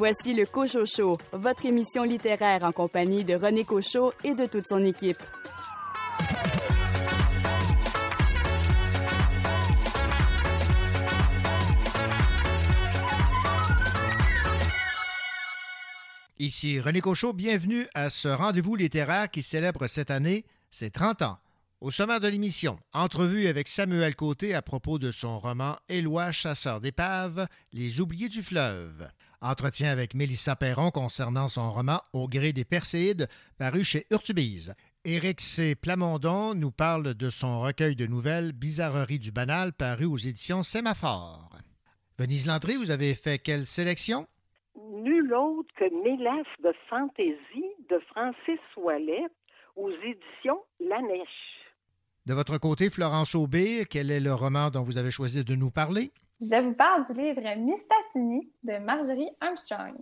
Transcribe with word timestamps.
Voici 0.00 0.32
le 0.32 0.46
Cocho 0.46 0.86
Show, 0.86 1.18
votre 1.30 1.66
émission 1.66 2.04
littéraire 2.04 2.64
en 2.64 2.72
compagnie 2.72 3.22
de 3.22 3.34
René 3.34 3.64
Cochot 3.64 4.14
et 4.24 4.34
de 4.34 4.46
toute 4.46 4.66
son 4.66 4.82
équipe. 4.82 5.18
Ici 16.38 16.80
René 16.80 17.02
Cochot, 17.02 17.34
bienvenue 17.34 17.86
à 17.92 18.08
ce 18.08 18.28
rendez-vous 18.28 18.76
littéraire 18.76 19.30
qui 19.30 19.42
célèbre 19.42 19.86
cette 19.86 20.10
année 20.10 20.46
ses 20.70 20.90
30 20.90 21.20
ans. 21.20 21.38
Au 21.82 21.90
sommaire 21.90 22.20
de 22.20 22.28
l'émission, 22.28 22.78
entrevue 22.94 23.48
avec 23.48 23.68
Samuel 23.68 24.16
Côté 24.16 24.54
à 24.54 24.62
propos 24.62 24.98
de 24.98 25.12
son 25.12 25.38
roman 25.38 25.76
Éloi, 25.90 26.32
chasseur 26.32 26.80
d'épaves, 26.80 27.46
Les 27.74 28.00
oubliés 28.00 28.30
du 28.30 28.42
fleuve. 28.42 29.10
Entretien 29.42 29.90
avec 29.90 30.14
Mélissa 30.14 30.54
Perron 30.54 30.90
concernant 30.90 31.48
son 31.48 31.70
roman 31.70 32.02
Au 32.12 32.28
gré 32.28 32.52
des 32.52 32.64
Perséides, 32.64 33.28
paru 33.58 33.82
chez 33.82 34.06
Urtubise. 34.10 34.74
Éric 35.04 35.40
C. 35.40 35.74
Plamondon 35.74 36.54
nous 36.54 36.70
parle 36.70 37.14
de 37.14 37.30
son 37.30 37.60
recueil 37.60 37.96
de 37.96 38.06
nouvelles 38.06 38.52
Bizarreries 38.52 39.18
du 39.18 39.32
banal, 39.32 39.72
paru 39.72 40.04
aux 40.04 40.18
éditions 40.18 40.62
Sémaphore. 40.62 41.48
Venise 42.18 42.46
Landry, 42.46 42.76
vous 42.76 42.90
avez 42.90 43.14
fait 43.14 43.38
quelle 43.38 43.64
sélection? 43.64 44.26
nul 44.76 45.32
autre 45.32 45.72
que 45.76 45.84
Mélas 46.02 46.44
de 46.62 46.72
fantaisie 46.88 47.72
de 47.88 47.98
Francis 48.10 48.60
Ouellette 48.76 49.32
aux 49.76 49.90
éditions 49.90 50.60
La 50.80 51.00
Nèche. 51.00 51.70
De 52.26 52.34
votre 52.34 52.58
côté, 52.58 52.90
Florence 52.90 53.34
Aubé, 53.34 53.86
quel 53.88 54.10
est 54.10 54.20
le 54.20 54.34
roman 54.34 54.70
dont 54.70 54.82
vous 54.82 54.98
avez 54.98 55.10
choisi 55.10 55.44
de 55.44 55.54
nous 55.54 55.70
parler? 55.70 56.12
Je 56.40 56.58
vous 56.62 56.72
parle 56.72 57.04
du 57.04 57.12
livre 57.12 57.42
Mistassini 57.58 58.50
de 58.62 58.78
Marjorie 58.78 59.28
Armstrong. 59.40 59.94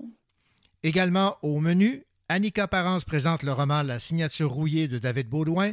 Également 0.84 1.36
au 1.42 1.58
menu, 1.58 2.04
Annika 2.28 2.68
Parence 2.68 3.04
présente 3.04 3.42
le 3.42 3.52
roman 3.52 3.82
La 3.82 3.98
signature 3.98 4.52
rouillée 4.52 4.86
de 4.86 4.98
David 4.98 5.28
Baudouin. 5.28 5.72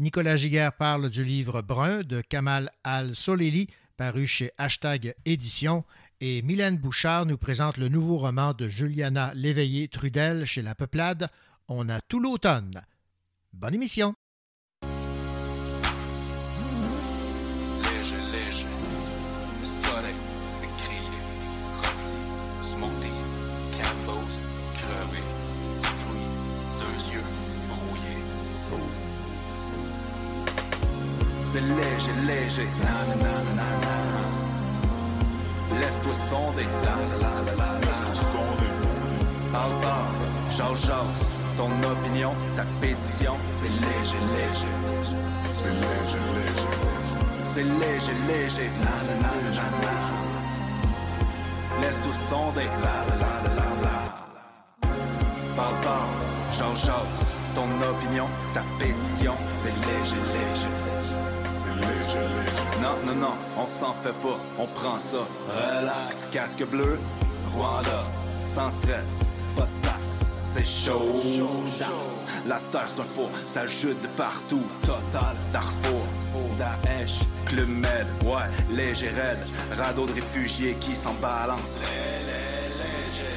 Nicolas 0.00 0.34
Giguère 0.34 0.72
parle 0.72 1.10
du 1.10 1.24
livre 1.24 1.62
Brun 1.62 2.00
de 2.02 2.22
Kamal 2.22 2.72
Al-Soleli, 2.82 3.68
paru 3.96 4.26
chez 4.26 4.50
Hashtag 4.58 5.14
Édition. 5.26 5.84
Et 6.20 6.42
Mylène 6.42 6.76
Bouchard 6.76 7.24
nous 7.24 7.38
présente 7.38 7.76
le 7.76 7.86
nouveau 7.86 8.18
roman 8.18 8.52
de 8.52 8.68
Juliana 8.68 9.32
Léveillé-Trudel 9.34 10.44
chez 10.44 10.62
La 10.62 10.74
Peuplade. 10.74 11.28
On 11.68 11.88
a 11.88 12.00
tout 12.00 12.18
l'automne. 12.18 12.82
Bonne 13.52 13.74
émission! 13.74 14.16
C'est 31.52 31.58
léger, 31.58 32.14
léger. 32.28 32.68
Laisse-toi 35.80 36.14
sonder, 36.30 36.68
la 36.84 36.96
la 37.18 37.34
la 37.44 37.54
la. 37.56 37.70
Parle. 39.82 40.20
Ton 41.56 41.70
opinion, 41.90 42.32
ta 42.54 42.64
pétition, 42.80 43.34
c'est 43.50 43.68
léger, 43.68 44.20
léger. 44.36 44.74
C'est 45.52 45.70
léger, 45.70 46.22
léger. 46.36 46.70
C'est 47.46 47.64
léger, 47.64 48.16
léger. 48.28 48.70
Laisse-toi 51.80 52.12
sonder, 52.28 52.68
la 52.84 52.96
la 53.18 53.32
la 53.56 53.68
la. 53.82 53.96
Parle. 55.56 57.39
Ton 57.54 57.66
opinion, 57.88 58.26
ta 58.54 58.62
pétition, 58.78 59.34
c'est 59.50 59.68
léger, 59.68 60.16
léger. 60.32 60.68
C'est 61.56 61.74
léger, 61.74 62.18
léger. 62.36 62.80
Non, 62.80 62.96
non, 63.06 63.14
non, 63.20 63.32
on 63.56 63.66
s'en 63.66 63.92
fait 63.92 64.14
pas, 64.22 64.38
on 64.58 64.66
prend 64.66 64.98
ça. 64.98 65.26
Relax, 65.48 66.26
casque 66.32 66.64
bleu, 66.68 66.98
Rwanda, 67.54 68.04
sans 68.44 68.70
stress, 68.70 69.32
pas 69.56 69.64
de 69.64 69.86
taxe, 69.86 70.30
c'est 70.42 70.64
chaud. 70.64 71.20
La 72.46 72.58
terre 72.72 72.86
c'est 72.86 73.00
un 73.00 73.04
four, 73.04 73.28
ça 73.44 73.66
jute 73.66 74.00
de 74.00 74.08
partout. 74.16 74.64
Total, 74.82 75.36
Darfour, 75.52 76.04
Daesh, 76.56 77.20
Club 77.46 77.68
Med, 77.68 78.06
ouais, 78.24 78.48
léger 78.70 79.08
raide, 79.08 79.44
radeau 79.76 80.06
de 80.06 80.12
réfugiés 80.12 80.76
qui 80.80 80.94
s'en 80.94 81.14
balance. 81.14 81.78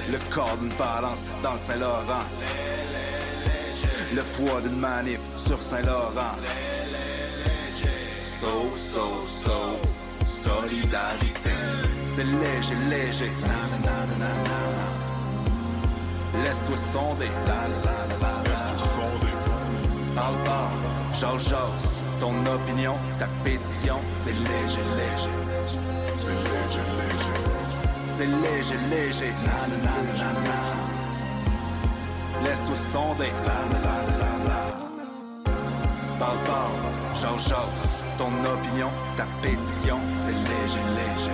Le 0.10 0.20
corps 0.30 0.58
d'une 0.60 0.74
balance 0.76 1.26
dans 1.42 1.54
le 1.54 1.60
Saint-Laurent. 1.60 2.26
Le 4.14 4.22
poids 4.22 4.62
d'une 4.62 4.78
manif 4.78 5.20
sur 5.36 5.60
Saint-Laurent. 5.60 6.38
So, 8.22 8.72
so, 8.78 9.26
so, 9.26 9.78
solidarité. 10.24 11.50
C'est 12.06 12.24
léger, 12.24 12.76
léger. 12.92 13.32
Laisse-toi 16.44 16.78
sonder. 16.78 17.32
La, 17.48 17.68
la, 17.68 17.76
la, 17.76 18.06
la, 18.08 18.18
la. 18.22 18.34
Laisse-toi 18.52 18.78
sonder. 18.78 19.34
Parle, 20.16 20.38
parle, 20.46 20.74
jase, 21.20 21.50
jase. 21.50 21.96
Ton 22.20 22.36
opinion, 22.46 22.96
ta 23.18 23.28
pétition, 23.44 23.98
c'est 24.16 24.32
léger, 24.32 24.84
léger. 24.96 25.30
C'est 26.18 26.30
léger, 26.30 26.86
léger. 27.00 27.36
C'est 28.10 28.28
léger, 28.28 28.80
léger. 28.92 29.34
Laisse-toi 32.44 32.76
sonder. 32.76 33.32
La, 33.46 33.54
la, 33.74 33.82
la, 33.86 33.96
la, 34.20 34.32
la. 34.48 35.50
Parle, 36.20 36.38
parle. 36.46 36.94
Ton 38.18 38.26
opinion, 38.28 38.90
ta 39.16 39.26
pétition, 39.42 39.98
c'est 40.14 40.32
léger, 40.32 40.82
léger. 40.94 41.32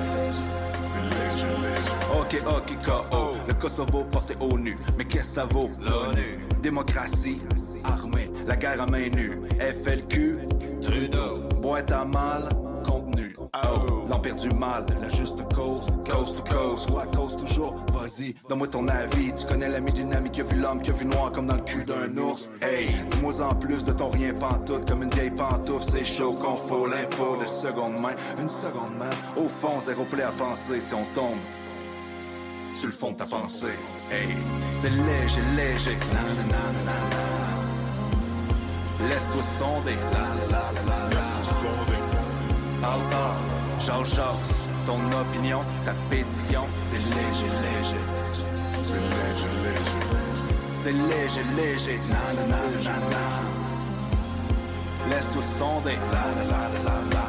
C'est 0.84 1.04
léger, 1.10 1.48
léger. 1.62 1.94
Ok, 2.20 2.42
ok, 2.48 2.78
KO. 2.86 3.32
Le 3.48 3.54
Kosovo 3.54 4.04
porté 4.06 4.36
au 4.40 4.58
nu. 4.58 4.78
Mais 4.98 5.06
qu'est-ce 5.06 5.36
que 5.36 5.42
ça 5.42 5.46
vaut? 5.46 5.70
L'ONU. 5.84 6.40
Démocratie, 6.62 7.42
armée, 7.84 8.30
la 8.46 8.56
guerre 8.56 8.82
à 8.82 8.86
main 8.86 9.10
nue. 9.10 9.42
FLQ, 9.60 10.38
Trudeau. 10.82 11.40
Boîte 11.62 11.92
à 11.92 12.06
mal, 12.06 12.50
Oh, 13.54 14.06
l'empire 14.08 14.36
du 14.36 14.50
mal, 14.52 14.86
la 15.02 15.10
juste 15.10 15.42
cause, 15.56 15.88
coast 16.08 16.38
to 16.38 16.44
coast, 16.44 16.90
ouais, 16.92 17.04
cause 17.16 17.36
toujours, 17.36 17.74
vas-y, 17.94 18.36
donne-moi 18.48 18.68
ton 18.68 18.88
avis, 18.88 19.34
tu 19.34 19.46
connais 19.48 19.70
l'ami 19.70 19.92
d'une 19.92 20.14
amie 20.14 20.30
qui 20.30 20.42
a 20.42 20.44
vu 20.44 20.56
l'homme, 20.60 20.82
qui 20.82 20.92
a 20.92 20.94
vu 20.94 21.06
noir 21.06 21.32
comme 21.32 21.48
dans 21.48 21.56
le 21.56 21.62
cul 21.62 21.84
d'un 21.84 22.16
ours, 22.18 22.50
hey, 22.62 22.88
dis-moi 23.10 23.42
en 23.42 23.56
plus 23.56 23.86
de 23.86 23.92
ton 23.92 24.10
rien 24.10 24.34
pantoute, 24.36 24.88
comme 24.88 25.02
une 25.02 25.10
vieille 25.10 25.32
pantoufle, 25.32 25.84
c'est 25.84 26.06
chaud 26.06 26.34
qu'on 26.34 26.56
faut 26.56 26.86
l'info 26.86 27.38
de 27.42 27.46
seconde 27.46 28.00
main, 28.00 28.14
une 28.40 28.50
seconde 28.50 28.96
main, 29.00 29.44
au 29.44 29.50
fond, 29.50 29.80
zéro 29.82 30.04
plaît 30.06 30.24
à 30.24 30.32
penser 30.32 30.80
si 30.80 30.94
on 30.94 31.06
tombe. 31.16 31.40
Sur 32.76 32.88
le 32.88 32.94
fond 32.94 33.12
de 33.12 33.18
ta 33.18 33.26
pensée, 33.26 33.68
hey, 34.12 34.36
c'est 34.74 34.90
léger, 34.90 35.42
léger. 35.56 35.98
Laisse-toi 39.10 39.44
sonder, 39.58 39.96
la 40.14 40.20
la, 40.52 41.10
laisse-toi 41.10 41.44
sonder. 41.44 41.99
Parle, 42.90 43.36
jase. 43.86 44.62
Ton 44.86 45.00
opinion, 45.22 45.62
ta 45.86 45.94
pétition, 46.10 46.64
c'est 46.82 46.98
léger, 46.98 47.52
léger. 47.62 48.04
C'est 48.84 48.96
léger, 48.96 49.52
léger. 49.64 50.00
C'est 50.74 50.94
léger, 50.94 51.46
léger. 51.56 52.00
Na, 52.10 52.34
na, 52.48 52.62
na, 52.84 52.98
na. 53.12 53.24
Laisse-toi 55.10 55.44
sonder. 55.44 55.98
La, 56.12 56.26
la, 56.36 56.50
la, 56.50 56.64
la, 56.86 56.98
la. 57.14 57.26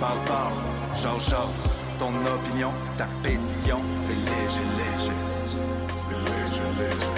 Parle, 0.00 0.18
parle, 0.26 0.58
jase, 0.96 1.30
jase. 1.30 1.78
Ton 1.98 2.12
opinion, 2.26 2.72
ta 2.98 3.06
pétition, 3.22 3.78
c'est 3.96 4.12
léger, 4.12 4.66
léger. 4.76 5.18
C'est 6.00 6.18
léger, 6.30 6.68
léger. 6.78 7.13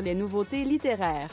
Les 0.00 0.14
nouveautés 0.14 0.64
littéraires. 0.64 1.30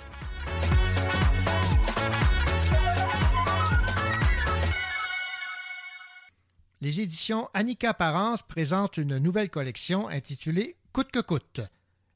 Les 6.81 7.01
éditions 7.01 7.49
Annika 7.53 7.93
Parence 7.93 8.43
présentent 8.43 8.97
une 8.97 9.17
nouvelle 9.17 9.49
collection 9.49 10.07
intitulée 10.07 10.75
Coûte 10.93 11.11
que 11.11 11.19
coûte. 11.19 11.61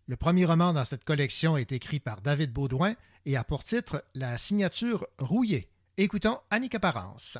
Le 0.07 0.15
premier 0.15 0.45
roman 0.45 0.73
dans 0.73 0.85
cette 0.85 1.03
collection 1.03 1.57
est 1.57 1.71
écrit 1.71 1.99
par 1.99 2.21
David 2.21 2.53
Baudouin 2.53 2.93
et 3.25 3.35
a 3.35 3.43
pour 3.43 3.63
titre 3.63 4.03
La 4.15 4.37
signature 4.37 5.07
rouillée. 5.17 5.69
Écoutons 5.97 6.39
Annika 6.49 6.79
Parence. 6.79 7.37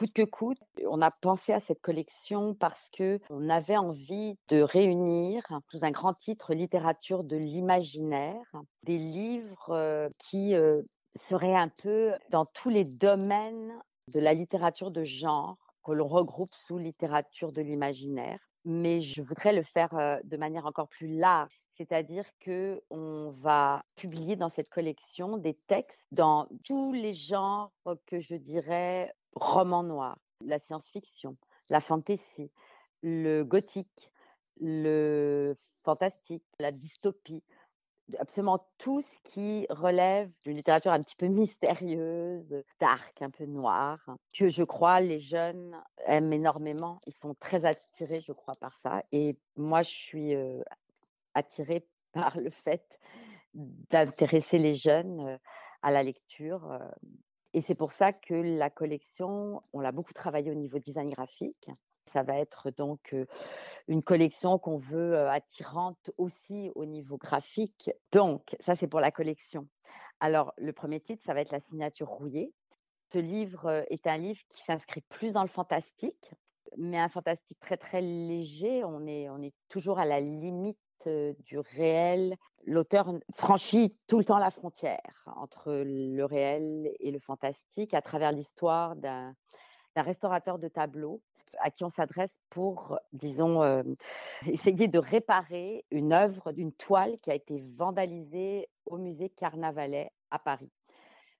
Coûte 0.00 0.14
que 0.14 0.22
coûte, 0.22 0.58
on 0.88 1.02
a 1.02 1.10
pensé 1.10 1.52
à 1.52 1.60
cette 1.60 1.82
collection 1.82 2.54
parce 2.54 2.88
que 2.88 3.20
on 3.28 3.50
avait 3.50 3.76
envie 3.76 4.38
de 4.48 4.62
réunir 4.62 5.42
sous 5.70 5.84
un 5.84 5.90
grand 5.90 6.14
titre 6.14 6.54
littérature 6.54 7.22
de 7.22 7.36
l'imaginaire 7.36 8.50
des 8.84 8.96
livres 8.96 9.68
euh, 9.68 10.08
qui 10.18 10.54
euh, 10.54 10.80
seraient 11.16 11.54
un 11.54 11.68
peu 11.82 12.14
dans 12.30 12.46
tous 12.46 12.70
les 12.70 12.84
domaines 12.84 13.74
de 14.08 14.20
la 14.20 14.32
littérature 14.32 14.90
de 14.90 15.04
genre 15.04 15.58
que 15.84 15.92
l'on 15.92 16.08
regroupe 16.08 16.54
sous 16.66 16.78
littérature 16.78 17.52
de 17.52 17.60
l'imaginaire. 17.60 18.40
Mais 18.64 19.00
je 19.00 19.20
voudrais 19.20 19.52
le 19.52 19.62
faire 19.62 19.94
euh, 19.98 20.16
de 20.24 20.38
manière 20.38 20.64
encore 20.64 20.88
plus 20.88 21.14
large, 21.18 21.60
c'est-à-dire 21.76 22.24
que 22.40 22.82
on 22.88 23.32
va 23.32 23.82
publier 23.96 24.36
dans 24.36 24.48
cette 24.48 24.70
collection 24.70 25.36
des 25.36 25.58
textes 25.66 26.00
dans 26.10 26.48
tous 26.64 26.94
les 26.94 27.12
genres 27.12 27.70
que 28.06 28.18
je 28.18 28.36
dirais 28.36 29.12
roman 29.34 29.82
noir, 29.82 30.18
la 30.44 30.58
science-fiction, 30.58 31.36
la 31.68 31.80
fantasy, 31.80 32.50
le 33.02 33.42
gothique, 33.42 34.10
le 34.60 35.54
fantastique, 35.84 36.44
la 36.58 36.72
dystopie, 36.72 37.42
absolument 38.18 38.66
tout 38.78 39.02
ce 39.02 39.18
qui 39.24 39.66
relève 39.70 40.30
d'une 40.42 40.56
littérature 40.56 40.92
un 40.92 41.00
petit 41.00 41.16
peu 41.16 41.26
mystérieuse, 41.26 42.62
dark, 42.80 43.22
un 43.22 43.30
peu 43.30 43.44
noire, 43.44 43.98
que 44.34 44.48
je 44.48 44.64
crois 44.64 45.00
les 45.00 45.18
jeunes 45.18 45.80
aiment 46.06 46.32
énormément. 46.32 46.98
Ils 47.06 47.14
sont 47.14 47.34
très 47.34 47.64
attirés, 47.64 48.20
je 48.20 48.32
crois, 48.32 48.54
par 48.60 48.74
ça. 48.74 49.02
Et 49.12 49.38
moi, 49.56 49.82
je 49.82 49.90
suis 49.90 50.34
attirée 51.34 51.86
par 52.12 52.38
le 52.38 52.50
fait 52.50 52.84
d'intéresser 53.54 54.58
les 54.58 54.74
jeunes 54.74 55.38
à 55.82 55.90
la 55.90 56.02
lecture. 56.02 56.78
Et 57.52 57.60
c'est 57.60 57.74
pour 57.74 57.92
ça 57.92 58.12
que 58.12 58.34
la 58.34 58.70
collection, 58.70 59.62
on 59.72 59.80
l'a 59.80 59.92
beaucoup 59.92 60.12
travaillé 60.12 60.50
au 60.50 60.54
niveau 60.54 60.78
design 60.78 61.08
graphique. 61.10 61.68
Ça 62.06 62.22
va 62.22 62.38
être 62.38 62.70
donc 62.70 63.14
une 63.88 64.02
collection 64.02 64.58
qu'on 64.58 64.76
veut 64.76 65.28
attirante 65.28 66.10
aussi 66.16 66.70
au 66.74 66.84
niveau 66.84 67.18
graphique. 67.18 67.90
Donc, 68.12 68.56
ça, 68.60 68.74
c'est 68.74 68.88
pour 68.88 69.00
la 69.00 69.10
collection. 69.10 69.68
Alors, 70.20 70.52
le 70.56 70.72
premier 70.72 71.00
titre, 71.00 71.24
ça 71.24 71.34
va 71.34 71.40
être 71.40 71.52
La 71.52 71.60
signature 71.60 72.08
rouillée. 72.08 72.52
Ce 73.12 73.18
livre 73.18 73.84
est 73.90 74.06
un 74.06 74.18
livre 74.18 74.42
qui 74.48 74.62
s'inscrit 74.62 75.02
plus 75.08 75.32
dans 75.32 75.42
le 75.42 75.48
fantastique, 75.48 76.32
mais 76.76 76.98
un 76.98 77.08
fantastique 77.08 77.58
très, 77.58 77.76
très 77.76 78.00
léger. 78.00 78.84
On 78.84 79.06
est, 79.06 79.28
on 79.28 79.42
est 79.42 79.54
toujours 79.68 79.98
à 79.98 80.04
la 80.04 80.20
limite 80.20 80.78
du 81.06 81.58
réel. 81.58 82.36
L'auteur 82.66 83.12
franchit 83.32 83.98
tout 84.06 84.18
le 84.18 84.24
temps 84.24 84.38
la 84.38 84.50
frontière 84.50 85.24
entre 85.36 85.72
le 85.84 86.24
réel 86.24 86.92
et 87.00 87.10
le 87.10 87.18
fantastique 87.18 87.94
à 87.94 88.02
travers 88.02 88.32
l'histoire 88.32 88.96
d'un 88.96 89.34
restaurateur 89.96 90.58
de 90.58 90.68
tableaux 90.68 91.22
à 91.58 91.70
qui 91.70 91.84
on 91.84 91.90
s'adresse 91.90 92.38
pour, 92.50 92.98
disons, 93.12 93.84
essayer 94.46 94.88
de 94.88 94.98
réparer 94.98 95.84
une 95.90 96.12
œuvre, 96.12 96.52
d'une 96.52 96.72
toile 96.72 97.16
qui 97.22 97.30
a 97.30 97.34
été 97.34 97.60
vandalisée 97.76 98.68
au 98.86 98.98
musée 98.98 99.30
Carnavalet 99.30 100.10
à 100.30 100.38
Paris. 100.38 100.70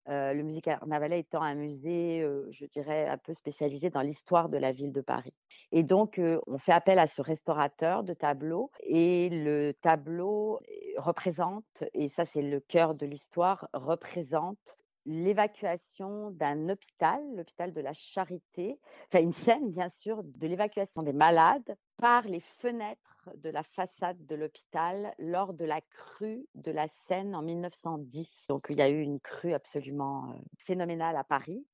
Le 0.06 0.42
musée 0.42 0.60
Carnavalet 0.60 1.20
étant 1.20 1.42
un 1.42 1.54
musée, 1.54 2.26
je 2.50 2.66
dirais, 2.66 3.06
un 3.08 3.18
peu 3.18 3.32
spécialisé 3.34 3.90
dans 3.90 4.00
l'histoire 4.00 4.48
de 4.48 4.58
la 4.58 4.72
ville 4.72 4.92
de 4.92 5.00
Paris. 5.00 5.34
Et 5.72 5.82
donc, 5.82 6.20
on 6.46 6.58
fait 6.58 6.72
appel 6.72 6.98
à 6.98 7.06
ce 7.06 7.22
restaurateur 7.22 8.02
de 8.02 8.14
tableaux 8.14 8.70
et 8.80 9.28
le 9.30 9.72
tableau 9.72 10.60
représente, 10.96 11.84
et 11.94 12.08
ça 12.08 12.24
c'est 12.24 12.42
le 12.42 12.60
cœur 12.60 12.94
de 12.94 13.06
l'histoire, 13.06 13.68
représente 13.72 14.76
l'évacuation 15.06 16.30
d'un 16.32 16.68
hôpital, 16.68 17.22
l'hôpital 17.34 17.72
de 17.72 17.80
la 17.80 17.92
Charité, 17.92 18.78
enfin 19.06 19.22
une 19.22 19.32
scène 19.32 19.70
bien 19.70 19.88
sûr 19.88 20.22
de 20.22 20.46
l'évacuation 20.46 21.02
des 21.02 21.12
malades 21.12 21.76
par 21.96 22.22
les 22.22 22.40
fenêtres 22.40 23.30
de 23.36 23.50
la 23.50 23.62
façade 23.62 24.24
de 24.26 24.34
l'hôpital 24.34 25.14
lors 25.18 25.54
de 25.54 25.64
la 25.64 25.80
crue 25.80 26.46
de 26.54 26.70
la 26.70 26.88
Seine 26.88 27.34
en 27.34 27.42
1910. 27.42 28.46
Donc 28.48 28.66
il 28.70 28.76
y 28.76 28.82
a 28.82 28.88
eu 28.88 29.00
une 29.00 29.20
crue 29.20 29.52
absolument 29.52 30.34
phénoménale 30.58 31.16
à 31.16 31.24
Paris. 31.24 31.66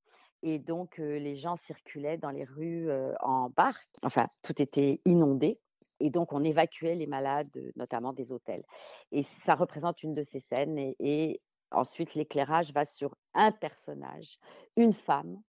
Et 0.42 0.58
donc 0.58 0.98
les 0.98 1.34
gens 1.34 1.56
circulaient 1.56 2.18
dans 2.18 2.30
les 2.30 2.44
rues 2.44 2.88
en 3.20 3.50
barque, 3.50 3.88
enfin 4.02 4.28
tout 4.42 4.60
était 4.60 5.00
inondé. 5.04 5.58
Et 5.98 6.10
donc, 6.10 6.32
on 6.32 6.44
évacuait 6.44 6.94
les 6.94 7.06
malades, 7.06 7.48
notamment 7.74 8.12
des 8.12 8.32
hôtels. 8.32 8.64
Et 9.12 9.22
ça 9.22 9.54
représente 9.54 10.02
une 10.02 10.14
de 10.14 10.22
ces 10.22 10.40
scènes. 10.40 10.78
et 10.78 11.40
Ensuite, 11.70 12.14
l'éclairage 12.14 12.72
va 12.72 12.84
sur 12.84 13.14
un 13.34 13.52
personnage, 13.52 14.38
une 14.76 14.92
femme 14.92 15.40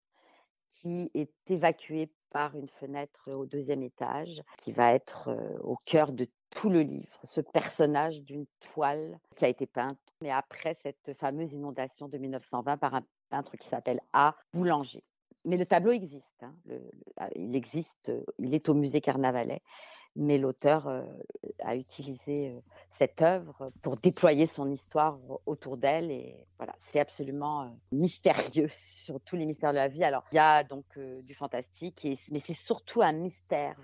qui 0.71 1.09
est 1.13 1.31
évacuée 1.47 2.11
par 2.29 2.55
une 2.55 2.67
fenêtre 2.67 3.31
au 3.31 3.45
deuxième 3.45 3.83
étage, 3.83 4.41
qui 4.57 4.71
va 4.71 4.93
être 4.93 5.29
au 5.61 5.77
cœur 5.85 6.11
de 6.11 6.27
tout 6.49 6.69
le 6.69 6.81
livre, 6.81 7.19
ce 7.23 7.41
personnage 7.41 8.21
d'une 8.21 8.45
toile 8.59 9.19
qui 9.35 9.45
a 9.45 9.47
été 9.47 9.65
peinte, 9.65 9.99
mais 10.21 10.31
après 10.31 10.73
cette 10.73 11.13
fameuse 11.13 11.53
inondation 11.53 12.07
de 12.07 12.17
1920 12.17 12.77
par 12.77 12.95
un 12.95 13.03
peintre 13.29 13.57
qui 13.57 13.67
s'appelle 13.67 14.01
A. 14.13 14.35
Boulanger 14.53 15.03
mais 15.47 15.57
le 15.57 15.65
tableau 15.65 15.91
existe. 15.91 16.43
Hein, 16.43 16.53
ah, 17.17 17.29
il 17.35 17.55
existe, 17.55 18.11
il 18.37 18.53
est 18.53 18.69
au 18.69 18.73
musée 18.73 19.01
Carnavalet, 19.01 19.61
mais 20.15 20.37
l'auteur 20.37 21.05
a 21.63 21.75
utilisé 21.75 22.53
cette 22.91 23.21
œuvre 23.21 23.71
pour 23.81 23.95
déployer 23.97 24.45
son 24.45 24.69
histoire 24.69 25.17
autour 25.45 25.77
d'elle. 25.77 26.11
Et 26.11 26.35
voilà, 26.57 26.75
c'est 26.79 26.99
absolument 26.99 27.75
mystérieux 27.91 28.67
sur 28.71 29.19
tous 29.21 29.37
les 29.37 29.45
mystères 29.45 29.71
de 29.71 29.77
la 29.77 29.87
vie. 29.87 30.03
Alors, 30.03 30.23
il 30.31 30.35
y 30.35 30.39
a 30.39 30.63
donc 30.63 30.85
du 31.23 31.33
fantastique, 31.33 32.07
mais 32.31 32.39
c'est 32.39 32.53
surtout 32.53 33.01
un 33.01 33.13
mystère. 33.13 33.75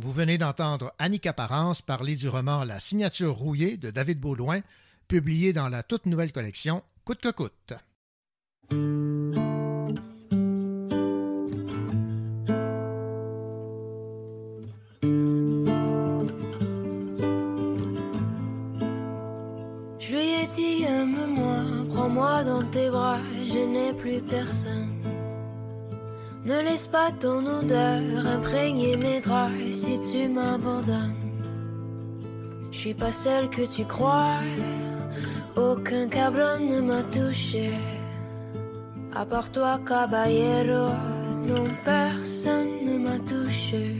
Vous 0.00 0.12
venez 0.12 0.38
d'entendre 0.38 0.92
Annick 0.98 1.26
Apparence 1.26 1.80
parler 1.80 2.16
du 2.16 2.28
roman 2.28 2.64
La 2.64 2.80
signature 2.80 3.36
rouillée 3.36 3.76
de 3.76 3.90
David 3.90 4.18
Baudouin, 4.18 4.60
publié 5.06 5.52
dans 5.52 5.68
la 5.68 5.84
toute 5.84 6.06
nouvelle 6.06 6.32
collection 6.32 6.82
Coûte 7.04 7.20
que 7.20 7.30
coûte. 7.30 7.74
Dans 22.44 22.62
tes 22.70 22.90
bras, 22.90 23.18
je 23.44 23.58
n'ai 23.58 23.92
plus 23.92 24.20
personne. 24.20 24.94
Ne 26.44 26.60
laisse 26.60 26.86
pas 26.86 27.10
ton 27.12 27.44
odeur 27.46 28.00
imprégner 28.26 28.96
mes 28.96 29.20
draps 29.20 29.72
si 29.72 29.98
tu 30.10 30.28
m'abandonnes. 30.28 31.14
Je 32.70 32.78
suis 32.78 32.94
pas 32.94 33.12
celle 33.12 33.48
que 33.48 33.62
tu 33.62 33.84
crois, 33.84 34.40
aucun 35.56 36.08
cabron 36.08 36.58
ne 36.60 36.80
m'a 36.80 37.02
touché. 37.04 37.70
À 39.14 39.24
part 39.24 39.50
toi, 39.52 39.80
caballero, 39.86 40.90
non, 41.46 41.64
personne 41.84 42.84
ne 42.84 42.98
m'a 42.98 43.18
touché. 43.20 43.96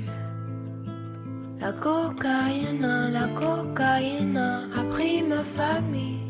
La 1.60 1.72
cocaïne, 1.72 3.10
la 3.12 3.28
cocaïne 3.28 4.36
a 4.36 4.82
pris 4.90 5.22
ma 5.22 5.42
famille. 5.42 6.23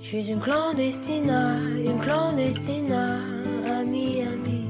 Je 0.00 0.06
suis 0.06 0.30
une 0.30 0.40
clandestine, 0.40 1.30
une 1.84 2.00
clandestine, 2.00 2.90
ami, 3.70 4.22
ami. 4.22 4.64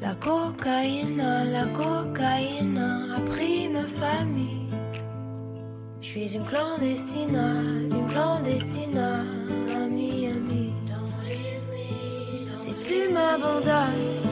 La 0.00 0.14
cocaïne, 0.14 1.16
la 1.50 1.66
cocaïne 1.66 2.78
a 2.78 3.20
pris 3.32 3.68
ma 3.68 3.82
famille. 3.82 4.68
Je 6.00 6.06
suis 6.06 6.36
une 6.36 6.44
clandestine, 6.44 7.36
une 7.90 8.06
clandestine, 8.06 9.24
ami, 9.74 10.28
ami. 10.28 10.72
Si 12.56 12.70
tu 12.76 13.12
m'abandonnes, 13.12 14.22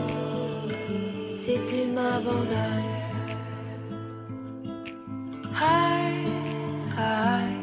si 1.35 1.55
tu 1.69 1.85
m'abandonnes, 1.93 2.91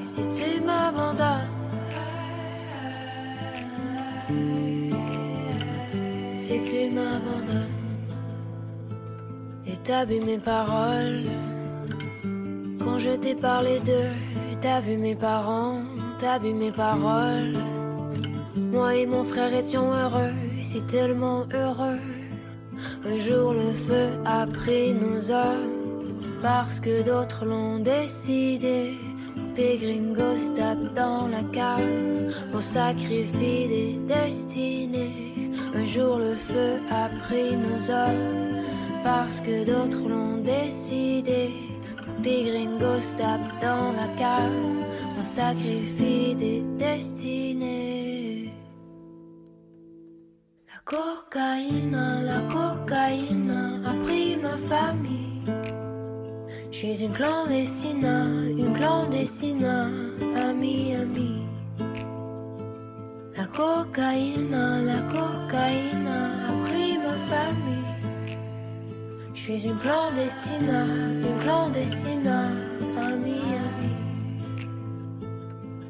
si 0.01 0.21
tu 0.35 0.61
m'abandonnes. 0.61 1.53
si 6.33 6.55
tu 6.69 6.89
m'abandonnes 6.95 7.75
et 9.65 9.75
t'abîmes 9.77 10.25
mes 10.25 10.37
paroles 10.37 11.23
quand 12.97 13.03
je 13.03 13.11
t'ai 13.11 13.35
parlé 13.35 13.79
d'eux, 13.81 14.11
t'as 14.59 14.79
vu 14.79 14.97
mes 14.97 15.15
parents, 15.15 15.81
t'as 16.17 16.39
vu 16.39 16.51
mes 16.53 16.71
paroles. 16.71 17.55
Moi 18.55 18.95
et 18.95 19.05
mon 19.05 19.23
frère 19.23 19.53
étions 19.53 19.93
heureux, 19.93 20.33
si 20.61 20.81
tellement 20.81 21.45
heureux. 21.53 21.99
Un 23.05 23.19
jour 23.19 23.53
le 23.53 23.71
feu 23.73 24.07
a 24.25 24.47
pris 24.47 24.93
nos 24.93 25.29
hommes, 25.29 26.15
parce 26.41 26.79
que 26.79 27.03
d'autres 27.03 27.45
l'ont 27.45 27.77
décidé. 27.77 28.95
Des 29.57 29.75
gringos 29.77 30.53
tapent 30.55 30.93
dans 30.93 31.27
la 31.27 31.41
cave, 31.51 32.31
on 32.53 32.61
sacrifie 32.61 33.67
des 33.67 33.99
destinées. 34.07 35.51
Un 35.73 35.83
jour 35.83 36.19
le 36.19 36.35
feu 36.35 36.77
a 36.91 37.09
pris 37.23 37.55
nos 37.55 37.89
hommes, 37.89 38.61
parce 39.03 39.41
que 39.41 39.65
d'autres 39.65 40.07
l'ont 40.07 40.37
décidé. 40.43 41.55
Des 42.19 42.43
gringos 42.43 43.15
tapent 43.17 43.59
dans 43.59 43.93
la 43.93 44.07
cave, 44.09 44.51
on 45.19 45.23
sacrifie 45.23 46.35
des 46.35 46.61
destinées. 46.77 48.53
La 50.67 50.79
cocaïne, 50.85 51.99
la 52.23 52.41
cocaïne 52.53 53.81
a 53.83 54.05
pris 54.05 54.37
ma 54.37 54.55
famille. 54.55 55.86
Je 56.69 56.77
suis 56.77 57.03
une 57.03 57.13
clandestine, 57.13 58.05
une 58.57 58.73
clandestine, 58.73 59.65
ami, 60.35 60.95
ami. 60.95 61.41
La 63.37 63.45
cocaïne, 63.45 64.51
la 64.51 65.01
cocaïne 65.13 66.07
a 66.07 66.67
pris 66.67 66.97
ma 66.97 67.13
famille. 67.13 68.37
Je 69.33 69.39
suis 69.39 69.65
une 69.65 69.77
clandestine, 69.77 71.23
une 71.23 71.39
clandestine, 71.39 72.27
ami, 72.97 73.39
ami. 73.65 73.95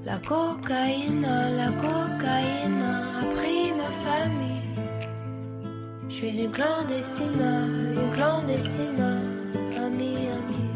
La 0.05 0.19
cocaïne, 0.19 1.21
la 1.21 1.71
cocaïne 1.71 2.83
a 2.83 3.25
pris 3.35 3.73
ma 3.73 3.89
famille. 4.05 4.61
Je 6.07 6.15
suis 6.15 6.39
une 6.39 6.51
clandestine, 6.51 7.41
une 7.41 8.11
clandestine, 8.13 9.19
ami, 9.75 10.15
ami. 10.37 10.66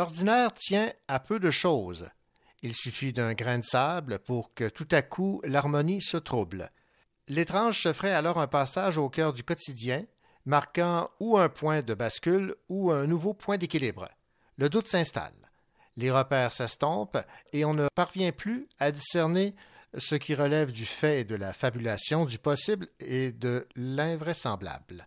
L'ordinaire 0.00 0.54
tient 0.54 0.90
à 1.08 1.20
peu 1.20 1.38
de 1.38 1.50
choses. 1.50 2.08
Il 2.62 2.74
suffit 2.74 3.12
d'un 3.12 3.34
grain 3.34 3.58
de 3.58 3.64
sable 3.66 4.18
pour 4.20 4.54
que 4.54 4.66
tout 4.66 4.88
à 4.92 5.02
coup 5.02 5.42
l'harmonie 5.44 6.00
se 6.00 6.16
trouble. 6.16 6.70
L'étrange 7.28 7.82
se 7.82 7.92
ferait 7.92 8.14
alors 8.14 8.40
un 8.40 8.46
passage 8.46 8.96
au 8.96 9.10
cœur 9.10 9.34
du 9.34 9.44
quotidien, 9.44 10.06
marquant 10.46 11.10
ou 11.20 11.36
un 11.36 11.50
point 11.50 11.82
de 11.82 11.92
bascule 11.92 12.54
ou 12.70 12.90
un 12.90 13.06
nouveau 13.06 13.34
point 13.34 13.58
d'équilibre. 13.58 14.08
Le 14.56 14.70
doute 14.70 14.86
s'installe. 14.86 15.50
Les 15.98 16.10
repères 16.10 16.52
s'estompent 16.52 17.18
et 17.52 17.66
on 17.66 17.74
ne 17.74 17.86
parvient 17.94 18.32
plus 18.32 18.68
à 18.78 18.92
discerner 18.92 19.54
ce 19.98 20.14
qui 20.14 20.34
relève 20.34 20.72
du 20.72 20.86
fait 20.86 21.20
et 21.20 21.24
de 21.24 21.34
la 21.34 21.52
fabulation, 21.52 22.24
du 22.24 22.38
possible 22.38 22.88
et 23.00 23.32
de 23.32 23.68
l'invraisemblable. 23.76 25.06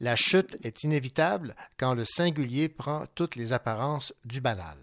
La 0.00 0.16
chute 0.16 0.56
est 0.64 0.82
inévitable 0.82 1.54
quand 1.78 1.94
le 1.94 2.04
singulier 2.04 2.68
prend 2.68 3.04
toutes 3.14 3.36
les 3.36 3.52
apparences 3.52 4.14
du 4.24 4.40
banal. 4.40 4.76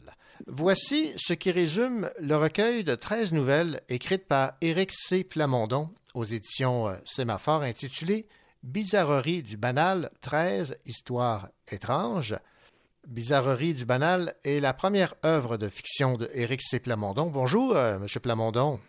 Voici 0.45 1.11
ce 1.17 1.33
qui 1.33 1.51
résume 1.51 2.11
le 2.19 2.35
recueil 2.37 2.83
de 2.83 2.93
13 2.93 3.33
nouvelles 3.33 3.81
écrites 3.89 4.27
par 4.27 4.53
Éric 4.61 4.91
C. 4.93 5.23
Plamondon 5.23 5.89
aux 6.13 6.23
éditions 6.23 6.87
euh, 6.87 6.95
Sémaphore 7.03 7.63
intitulé 7.63 8.27
Bizarrerie 8.61 9.41
du 9.41 9.57
banal 9.57 10.11
13 10.21 10.77
histoires 10.85 11.49
étranges. 11.71 12.35
Bizarrerie 13.07 13.73
du 13.73 13.85
banal 13.85 14.35
est 14.43 14.59
la 14.59 14.73
première 14.73 15.15
œuvre 15.25 15.57
de 15.57 15.69
fiction 15.69 16.17
de 16.17 16.29
Éric 16.33 16.61
C. 16.61 16.79
Plamondon. 16.79 17.27
Bonjour, 17.27 17.75
euh, 17.75 17.99
Monsieur 17.99 18.19
Plamondon. 18.19 18.79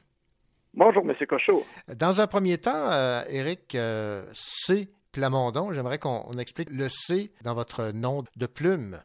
Bonjour, 0.75 1.03
M. 1.09 1.15
Cochot. 1.27 1.65
Dans 1.95 2.21
un 2.21 2.27
premier 2.27 2.59
temps, 2.59 2.91
euh, 2.91 3.23
Éric 3.29 3.75
euh, 3.75 4.25
C. 4.35 4.89
Plamondon, 5.13 5.73
j'aimerais 5.73 5.99
qu'on 5.99 6.23
on 6.27 6.39
explique 6.39 6.71
le 6.71 6.89
C 6.89 7.31
dans 7.43 7.55
votre 7.55 7.93
nom 7.93 8.25
de 8.37 8.47
plume. 8.47 8.99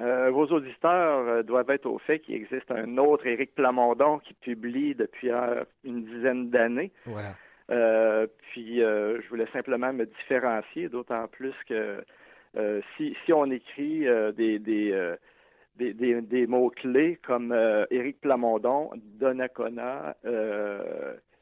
Euh, 0.00 0.30
vos 0.30 0.46
auditeurs 0.46 1.28
euh, 1.28 1.42
doivent 1.42 1.70
être 1.70 1.86
au 1.86 1.98
fait 1.98 2.20
qu'il 2.20 2.36
existe 2.36 2.70
un 2.70 2.96
autre 2.96 3.26
Éric 3.26 3.54
Plamondon 3.54 4.20
qui 4.20 4.34
publie 4.34 4.94
depuis 4.94 5.30
euh, 5.30 5.64
une 5.84 6.04
dizaine 6.04 6.50
d'années. 6.50 6.92
Voilà. 7.06 7.34
Puis, 8.50 8.78
je 8.80 9.28
voulais 9.28 9.46
simplement 9.52 9.92
me 9.92 10.04
différencier, 10.04 10.88
d'autant 10.88 11.28
plus 11.28 11.54
que 11.68 12.04
si, 12.96 13.16
si 13.24 13.32
on 13.32 13.44
écrit 13.44 14.06
des, 14.36 14.58
des, 14.58 15.14
des, 15.78 15.94
des, 15.94 16.20
des 16.20 16.46
mots-clés 16.48 17.20
comme 17.24 17.56
Éric 17.92 18.20
Plamondon, 18.22 18.90
Donnacona, 19.20 20.16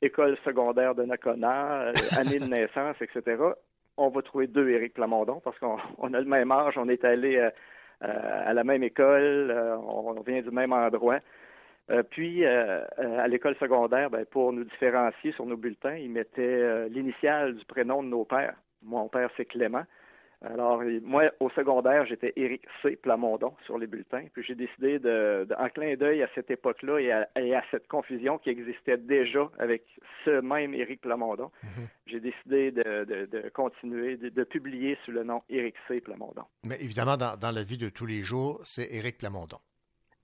école 0.03 0.37
secondaire 0.45 0.95
Donnacona, 0.95 1.83
euh, 1.83 1.93
année 2.17 2.39
de 2.39 2.47
naissance, 2.49 2.97
etc., 3.01 3.43
on 3.99 4.09
va 4.09 4.23
trouver 4.23 4.47
deux 4.47 4.71
Éric 4.71 4.95
Plamondon 4.95 5.41
parce 5.45 5.59
qu'on 5.59 5.77
on 5.99 6.15
a 6.15 6.21
le 6.21 6.27
même 6.27 6.51
âge, 6.51 6.75
on 6.79 6.89
est 6.89 7.05
allé 7.05 7.37
euh, 7.37 7.51
euh, 8.05 8.43
à 8.47 8.55
la 8.55 8.65
même 8.65 8.83
école, 8.83 9.51
euh, 9.51 9.77
on, 9.77 10.21
vient 10.23 10.41
du 10.41 10.51
même 10.51 10.73
endroit. 10.73 11.19
Puis, 12.11 12.45
à 12.45 13.27
l'école 13.29 13.57
secondaire, 13.57 14.11
ben, 14.11 14.27
pour 14.27 14.53
nous 14.53 14.65
différencier 14.65 15.33
sur 15.33 15.47
nos 15.47 15.57
bulletins, 15.57 15.95
ils 15.95 16.11
mettaient 16.11 16.87
l'initiale 16.91 17.55
du 17.55 17.65
prénom 17.65 18.03
de 18.03 18.09
nos 18.09 18.27
pères. 18.27 18.57
Mon 18.83 19.09
père, 19.09 19.31
c'est 19.39 19.47
Clément. 19.47 19.85
Alors, 20.41 20.81
moi, 21.03 21.25
au 21.41 21.51
secondaire, 21.51 22.07
j'étais 22.07 22.33
Éric 22.37 22.63
C. 22.83 22.95
Plamondon 22.95 23.55
sur 23.67 23.77
les 23.77 23.89
bulletins. 23.89 24.25
Puis 24.33 24.45
j'ai 24.47 24.55
décidé, 24.55 25.01
de, 25.01 25.45
de- 25.49 25.55
en 25.59 25.69
clin 25.69 25.97
d'œil 25.97 26.23
à 26.23 26.29
cette 26.35 26.49
époque-là 26.51 26.99
et 27.01 27.11
à, 27.11 27.29
et 27.41 27.55
à 27.57 27.63
cette 27.73 27.89
confusion 27.89 28.39
qui 28.39 28.51
existait 28.51 28.99
déjà 28.99 29.51
avec 29.59 29.83
ce 30.25 30.41
même 30.41 30.75
Éric 30.75 31.01
Plamondon, 31.01 31.51
j'ai 32.07 32.21
décidé 32.21 32.71
de, 32.71 33.05
de- 33.05 33.27
de 33.27 33.49
continuer, 33.49 34.17
de, 34.17 34.29
de 34.29 34.45
publier 34.45 34.97
sous 35.05 35.11
le 35.11 35.25
nom 35.25 35.43
Éric 35.49 35.75
C. 35.89 36.01
Plamondon. 36.01 36.45
Mais 36.65 36.77
évidemment, 36.81 37.17
dans, 37.17 37.37
dans 37.37 37.51
la 37.51 37.65
vie 37.65 37.79
de 37.79 37.89
tous 37.89 38.07
les 38.07 38.23
jours, 38.23 38.61
c'est 38.63 38.89
Éric 38.95 39.19
Plamondon. 39.19 39.59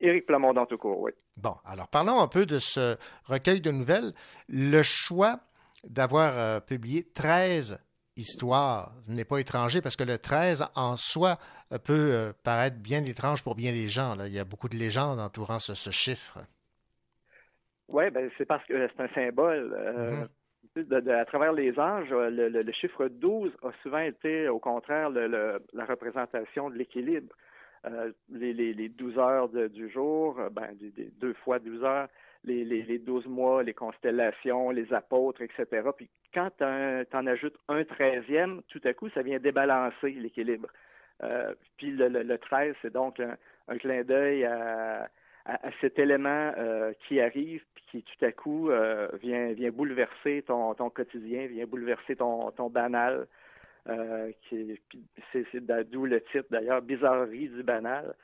Éric 0.00 0.26
Plamondon 0.26 0.64
tout 0.66 0.78
court, 0.78 1.00
oui. 1.00 1.10
Bon, 1.36 1.54
alors 1.64 1.88
parlons 1.88 2.20
un 2.20 2.28
peu 2.28 2.46
de 2.46 2.60
ce 2.60 2.96
recueil 3.24 3.60
de 3.60 3.72
nouvelles. 3.72 4.12
Le 4.48 4.82
choix 4.82 5.40
d'avoir 5.82 6.38
euh, 6.38 6.60
publié 6.60 7.02
13 7.14 7.78
histoires 8.16 8.92
n'est 9.08 9.24
pas 9.24 9.38
étranger 9.38 9.80
parce 9.82 9.96
que 9.96 10.04
le 10.04 10.18
13 10.18 10.64
en 10.74 10.96
soi 10.96 11.36
euh, 11.72 11.78
peut 11.78 12.10
euh, 12.12 12.32
paraître 12.44 12.76
bien 12.78 13.04
étrange 13.04 13.42
pour 13.42 13.54
bien 13.54 13.72
des 13.72 13.88
gens. 13.88 14.14
là. 14.14 14.26
Il 14.28 14.32
y 14.34 14.38
a 14.38 14.44
beaucoup 14.44 14.68
de 14.68 14.76
légendes 14.76 15.20
entourant 15.20 15.58
ce, 15.58 15.74
ce 15.74 15.90
chiffre. 15.90 16.38
Oui, 17.88 18.10
ben, 18.10 18.30
c'est 18.38 18.46
parce 18.46 18.64
que 18.66 18.88
c'est 18.96 19.02
un 19.02 19.08
symbole. 19.14 19.74
Euh, 19.76 20.26
de- 20.76 21.00
de- 21.00 21.10
à 21.10 21.24
travers 21.26 21.52
les 21.52 21.78
âges, 21.78 22.08
le, 22.10 22.48
le- 22.48 22.62
le 22.62 22.72
chiffre 22.72 23.08
12 23.08 23.52
a 23.62 23.70
souvent 23.82 23.98
été, 23.98 24.48
au 24.48 24.58
contraire, 24.58 25.10
le- 25.10 25.62
la 25.72 25.84
représentation 25.84 26.70
de 26.70 26.76
l'équilibre. 26.76 27.34
Euh, 27.86 28.12
les, 28.30 28.54
les, 28.54 28.72
les 28.72 28.88
12 28.88 29.18
heures 29.18 29.50
de- 29.50 29.68
du 29.68 29.90
jour, 29.90 30.38
ben, 30.52 30.68
des, 30.80 30.90
des 30.90 31.12
deux 31.20 31.34
fois 31.44 31.58
12 31.58 31.84
heures, 31.84 32.08
les, 32.44 32.64
les, 32.64 32.82
les 32.82 32.98
12 32.98 33.26
mois, 33.26 33.62
les 33.62 33.74
constellations, 33.74 34.70
les 34.70 34.92
apôtres, 34.92 35.42
etc. 35.42 35.88
Puis 35.96 36.08
quand 36.32 36.50
tu 36.58 36.64
en 36.64 37.26
ajoutes 37.26 37.56
un 37.68 37.84
treizième, 37.84 38.62
tout 38.68 38.80
à 38.84 38.92
coup, 38.92 39.08
ça 39.10 39.22
vient 39.22 39.38
débalancer 39.38 40.10
l'équilibre. 40.10 40.68
puis 41.76 41.90
le, 41.90 42.08
le, 42.08 42.38
13, 42.38 42.74
c'est 42.82 42.92
donc 42.92 43.20
un, 43.20 43.78
clin 43.78 44.02
d'œil 44.02 44.44
à, 44.44 45.08
cet 45.80 45.98
élément 45.98 46.52
qui 47.06 47.20
arrive, 47.20 47.62
puis 47.74 47.84
qui 47.90 48.02
tout 48.02 48.24
à 48.24 48.32
coup 48.32 48.70
vient, 49.22 49.52
vient 49.52 49.70
bouleverser 49.70 50.42
ton, 50.46 50.74
quotidien, 50.90 51.46
vient 51.46 51.66
bouleverser 51.66 52.16
ton, 52.16 52.50
ton 52.50 52.70
banal. 52.70 53.26
c'est 53.86 55.60
d'où 55.90 56.06
le 56.06 56.20
titre 56.22 56.46
d'ailleurs, 56.50 56.82
Bizarrerie 56.82 57.48
du 57.48 57.62
banal. 57.62 58.14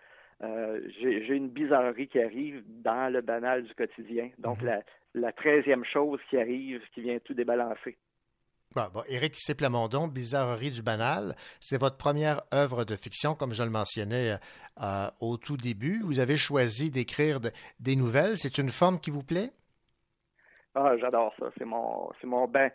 Euh, 0.43 0.81
j'ai 0.99 1.35
une 1.35 1.49
bizarrerie 1.49 2.09
qui 2.09 2.19
arrive 2.19 2.63
dans 2.67 3.13
le 3.13 3.21
banal 3.21 3.65
du 3.65 3.75
quotidien. 3.75 4.31
Donc, 4.39 4.63
mhm. 4.63 4.81
la, 5.15 5.33
treizième 5.33 5.85
chose 5.85 6.19
qui 6.31 6.39
arrive, 6.39 6.81
qui 6.95 7.03
vient 7.03 7.19
tout 7.19 7.35
débalancer. 7.35 7.99
Bon, 8.75 8.87
bon, 8.95 9.03
Éric 9.09 9.35
Plamondon, 9.59 10.07
Bizarrerie 10.07 10.71
du 10.71 10.83
banal, 10.83 11.35
c'est 11.59 11.79
votre 11.79 11.97
première 11.97 12.43
œuvre 12.55 12.85
de 12.85 12.95
fiction, 12.95 13.35
comme 13.35 13.53
je 13.53 13.65
le 13.65 13.71
mentionnais 13.71 14.37
euh, 14.81 15.07
au 15.21 15.37
tout 15.37 15.57
début. 15.57 16.01
Vous 16.05 16.21
avez 16.21 16.37
choisi 16.37 16.91
d'écrire 16.91 17.41
des 17.81 17.97
nouvelles. 17.97 18.39
C'est 18.39 18.59
une 18.59 18.71
forme 18.71 19.01
qui 19.01 19.11
vous 19.11 19.25
plaît? 19.25 19.51
Ah, 20.75 20.97
j'adore 20.99 21.35
ça. 21.39 21.51
C'est 21.59 21.65
mon, 21.65 22.11
c'est 22.21 22.29
mon, 22.29 22.47
ben, 22.47 22.71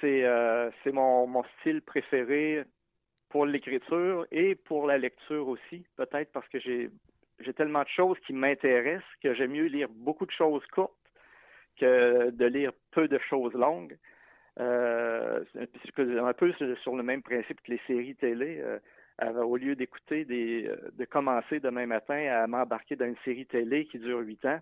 c'est, 0.00 0.24
euh, 0.24 0.70
mon 0.92 1.42
style 1.58 1.80
préféré 1.80 2.64
pour 3.34 3.46
l'écriture 3.46 4.28
et 4.30 4.54
pour 4.54 4.86
la 4.86 4.96
lecture 4.96 5.48
aussi, 5.48 5.84
peut-être 5.96 6.30
parce 6.30 6.46
que 6.50 6.60
j'ai 6.60 6.88
j'ai 7.40 7.52
tellement 7.52 7.82
de 7.82 7.88
choses 7.88 8.16
qui 8.24 8.32
m'intéressent 8.32 9.10
que 9.20 9.34
j'aime 9.34 9.50
mieux 9.50 9.64
lire 9.64 9.88
beaucoup 9.90 10.24
de 10.24 10.30
choses 10.30 10.64
courtes 10.66 10.94
que 11.76 12.30
de 12.30 12.44
lire 12.44 12.70
peu 12.92 13.08
de 13.08 13.18
choses 13.28 13.52
longues. 13.54 13.98
Euh, 14.60 15.42
un 15.56 16.32
peu 16.32 16.52
sur 16.84 16.94
le 16.94 17.02
même 17.02 17.22
principe 17.22 17.60
que 17.62 17.72
les 17.72 17.80
séries 17.88 18.14
télé. 18.14 18.62
Euh, 18.62 19.42
au 19.42 19.56
lieu 19.56 19.74
d'écouter 19.74 20.24
des, 20.24 20.68
euh, 20.68 20.90
de 20.96 21.04
commencer 21.04 21.58
demain 21.58 21.86
matin 21.86 22.20
à 22.30 22.46
m'embarquer 22.46 22.94
dans 22.94 23.06
une 23.06 23.22
série 23.24 23.46
télé 23.46 23.86
qui 23.86 23.98
dure 23.98 24.20
huit 24.20 24.44
ans, 24.44 24.60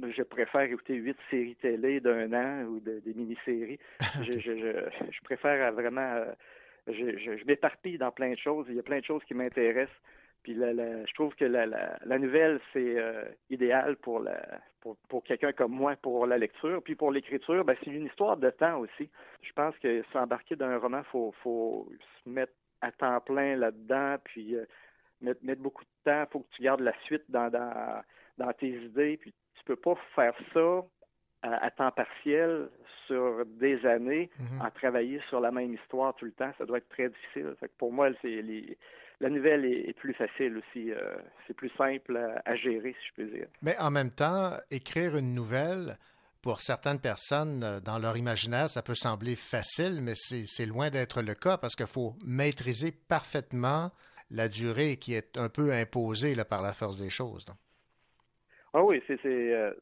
je 0.00 0.22
préfère 0.22 0.62
écouter 0.62 0.94
huit 0.94 1.18
séries 1.28 1.56
télé 1.56 2.00
d'un 2.00 2.32
an 2.32 2.64
ou 2.64 2.80
des 2.80 3.12
mini-séries. 3.14 3.78
je, 4.22 4.32
je, 4.32 4.56
je, 4.56 4.72
je, 5.10 5.20
préfère 5.22 5.70
vraiment 5.72 6.24
je, 6.86 7.44
m'éparpille 7.44 7.98
dans 7.98 8.10
plein 8.10 8.30
de 8.30 8.38
choses. 8.38 8.66
Il 8.68 8.76
y 8.76 8.78
a 8.78 8.82
plein 8.82 9.00
de 9.00 9.04
choses 9.04 9.22
qui 9.24 9.34
m'intéressent. 9.34 9.96
Puis 10.42 10.54
je 10.54 11.14
trouve 11.14 11.34
que 11.34 11.44
la, 11.44 12.18
nouvelle, 12.18 12.60
c'est 12.72 12.98
euh, 12.98 13.24
idéal 13.50 13.96
pour, 13.96 14.24
pour, 14.80 14.96
pour 15.08 15.24
quelqu'un 15.24 15.52
comme 15.52 15.72
moi, 15.72 15.96
pour 15.96 16.24
la 16.26 16.38
lecture. 16.38 16.80
Puis 16.82 16.94
pour 16.94 17.10
l'écriture, 17.10 17.64
ben, 17.64 17.76
c'est 17.82 17.90
une 17.90 18.06
histoire 18.06 18.36
de 18.36 18.50
temps 18.50 18.78
aussi. 18.78 19.10
Je 19.42 19.52
pense 19.52 19.76
que 19.78 20.04
s'embarquer 20.12 20.54
dans 20.54 20.66
un 20.66 20.78
roman, 20.78 21.00
il 21.00 21.10
faut, 21.10 21.34
faut 21.42 21.88
se 22.22 22.30
mettre 22.30 22.52
à 22.80 22.92
temps 22.92 23.20
plein 23.20 23.56
là-dedans, 23.56 24.16
puis 24.22 24.54
euh, 24.54 24.64
mettre, 25.20 25.44
mettre, 25.44 25.62
beaucoup 25.62 25.84
de 25.84 25.90
temps. 26.04 26.22
Il 26.22 26.30
faut 26.30 26.40
que 26.40 26.54
tu 26.54 26.62
gardes 26.62 26.80
la 26.80 26.94
suite 27.02 27.24
dans, 27.28 27.50
dans, 27.50 28.02
dans 28.38 28.52
tes 28.52 28.70
idées. 28.70 29.16
Puis 29.16 29.34
tu 29.56 29.64
peux 29.64 29.76
pas 29.76 29.96
faire 30.14 30.34
ça 30.54 30.84
à, 31.42 31.70
temps 31.70 31.90
partiel 31.90 32.68
sur 33.06 33.44
des 33.46 33.84
années 33.86 34.30
mhm. 34.38 34.60
à 34.62 34.70
travailler 34.70 35.20
sur 35.28 35.40
la 35.40 35.50
même 35.50 35.74
histoire 35.74 36.14
tout 36.16 36.24
le 36.24 36.32
temps, 36.32 36.52
ça 36.58 36.66
doit 36.66 36.78
être 36.78 36.88
très 36.88 37.08
difficile. 37.08 37.54
pour 37.78 37.92
moi, 37.92 38.10
c'est 38.22 38.42
la 39.20 39.30
nouvelle 39.30 39.64
est, 39.64 39.94
plus 39.94 40.14
facile 40.14 40.58
aussi. 40.58 40.90
Euh, 40.90 41.16
c'est 41.46 41.54
plus 41.54 41.70
simple 41.76 42.16
à, 42.44 42.54
gérer, 42.56 42.94
si 43.00 43.08
je 43.08 43.22
peux 43.22 43.30
dire. 43.30 43.46
Mais 43.62 43.76
en 43.78 43.90
même 43.90 44.10
temps, 44.10 44.52
écrire 44.70 45.16
une 45.16 45.34
nouvelle, 45.34 45.94
pour 46.42 46.60
certaines 46.60 47.00
personnes, 47.00 47.64
euh, 47.64 47.80
dans 47.80 47.98
leur 47.98 48.16
imaginaire, 48.16 48.68
ça 48.68 48.82
peut 48.82 48.94
sembler 48.94 49.34
facile, 49.34 50.00
mais 50.02 50.14
c'est 50.14 50.66
loin 50.66 50.90
d'être 50.90 51.22
le 51.22 51.34
cas 51.34 51.56
parce 51.56 51.74
qu'il 51.74 51.86
faut 51.86 52.14
maîtriser 52.24 52.92
parfaitement 52.92 53.90
la 54.30 54.48
durée 54.48 54.96
qui 54.96 55.14
est 55.14 55.38
un 55.38 55.48
peu 55.48 55.72
imposée 55.72 56.34
là, 56.34 56.44
par 56.44 56.62
la 56.62 56.72
force 56.72 56.98
des 56.98 57.10
choses. 57.10 57.46
Ah 58.78 58.84
oui, 58.84 59.02
c'est 59.06 59.18
euh, 59.24 59.72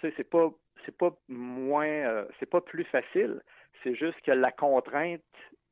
c'est 0.00 0.30
pas 0.30 0.48
c'est 0.86 0.96
pas 0.96 1.10
moins, 1.28 1.86
euh, 1.86 2.24
c'est 2.38 2.48
pas 2.48 2.60
plus 2.60 2.84
facile. 2.84 3.42
C'est 3.82 3.96
juste 3.96 4.20
que 4.24 4.30
la 4.30 4.52
contrainte 4.52 5.20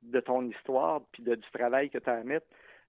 de 0.02 0.18
ton 0.18 0.42
histoire 0.42 1.02
puis 1.12 1.22
de, 1.22 1.36
du 1.36 1.48
travail 1.52 1.90
que 1.90 1.98
tu 1.98 2.10
as 2.10 2.14
à 2.14 2.24
mettre 2.24 2.46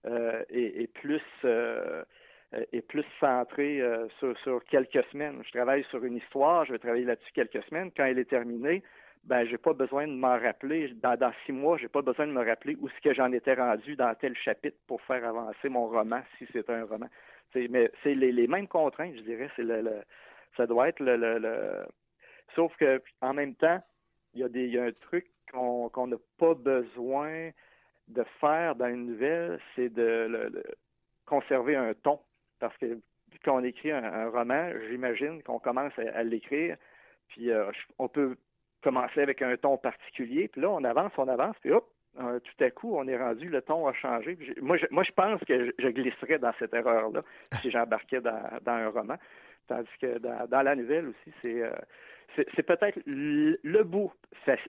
euh, 0.08 0.43
est, 0.50 0.91
plus 0.91 1.21
euh, 1.45 2.04
est 2.52 2.82
plus 2.82 3.06
centrée 3.19 3.84
sur, 4.17 4.36
sur, 4.39 4.63
quelques 4.65 5.04
semaines. 5.12 5.43
Je 5.45 5.52
travaille 5.52 5.84
sur 5.91 6.04
une 6.04 6.17
histoire, 6.17 6.65
je 6.65 6.71
vais 6.71 6.80
travailler 6.80 7.06
là-dessus 7.06 7.32
quelques 7.32 7.63
semaines. 7.65 7.91
Quand 7.95 8.06
elle 8.06 8.17
est 8.17 8.30
terminée, 8.32 8.82
ben 9.26 9.45
j'ai 9.45 9.60
pas 9.60 9.74
besoin 9.74 10.08
de 10.08 10.13
m'en 10.13 10.39
rappeler. 10.39 10.91
Dans, 11.04 11.15
dans, 11.15 11.34
six 11.45 11.52
mois, 11.52 11.78
j'ai 11.78 11.88
pas 11.88 12.02
besoin 12.02 12.26
de 12.26 12.32
me 12.32 12.43
rappeler 12.43 12.76
où 12.82 12.89
ce 12.89 13.00
que 13.02 13.13
j'en 13.13 13.32
étais 13.32 13.54
rendu 13.54 13.95
dans 13.95 14.15
tel 14.15 14.36
chapitre 14.36 14.78
pour 14.88 15.04
faire 15.04 15.24
avancer 15.24 15.69
mon 15.69 15.86
roman, 15.86 16.24
si 16.39 16.47
c'est 16.52 16.67
un 16.71 16.86
roman. 16.86 17.10
Mais 17.56 17.92
c'est 18.04 18.16
les, 18.16 18.48
mêmes 18.48 18.68
contraintes, 18.68 19.16
je 19.16 19.22
dirais. 19.22 19.50
C'est 19.56 19.64
le, 19.64 20.02
ça 20.58 20.68
doit 20.68 20.90
être 20.90 21.00
le, 21.00 21.16
le 21.16 21.86
Sauf 22.56 22.76
que 22.78 23.02
en 23.22 23.34
même 23.34 23.56
temps, 23.56 23.82
il 24.34 24.42
y 24.42 24.44
a, 24.44 24.50
des, 24.50 24.68
y 24.68 24.78
a 24.78 24.84
un 24.84 24.92
truc 24.92 25.28
qu'on 25.52 26.08
n'a 26.08 26.18
pas 26.38 26.54
besoin 26.54 27.52
de 28.08 28.24
faire 28.40 28.76
dans 28.76 28.88
une 28.88 29.06
nouvelle, 29.08 29.60
c'est 29.76 29.90
de 29.90 30.64
conserver 31.26 31.76
un 31.76 31.94
ton. 31.94 32.20
Parce 32.60 32.76
que 32.78 33.00
quand 33.44 33.58
on 33.58 33.64
écrit 33.64 33.92
un, 33.92 34.30
roman, 34.30 34.72
j'imagine 34.90 35.42
qu'on 35.44 35.60
commence 35.60 35.98
à, 35.98 36.24
l'écrire, 36.24 36.78
puis 37.30 37.52
euh, 37.52 37.72
on 37.98 38.08
peut 38.08 38.38
commencer 38.82 39.22
avec 39.22 39.42
un 39.42 39.56
ton 39.58 39.78
particulier, 39.78 40.48
puis 40.48 40.62
là, 40.62 40.70
on 40.70 40.84
avance, 40.84 41.14
on 41.18 41.28
avance, 41.28 41.56
puis 41.62 41.72
hop, 41.72 41.90
euh, 42.19 42.39
tout 42.39 42.63
à 42.63 42.69
coup, 42.69 42.95
on 42.95 43.08
est 43.08 43.17
rendu, 43.17 43.47
le 43.50 43.62
ton 43.62 43.88
a 43.88 43.93
changé. 43.93 44.38
Moi 44.62 44.78
je, 44.78 44.86
moi, 44.91 45.04
je 45.04 45.12
pense 45.12 45.39
que 45.41 45.74
je, 45.78 45.88
glisserais 45.88 46.39
dans 46.39 46.52
cette 46.60 46.74
erreur-là 46.74 47.21
si 47.62 47.71
j'embarquais 47.71 48.21
dans, 48.21 48.41
dans, 48.63 48.74
un 48.74 48.89
roman. 48.89 49.15
Tandis 49.67 49.89
que 50.02 50.17
dans, 50.17 50.47
dans 50.47 50.62
la 50.62 50.76
nouvelle 50.76 51.08
aussi, 51.08 51.34
c'est 51.41 51.63
euh, 51.63 51.71
c'est 52.56 52.63
peut-être 52.63 53.00
le 53.06 53.84
bout 53.84 54.12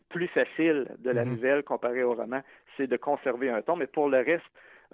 plus 0.09 0.29
facile 0.29 0.87
de 0.99 1.11
la 1.11 1.25
mhm. 1.25 1.31
nouvelle 1.33 1.63
comparé 1.63 2.03
au 2.03 2.15
roman, 2.15 2.43
c'est 2.77 2.87
de 2.87 2.97
conserver 2.97 3.51
un 3.51 3.63
ton, 3.63 3.77
mais 3.77 3.87
pour 3.87 4.09
le 4.09 4.19
reste, 4.19 4.45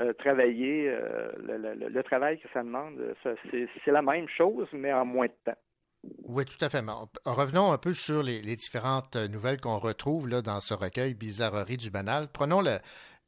euh, 0.01 0.13
travailler, 0.13 0.89
euh, 0.89 1.31
le, 1.39 2.03
travail 2.03 2.39
que 2.39 2.49
ça 2.53 2.63
demande, 2.63 3.15
c'est 3.23 3.91
la 3.91 4.03
même 4.03 4.29
chose, 4.29 4.69
mais 4.73 4.93
en 4.93 5.05
moins 5.05 5.27
de 5.27 5.33
temps. 5.45 5.59
Oui, 6.25 6.45
tout 6.45 6.65
à 6.65 6.69
fait. 6.69 6.85
Revenons 7.25 7.73
un 7.73 7.79
peu 7.79 7.95
sur 7.95 8.23
les, 8.23 8.57
différentes 8.57 9.17
nouvelles 9.17 9.61
qu'on 9.61 9.79
retrouve 9.79 10.29
dans 10.29 10.61
ce 10.61 10.75
recueil 10.75 11.15
Bizarrerie 11.15 11.77
du 11.77 11.91
banal. 11.91 12.29
Prenons 12.33 12.63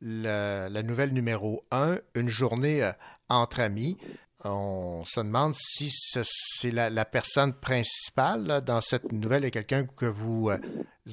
la 0.01 0.83
nouvelle 0.83 1.13
numéro 1.13 1.65
1, 1.71 1.99
Une 2.15 2.29
journée 2.29 2.83
euh, 2.83 2.93
entre 3.29 3.61
amis 3.61 3.99
on 4.45 5.05
se 5.05 5.21
demande 5.21 5.55
si 5.55 5.91
c'est 5.91 6.71
la, 6.71 7.05
personne 7.05 7.53
principale 7.53 8.63
dans 8.65 8.81
cette 8.81 9.13
nouvelle 9.13 9.45
est 9.45 9.51
quelqu'un 9.51 9.85
que 9.85 10.07
vous 10.07 10.51
euh, 10.51 10.59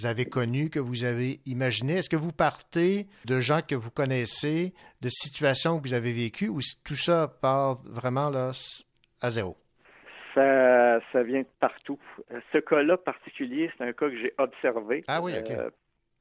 avez 0.04 0.26
connu, 0.26 0.70
que 0.70 0.80
vous 0.80 1.04
avez 1.04 1.42
imaginé. 1.46 1.96
Est-ce 1.96 2.10
que 2.10 2.16
vous 2.16 2.32
partez 2.32 3.08
de 3.26 3.40
gens 3.40 3.62
que 3.62 3.76
vous 3.76 3.92
connaissez, 3.92 4.74
de 5.02 5.10
situations 5.10 5.80
que 5.80 5.90
vous 5.90 5.94
avez 5.94 6.14
vécues, 6.14 6.50
ou 6.50 6.60
tout 6.84 6.96
ça 6.96 7.28
part 7.28 7.82
vraiment 7.84 8.32
à 9.22 9.32
zéro? 9.32 9.58
Ça, 10.38 11.00
ça 11.12 11.24
vient 11.24 11.42
de 11.42 11.48
partout. 11.60 12.00
Ce 12.54 12.58
cas-là 12.58 12.98
particulier, 12.98 13.72
c'est 13.78 13.84
un 13.84 13.94
cas 13.94 14.10
que 14.10 14.18
j'ai 14.18 14.34
observé. 14.38 15.04
Ah 15.08 15.22
oui. 15.22 15.34
Euh, 15.36 15.70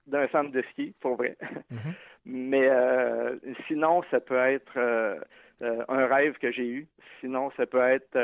d'un 0.07 0.29
centre 0.29 0.53
de 0.53 0.63
ski, 0.73 0.95
pour 1.01 1.17
vrai. 1.17 1.37
Mm-hmm. 1.43 1.95
Mais 2.27 2.69
euh, 2.69 3.37
sinon, 3.67 4.03
ça 4.11 4.21
peut 4.21 4.39
être 4.39 4.77
euh, 4.77 5.19
un 5.61 6.07
rêve 6.07 6.35
que 6.39 6.51
j'ai 6.51 6.67
eu. 6.67 6.89
Sinon, 7.21 7.51
ça 7.57 7.67
peut 7.67 7.81
être 7.81 8.17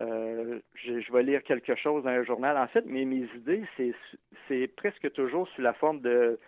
euh, 0.00 0.60
je, 0.74 1.12
vais 1.12 1.22
lire 1.22 1.42
quelque 1.42 1.74
chose 1.74 2.04
dans 2.04 2.10
un 2.10 2.24
journal. 2.24 2.56
En 2.56 2.66
fait, 2.66 2.84
mais 2.86 3.04
mes 3.04 3.28
idées, 3.34 3.64
c'est, 3.76 3.94
c'est 4.46 4.66
presque 4.76 5.10
toujours 5.12 5.48
sous 5.48 5.62
la 5.62 5.72
forme 5.72 6.00
de 6.00 6.38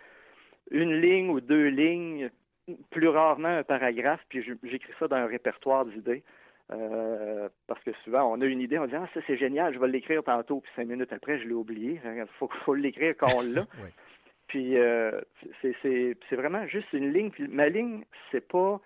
une 0.71 1.01
ligne 1.01 1.29
ou 1.29 1.41
deux 1.41 1.67
lignes, 1.67 2.29
plus 2.91 3.07
rarement 3.07 3.47
un 3.47 3.63
paragraphe, 3.63 4.21
puis 4.29 4.43
j'écris 4.63 4.93
ça 4.99 5.07
dans 5.07 5.15
un 5.15 5.25
répertoire 5.25 5.85
d'idées. 5.85 6.23
Parce 6.69 7.83
que 7.83 7.91
souvent, 8.03 8.31
on 8.31 8.41
a 8.41 8.45
une 8.45 8.61
idée, 8.61 8.79
on 8.79 8.85
dit 8.85 8.95
Ah, 8.95 9.07
ça 9.13 9.21
c'est 9.27 9.37
génial, 9.37 9.73
je 9.73 9.79
vais 9.79 9.87
l'écrire 9.87 10.23
tantôt, 10.23 10.61
puis 10.61 10.71
cinq 10.75 10.87
minutes 10.87 11.11
après, 11.11 11.39
je 11.39 11.47
l'ai 11.47 11.53
oublié. 11.53 11.99
Il 12.03 12.25
faut, 12.39 12.49
faut 12.65 12.75
l'écrire 12.75 13.15
quand 13.17 13.31
on 13.35 13.41
l'a. 13.41 13.65
Puis 14.47 14.75
c'est, 15.61 15.75
c'est, 15.83 16.35
vraiment 16.35 16.65
juste 16.65 16.91
une 16.93 17.13
ligne. 17.13 17.29
Puis 17.29 17.47
ma 17.47 17.69
ligne, 17.69 18.03
c'est 18.31 18.47
pas 18.47 18.81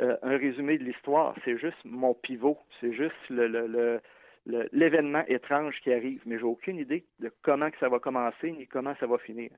euh, 0.00 0.16
un 0.22 0.36
résumé 0.36 0.78
de 0.78 0.84
l'histoire. 0.84 1.34
C'est 1.44 1.58
juste 1.58 1.78
mon 1.84 2.14
pivot. 2.14 2.56
C'est 2.80 2.92
juste 2.92 3.16
le, 3.30 4.00
l'événement 4.46 5.24
étrange 5.26 5.74
qui 5.82 5.92
arrive. 5.92 6.20
Mais 6.24 6.38
j'ai 6.38 6.44
aucune 6.44 6.78
idée 6.78 7.04
de 7.18 7.32
comment 7.42 7.68
que 7.70 7.78
ça 7.78 7.88
va 7.88 7.98
commencer 7.98 8.52
ni 8.52 8.68
comment 8.68 8.94
ça 9.00 9.06
va 9.06 9.18
finir. 9.18 9.50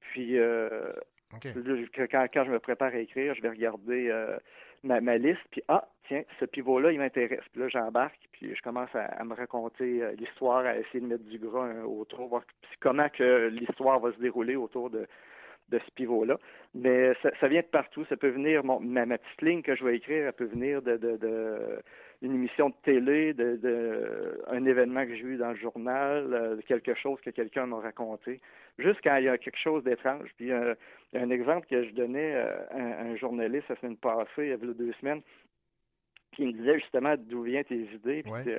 Puis 0.00 0.36
euh, 0.36 0.92
quand, 1.30 1.40
je 1.42 2.50
me 2.50 2.58
prépare 2.58 2.92
à 2.92 2.98
écrire, 2.98 3.34
je 3.34 3.42
vais 3.42 3.50
regarder 3.50 4.08
euh, 4.10 4.36
ma, 4.82 5.00
ma, 5.00 5.16
liste, 5.18 5.40
puis 5.50 5.62
ah, 5.68 5.86
tiens, 6.06 6.22
ce 6.40 6.44
pivot-là, 6.44 6.92
il 6.92 6.98
m'intéresse. 6.98 7.44
Puis 7.52 7.60
là, 7.60 7.68
j'embarque, 7.68 8.18
puis 8.32 8.54
je 8.54 8.62
commence 8.62 8.90
à, 8.94 9.22
me 9.24 9.34
raconter 9.34 10.02
l'histoire, 10.16 10.64
à 10.64 10.76
essayer 10.76 11.00
de 11.00 11.06
mettre 11.06 11.24
du 11.24 11.38
gras 11.38 11.68
autour, 11.84 12.28
voir 12.28 12.42
comment 12.80 13.08
que 13.08 13.48
l'histoire 13.48 14.00
va 14.00 14.12
se 14.12 14.18
dérouler 14.18 14.56
autour 14.56 14.90
de 14.90 15.06
de 15.68 15.78
ce 15.78 15.90
pivot-là. 15.94 16.38
Mais 16.74 17.12
ça, 17.22 17.48
vient 17.48 17.60
de 17.60 17.66
partout. 17.66 18.04
Ça 18.08 18.16
peut 18.16 18.28
venir, 18.28 18.64
ma, 18.64 19.18
petite 19.18 19.42
ligne 19.42 19.62
que 19.62 19.74
je 19.74 19.84
vais 19.84 19.96
écrire, 19.96 20.26
elle 20.26 20.32
peut 20.32 20.46
venir 20.46 20.82
de, 20.82 20.96
de, 20.96 21.16
de 21.16 21.82
une 22.22 22.34
émission 22.34 22.70
de 22.70 22.74
télé, 22.82 23.32
de, 23.32 23.56
de, 23.56 24.42
un 24.48 24.64
événement 24.64 25.06
que 25.06 25.14
j'ai 25.14 25.22
eu 25.22 25.36
dans 25.36 25.50
le 25.50 25.56
journal, 25.56 26.32
euh, 26.32 26.56
quelque 26.66 26.94
chose 26.94 27.20
que 27.20 27.30
quelqu'un 27.30 27.66
m'a 27.66 27.78
raconté, 27.78 28.40
juste 28.78 29.00
quand 29.04 29.16
il 29.16 29.24
y 29.24 29.28
a 29.28 29.38
quelque 29.38 29.58
chose 29.58 29.84
d'étrange. 29.84 30.28
Puis 30.36 30.50
euh, 30.50 30.74
un 31.14 31.30
exemple 31.30 31.66
que 31.68 31.84
je 31.84 31.90
donnais 31.92 32.34
euh, 32.34 32.56
à 32.70 33.02
un, 33.02 33.16
journaliste 33.16 33.68
la 33.68 33.76
semaine 33.76 33.96
passée, 33.96 34.28
il 34.38 34.48
y 34.48 34.52
a 34.52 34.56
deux 34.56 34.92
semaines, 35.00 35.22
qui 36.32 36.46
me 36.46 36.52
disait 36.52 36.80
justement 36.80 37.14
d'où 37.16 37.42
viennent 37.42 37.64
tes 37.64 37.82
idées, 37.94 38.22
puis 38.22 38.52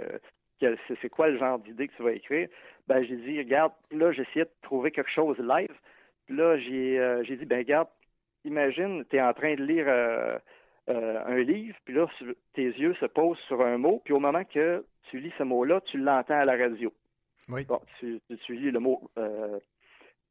c'est 1.01 1.09
quoi 1.09 1.29
le 1.29 1.37
genre 1.37 1.59
d'idée 1.59 1.87
que 1.87 1.95
tu 1.95 2.03
vas 2.03 2.11
écrire. 2.11 2.47
Ben 2.87 3.03
j'ai 3.03 3.15
dit, 3.17 3.37
regarde, 3.39 3.73
là 3.91 4.11
j'essayais 4.11 4.45
de 4.45 4.51
trouver 4.61 4.91
quelque 4.91 5.11
chose 5.11 5.37
live. 5.37 5.73
Puis 6.29 6.37
là 6.37 6.57
j'ai 6.59 7.23
j'ai 7.23 7.37
dit, 7.37 7.45
ben 7.45 7.57
regarde, 7.57 7.87
imagine, 8.45 9.03
tu 9.09 9.17
es 9.17 9.21
en 9.21 9.33
train 9.33 9.55
de 9.55 9.63
lire 9.63 9.87
euh, 10.89 11.21
un 11.27 11.37
livre, 11.43 11.77
puis 11.85 11.93
là, 11.93 12.07
tes 12.53 12.65
yeux 12.65 12.95
se 12.95 13.05
posent 13.05 13.37
sur 13.47 13.61
un 13.61 13.77
mot, 13.77 14.01
puis 14.03 14.13
au 14.13 14.19
moment 14.19 14.43
que 14.43 14.83
tu 15.09 15.19
lis 15.19 15.33
ce 15.37 15.43
mot-là, 15.43 15.81
tu 15.81 15.99
l'entends 15.99 16.39
à 16.39 16.45
la 16.45 16.57
radio. 16.57 16.91
Oui. 17.47 17.63
Bon, 17.65 17.79
tu, 17.99 18.19
lis 18.49 18.71
le 18.71 18.79
mot 18.79 19.09
euh, 19.17 19.59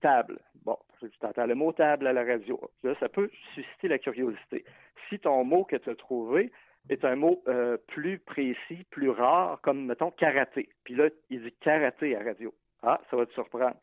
table. 0.00 0.40
Bon, 0.64 0.76
tu 1.00 1.08
entends 1.22 1.46
le 1.46 1.54
mot 1.54 1.72
table 1.72 2.08
à 2.08 2.12
la 2.12 2.24
radio. 2.24 2.60
Là, 2.82 2.94
ça 2.98 3.08
peut 3.08 3.30
susciter 3.54 3.86
la 3.86 3.98
curiosité. 3.98 4.64
Si 5.08 5.20
ton 5.20 5.44
mot 5.44 5.64
que 5.64 5.76
tu 5.76 5.90
as 5.90 5.94
trouvé 5.94 6.50
est 6.88 7.04
un 7.04 7.14
mot 7.14 7.40
euh, 7.46 7.76
plus 7.86 8.18
précis, 8.18 8.84
plus 8.90 9.10
rare, 9.10 9.60
comme, 9.62 9.86
mettons, 9.86 10.10
karaté. 10.10 10.68
Puis 10.82 10.94
là, 10.94 11.08
il 11.30 11.42
dit 11.42 11.52
karaté 11.60 12.16
à 12.16 12.20
la 12.20 12.32
radio. 12.32 12.52
Ah, 12.82 13.00
ça 13.10 13.16
va 13.16 13.26
te 13.26 13.32
surprendre. 13.32 13.76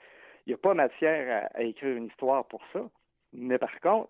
Il 0.45 0.49
n'y 0.51 0.53
a 0.53 0.57
pas 0.57 0.73
matière 0.73 1.49
à, 1.53 1.63
écrire 1.63 1.95
une 1.95 2.07
histoire 2.07 2.47
pour 2.47 2.61
ça. 2.71 2.81
Mais 3.33 3.57
par 3.57 3.79
contre, 3.79 4.09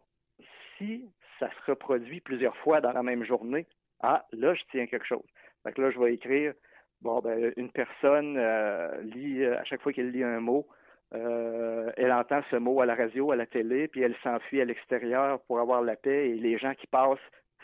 si 0.78 1.10
ça 1.39 1.50
se 1.50 1.71
reproduit 1.71 2.21
plusieurs 2.21 2.56
fois 2.58 2.82
dans 2.82 2.91
la 2.91 3.04
même 3.04 3.24
journée, 3.24 3.65
ah, 4.02 4.26
là, 4.32 4.54
je 4.54 4.63
tiens 4.71 4.88
quelque 4.88 5.06
chose. 5.06 5.26
Fait 5.63 5.71
que 5.71 5.82
là, 5.82 5.91
je 5.91 6.00
vais 6.00 6.13
écrire, 6.13 6.54
bon, 7.02 7.19
ben, 7.21 7.54
une 7.56 7.71
personne 7.71 8.38
euh, 8.38 9.02
lit, 9.02 9.43
euh, 9.43 9.60
à 9.60 9.63
chaque 9.63 9.82
fois 9.82 9.93
qu'elle 9.93 10.12
lit 10.12 10.24
un 10.24 10.39
mot, 10.39 10.67
euh, 11.13 11.91
elle 11.98 12.12
entend 12.12 12.41
ce 12.52 12.58
mot 12.58 12.82
à 12.82 12.86
la 12.86 12.95
radio, 12.95 13.32
à 13.32 13.36
la 13.36 13.45
télé, 13.45 13.88
puis 13.88 14.02
elle 14.02 14.15
s'enfuit 14.21 14.62
à 14.62 14.65
l'extérieur 14.65 15.39
pour 15.43 15.60
avoir 15.60 15.82
la 15.82 15.95
paix, 15.95 16.30
et 16.30 16.36
les 16.36 16.58
gens 16.58 16.76
qui 16.76 16.88
passent 16.88 17.17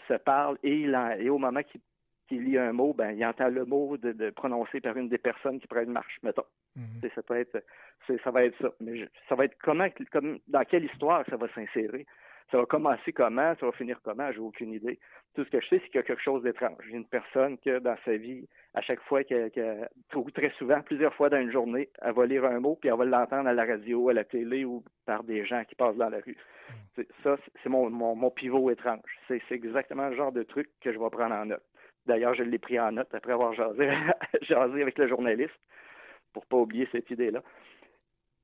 se 0.07 0.13
parlent, 0.13 0.57
et, 0.63 0.88
et 1.19 1.29
au 1.29 1.38
moment 1.38 1.62
qu'il 2.31 2.45
lit 2.45 2.57
un 2.57 2.71
mot, 2.71 2.93
ben, 2.93 3.11
il 3.11 3.25
entend 3.25 3.49
le 3.49 3.65
mot 3.65 3.97
de, 3.97 4.29
prononcé 4.29 4.79
par 4.79 4.95
une 4.95 5.09
des 5.09 5.17
personnes 5.17 5.59
qui 5.59 5.67
prend 5.67 5.81
une 5.81 5.91
marche, 5.91 6.17
mettons. 6.23 6.45
Mhm. 6.77 7.09
Ça 7.13 7.21
peut 7.21 7.37
être, 7.37 7.61
ça 8.23 8.31
va 8.31 8.45
être 8.45 8.57
ça. 8.61 8.71
Mais 8.79 9.07
ça 9.27 9.35
va 9.35 9.45
être 9.45 9.57
comment, 9.61 9.87
comme, 10.11 10.39
dans 10.47 10.63
quelle 10.63 10.85
histoire 10.85 11.25
ça 11.29 11.35
va 11.35 11.47
s'insérer? 11.49 12.05
Ça 12.49 12.57
va 12.57 12.65
commencer 12.65 13.13
comment, 13.13 13.53
ça 13.59 13.65
va 13.65 13.71
finir 13.73 13.99
comment, 14.03 14.31
j'ai 14.31 14.39
aucune 14.39 14.73
idée. 14.73 14.99
Tout 15.35 15.45
ce 15.45 15.49
que 15.49 15.61
je 15.61 15.67
sais, 15.67 15.79
c'est 15.79 15.87
qu'il 15.87 15.95
y 15.95 15.99
a 15.99 16.03
quelque 16.03 16.21
chose 16.21 16.43
d'étrange. 16.43 16.85
Une 16.89 17.05
personne 17.05 17.57
que 17.57 17.79
dans 17.79 17.95
sa 18.03 18.17
vie, 18.17 18.45
à 18.73 18.81
chaque 18.81 19.01
fois, 19.03 19.23
que, 19.23 19.49
très 20.33 20.49
souvent, 20.57 20.81
plusieurs 20.81 21.13
fois 21.13 21.29
dans 21.29 21.39
une 21.39 21.51
journée, 21.51 21.89
elle 22.01 22.13
va 22.13 22.25
lire 22.25 22.43
un 22.43 22.59
mot, 22.59 22.77
puis 22.79 22.89
elle 22.89 22.97
va 22.97 23.05
l'entendre 23.05 23.47
à 23.47 23.53
la 23.53 23.65
radio, 23.65 24.09
à 24.09 24.13
la 24.13 24.25
télé 24.25 24.65
ou 24.65 24.83
par 25.05 25.23
des 25.23 25.45
gens 25.45 25.63
qui 25.63 25.75
passent 25.75 25.95
dans 25.95 26.09
la 26.09 26.19
rue. 26.19 26.37
Ça, 27.23 27.37
c'est 27.63 27.69
mon, 27.69 27.89
mon, 27.89 28.31
pivot 28.31 28.69
étrange. 28.69 28.99
C'est 29.27 29.41
exactement 29.51 30.09
le 30.09 30.15
genre 30.15 30.33
de 30.33 30.43
truc 30.43 30.69
que 30.81 30.91
je 30.91 30.99
vais 30.99 31.09
prendre 31.09 31.35
en 31.35 31.45
note. 31.45 31.63
D'ailleurs, 32.05 32.33
je 32.33 32.43
l'ai 32.43 32.59
pris 32.59 32.79
en 32.79 32.91
note 32.93 33.13
après 33.13 33.33
avoir 33.33 33.53
jasé, 33.53 33.89
avec 34.81 34.97
le 34.97 35.07
journaliste 35.07 35.59
pour 36.33 36.45
pas 36.45 36.57
oublier 36.57 36.87
cette 36.91 37.09
idée-là. 37.09 37.43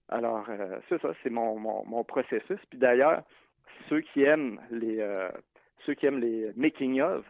Alors, 0.10 0.46
euh, 0.50 0.80
c'est 0.88 1.02
ça, 1.02 1.13
c'est 1.24 1.30
mon, 1.30 1.58
mon, 1.58 1.86
mon 1.86 2.04
processus. 2.04 2.60
Puis 2.70 2.80
d'ailleurs, 2.80 3.24
ceux 3.89 4.02
qui 4.02 4.24
aiment 4.24 4.60
les 4.72 5.00
euh, 5.00 5.30
ceux 5.86 5.93
qui 5.93 6.06
aiment 6.06 6.20
les 6.20 6.52
making 6.56 7.02
of, 7.02 7.26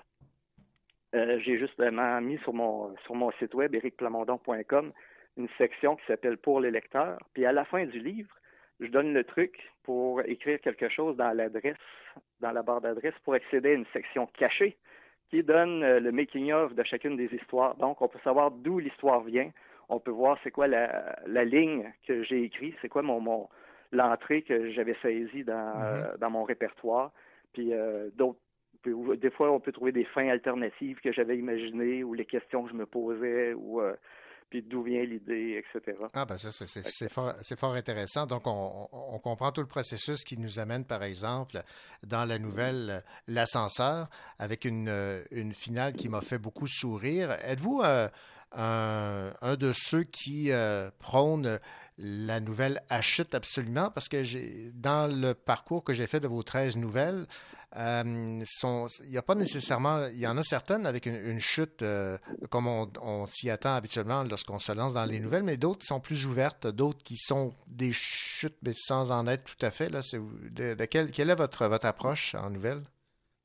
euh, 1.15 1.39
j'ai 1.39 1.57
justement 1.57 2.19
mis 2.21 2.37
sur 2.39 2.53
mon 2.53 2.95
sur 2.97 3.15
mon 3.15 3.31
site 3.33 3.53
web 3.53 3.73
ericplamondon.com 3.73 4.91
une 5.37 5.49
section 5.57 5.95
qui 5.95 6.05
s'appelle 6.07 6.37
pour 6.37 6.59
les 6.59 6.71
lecteurs. 6.71 7.19
Puis 7.33 7.45
à 7.45 7.51
la 7.51 7.65
fin 7.65 7.85
du 7.85 7.99
livre, 7.99 8.35
je 8.79 8.87
donne 8.87 9.13
le 9.13 9.23
truc 9.23 9.71
pour 9.83 10.21
écrire 10.21 10.59
quelque 10.61 10.89
chose 10.89 11.15
dans 11.15 11.31
l'adresse, 11.31 11.77
dans 12.41 12.51
la 12.51 12.63
barre 12.63 12.81
d'adresse, 12.81 13.13
pour 13.23 13.35
accéder 13.35 13.69
à 13.69 13.73
une 13.73 13.85
section 13.93 14.27
cachée 14.37 14.77
qui 15.29 15.43
donne 15.43 15.83
euh, 15.83 15.99
le 15.99 16.11
making 16.11 16.51
of 16.51 16.73
de 16.73 16.83
chacune 16.83 17.17
des 17.17 17.33
histoires. 17.33 17.75
Donc, 17.75 18.01
on 18.01 18.07
peut 18.07 18.19
savoir 18.23 18.51
d'où 18.51 18.79
l'histoire 18.79 19.21
vient. 19.21 19.51
On 19.89 19.99
peut 19.99 20.11
voir 20.11 20.37
c'est 20.43 20.51
quoi 20.51 20.67
la, 20.67 21.17
la 21.25 21.45
ligne 21.45 21.91
que 22.07 22.23
j'ai 22.23 22.43
écrite, 22.43 22.75
c'est 22.81 22.89
quoi 22.89 23.01
mon, 23.01 23.19
mon, 23.19 23.47
l'entrée 23.91 24.41
que 24.41 24.71
j'avais 24.71 24.95
saisie 25.01 25.43
dans, 25.43 25.75
mhm. 25.75 25.83
euh, 25.83 26.17
dans 26.17 26.29
mon 26.29 26.43
répertoire. 26.43 27.11
Puis 27.53 27.73
euh, 27.73 28.09
d'autres 28.15 28.39
des 28.85 29.31
fois, 29.31 29.51
on 29.51 29.59
peut 29.59 29.71
trouver 29.73 29.91
des 29.91 30.05
fins 30.05 30.29
alternatives 30.29 31.01
que 31.01 31.11
j'avais 31.11 31.37
imaginées 31.37 32.03
ou 32.03 32.13
les 32.13 32.25
questions 32.25 32.63
que 32.63 32.69
je 32.69 32.75
me 32.75 32.85
posais 32.85 33.53
ou 33.53 33.81
euh, 33.81 33.93
puis 34.49 34.63
d'où 34.63 34.83
vient 34.83 35.03
l'idée, 35.03 35.61
etc. 35.61 35.97
Ah 36.13 36.25
ben 36.25 36.37
ça, 36.37 36.51
c'est 36.51 37.11
fort, 37.11 37.33
fort, 37.57 37.73
intéressant. 37.73 38.25
Donc, 38.25 38.43
on, 38.45 38.87
on, 38.91 39.19
comprend 39.19 39.51
tout 39.51 39.61
le 39.61 39.67
processus 39.67 40.23
qui 40.23 40.37
nous 40.37 40.59
amène, 40.59 40.85
par 40.85 41.03
exemple, 41.03 41.61
dans 42.03 42.25
la 42.25 42.39
nouvelle 42.39 43.03
L'ascenseur, 43.27 44.09
avec 44.39 44.65
une, 44.65 45.23
une 45.31 45.53
finale 45.53 45.93
qui 45.93 46.09
m'a 46.09 46.21
fait 46.21 46.37
beaucoup 46.37 46.67
sourire. 46.67 47.31
Êtes-vous 47.41 47.81
un, 47.83 48.09
un, 48.53 49.55
de 49.55 49.73
ceux 49.73 50.03
qui 50.03 50.51
prônent 50.99 51.59
la 51.97 52.39
nouvelle 52.39 52.81
achète 52.89 53.35
absolument? 53.35 53.91
Parce 53.91 54.07
que 54.07 54.23
j'ai 54.23 54.71
dans 54.73 55.13
le 55.13 55.33
parcours 55.33 55.83
que 55.83 55.93
j'ai 55.93 56.07
fait 56.07 56.19
de 56.19 56.27
vos 56.27 56.43
13 56.43 56.77
nouvelles, 56.77 57.27
euh, 57.75 58.43
il 59.03 59.09
n'y 59.09 59.17
a 59.17 59.21
pas 59.21 59.35
nécessairement, 59.35 60.07
il 60.07 60.19
y 60.19 60.27
en 60.27 60.37
a 60.37 60.43
certaines 60.43 60.85
avec 60.85 61.05
une, 61.05 61.39
chute 61.39 61.81
euh, 61.81 62.17
comme 62.49 62.67
on, 62.67 63.25
s'y 63.25 63.49
attend 63.49 63.75
habituellement 63.75 64.23
lorsqu'on 64.23 64.59
se 64.59 64.71
lance 64.71 64.93
dans 64.93 65.05
les 65.05 65.19
nouvelles, 65.19 65.43
mais 65.43 65.57
d'autres 65.57 65.79
qui 65.79 65.87
sont 65.87 65.99
plus 65.99 66.25
ouvertes, 66.25 66.67
d'autres 66.67 67.03
qui 67.03 67.17
sont 67.17 67.53
des 67.67 67.91
chutes 67.91 68.57
mais 68.63 68.73
sans 68.73 69.11
en 69.11 69.27
être 69.27 69.43
tout 69.43 69.65
à 69.65 69.71
fait. 69.71 69.89
Là, 69.89 69.99
de, 70.13 70.75
de 70.75 70.85
quelle 70.85 71.29
est 71.29 71.35
votre, 71.35 71.67
votre 71.67 71.85
approche 71.85 72.35
en 72.35 72.49
nouvelles? 72.49 72.83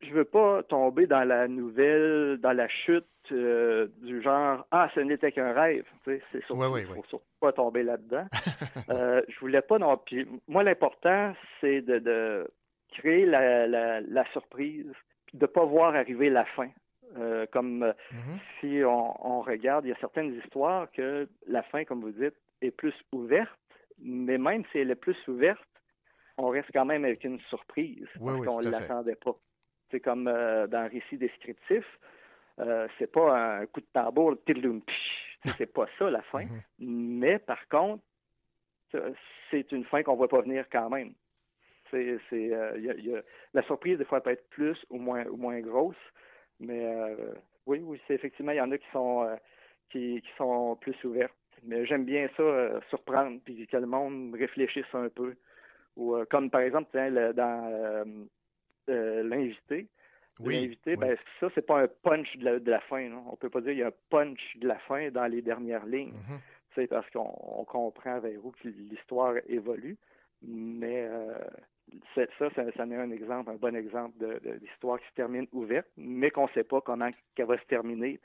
Je 0.03 0.13
veux 0.13 0.25
pas 0.25 0.63
tomber 0.65 1.07
dans 1.07 1.23
la 1.23 1.47
nouvelle, 1.47 2.39
dans 2.43 2.53
la 2.53 2.69
chute 2.69 3.07
euh, 3.31 3.87
du 4.03 4.21
genre 4.21 4.67
Ah, 4.73 4.91
ce 4.95 5.01
n'était 5.01 5.31
qu'un 5.31 5.53
rêve. 5.53 5.85
c'est 6.05 6.21
surtout, 6.47 6.63
faut 6.63 7.05
surtout 7.09 7.25
pas 7.41 7.53
tomber 7.53 7.85
là-dedans. 7.85 8.27
euh, 8.91 9.23
je 9.29 9.39
voulais 9.39 9.63
pas 9.63 9.79
non 9.79 9.97
plus. 9.97 10.27
Moi, 10.49 10.65
l'important, 10.65 11.35
c'est 11.61 11.83
de, 11.83 12.51
créer 12.93 13.27
la, 13.27 13.67
la, 13.67 14.25
surprise, 14.33 14.93
puis 15.27 15.39
de 15.39 15.47
pas 15.47 15.65
voir 15.65 15.95
arriver 15.95 16.31
la 16.31 16.45
fin. 16.45 16.69
Euh, 17.19 17.45
comme 17.53 17.83
euh, 17.83 17.93
mm-hmm. 18.11 18.39
si 18.61 18.83
on, 18.85 19.43
regarde, 19.43 19.85
il 19.85 19.89
y 19.89 19.93
a 19.93 19.99
certaines 20.01 20.35
histoires 20.39 20.91
que 20.93 21.29
la 21.47 21.63
fin, 21.65 21.85
comme 21.85 22.01
vous 22.01 22.13
dites, 22.13 22.37
est 22.63 22.71
plus 22.71 22.95
ouverte, 23.13 23.59
mais 23.99 24.39
même 24.39 24.65
si 24.73 24.79
elle 24.79 24.91
est 24.91 24.95
plus 24.95 25.17
ouverte, 25.29 25.61
on 26.39 26.49
reste 26.49 26.71
quand 26.73 26.87
même 26.87 27.05
avec 27.05 27.25
une 27.25 27.41
surprise 27.51 28.09
parce 28.19 28.47
qu'on 28.47 28.61
ne 28.61 28.71
l'attendait 28.71 29.17
pas. 29.17 29.37
C'est 29.91 30.01
comme 30.01 30.25
dans 30.25 30.79
un 30.79 30.89
récit 30.89 31.19
descriptif, 31.19 31.85
euh, 32.59 32.87
c'est 32.99 33.11
pas 33.11 33.59
un 33.61 33.67
coup 33.67 33.81
de 33.81 33.87
tambour, 33.93 34.37
c'est 35.57 35.73
pas 35.73 35.87
ça 35.99 36.11
la 36.11 36.23
fin. 36.23 36.45
Mhm. 36.45 36.63
Mais 36.79 37.39
par 37.39 37.67
contre, 37.69 38.03
c'est 39.51 39.73
une 39.73 39.85
fin 39.85 40.03
qu'on 40.03 40.17
voit 40.17 40.29
pas 40.29 40.43
venir 40.43 40.67
quand 40.71 40.91
même. 40.91 41.13
C'est, 41.93 42.53
euh, 42.53 43.23
la 43.55 43.63
surprise 43.63 43.99
des 43.99 44.05
fois 44.05 44.23
peut 44.23 44.31
être 44.31 44.49
plus 44.51 44.77
ou 44.91 44.99
moins 44.99 45.27
ou 45.27 45.37
moins 45.37 45.61
grosse, 45.61 45.95
mais 46.59 46.85
euh, 46.85 47.35
oui, 47.67 47.81
oui, 47.85 48.01
c'est 48.07 48.15
effectivement 48.15 48.53
il 48.53 48.59
y 48.59 48.61
en 48.61 48.73
a 48.73 48.79
qui 48.79 48.91
sont 48.93 49.29
qui, 49.91 50.23
sont 50.37 50.77
plus 50.81 50.97
ouvertes. 51.05 51.33
Mais 51.65 51.87
j'aime 51.87 52.05
bien 52.05 52.29
ça 52.37 52.81
surprendre 52.89 53.39
puis 53.45 53.67
que 53.67 53.77
le 53.77 53.87
monde 53.87 54.35
réfléchisse 54.35 54.93
un 54.95 55.09
peu. 55.09 55.35
Ou 55.97 56.17
comme 56.31 56.51
par 56.51 56.63
exemple 56.63 56.91
dans 57.35 58.05
l'invité, 58.89 59.87
oui, 60.41 60.63
l'invité, 60.63 60.97
ben, 60.97 61.17
ça, 61.41 61.49
c'est 61.55 61.67
pas 61.67 61.83
un 61.83 61.89
punch 61.89 62.37
de 62.37 62.45
la, 62.45 62.59
de 62.59 62.71
la 62.71 62.81
fin. 62.81 63.09
Non? 63.09 63.25
On 63.31 63.37
peut 63.37 63.51
pas 63.51 63.61
dire 63.61 63.71
qu'il 63.71 63.79
y 63.79 63.83
a 63.83 63.89
un 63.89 63.93
punch 64.11 64.57
de 64.57 64.67
la 64.67 64.79
fin 64.81 65.11
dans 65.11 65.27
les 65.27 65.43
dernières 65.43 65.87
lignes. 65.87 66.13
Mm-hmm. 66.13 66.39
C'est 66.75 66.87
parce 66.87 67.09
qu'on 67.11 67.65
comprend 67.67 68.19
vers 68.21 68.45
où 68.45 68.51
que 68.53 68.69
l'histoire 68.69 69.35
évolue. 69.47 69.99
Mais 70.43 71.07
euh, 71.11 71.39
ça, 72.15 72.23
ça, 72.39 72.49
ça 72.55 72.83
un 72.83 73.11
exemple, 73.11 73.51
un 73.51 73.57
bon 73.57 73.75
exemple 73.77 74.17
d'histoire 74.61 74.99
qui 74.99 75.07
se 75.09 75.15
termine 75.15 75.47
ouverte, 75.53 75.87
mais 75.97 76.31
qu'on 76.31 76.45
ne 76.45 76.53
sait 76.53 76.65
pas 76.65 76.81
comment 76.81 77.11
qu'elle 77.35 77.47
va 77.47 77.59
se 77.59 77.67
terminer. 77.67 78.21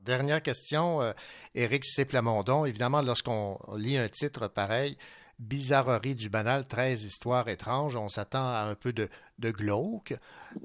Dernière 0.00 0.42
question, 0.42 1.02
euh, 1.02 1.12
Éric 1.54 1.84
C. 1.84 2.06
Plamondon. 2.06 2.64
Évidemment, 2.64 3.02
lorsqu'on 3.02 3.58
lit 3.76 3.98
un 3.98 4.08
titre 4.08 4.48
pareil, 4.48 4.96
Bizarrerie 5.38 6.14
du 6.14 6.28
banal, 6.28 6.66
13 6.66 7.04
histoires 7.04 7.48
étranges. 7.48 7.96
On 7.96 8.08
s'attend 8.08 8.44
à 8.44 8.66
un 8.68 8.74
peu 8.74 8.92
de, 8.92 9.08
de, 9.38 9.50
glauque. 9.50 10.14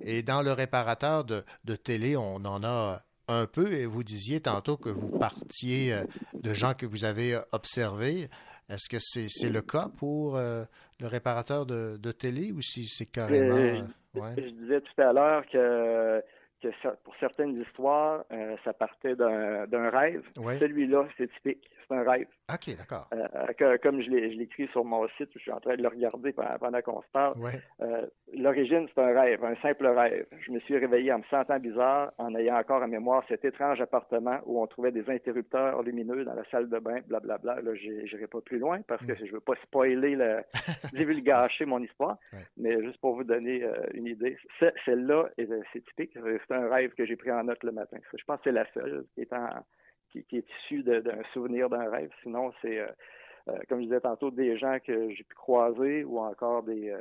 Et 0.01 0.21
dans 0.21 0.41
le 0.41 0.51
réparateur 0.51 1.23
de, 1.23 1.45
de, 1.63 1.75
télé, 1.75 2.17
on 2.17 2.43
en 2.43 2.61
a 2.63 3.01
un 3.29 3.45
peu. 3.45 3.71
Et 3.71 3.85
vous 3.85 4.03
disiez 4.03 4.41
tantôt 4.41 4.75
que 4.75 4.89
vous 4.89 5.17
partiez 5.17 5.93
euh, 5.93 6.03
de 6.33 6.53
gens 6.53 6.73
que 6.73 6.85
vous 6.85 7.05
avez 7.05 7.39
observés. 7.53 8.29
Est-ce 8.69 8.89
que 8.89 8.97
c'est 8.99 9.49
le 9.49 9.61
cas 9.61 9.89
pour 9.97 10.37
le 10.37 10.67
réparateur 11.07 11.65
de, 11.65 12.11
télé 12.11 12.51
ou 12.51 12.61
si 12.61 12.85
c'est 12.85 13.05
carrément... 13.05 13.87
Je 14.15 14.49
disais 14.49 14.81
tout 14.81 15.01
à 15.01 15.11
l'heure 15.11 15.45
que 15.51 16.23
que 16.61 16.69
pour 17.03 17.15
certaines 17.19 17.61
histoires, 17.61 18.23
ça 18.63 18.73
partait 18.73 19.15
d'un 19.15 19.89
rêve. 19.89 20.23
Celui-là, 20.35 21.07
c'est 21.17 21.31
typique 21.33 21.69
c'est 21.87 21.95
un 21.95 22.03
rêve. 22.03 22.27
OK, 22.51 22.77
d'accord. 22.77 23.09
Euh, 23.13 23.77
comme 23.81 24.01
je 24.01 24.09
l'écris 24.09 24.67
sur 24.71 24.85
mon 24.85 25.07
site, 25.17 25.29
je 25.33 25.39
suis 25.39 25.51
en 25.51 25.59
train 25.59 25.75
de 25.75 25.81
le 25.81 25.87
regarder 25.87 26.33
pendant, 26.33 26.81
qu'on 26.81 27.01
se 27.01 27.07
parle. 27.11 27.35
Euh, 27.81 28.05
l'origine, 28.33 28.87
c'est 28.93 29.01
un 29.01 29.19
rêve, 29.19 29.43
un 29.43 29.55
simple 29.61 29.87
rêve. 29.87 30.25
Je 30.45 30.51
me 30.51 30.59
suis 30.59 30.77
réveillé 30.77 31.11
en 31.11 31.19
me 31.19 31.23
sentant 31.29 31.59
bizarre, 31.59 32.11
en 32.17 32.35
ayant 32.35 32.57
encore 32.57 32.83
en 32.83 32.87
mémoire 32.87 33.23
cet 33.27 33.45
étrange 33.45 33.81
appartement 33.81 34.39
où 34.45 34.61
on 34.61 34.67
trouvait 34.67 34.91
des 34.91 35.09
interrupteurs 35.09 35.81
lumineux 35.83 36.23
dans 36.23 36.33
la 36.33 36.45
salle 36.51 36.69
de 36.69 36.79
bain, 36.79 36.99
blablabla. 37.07 37.61
Là, 37.61 37.71
n'irai 37.71 38.27
pas 38.27 38.41
plus 38.41 38.59
loin 38.59 38.81
parce 38.87 39.05
que 39.05 39.13
mm. 39.13 39.25
je 39.25 39.31
veux 39.31 39.39
pas 39.39 39.55
spoiler, 39.63 40.15
le, 40.15 40.41
divulgacher 40.93 41.65
mon 41.65 41.81
histoire, 41.81 42.17
mais 42.57 42.81
juste 42.83 42.99
pour 42.99 43.15
vous 43.15 43.23
donner 43.23 43.63
euh, 43.63 43.73
une 43.93 44.07
idée. 44.07 44.37
Celle-là, 44.85 45.29
c'est 45.73 45.83
typique. 45.85 46.11
C'est 46.47 46.53
un 46.53 46.69
rêve 46.69 46.91
que 46.93 47.05
j'ai 47.05 47.15
pris 47.15 47.31
en 47.31 47.43
note 47.43 47.63
le 47.63 47.71
matin. 47.71 47.97
Je 48.13 48.23
pense 48.23 48.37
que 48.37 48.45
c'est 48.45 48.51
la 48.51 48.65
seule 48.73 49.05
qui 49.13 49.21
est 49.21 49.33
en 49.33 49.49
qui, 50.23 50.37
est 50.37 50.49
issu 50.61 50.83
d'un 50.83 51.23
souvenir 51.33 51.69
d'un 51.69 51.89
rêve. 51.89 52.11
Sinon, 52.23 52.51
c'est, 52.61 52.79
euh, 52.79 52.87
euh, 53.49 53.57
comme 53.69 53.79
je 53.79 53.85
disais 53.85 54.01
tantôt, 54.01 54.31
des 54.31 54.57
gens 54.57 54.77
que 54.79 55.09
j'ai 55.11 55.23
pu 55.23 55.35
croiser 55.35 56.03
ou 56.03 56.19
encore 56.19 56.63
des, 56.63 56.95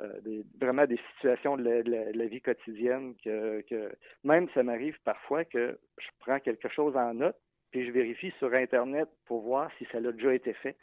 euh, 0.00 0.20
vraiment 0.60 0.86
des 0.86 0.98
situations 1.14 1.56
de 1.56 1.62
la, 1.62 2.26
vie 2.26 2.40
quotidienne 2.40 3.14
que, 3.24 3.60
que 3.62 3.92
même 4.24 4.48
ça 4.54 4.62
m'arrive 4.62 4.98
parfois 5.04 5.44
que 5.44 5.78
je 5.98 6.08
prends 6.20 6.40
quelque 6.40 6.68
chose 6.68 6.96
en 6.96 7.14
note 7.14 7.36
puis 7.74 7.84
je 7.84 7.90
vérifie 7.90 8.32
sur 8.38 8.54
Internet 8.54 9.08
pour 9.26 9.42
voir 9.42 9.68
si 9.78 9.86
ça 9.90 9.98
a 9.98 10.12
déjà 10.12 10.32
été 10.32 10.52
fait. 10.52 10.76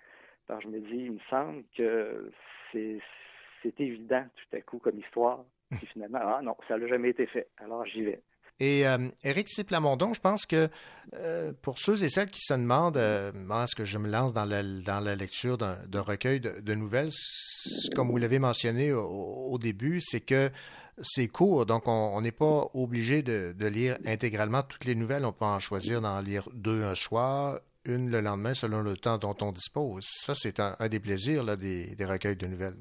Je 0.59 0.67
me 0.67 0.81
dis, 0.81 1.05
il 1.05 1.13
me 1.13 1.19
semble 1.29 1.63
que 1.77 2.29
c'est 2.73 3.79
évident 3.79 4.25
tout 4.35 4.57
à 4.57 4.59
coup 4.59 4.77
comme 4.79 4.99
histoire. 4.99 5.45
Puis 5.69 5.87
finalement, 5.87 6.19
ah 6.21 6.41
non, 6.43 6.57
ça 6.67 6.77
n'a 6.77 6.87
jamais 6.87 7.11
été 7.11 7.27
fait. 7.27 7.47
Alors 7.59 7.85
j'y 7.85 8.03
vais. 8.03 8.21
Et 8.61 8.87
euh, 8.87 9.09
Éric 9.23 9.47
Plamondon, 9.65 10.13
je 10.13 10.21
pense 10.21 10.45
que 10.45 10.69
euh, 11.15 11.51
pour 11.63 11.79
ceux 11.79 12.03
et 12.03 12.09
celles 12.09 12.29
qui 12.29 12.41
se 12.41 12.53
demandent 12.53 12.95
euh, 12.95 13.31
est-ce 13.63 13.75
que 13.75 13.85
je 13.85 13.97
me 13.97 14.07
lance 14.07 14.33
dans 14.33 14.45
la, 14.45 15.15
lecture 15.15 15.57
d'un 15.57 16.01
recueil 16.01 16.39
de, 16.39 16.73
nouvelles, 16.75 17.09
comme 17.95 18.11
vous 18.11 18.17
l'avez 18.17 18.37
mentionné 18.37 18.93
au, 18.93 19.57
début, 19.59 19.99
c'est 19.99 20.19
que 20.19 20.51
c'est 21.01 21.27
court, 21.27 21.65
donc 21.65 21.87
on 21.87 22.21
n'est 22.21 22.31
pas 22.31 22.69
obligé 22.75 23.23
de, 23.23 23.65
lire 23.65 23.97
intégralement 24.05 24.61
toutes 24.61 24.85
les 24.85 24.93
nouvelles. 24.93 25.25
On 25.25 25.33
peut 25.33 25.45
en 25.45 25.59
choisir 25.59 25.99
d'en 25.99 26.21
lire 26.21 26.47
deux 26.53 26.83
un 26.83 26.93
soir, 26.93 27.59
une 27.85 28.11
le 28.11 28.21
lendemain, 28.21 28.53
selon 28.53 28.81
le 28.81 28.95
temps 28.95 29.17
dont 29.17 29.35
on 29.41 29.51
dispose. 29.51 30.05
Ça, 30.07 30.35
c'est 30.35 30.59
un, 30.59 30.75
des 30.87 30.99
plaisirs 30.99 31.57
des 31.57 32.05
recueils 32.05 32.35
de 32.35 32.45
nouvelles. 32.45 32.77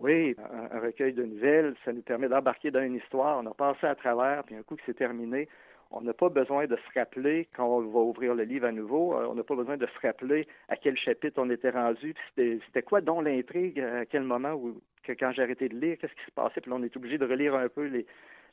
Oui, 0.00 0.34
un, 0.72 0.80
recueil 0.80 1.12
de 1.12 1.22
nouvelles, 1.22 1.74
ça 1.84 1.92
nous 1.92 2.02
permet 2.02 2.28
d'embarquer 2.28 2.70
dans 2.70 2.82
une 2.82 2.96
histoire. 2.96 3.38
On 3.42 3.46
a 3.46 3.54
passé 3.54 3.86
à 3.86 3.94
travers, 3.94 4.42
puis 4.44 4.56
un 4.56 4.62
coup 4.62 4.76
que 4.76 4.82
c'est 4.86 4.96
terminé, 4.96 5.48
on 5.90 6.00
n'a 6.00 6.12
pas 6.12 6.28
besoin 6.28 6.66
de 6.66 6.76
se 6.76 6.98
rappeler 6.98 7.48
quand 7.54 7.66
on 7.66 7.80
va 7.80 8.00
ouvrir 8.00 8.34
le 8.34 8.42
livre 8.42 8.66
à 8.66 8.72
nouveau. 8.72 9.14
Euh, 9.14 9.28
on 9.30 9.34
n'a 9.34 9.44
pas 9.44 9.54
besoin 9.54 9.76
de 9.76 9.86
se 9.86 10.06
rappeler 10.06 10.48
à 10.68 10.76
quel 10.76 10.96
chapitre 10.96 11.40
on 11.40 11.48
était 11.50 11.70
rendu. 11.70 12.14
C'était 12.36 12.82
quoi 12.82 13.00
donc 13.00 13.24
l'intrigue, 13.24 13.78
à 13.78 14.04
quel 14.04 14.24
moment 14.24 14.60
que 15.04 15.12
quand 15.12 15.30
j'ai 15.32 15.42
arrêté 15.42 15.68
de 15.68 15.76
lire, 15.76 15.96
qu'est-ce 16.00 16.14
qui 16.14 16.24
se 16.26 16.32
passait? 16.32 16.60
Puis 16.60 16.72
on 16.72 16.82
est 16.82 16.96
obligé 16.96 17.16
de 17.16 17.24
relire 17.24 17.54
un 17.54 17.68
peu 17.68 17.84
les, 17.84 18.06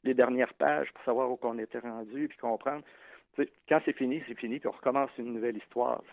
les 0.04 0.14
dernières 0.14 0.54
pages 0.54 0.92
pour 0.94 1.04
savoir 1.04 1.32
où 1.32 1.40
on 1.42 1.58
était 1.58 1.80
rendu, 1.80 2.28
puis 2.28 2.38
comprendre. 2.38 2.84
quand 3.68 3.82
c'est 3.86 3.98
fini, 3.98 4.22
c'est 4.28 4.38
fini, 4.38 4.60
puis 4.60 4.68
on 4.68 4.74
recommence 4.78 5.10
une 5.18 5.34
nouvelle 5.34 5.58
histoire 5.58 6.04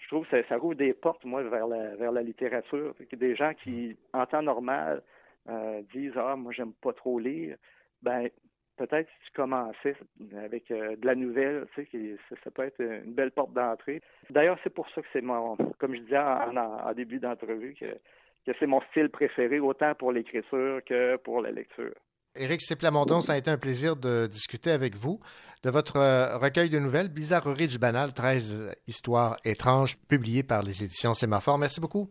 je 0.00 0.08
trouve 0.08 0.26
que 0.26 0.42
ça, 0.44 0.56
rouvre 0.56 0.74
des 0.74 0.92
portes, 0.94 1.24
moi, 1.24 1.42
vers 1.42 1.66
la, 1.66 1.96
vers 1.96 2.12
la 2.12 2.22
littérature. 2.22 2.94
des 3.12 3.34
gens 3.34 3.52
qui, 3.54 3.96
en 4.12 4.26
temps 4.26 4.42
normal, 4.42 5.02
euh, 5.48 5.82
disent 5.92 6.16
Ah, 6.16 6.36
moi, 6.36 6.52
j'aime 6.52 6.72
pas 6.72 6.92
trop 6.92 7.18
lire. 7.18 7.56
Ben, 8.02 8.28
peut-être 8.76 9.08
si 9.08 9.26
tu 9.26 9.32
commençais 9.32 9.96
avec 10.36 10.70
euh, 10.70 10.96
de 10.96 11.06
la 11.06 11.14
nouvelle, 11.14 11.66
tu 11.74 11.86
sais, 11.90 12.16
ça, 12.44 12.50
peut 12.50 12.62
être 12.62 12.80
une 12.80 13.12
belle 13.12 13.32
porte 13.32 13.52
d'entrée. 13.52 14.00
D'ailleurs, 14.30 14.58
c'est 14.62 14.72
pour 14.72 14.88
ça 14.90 15.02
que 15.02 15.08
c'est 15.12 15.20
mon, 15.20 15.56
comme 15.78 15.94
je 15.94 16.00
disais 16.00 16.18
en, 16.18 16.92
début 16.94 17.18
d'entrevue, 17.18 17.74
que 17.74 18.52
c'est 18.58 18.66
mon 18.66 18.80
style 18.90 19.10
préféré, 19.10 19.60
autant 19.60 19.94
pour 19.94 20.12
l'écriture 20.12 20.80
que 20.84 21.16
pour 21.16 21.42
la 21.42 21.50
lecture. 21.50 21.94
Éric 22.36 22.60
Plamondon, 22.78 23.20
ça 23.20 23.32
a 23.32 23.36
été 23.36 23.50
un 23.50 23.58
plaisir 23.58 23.96
de 23.96 24.26
discuter 24.26 24.70
avec 24.70 24.94
vous 24.94 25.20
de 25.62 25.70
votre 25.70 25.96
euh, 25.96 26.38
recueil 26.38 26.70
de 26.70 26.78
nouvelles 26.78 27.08
Bizarrerie 27.08 27.66
du 27.66 27.78
banal, 27.78 28.12
13 28.12 28.74
histoires 28.86 29.36
étranges 29.44 29.96
publiées 30.08 30.42
par 30.42 30.62
les 30.62 30.84
éditions 30.84 31.14
Sémaphore. 31.14 31.58
Merci 31.58 31.80
beaucoup. 31.80 32.10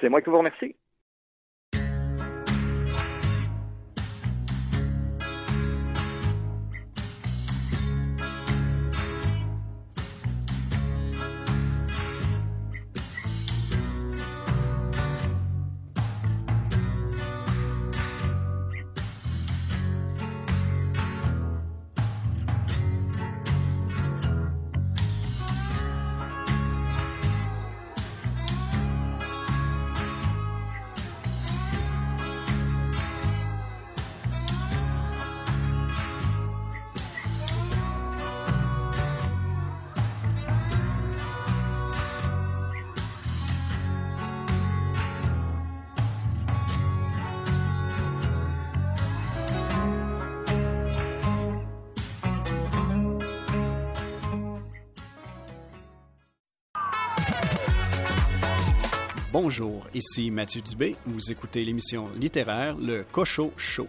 C'est 0.00 0.08
moi 0.08 0.20
qui 0.20 0.30
vous 0.30 0.38
remercie. 0.38 0.76
Bonjour, 59.46 59.86
ici 59.94 60.32
Mathieu 60.32 60.60
Dubé. 60.60 60.96
Vous 61.06 61.30
écoutez 61.30 61.64
l'émission 61.64 62.08
littéraire 62.18 62.76
Le 62.76 63.04
Cochot 63.12 63.52
Show. 63.56 63.86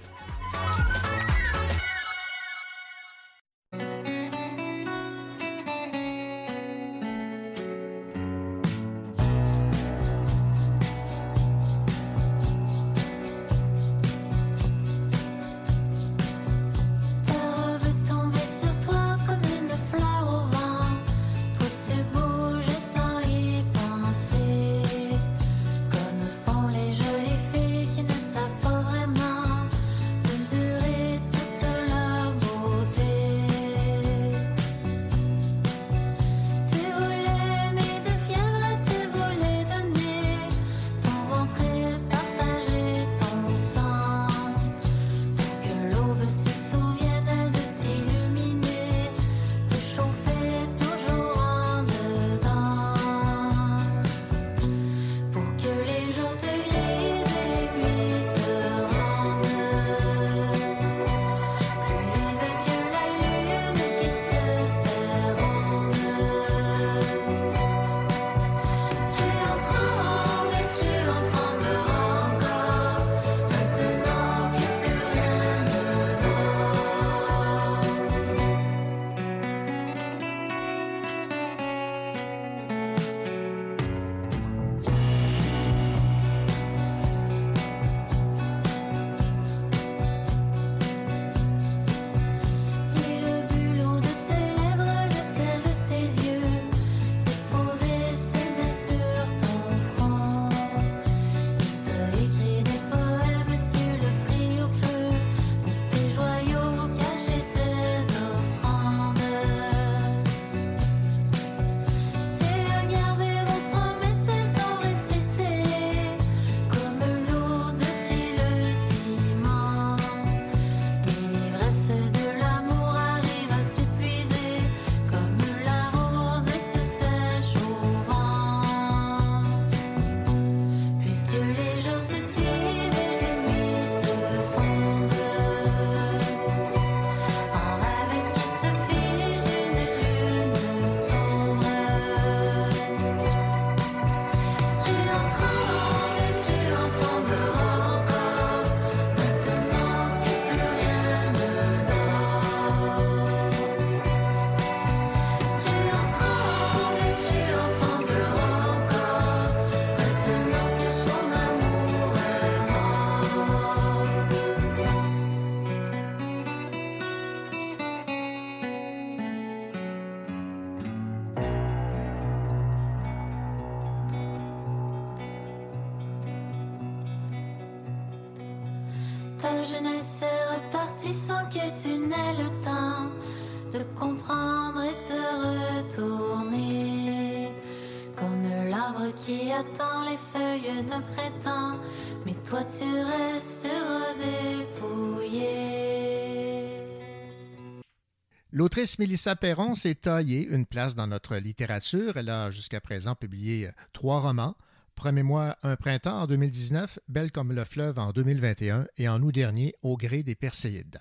Mélissa 198.99 199.35
Perron 199.35 199.73
s'est 199.73 199.95
taillée 199.95 200.45
une 200.45 200.67
place 200.67 200.93
dans 200.93 201.07
notre 201.07 201.35
littérature. 201.37 202.15
Elle 202.15 202.29
a 202.29 202.51
jusqu'à 202.51 202.79
présent 202.79 203.15
publié 203.15 203.71
trois 203.91 204.19
romans. 204.19 204.55
Premier 204.93 205.23
mois, 205.23 205.57
Un 205.63 205.75
printemps 205.75 206.21
en 206.21 206.27
2019, 206.27 206.99
Belle 207.07 207.31
comme 207.31 207.53
le 207.53 207.63
fleuve 207.63 207.97
en 207.97 208.11
2021 208.11 208.85
et 208.97 209.09
en 209.09 209.19
août 209.23 209.33
dernier, 209.33 209.73
Au 209.81 209.97
gré 209.97 210.21
des 210.21 210.35
Perséides. 210.35 210.99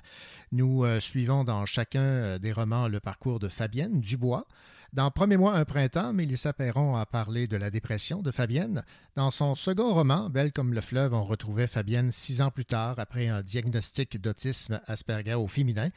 Nous 0.53 0.85
euh, 0.85 1.01
suivons 1.01 1.45
dans 1.45 1.67
chacun 1.67 2.01
euh, 2.01 2.39
des 2.39 2.51
romans 2.51 2.89
le 2.89 2.99
parcours 2.99 3.41
de 3.41 3.49
Fabienne 3.49 4.01
Dubois. 4.01 4.47
Dans 4.95 5.11
Premier 5.11 5.37
mois, 5.37 5.57
Un 5.57 5.67
printemps, 5.67 6.15
Mélissa 6.15 6.55
Perron 6.55 6.97
a 6.97 7.05
parlé 7.05 7.47
de 7.47 7.59
la 7.59 7.69
dépression 7.69 8.23
de 8.23 8.31
Fabienne. 8.31 8.85
Dans 9.17 9.31
son 9.31 9.55
second 9.55 9.93
roman, 9.93 10.31
Belle 10.31 10.53
comme 10.53 10.73
le 10.73 10.81
fleuve, 10.81 11.13
on 11.13 11.25
retrouvait 11.25 11.67
Fabienne 11.67 12.11
six 12.11 12.41
ans 12.41 12.51
plus 12.51 12.65
tard 12.65 12.95
après 12.99 13.29
un 13.29 13.43
diagnostic 13.43 14.19
d'autisme 14.19 14.81
Asperger 14.87 15.35
au 15.35 15.47
féminin. 15.47 15.91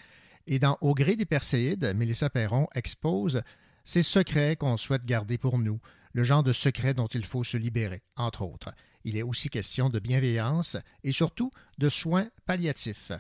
Et 0.52 0.58
dans 0.58 0.80
Au 0.82 0.96
gré 0.96 1.16
des 1.16 1.26
Perséides, 1.26 1.94
Mélissa 1.96 2.28
Perron 2.32 2.68
expose 2.74 3.44
ces 3.86 4.02
secrets 4.02 4.56
qu'on 4.56 4.78
souhaite 4.78 5.06
garder 5.06 5.38
pour 5.38 5.60
nous 5.60 5.80
le 6.14 6.24
genre 6.24 6.42
de 6.42 6.54
secret 6.54 6.96
dont 6.96 7.06
il 7.06 7.24
faut 7.24 7.44
se 7.44 7.56
libérer, 7.56 8.02
entre 8.18 8.42
autres. 8.42 8.72
Il 9.04 9.16
est 9.16 9.22
aussi 9.22 9.52
question 9.52 9.90
de 9.90 10.00
bienveillance 10.00 10.76
et 11.04 11.12
surtout 11.12 11.52
de 11.78 11.88
soins 11.88 12.30
palliatifs. 12.48 13.12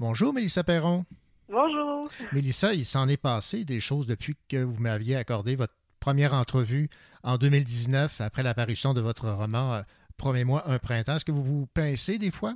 Bonjour, 0.00 0.34
Mélissa 0.34 0.64
Perron. 0.64 1.06
Bonjour. 1.48 2.10
Mélissa, 2.32 2.74
il 2.74 2.84
s'en 2.84 3.08
est 3.08 3.16
passé 3.16 3.64
des 3.64 3.78
choses 3.78 4.08
depuis 4.08 4.36
que 4.48 4.64
vous 4.64 4.80
m'aviez 4.80 5.14
accordé 5.14 5.54
votre 5.54 5.74
première 6.00 6.34
entrevue 6.34 6.90
en 7.22 7.38
2019 7.38 8.20
après 8.20 8.42
l'apparition 8.42 8.92
de 8.92 9.00
votre 9.00 9.30
roman 9.30 9.74
euh, 9.74 9.82
Promets-moi 10.16 10.68
un 10.68 10.80
printemps. 10.80 11.14
Est-ce 11.14 11.24
que 11.24 11.30
vous 11.30 11.44
vous 11.44 11.66
pincez 11.66 12.18
des 12.18 12.32
fois? 12.32 12.54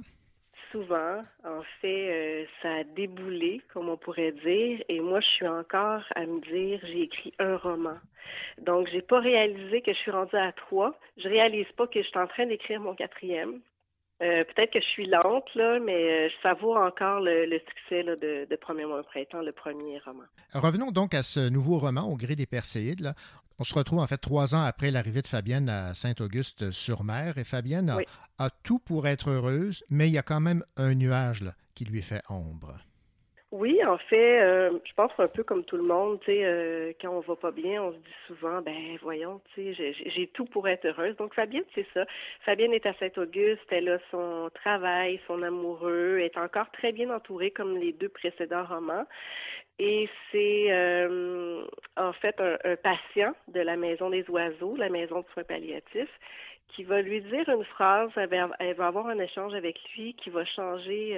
Souvent. 0.77 1.23
En 1.45 1.63
fait, 1.81 2.11
euh, 2.11 2.45
ça 2.63 2.75
a 2.77 2.85
déboulé, 2.85 3.61
comme 3.73 3.89
on 3.89 3.97
pourrait 3.97 4.33
dire, 4.33 4.83
et 4.89 5.01
moi, 5.01 5.21
je 5.21 5.27
suis 5.27 5.49
encore 5.49 6.03
à 6.15 6.27
me 6.27 6.41
dire, 6.41 6.81
j'ai 6.83 7.03
écrit 7.03 7.33
un 7.39 7.57
roman. 7.57 7.97
Donc, 8.61 8.89
j'ai 8.93 9.03
pas 9.03 9.21
réalisé 9.21 9.83
que 9.83 9.93
je 9.93 9.99
suis 9.99 10.11
rendue 10.11 10.37
à 10.37 10.53
trois. 10.53 10.99
Je 11.17 11.29
réalise 11.29 11.71
pas 11.77 11.87
que 11.87 12.03
je 12.03 12.07
suis 12.07 12.19
en 12.19 12.27
train 12.27 12.47
d'écrire 12.47 12.81
mon 12.81 12.95
quatrième. 12.95 13.61
Euh, 14.23 14.45
peut-être 14.45 14.73
que 14.73 14.81
je 14.81 14.87
suis 14.87 15.07
lente, 15.07 15.51
mais 15.57 16.27
euh, 16.27 16.29
je 16.31 16.43
savoure 16.43 16.79
encore 16.79 17.21
le, 17.21 17.61
succès 17.69 18.03
de, 18.03 18.57
Premier 18.57 18.87
mois 18.87 19.03
printemps, 19.03 19.43
le 19.43 19.53
premier 19.53 19.99
roman. 19.99 20.25
Revenons 20.55 20.91
donc 20.91 21.13
à 21.15 21.23
ce 21.23 21.51
nouveau 21.51 21.79
roman, 21.79 22.09
Au 22.11 22.17
gré 22.17 22.35
des 22.35 22.47
Perséides. 22.47 23.15
On 23.59 23.65
se 23.65 23.75
retrouve 23.75 24.01
en 24.01 24.07
fait 24.07 24.19
trois 24.19 24.55
ans 24.55 24.63
après 24.63 24.91
l'arrivée 24.91 25.23
de 25.23 25.27
Fabienne 25.27 25.71
à 25.71 25.95
Saint-Auguste-sur-Mer 25.95 27.39
et 27.39 27.45
Fabienne 27.45 27.97
a, 28.39 28.51
tout 28.51 28.79
pour 28.79 29.09
être 29.09 29.31
heureuse, 29.31 29.83
mais 29.89 30.09
il 30.09 30.13
y 30.13 30.19
a 30.19 30.23
quand 30.23 30.41
même 30.41 30.63
un 30.77 30.95
nuage 30.95 31.45
qui 31.75 31.87
lui 31.87 32.03
fait 32.03 32.23
ombre. 32.29 32.79
Oui, 33.59 33.83
en 33.87 33.97
fait, 33.97 34.43
euh, 34.43 34.79
je 34.85 34.93
pense 34.93 35.13
un 35.17 35.29
peu 35.29 35.43
comme 35.43 35.65
tout 35.65 35.79
le 35.79 35.83
monde, 35.83 36.21
tu 36.21 36.27
sais, 36.27 36.45
euh, 36.45 36.93
quand 37.01 37.09
on 37.09 37.21
va 37.21 37.37
pas 37.37 37.53
bien, 37.53 37.83
on 37.83 37.93
se 37.93 37.97
dit 37.97 38.17
souvent, 38.27 38.61
ben 38.61 38.99
voyons, 39.01 39.41
tu 39.55 39.75
sais, 39.75 39.95
j'ai 39.95 40.27
tout 40.27 40.45
pour 40.45 40.69
être 40.69 40.85
heureuse. 40.85 41.17
Donc 41.17 41.33
Fabienne, 41.33 41.65
c'est 41.75 41.87
ça. 41.95 42.05
Fabienne 42.45 42.75
est 42.75 42.85
à 42.85 42.93
Saint-Auguste, 43.01 43.65
elle 43.71 43.89
a 43.89 43.99
son 44.11 44.51
travail, 44.53 45.19
son 45.27 45.43
amoureux, 45.43 46.19
est 46.19 46.37
encore 46.37 46.71
très 46.73 46.93
bien 46.93 47.09
entourée 47.09 47.51
comme 47.51 47.79
les 47.79 47.93
deux 47.93 48.11
précédents 48.11 48.67
romans. 48.67 49.07
Et 49.79 50.07
c'est 50.31 50.67
euh, 50.71 51.65
en 51.97 52.13
fait 52.13 52.39
un, 52.39 52.77
patient 52.77 53.35
de 53.49 53.61
la 53.61 53.77
Maison 53.77 54.11
des 54.11 54.29
Oiseaux, 54.29 54.77
la 54.77 54.91
Maison 54.91 55.21
de 55.21 55.27
soins 55.33 55.45
palliatifs, 55.45 56.21
qui 56.69 56.85
va 56.85 57.01
lui 57.01 57.23
dire 57.23 57.49
une 57.49 57.65
phrase, 57.65 58.11
elle 58.17 58.29
va, 58.29 58.87
avoir 58.87 59.07
un 59.07 59.19
échange 59.19 59.55
avec 59.55 59.79
lui 59.97 60.13
qui 60.13 60.29
va 60.29 60.45
changer, 60.45 61.17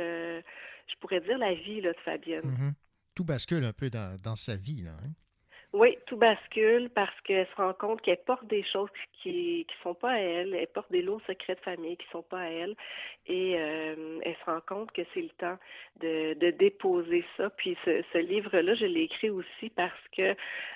je 0.88 0.96
pourrais 1.00 1.20
dire, 1.20 1.38
la 1.38 1.54
vie 1.54 1.80
là, 1.80 1.92
de 1.92 1.98
Fabienne. 1.98 2.44
Mm-hmm. 2.44 2.72
Tout 3.14 3.24
bascule 3.24 3.64
un 3.64 3.72
peu 3.72 3.90
dans, 3.90 4.16
dans 4.22 4.36
sa 4.36 4.56
vie. 4.56 4.82
Là, 4.82 4.92
hein? 4.92 5.10
Oui, 5.74 5.98
tout 6.06 6.16
bascule 6.16 6.88
parce 6.94 7.14
qu'elle 7.24 7.46
se 7.46 7.54
rend 7.56 7.74
compte 7.74 8.00
qu'elle 8.00 8.22
porte 8.24 8.46
des 8.46 8.64
choses 8.64 8.88
qui 9.20 9.66
qui 9.68 9.74
sont 9.82 9.94
pas 9.94 10.12
à 10.12 10.18
elle, 10.18 10.54
elle 10.54 10.66
porte 10.68 10.90
des 10.90 11.02
lourds 11.02 11.20
secrets 11.26 11.56
de 11.56 11.60
famille 11.60 11.98
qui 11.98 12.06
sont 12.10 12.22
pas 12.22 12.40
à 12.40 12.48
elle, 12.48 12.74
et 13.26 13.56
euh, 13.58 14.18
elle 14.22 14.36
se 14.36 14.44
rend 14.50 14.62
compte 14.66 14.90
que 14.92 15.02
c'est 15.12 15.20
le 15.20 15.28
temps 15.30 15.58
de, 16.00 16.32
de 16.34 16.50
déposer 16.52 17.22
ça. 17.36 17.50
Puis 17.50 17.76
ce, 17.84 18.02
ce 18.14 18.18
livre-là, 18.18 18.74
je 18.76 18.86
l'ai 18.86 19.02
écrit 19.02 19.28
aussi 19.28 19.68
parce 19.76 20.08
que 20.16 20.34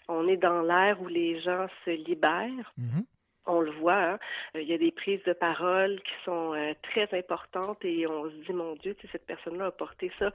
on 0.09 0.29
est 0.29 0.37
dans 0.37 0.61
l'ère 0.61 1.01
où 1.01 1.09
les 1.09 1.41
gens 1.41 1.69
se 1.87 1.91
libèrent. 1.91 2.73
Mm-hmm 2.79 3.07
on 3.47 3.61
le 3.61 3.73
voit, 3.73 4.13
hein. 4.13 4.19
il 4.55 4.69
y 4.69 4.73
a 4.73 4.79
des 4.79 4.93
prises 4.93 5.23
de 5.27 5.33
parole 5.33 6.01
qui 6.03 6.25
sont 6.25 6.55
euh, 6.55 6.73
très 6.83 7.09
importantes 7.17 7.79
et 7.85 8.07
on 8.07 8.31
se 8.31 8.35
dit, 8.47 8.53
mon 8.53 8.75
Dieu, 8.77 8.97
cette 9.11 9.27
personne-là 9.27 9.67
a 9.67 9.71
porté 9.71 10.13
ça 10.19 10.33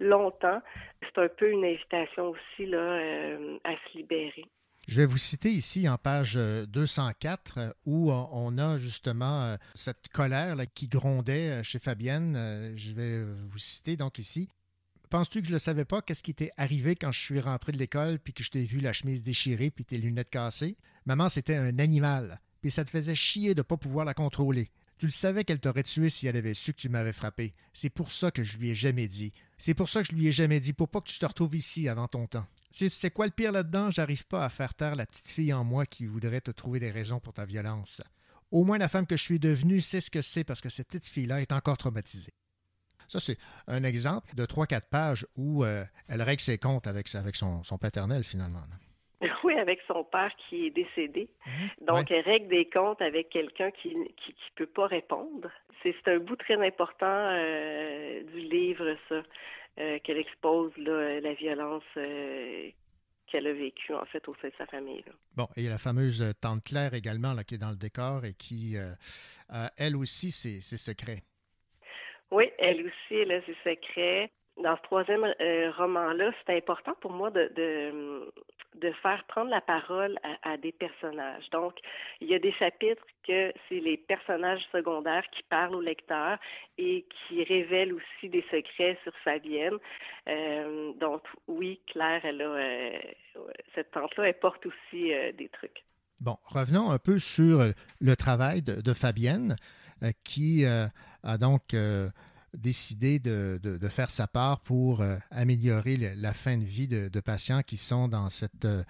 longtemps. 0.00 0.62
C'est 1.02 1.18
un 1.20 1.28
peu 1.28 1.50
une 1.50 1.64
invitation 1.64 2.30
aussi 2.30 2.66
là, 2.66 2.78
euh, 2.78 3.58
à 3.64 3.72
se 3.72 3.98
libérer. 3.98 4.44
Je 4.88 5.00
vais 5.00 5.06
vous 5.06 5.18
citer 5.18 5.48
ici 5.48 5.88
en 5.88 5.98
page 5.98 6.36
204 6.36 7.58
euh, 7.58 7.70
où 7.84 8.10
on 8.12 8.56
a 8.58 8.78
justement 8.78 9.56
cette 9.74 10.08
colère 10.08 10.56
qui 10.74 10.88
grondait 10.88 11.62
chez 11.64 11.78
Fabienne. 11.78 12.72
Je 12.76 12.94
vais 12.94 13.24
vous 13.50 13.58
citer 13.58 13.96
donc 13.96 14.18
ici. 14.18 14.48
Penses-tu 15.10 15.40
que 15.40 15.46
je 15.46 15.50
ne 15.52 15.56
le 15.56 15.60
savais 15.60 15.84
pas? 15.84 16.02
Qu'est-ce 16.02 16.22
qui 16.22 16.34
t'est 16.34 16.50
arrivé 16.56 16.96
quand 16.96 17.12
je 17.12 17.20
suis 17.20 17.40
rentré 17.40 17.72
de 17.72 17.78
l'école 17.78 18.18
puis 18.18 18.32
que 18.32 18.42
je 18.42 18.50
t'ai 18.50 18.64
vu 18.64 18.80
la 18.80 18.92
chemise 18.92 19.22
déchirée 19.22 19.70
puis 19.70 19.84
tes 19.84 19.98
lunettes 19.98 20.30
cassées? 20.30 20.76
Maman, 21.04 21.28
c'était 21.28 21.56
un 21.56 21.78
animal 21.78 22.40
et 22.62 22.70
ça 22.70 22.84
te 22.84 22.90
faisait 22.90 23.14
chier 23.14 23.54
de 23.54 23.60
ne 23.60 23.64
pas 23.64 23.76
pouvoir 23.76 24.04
la 24.04 24.14
contrôler. 24.14 24.70
Tu 24.98 25.06
le 25.06 25.12
savais 25.12 25.44
qu'elle 25.44 25.60
t'aurait 25.60 25.82
tué 25.82 26.08
si 26.08 26.26
elle 26.26 26.36
avait 26.36 26.54
su 26.54 26.72
que 26.72 26.78
tu 26.78 26.88
m'avais 26.88 27.12
frappé. 27.12 27.52
C'est 27.74 27.90
pour 27.90 28.10
ça 28.10 28.30
que 28.30 28.42
je 28.42 28.56
lui 28.56 28.70
ai 28.70 28.74
jamais 28.74 29.08
dit. 29.08 29.34
C'est 29.58 29.74
pour 29.74 29.90
ça 29.90 30.00
que 30.00 30.08
je 30.08 30.14
lui 30.14 30.26
ai 30.26 30.32
jamais 30.32 30.58
dit, 30.58 30.72
pour 30.72 30.88
pas 30.88 31.02
que 31.02 31.08
tu 31.08 31.18
te 31.18 31.26
retrouves 31.26 31.54
ici 31.54 31.88
avant 31.88 32.08
ton 32.08 32.26
temps. 32.26 32.46
Tu 32.72 32.88
sais 32.88 33.10
quoi 33.10 33.26
le 33.26 33.32
pire 33.32 33.52
là-dedans? 33.52 33.90
J'arrive 33.90 34.26
pas 34.26 34.44
à 34.44 34.48
faire 34.48 34.74
taire 34.74 34.96
la 34.96 35.04
petite 35.04 35.28
fille 35.28 35.52
en 35.52 35.64
moi 35.64 35.84
qui 35.84 36.06
voudrait 36.06 36.40
te 36.40 36.50
trouver 36.50 36.80
des 36.80 36.90
raisons 36.90 37.20
pour 37.20 37.34
ta 37.34 37.44
violence. 37.44 38.00
Au 38.50 38.64
moins 38.64 38.78
la 38.78 38.88
femme 38.88 39.06
que 39.06 39.16
je 39.16 39.22
suis 39.22 39.38
devenue 39.38 39.82
sait 39.82 40.00
ce 40.00 40.10
que 40.10 40.22
c'est 40.22 40.44
parce 40.44 40.62
que 40.62 40.70
cette 40.70 40.88
petite 40.88 41.06
fille-là 41.06 41.42
est 41.42 41.52
encore 41.52 41.76
traumatisée. 41.76 42.32
Ça, 43.08 43.20
c'est 43.20 43.38
un 43.66 43.84
exemple 43.84 44.34
de 44.34 44.46
3-4 44.46 44.88
pages 44.90 45.26
où 45.36 45.64
euh, 45.64 45.84
elle 46.08 46.22
règle 46.22 46.40
ses 46.40 46.58
comptes 46.58 46.86
avec, 46.86 47.06
son 47.06 47.78
paternel, 47.78 48.24
finalement. 48.24 48.62
Avec 49.56 49.80
son 49.86 50.04
père 50.04 50.32
qui 50.36 50.66
est 50.66 50.70
décédé. 50.70 51.28
Mhm. 51.46 51.86
Donc, 51.86 52.10
elle 52.10 52.24
règle 52.24 52.48
des 52.48 52.68
comptes 52.68 53.00
avec 53.00 53.30
quelqu'un 53.30 53.70
qui 53.70 53.94
ne 53.94 54.04
qui, 54.04 54.32
qui, 54.34 54.50
peut 54.54 54.66
pas 54.66 54.86
répondre. 54.86 55.50
C'est 55.82 56.08
un 56.08 56.18
bout 56.18 56.36
très 56.36 56.54
important 56.54 57.06
euh, 57.06 58.22
du 58.24 58.40
livre, 58.40 58.96
ça, 59.08 59.22
euh, 59.78 59.98
qu'elle 60.00 60.18
expose 60.18 60.76
là, 60.76 61.20
la 61.20 61.34
violence 61.34 61.84
euh, 61.96 62.70
qu'elle 63.26 63.46
a 63.46 63.52
vécue, 63.52 63.94
en 63.94 64.04
fait, 64.06 64.26
au 64.28 64.34
sein 64.42 64.48
de 64.48 64.54
sa 64.58 64.66
famille. 64.66 65.04
Bon, 65.36 65.46
et 65.56 65.60
il 65.60 65.64
y 65.64 65.66
a 65.66 65.70
la 65.70 65.78
fameuse 65.78 66.32
tante 66.40 66.64
Claire 66.64 66.94
également, 66.94 67.32
là, 67.32 67.44
qui 67.44 67.54
est 67.54 67.58
dans 67.58 67.70
le 67.70 67.76
décor 67.76 68.24
et 68.24 68.34
qui, 68.34 68.76
a, 69.48 69.70
elle 69.76 69.96
aussi, 69.96 70.30
ses, 70.30 70.60
ses 70.60 70.78
secrets. 70.78 71.22
Oui, 72.30 72.50
elle 72.58 72.80
aussi, 72.80 73.14
elle 73.14 73.32
a 73.32 73.40
ses 73.42 73.56
secrets 73.64 74.30
dans 74.62 74.76
ce 74.76 74.82
troisième 74.82 75.24
roman-là, 75.76 76.30
c'est 76.46 76.56
important 76.56 76.94
pour 77.00 77.12
moi 77.12 77.30
de, 77.30 78.32
faire 79.02 79.24
prendre 79.28 79.50
la 79.50 79.60
parole 79.60 80.18
à, 80.42 80.56
des 80.56 80.72
personnages. 80.72 81.48
Donc, 81.50 81.74
il 82.20 82.28
y 82.28 82.34
a 82.34 82.38
des 82.38 82.52
chapitres 82.52 83.02
que 83.26 83.52
c'est 83.68 83.80
les 83.80 83.96
personnages 83.96 84.62
secondaires 84.72 85.24
qui 85.32 85.42
parlent 85.44 85.74
au 85.74 85.80
lecteur 85.80 86.38
et 86.78 87.06
qui 87.10 87.42
révèlent 87.44 87.92
aussi 87.92 88.28
des 88.28 88.44
secrets 88.50 88.98
sur 89.02 89.12
Fabienne. 89.24 89.76
Euh, 90.28 90.92
donc, 90.94 91.22
oui, 91.48 91.80
Claire, 91.86 92.24
elle 92.24 92.42
a, 92.42 92.44
euh, 92.44 92.98
cette 93.74 93.90
tante-là, 93.90 94.28
elle 94.28 94.38
porte 94.38 94.64
aussi 94.66 95.12
euh, 95.12 95.32
des 95.32 95.48
trucs. 95.48 95.84
Bon, 96.20 96.36
revenons 96.44 96.90
un 96.90 96.98
peu 96.98 97.18
sur 97.18 97.60
le 98.00 98.16
travail 98.16 98.62
de 98.62 98.94
Fabienne, 98.94 99.56
qui 100.24 100.64
a 100.64 101.36
donc 101.36 101.74
décidé 102.54 103.18
de, 103.18 103.58
de, 103.62 103.88
faire 103.88 104.10
sa 104.10 104.26
part 104.26 104.60
pour 104.60 105.00
euh, 105.00 105.16
améliorer 105.30 105.96
la 106.16 106.32
fin 106.32 106.56
de 106.56 106.64
vie 106.64 106.88
de, 106.88 107.20
patients 107.20 107.62
qui 107.62 107.76
sont 107.76 108.08
dans 108.08 108.28
cette 108.28 108.64
euh, 108.64 108.82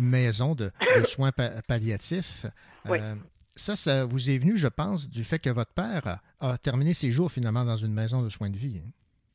maison 0.00 0.54
de, 0.54 0.70
soins 1.04 1.30
palliatifs. 1.32 2.46
Euh, 2.86 3.14
ça, 3.54 3.76
ça 3.76 4.04
vous 4.04 4.30
est 4.30 4.38
venu, 4.38 4.56
je 4.56 4.68
pense, 4.68 5.08
du 5.08 5.22
fait 5.22 5.38
que 5.38 5.50
votre 5.50 5.72
père 5.72 6.18
a, 6.40 6.58
terminé 6.58 6.94
ses 6.94 7.10
jours 7.10 7.30
finalement 7.30 7.64
dans 7.64 7.76
une 7.76 7.92
maison 7.92 8.22
de 8.22 8.28
soins 8.28 8.50
de 8.50 8.56
vie. 8.56 8.82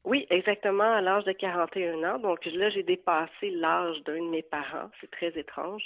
Oui, 0.04 0.26
exactement, 0.30 0.92
à 0.92 1.02
l'âge 1.02 1.26
de 1.26 1.34
41 1.34 2.04
ans. 2.04 2.20
Donc 2.20 2.46
là, 2.46 2.70
j'ai 2.70 2.84
dépassé 2.84 3.52
l'âge 3.52 3.98
d'un 4.06 4.18
de 4.18 4.30
mes 4.30 4.42
parents. 4.42 4.90
C'est 5.00 5.12
très 5.12 5.38
étrange. 5.40 5.84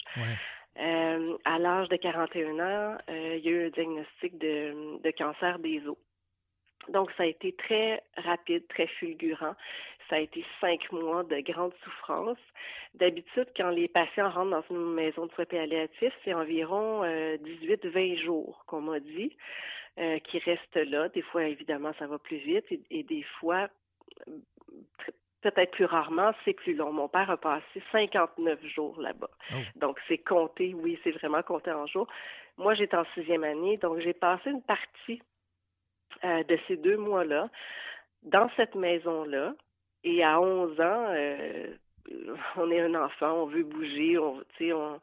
à 0.78 1.60
l'âge 1.60 1.90
de 1.90 1.98
41 1.98 2.60
ans, 2.60 2.98
il 3.10 3.42
y 3.44 3.48
a 3.48 3.52
eu 3.52 3.68
un 3.68 3.70
diagnostic 3.70 4.38
de, 4.40 5.02
de 5.04 5.12
cancer 5.12 5.60
des 5.60 5.82
os. 5.88 5.98
Donc, 6.90 7.12
ça 7.18 7.24
a 7.24 7.26
été 7.26 7.54
très 7.54 8.04
rapide, 8.18 8.68
très 8.68 8.88
fulgurant. 8.88 9.56
Ça 10.10 10.18
a 10.18 10.20
été 10.20 10.46
cinq 10.60 10.92
mois 10.92 11.24
de 11.24 11.40
grande 11.40 11.74
souffrance. 11.84 12.38
D'habitude, 12.96 13.48
quand 13.56 13.70
les 13.70 13.88
patients 13.88 14.30
rentrent 14.30 14.52
dans 14.52 14.76
une 14.76 14.94
maison 14.94 15.26
de 15.26 15.32
soins 15.32 15.46
palliatifs, 15.46 16.14
c'est 16.24 16.34
environ 16.34 17.04
18-20 17.04 18.24
jours 18.24 18.64
qu'on 18.68 18.82
m'a 18.82 19.00
dit, 19.00 19.36
euh, 20.00 20.20
qui 20.20 20.40
restent 20.40 20.76
là. 20.76 21.10
Des 21.10 21.22
fois, 21.22 21.46
évidemment, 21.46 21.94
ça 22.00 22.08
va 22.08 22.18
plus 22.20 22.38
vite 22.38 22.66
et, 22.92 23.04
des 23.04 23.24
fois, 23.40 23.70
peut-être 25.42 25.72
plus 25.72 25.86
rarement, 25.86 26.32
c'est 26.44 26.54
plus 26.54 26.74
long. 26.74 26.92
Mon 26.92 27.08
père 27.08 27.30
a 27.30 27.38
passé 27.38 27.84
59 27.92 28.66
jours 28.66 29.00
là-bas. 29.00 29.30
Oh. 29.52 29.56
Donc, 29.76 30.00
c'est 30.08 30.18
compté, 30.18 30.74
oui, 30.74 31.00
c'est 31.04 31.12
vraiment 31.12 31.44
compté 31.44 31.72
en 31.72 31.86
jours. 31.86 32.08
Moi, 32.58 32.74
j'étais 32.76 32.98
en 32.98 33.06
sixième 33.14 33.44
année, 33.44 33.78
donc 33.78 34.00
j'ai 34.00 34.14
passé 34.14 34.50
une 34.50 34.62
partie 34.62 35.22
euh, 36.24 36.44
de 36.44 36.58
ces 36.68 36.78
deux 36.78 36.98
mois-là 36.98 37.50
dans 38.24 38.50
cette 38.56 38.76
maison-là. 38.76 39.54
Et 40.04 40.24
à 40.24 40.40
11 40.40 40.80
ans, 40.82 41.06
euh, 41.10 41.74
on 42.58 42.72
est 42.72 42.82
un 42.82 42.96
enfant, 42.96 43.44
on 43.44 43.46
veut 43.46 43.64
bouger, 43.64 44.18
on, 44.18 44.42
on, 44.62 45.00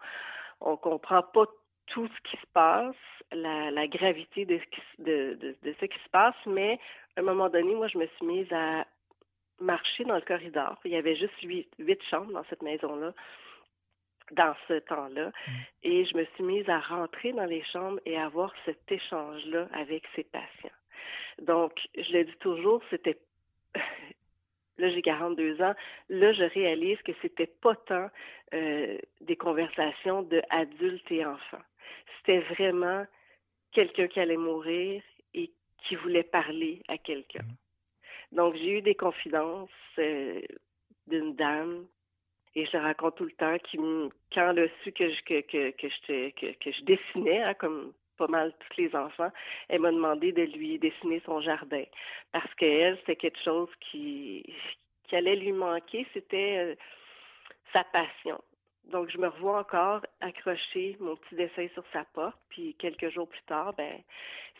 on 0.60 0.76
comprend 0.76 1.22
pas 1.22 1.46
tout 1.86 2.06
ce 2.06 2.30
qui 2.30 2.36
se 2.36 2.46
passe, 2.52 2.94
la, 3.32 3.70
la 3.70 3.86
gravité 3.86 4.44
de, 4.44 4.60
de, 4.98 5.34
de, 5.34 5.56
de, 5.62 5.74
ce 5.80 5.86
qui 5.86 5.98
se 5.98 6.08
passe, 6.10 6.34
mais 6.46 6.78
à 7.16 7.20
un 7.20 7.24
moment 7.24 7.48
donné, 7.48 7.74
moi, 7.74 7.88
je 7.88 7.98
me 7.98 8.06
suis 8.06 8.26
mise 8.26 8.52
à 8.52 8.86
marcher 9.60 10.04
dans 10.04 10.14
le 10.14 10.20
corridor. 10.20 10.78
Il 10.84 10.92
y 10.92 10.96
avait 10.96 11.16
juste 11.16 11.38
huit, 11.42 11.68
huit 11.78 12.02
chambres 12.10 12.32
dans 12.32 12.44
cette 12.44 12.62
maison-là 12.62 13.12
dans 14.32 14.54
ce 14.68 14.74
temps-là. 14.80 15.28
Mm. 15.28 15.52
Et 15.82 16.04
je 16.04 16.16
me 16.16 16.24
suis 16.34 16.44
mise 16.44 16.68
à 16.68 16.80
rentrer 16.80 17.32
dans 17.32 17.44
les 17.44 17.64
chambres 17.64 18.00
et 18.06 18.16
à 18.16 18.26
avoir 18.26 18.52
cet 18.64 18.90
échange-là 18.90 19.68
avec 19.72 20.04
ces 20.14 20.24
patients. 20.24 20.70
Donc, 21.40 21.72
je 21.96 22.12
le 22.12 22.24
dis 22.24 22.36
toujours, 22.40 22.82
c'était 22.90 23.18
là 24.78 24.90
j'ai 24.90 25.02
42 25.02 25.62
ans, 25.62 25.74
là 26.08 26.32
je 26.32 26.44
réalise 26.44 27.00
que 27.02 27.12
c'était 27.22 27.46
pas 27.46 27.74
tant 27.74 28.08
euh, 28.54 28.98
des 29.20 29.36
conversations 29.36 30.22
de 30.22 30.42
adultes 30.50 31.10
et 31.10 31.24
enfants. 31.24 31.62
C'était 32.18 32.40
vraiment 32.40 33.06
quelqu'un 33.72 34.08
qui 34.08 34.20
allait 34.20 34.36
mourir 34.36 35.02
et 35.34 35.50
qui 35.78 35.94
voulait 35.96 36.24
parler 36.24 36.82
à 36.88 36.98
quelqu'un. 36.98 37.42
Mm. 37.42 38.36
Donc 38.36 38.54
j'ai 38.56 38.78
eu 38.78 38.82
des 38.82 38.94
confidences 38.94 39.70
euh, 39.98 40.40
d'une 41.06 41.34
dame 41.34 41.86
et 42.54 42.66
je 42.66 42.76
raconte 42.76 43.16
tout 43.16 43.24
le 43.24 43.32
temps 43.32 43.56
qui 43.58 43.78
quand 44.34 44.50
elle 44.50 44.64
a 44.64 44.68
su 44.82 44.92
que 44.92 45.08
je 45.08 45.22
que 45.22 45.40
que 45.40 45.70
que 45.70 45.88
je 45.88 46.30
que, 46.30 46.52
que 46.58 46.72
je 46.72 46.82
dessinais 46.82 47.42
hein, 47.42 47.54
comme 47.54 47.92
pas 48.20 48.28
mal 48.28 48.52
tous 48.52 48.76
les 48.82 48.94
enfants, 48.94 49.32
elle 49.68 49.80
m'a 49.80 49.90
demandé 49.90 50.30
de 50.32 50.42
lui 50.42 50.78
dessiner 50.78 51.22
son 51.24 51.40
jardin 51.40 51.84
parce 52.32 52.52
qu'elle, 52.56 52.98
c'était 52.98 53.16
quelque 53.16 53.42
chose 53.42 53.70
qui, 53.80 54.44
allait 55.10 55.36
lui 55.36 55.52
manquer, 55.52 56.06
c'était 56.12 56.58
euh, 56.58 56.74
sa 57.72 57.82
passion. 57.84 58.40
Donc, 58.92 59.10
je 59.10 59.18
me 59.18 59.28
revois 59.28 59.60
encore 59.60 60.02
accrocher 60.20 60.96
mon 61.00 61.16
petit 61.16 61.34
dessin 61.34 61.66
sur 61.74 61.82
sa 61.92 62.04
porte, 62.04 62.38
puis 62.50 62.74
quelques 62.74 63.08
jours 63.08 63.28
plus 63.28 63.42
tard, 63.46 63.72
ben, 63.72 64.00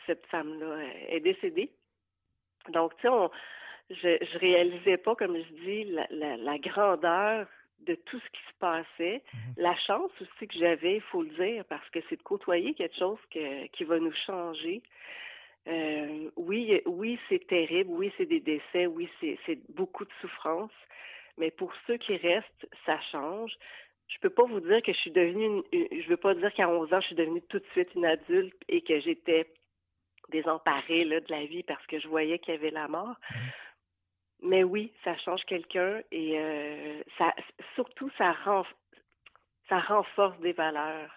cette 0.07 0.27
femme-là 0.27 0.79
est 1.09 1.21
décédée. 1.21 1.71
Donc, 2.71 2.97
tu 2.97 3.09
sais, 3.09 3.15
je, 3.91 4.25
je 4.25 4.39
réalisais 4.39 4.97
pas, 4.97 5.15
comme 5.15 5.37
je 5.37 5.53
dis, 5.65 5.85
la, 5.85 6.37
la 6.37 6.59
grandeur 6.59 7.47
de 7.87 7.95
tout 7.95 8.19
ce 8.19 8.31
qui 8.31 8.43
se 8.49 8.59
passait. 8.59 9.23
Mhm. 9.33 9.55
La 9.57 9.77
chance 9.77 10.11
aussi 10.21 10.47
que 10.49 10.59
j'avais, 10.59 10.97
il 10.97 11.03
faut 11.03 11.23
le 11.23 11.31
dire, 11.31 11.65
parce 11.67 11.89
que 11.91 12.01
c'est 12.09 12.17
de 12.17 12.23
côtoyer 12.23 12.75
quelque 12.75 12.97
chose 12.97 13.19
qui 13.31 13.85
va 13.85 13.99
nous 13.99 14.15
changer. 14.27 14.83
Euh, 15.69 16.31
oui, 16.37 16.81
oui, 16.87 17.19
c'est 17.29 17.47
terrible, 17.47 17.91
oui, 17.91 18.13
c'est 18.17 18.27
des 18.27 18.41
décès, 18.41 18.87
oui, 18.87 19.09
c'est 19.21 19.59
beaucoup 19.71 20.05
de 20.05 20.13
souffrance, 20.21 20.73
mais 21.37 21.51
pour 21.51 21.73
ceux 21.87 21.97
qui 21.99 22.17
restent, 22.17 22.69
ça 22.87 22.99
change. 23.13 23.53
Je 24.09 24.19
peux 24.21 24.31
pas 24.31 24.45
vous 24.45 24.61
dire 24.61 24.83
que 24.83 24.93
je 24.93 24.99
suis 24.99 25.11
devenue, 25.11 25.63
une, 25.73 26.03
je 26.03 26.09
veux 26.09 26.17
pas 26.17 26.35
dire 26.35 26.53
qu'à 26.55 26.69
11 26.69 26.93
ans, 26.93 27.01
je 27.01 27.07
suis 27.07 27.17
devenue 27.17 27.43
tout 27.43 27.59
de 27.59 27.67
suite 27.73 27.95
une 27.95 28.07
adulte 28.07 28.57
et 28.69 28.81
que 28.81 28.99
j'étais 29.01 29.47
désemparée 30.31 31.05
là, 31.05 31.21
de 31.21 31.31
la 31.31 31.45
vie 31.45 31.63
parce 31.63 31.85
que 31.87 32.01
je 32.01 32.09
voyais 32.09 32.39
qu'il 32.39 32.55
y 32.55 32.57
avait 32.57 32.71
la 32.71 32.89
mort. 32.89 33.17
Mhm. 33.31 33.41
Mais 34.43 34.65
oui, 34.65 34.93
ça 35.05 35.17
change 35.19 35.43
quelqu'un 35.47 36.01
et 36.11 36.39
euh, 36.39 37.03
ça, 37.19 37.35
surtout, 37.75 38.11
ça, 38.17 38.35
ça 39.69 39.81
renforce 39.81 40.39
des 40.41 40.53
valeurs. 40.53 41.11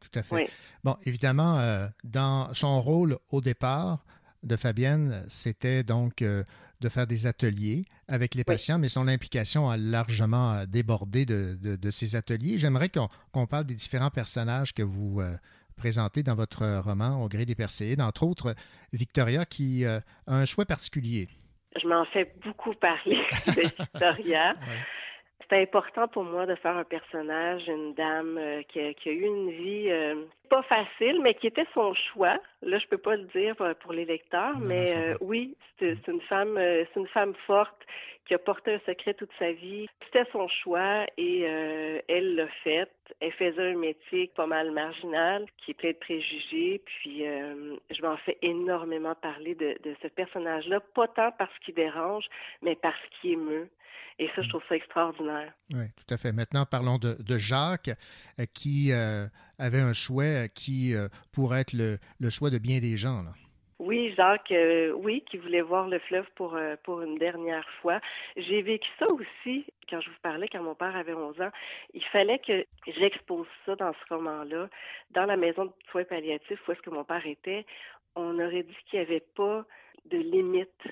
Tout 0.00 0.18
à 0.18 0.22
fait. 0.22 0.50
Bon, 0.84 0.96
évidemment, 1.04 1.58
euh, 1.58 1.86
dans 2.04 2.52
son 2.54 2.80
rôle 2.80 3.18
au 3.30 3.40
départ 3.40 4.04
de 4.42 4.54
Fabienne, 4.56 5.24
c'était 5.28 5.82
donc 5.82 6.22
euh, 6.22 6.44
de 6.80 6.88
faire 6.88 7.06
des 7.06 7.26
ateliers 7.26 7.84
avec 8.06 8.34
les 8.34 8.44
patients, 8.44 8.78
mais 8.78 8.88
son 8.88 9.08
implication 9.08 9.68
a 9.68 9.76
largement 9.76 10.64
débordé 10.66 11.26
de, 11.26 11.56
de, 11.60 11.90
ces 11.90 12.14
ateliers. 12.14 12.58
J'aimerais 12.58 12.90
qu'on 12.90 13.46
parle 13.46 13.64
des 13.64 13.74
différents 13.74 14.10
personnages 14.10 14.72
que 14.72 14.82
vous 14.82 15.20
présentez 15.76 16.22
dans 16.22 16.36
votre 16.36 16.80
roman 16.80 17.22
Au 17.22 17.28
gré 17.28 17.44
des 17.44 17.56
Perséides, 17.56 18.00
entre 18.00 18.22
autres 18.22 18.54
Victoria 18.92 19.44
qui 19.44 19.84
a 19.84 20.02
un 20.28 20.44
choix 20.44 20.64
particulier 20.64 21.28
je 21.78 21.86
m'en 21.88 22.04
fais 22.06 22.32
beaucoup 22.44 22.74
parler 22.74 23.20
de 23.46 23.62
Victoria. 23.62 24.54
C'est 25.48 25.62
important 25.62 26.08
pour 26.08 26.24
moi 26.24 26.44
de 26.44 26.54
faire 26.56 26.76
un 26.76 26.84
personnage, 26.84 27.66
une 27.68 27.94
dame 27.94 28.36
euh, 28.38 28.62
qui, 28.68 28.80
a, 28.80 29.10
eu 29.10 29.24
une 29.24 29.50
vie 29.50 29.88
euh, 29.88 30.24
pas 30.50 30.62
facile, 30.64 31.20
mais 31.22 31.34
qui 31.34 31.46
était 31.46 31.66
son 31.72 31.94
choix. 31.94 32.38
Là, 32.60 32.78
je 32.78 32.86
peux 32.86 32.98
pas 32.98 33.16
le 33.16 33.24
dire 33.34 33.56
pour 33.80 33.92
les 33.92 34.04
lecteurs, 34.04 34.58
mais 34.58 34.94
euh, 34.94 35.16
oui, 35.22 35.56
c'est 35.78 36.06
une 36.06 36.20
femme, 36.22 36.56
c'est 36.58 37.00
une 37.00 37.08
femme 37.08 37.34
forte 37.46 37.80
qui 38.28 38.34
a 38.34 38.38
porté 38.38 38.74
un 38.74 38.80
secret 38.86 39.14
toute 39.14 39.30
sa 39.38 39.52
vie. 39.52 39.88
C'était 40.04 40.30
son 40.30 40.46
choix 40.48 41.06
et 41.16 41.40
elle 42.08 42.34
l'a 42.34 42.46
fait. 42.62 42.90
Elle 43.20 43.32
faisait 43.32 43.72
un 43.72 43.76
métier 43.76 44.30
pas 44.36 44.46
mal 44.46 44.70
marginal, 44.70 45.46
qui 45.56 45.70
est 45.70 45.74
plein 45.74 45.92
de 45.92 45.96
préjugés. 45.96 46.82
Puis 46.84 47.24
je 47.24 48.02
m'en 48.02 48.18
fais 48.18 48.36
énormément 48.42 49.14
parler 49.14 49.54
de, 49.54 49.78
de 49.82 49.96
ce 50.02 50.08
personnage-là, 50.08 50.80
pas 50.94 51.08
tant 51.08 51.32
parce 51.38 51.58
qu'il 51.64 51.74
dérange, 51.74 52.26
mais 52.60 52.76
parce 52.76 53.00
qu'il 53.20 53.32
émeut. 53.32 53.70
Et 54.20 54.28
ça, 54.34 54.42
je 54.42 54.48
trouve 54.48 54.62
ça 54.68 54.74
extraordinaire. 54.74 55.52
Oui, 55.72 55.84
tout 55.96 56.12
à 56.12 56.16
fait. 56.16 56.32
Maintenant, 56.32 56.66
parlons 56.66 56.98
de, 56.98 57.38
Jacques, 57.38 57.90
euh, 58.40 58.46
qui 58.52 58.90
euh, 58.92 59.26
avait 59.58 59.80
un 59.80 59.94
souhait 59.94 60.46
euh, 60.46 60.48
qui 60.48 60.94
pourrait 61.32 61.60
être 61.60 61.72
le, 61.72 61.98
le, 62.18 62.30
choix 62.30 62.50
de 62.50 62.58
bien 62.58 62.80
des 62.80 62.96
gens. 62.96 63.24
Oui, 63.78 64.12
Jacques, 64.16 64.52
oui, 64.96 65.22
qui 65.30 65.36
voulait 65.36 65.60
voir 65.60 65.88
le 65.88 66.00
fleuve 66.00 66.26
pour, 66.34 66.58
pour 66.82 67.00
une 67.02 67.16
dernière 67.16 67.68
fois. 67.80 68.00
J'ai 68.36 68.60
vécu 68.62 68.88
ça 68.98 69.06
aussi 69.08 69.66
quand 69.88 70.00
je 70.00 70.10
vous 70.10 70.16
parlais, 70.20 70.48
quand 70.48 70.62
mon 70.62 70.74
père 70.74 70.96
avait 70.96 71.14
11 71.14 71.40
ans. 71.40 71.50
Il 71.94 72.04
fallait 72.06 72.40
que 72.40 72.64
j'expose 72.86 73.46
ça 73.64 73.76
dans 73.76 73.92
ce 73.92 74.14
roman-là, 74.14 74.68
dans 75.12 75.26
la 75.26 75.36
maison 75.36 75.66
de 75.66 75.72
soins 75.90 76.04
palliatifs 76.04 76.66
où 76.66 76.72
est-ce 76.72 76.82
que 76.82 76.90
mon 76.90 77.04
père 77.04 77.24
était. 77.24 77.64
On 78.16 78.40
aurait 78.40 78.64
dit 78.64 78.76
qu'il 78.90 78.98
n'y 78.98 79.06
avait 79.06 79.24
pas 79.36 79.64
de 80.06 80.18
limite 80.18 80.82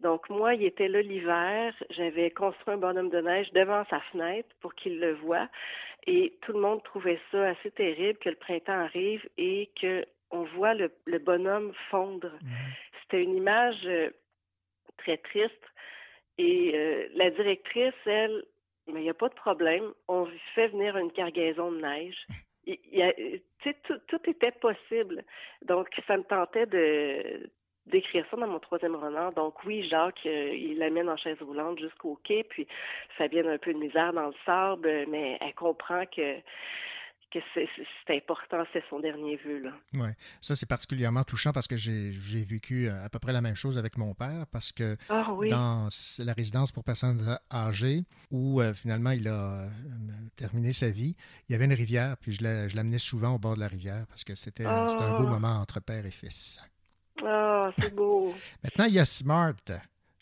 donc 0.00 0.30
moi, 0.30 0.54
il 0.54 0.64
était 0.64 0.88
là 0.88 1.02
l'hiver. 1.02 1.74
J'avais 1.90 2.30
construit 2.30 2.74
un 2.74 2.78
bonhomme 2.78 3.10
de 3.10 3.20
neige 3.20 3.52
devant 3.52 3.84
sa 3.90 4.00
fenêtre 4.12 4.48
pour 4.60 4.74
qu'il 4.74 4.98
le 4.98 5.14
voie. 5.14 5.48
Et 6.06 6.34
tout 6.40 6.52
le 6.52 6.60
monde 6.60 6.82
trouvait 6.82 7.20
ça 7.30 7.48
assez 7.48 7.70
terrible 7.70 8.18
que 8.18 8.30
le 8.30 8.36
printemps 8.36 8.80
arrive 8.80 9.28
et 9.36 9.68
que 9.80 10.04
on 10.30 10.44
voit 10.44 10.74
le, 10.74 10.90
bonhomme 11.18 11.72
fondre. 11.90 12.32
Mhm. 12.42 12.50
C'était 13.02 13.22
une 13.22 13.36
image 13.36 13.86
euh, 13.86 14.10
très 14.98 15.18
triste. 15.18 15.64
Et 16.38 16.72
euh, 16.74 17.08
la 17.14 17.30
directrice, 17.30 17.94
elle, 18.06 18.44
mais 18.86 19.00
il 19.00 19.04
n'y 19.04 19.10
a 19.10 19.14
pas 19.14 19.28
de 19.28 19.34
problème. 19.34 19.92
On 20.08 20.26
fait 20.54 20.68
venir 20.68 20.96
une 20.96 21.12
cargaison 21.12 21.72
de 21.72 21.80
neige. 21.80 22.26
Il, 22.66 22.78
il 22.92 23.42
tout, 23.62 23.98
tout 24.06 24.30
était 24.30 24.52
possible. 24.52 25.24
Donc, 25.62 25.88
ça 26.06 26.16
me 26.16 26.22
tentait 26.22 26.66
de, 26.66 27.50
d'écrire 27.90 28.24
ça 28.30 28.36
dans 28.36 28.46
mon 28.46 28.58
troisième 28.58 28.96
roman. 28.96 29.30
Donc 29.32 29.64
oui, 29.64 29.86
Jacques, 29.88 30.26
euh, 30.26 30.54
il 30.54 30.78
l'amène 30.78 31.08
en 31.08 31.16
chaise 31.16 31.40
roulante 31.40 31.78
jusqu'au 31.78 32.18
quai, 32.24 32.44
puis 32.44 32.66
Fabienne 33.16 33.48
a 33.48 33.52
un 33.52 33.58
peu 33.58 33.72
de 33.72 33.78
misère 33.78 34.12
dans 34.12 34.28
le 34.28 34.34
sable, 34.46 35.06
mais 35.08 35.38
elle 35.40 35.54
comprend 35.54 36.04
que 36.06 36.36
que 37.30 37.38
c'est 37.54 38.16
important, 38.16 38.64
c'est 38.72 38.82
son 38.90 39.00
dernier 39.00 39.36
vœu. 39.36 39.58
Là. 39.60 39.72
Oui, 39.94 40.08
ça 40.40 40.56
c'est 40.56 40.68
particulièrement 40.68 41.24
touchant 41.24 41.52
parce 41.52 41.68
que 41.68 41.76
j'ai 41.76 42.44
vécu 42.44 42.88
euh, 42.88 43.04
à 43.04 43.08
peu 43.08 43.18
près 43.18 43.32
la 43.32 43.40
même 43.40 43.56
chose 43.56 43.78
avec 43.78 43.96
mon 43.96 44.14
père 44.14 44.46
parce 44.52 44.72
que 44.72 44.96
ah 45.08 45.26
dans 45.48 45.88
la 46.18 46.32
résidence 46.32 46.72
pour 46.72 46.84
personnes 46.84 47.38
âgées 47.52 48.04
où 48.30 48.60
euh, 48.60 48.74
finalement 48.74 49.10
il 49.10 49.28
a 49.28 49.68
terminé 50.36 50.72
sa 50.72 50.90
vie, 50.90 51.16
il 51.48 51.52
y 51.52 51.54
avait 51.54 51.66
une 51.66 51.72
rivière 51.72 52.16
puis 52.18 52.32
je 52.32 52.42
l'amenais 52.76 52.98
souvent 52.98 53.34
au 53.34 53.38
bord 53.38 53.54
de 53.54 53.60
la 53.60 53.68
rivière 53.68 54.06
parce 54.08 54.24
que 54.24 54.34
c'était 54.34 54.66
un 54.66 54.86
beau 55.18 55.26
ah. 55.26 55.30
moment 55.30 55.60
entre 55.60 55.80
père 55.80 56.06
et 56.06 56.10
fils. 56.10 56.60
Ah, 57.24 57.70
c'est 57.78 57.94
beau. 57.94 58.34
Maintenant, 58.64 58.84
il 58.86 58.94
y 58.94 58.98
a 58.98 59.04
Smart, 59.04 59.54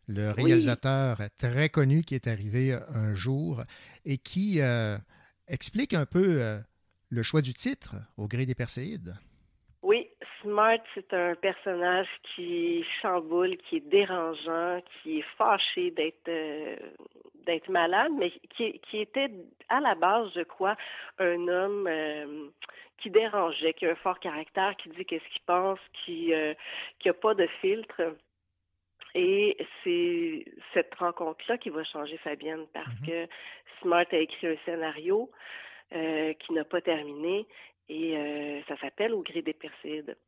le 0.07 0.31
réalisateur 0.31 1.21
très 1.39 1.69
connu 1.69 2.03
qui 2.03 2.15
est 2.15 2.27
arrivé 2.27 2.73
euh, 2.73 2.81
un 2.93 3.15
jour 3.15 3.63
et 4.05 4.19
qui 4.19 4.61
euh, 4.61 4.97
explique 5.47 5.95
un 5.95 6.07
peu 6.07 6.41
euh, 6.41 6.59
le 7.11 7.23
choix 7.23 7.41
du 7.41 7.53
titre 7.53 7.97
au 8.17 8.27
gré 8.27 8.47
des 8.47 8.55
Perséides? 8.55 9.15
Oui, 9.83 10.09
Smart, 10.43 10.79
c'est 10.95 11.13
un 11.15 11.35
personnage 11.35 12.09
qui 12.35 12.85
chamboule, 13.01 13.57
qui 13.57 13.77
est 13.77 13.89
dérangeant, 13.89 14.81
qui 15.03 15.21
est 15.21 15.25
fâché 15.37 15.91
d'être 15.93 16.29
euh, 16.29 16.77
d'être 17.47 17.69
malade, 17.71 18.13
mais 18.19 18.31
qui, 18.57 18.79
qui 18.81 18.99
était 18.99 19.31
à 19.69 19.81
la 19.81 19.95
base, 19.95 20.29
je 20.35 20.43
crois, 20.43 20.77
un 21.19 21.49
homme 21.49 21.87
euh, 21.87 22.49
qui 22.99 23.09
dérangeait, 23.09 23.73
qui 23.73 23.87
a 23.87 23.93
un 23.93 23.95
fort 23.97 24.19
caractère, 24.21 24.77
qui 24.77 24.91
dit 24.91 25.05
qu'est-ce 25.05 25.29
qu'il 25.33 25.43
pense, 25.47 25.79
qui 26.05 26.35
euh, 26.35 26.55
qui 26.99 27.09
a 27.09 27.15
pas 27.15 27.35
de 27.35 27.47
filtre. 27.61 28.17
Et 29.15 29.57
c'est 29.83 30.45
cette 30.75 30.95
rencontre-là 30.97 31.57
qui 31.57 31.71
va 31.71 31.83
changer 31.85 32.19
Fabienne 32.19 32.67
parce 32.75 32.95
mm-hmm. 33.01 33.27
que 33.27 33.33
Smart 33.81 34.07
a 34.13 34.17
écrit 34.17 34.49
un 34.49 34.57
scénario 34.67 35.31
euh, 35.95 36.35
qui 36.35 36.53
n'a 36.53 36.65
pas 36.65 36.83
terminé 36.83 37.47
et 37.89 38.15
euh, 38.15 38.61
ça 38.69 38.77
s'appelle 38.79 39.15
Au 39.15 39.23
gré 39.23 39.41
des 39.41 39.55
Perséides. 39.55 40.19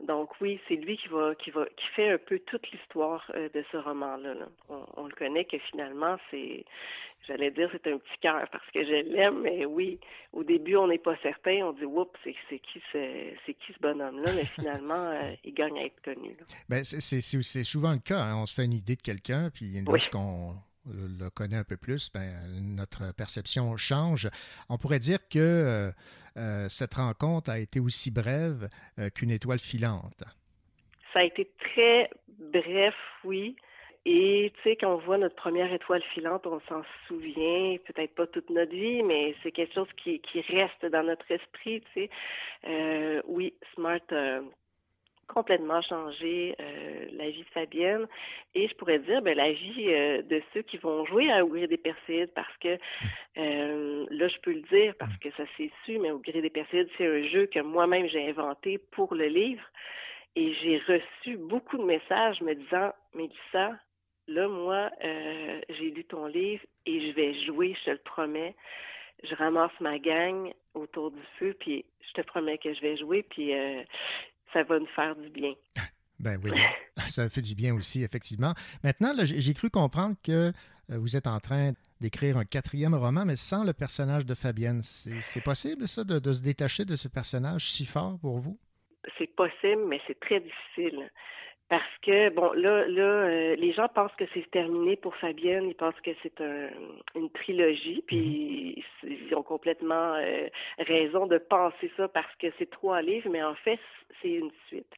Donc 0.00 0.30
oui, 0.40 0.58
c'est 0.66 0.76
lui 0.76 0.96
qui 0.96 1.08
va 1.08 1.34
qui 1.34 1.50
va 1.50 1.66
qui 1.66 1.86
fait 1.94 2.08
un 2.08 2.16
peu 2.16 2.38
toute 2.38 2.70
l'histoire 2.70 3.30
euh, 3.34 3.50
de 3.52 3.62
ce 3.70 3.76
roman-là. 3.76 4.34
On, 4.96 5.06
le 5.06 5.14
connaît 5.14 5.44
que 5.44 5.58
finalement 5.58 6.16
c'est 6.30 6.64
j'allais 7.26 7.50
dire 7.50 7.68
c'est 7.72 7.86
un 7.92 7.98
petit 7.98 8.18
cœur 8.22 8.48
parce 8.50 8.64
que 8.70 8.82
je 8.82 9.12
l'aime, 9.12 9.40
mais 9.42 9.66
oui, 9.66 9.98
au 10.32 10.42
début 10.42 10.76
on 10.76 10.86
n'est 10.86 10.96
pas 10.96 11.16
certain, 11.22 11.66
on 11.66 11.72
dit 11.72 11.84
oups, 11.84 12.18
c'est 12.24 12.34
c'est 12.48 12.60
qui 12.60 12.80
c'est 12.92 13.54
qui 13.54 13.72
ce 13.74 13.78
bonhomme-là, 13.80 14.32
mais 14.34 14.44
finalement 14.44 15.12
il 15.44 15.52
gagne 15.52 15.78
à 15.80 15.84
être 15.84 16.00
connu. 16.02 16.34
Ben, 16.70 16.82
c'est 16.84 17.64
souvent 17.64 17.92
le 17.92 17.98
cas, 17.98 18.20
hein. 18.20 18.36
on 18.36 18.46
se 18.46 18.54
fait 18.54 18.64
une 18.64 18.72
idée 18.72 18.96
de 18.96 19.02
quelqu'un, 19.02 19.50
puis 19.50 19.82
lorsqu'on 19.84 20.54
le 20.92 21.30
connaît 21.30 21.56
un 21.56 21.64
peu 21.64 21.76
plus, 21.76 22.10
ben, 22.12 22.22
notre 22.76 23.14
perception 23.14 23.76
change. 23.76 24.28
On 24.68 24.78
pourrait 24.78 24.98
dire 24.98 25.18
que 25.28 25.38
euh, 25.38 25.90
euh, 26.36 26.68
cette 26.68 26.94
rencontre 26.94 27.50
a 27.50 27.58
été 27.58 27.80
aussi 27.80 28.10
brève 28.10 28.68
euh, 28.98 29.10
qu'une 29.10 29.30
étoile 29.30 29.58
filante. 29.58 30.24
Ça 31.12 31.20
a 31.20 31.24
été 31.24 31.50
très 31.58 32.10
bref, 32.38 32.94
oui. 33.24 33.56
Et 34.04 34.52
tu 34.56 34.62
sais, 34.62 34.76
quand 34.76 34.94
on 34.94 34.98
voit 34.98 35.18
notre 35.18 35.34
première 35.34 35.72
étoile 35.72 36.02
filante, 36.14 36.46
on 36.46 36.60
s'en 36.68 36.82
souvient, 37.06 37.76
peut-être 37.84 38.14
pas 38.14 38.26
toute 38.26 38.48
notre 38.48 38.72
vie, 38.72 39.02
mais 39.02 39.34
c'est 39.42 39.52
quelque 39.52 39.74
chose 39.74 39.88
qui, 40.02 40.20
qui 40.20 40.40
reste 40.40 40.86
dans 40.86 41.02
notre 41.02 41.30
esprit, 41.30 41.82
tu 41.92 42.08
sais. 42.64 43.22
oui, 43.26 43.52
Smart 43.74 44.00
complètement 45.28 45.80
changé 45.82 46.56
euh, 46.58 47.06
la 47.12 47.30
vie 47.30 47.42
de 47.42 47.48
Fabienne. 47.50 48.06
Et 48.54 48.66
je 48.66 48.74
pourrais 48.74 48.98
dire 48.98 49.22
ben, 49.22 49.36
la 49.36 49.52
vie 49.52 49.86
euh, 49.88 50.22
de 50.22 50.42
ceux 50.52 50.62
qui 50.62 50.78
vont 50.78 51.04
jouer 51.06 51.30
à 51.30 51.44
Ouvrir 51.44 51.68
des 51.68 51.76
Perséides 51.76 52.32
parce 52.34 52.56
que 52.58 52.78
euh, 53.36 54.06
là 54.10 54.28
je 54.28 54.38
peux 54.40 54.52
le 54.52 54.62
dire 54.62 54.94
parce 54.98 55.16
que 55.18 55.30
ça 55.36 55.44
s'est 55.56 55.70
su 55.84 55.98
mais 55.98 56.10
Ouvrir 56.10 56.42
des 56.42 56.50
Perséides 56.50 56.88
c'est 56.96 57.06
un 57.06 57.22
jeu 57.28 57.46
que 57.46 57.60
moi-même 57.60 58.08
j'ai 58.08 58.28
inventé 58.28 58.78
pour 58.78 59.14
le 59.14 59.26
livre. 59.26 59.62
Et 60.34 60.54
j'ai 60.54 60.78
reçu 60.78 61.36
beaucoup 61.36 61.78
de 61.78 61.84
messages 61.84 62.40
me 62.40 62.54
disant 62.54 62.92
Mélissa 63.14 63.78
là 64.28 64.48
moi 64.48 64.90
j'ai 65.02 65.90
lu 65.90 66.04
ton 66.04 66.26
livre 66.26 66.64
et 66.86 67.08
je 67.08 67.12
vais 67.12 67.34
jouer 67.44 67.76
je 67.80 67.84
te 67.86 67.90
le 67.90 67.98
promets. 67.98 68.54
Je 69.24 69.34
ramasse 69.34 69.72
ma 69.80 69.98
gang 69.98 70.52
autour 70.74 71.10
du 71.10 71.22
feu, 71.40 71.56
puis 71.58 71.84
je 72.06 72.12
te 72.12 72.26
promets 72.26 72.58
que 72.58 72.72
je 72.72 72.80
vais 72.80 72.96
jouer, 72.96 73.24
puis 73.24 73.52
ça 74.52 74.62
va 74.62 74.78
nous 74.78 74.86
faire 74.94 75.16
du 75.16 75.28
bien. 75.30 75.54
Ben 76.20 76.36
oui, 76.42 76.50
ça 77.10 77.30
fait 77.30 77.42
du 77.42 77.54
bien 77.54 77.76
aussi, 77.76 78.02
effectivement. 78.02 78.52
Maintenant, 78.82 79.12
j'ai 79.22 79.54
cru 79.54 79.70
comprendre 79.70 80.16
que 80.20 80.52
euh, 80.90 80.98
vous 80.98 81.16
êtes 81.16 81.26
en 81.26 81.38
train 81.38 81.72
d'écrire 82.00 82.36
un 82.36 82.44
quatrième 82.44 82.94
roman, 82.94 83.24
mais 83.24 83.36
sans 83.36 83.64
le 83.64 83.72
personnage 83.72 84.26
de 84.26 84.34
Fabienne. 84.34 84.80
C'est 84.82 85.44
possible, 85.44 85.86
ça, 85.86 86.04
de, 86.04 86.32
se 86.32 86.42
détacher 86.42 86.84
de 86.84 86.96
ce 86.96 87.08
personnage 87.08 87.70
si 87.70 87.84
fort 87.86 88.18
pour 88.20 88.38
vous? 88.38 88.58
C'est 89.16 89.32
possible, 89.34 89.84
mais 89.86 90.00
c'est 90.06 90.18
très 90.18 90.40
difficile. 90.40 91.10
Parce 91.68 91.98
que, 92.00 92.30
bon, 92.30 92.52
là, 92.52 92.88
là 92.88 93.02
euh, 93.02 93.56
les 93.56 93.72
gens 93.72 93.88
pensent 93.88 94.14
que 94.16 94.24
c'est 94.32 94.50
terminé 94.50 94.96
pour 94.96 95.14
Fabienne. 95.16 95.68
Ils 95.68 95.74
pensent 95.74 96.00
que 96.02 96.12
c'est 96.22 96.40
un, 96.40 96.70
une 97.14 97.28
trilogie, 97.30 98.02
puis 98.06 98.82
mhm. 99.02 99.10
ils, 99.10 99.34
ont 99.34 99.42
complètement 99.42 100.14
euh, 100.14 100.48
raison 100.78 101.26
de 101.26 101.36
penser 101.36 101.92
ça 101.96 102.08
parce 102.08 102.34
que 102.36 102.46
c'est 102.58 102.70
trois 102.70 103.02
livres, 103.02 103.28
mais 103.28 103.42
en 103.42 103.54
fait, 103.54 103.78
c'est 104.22 104.30
une 104.30 104.50
suite. 104.68 104.94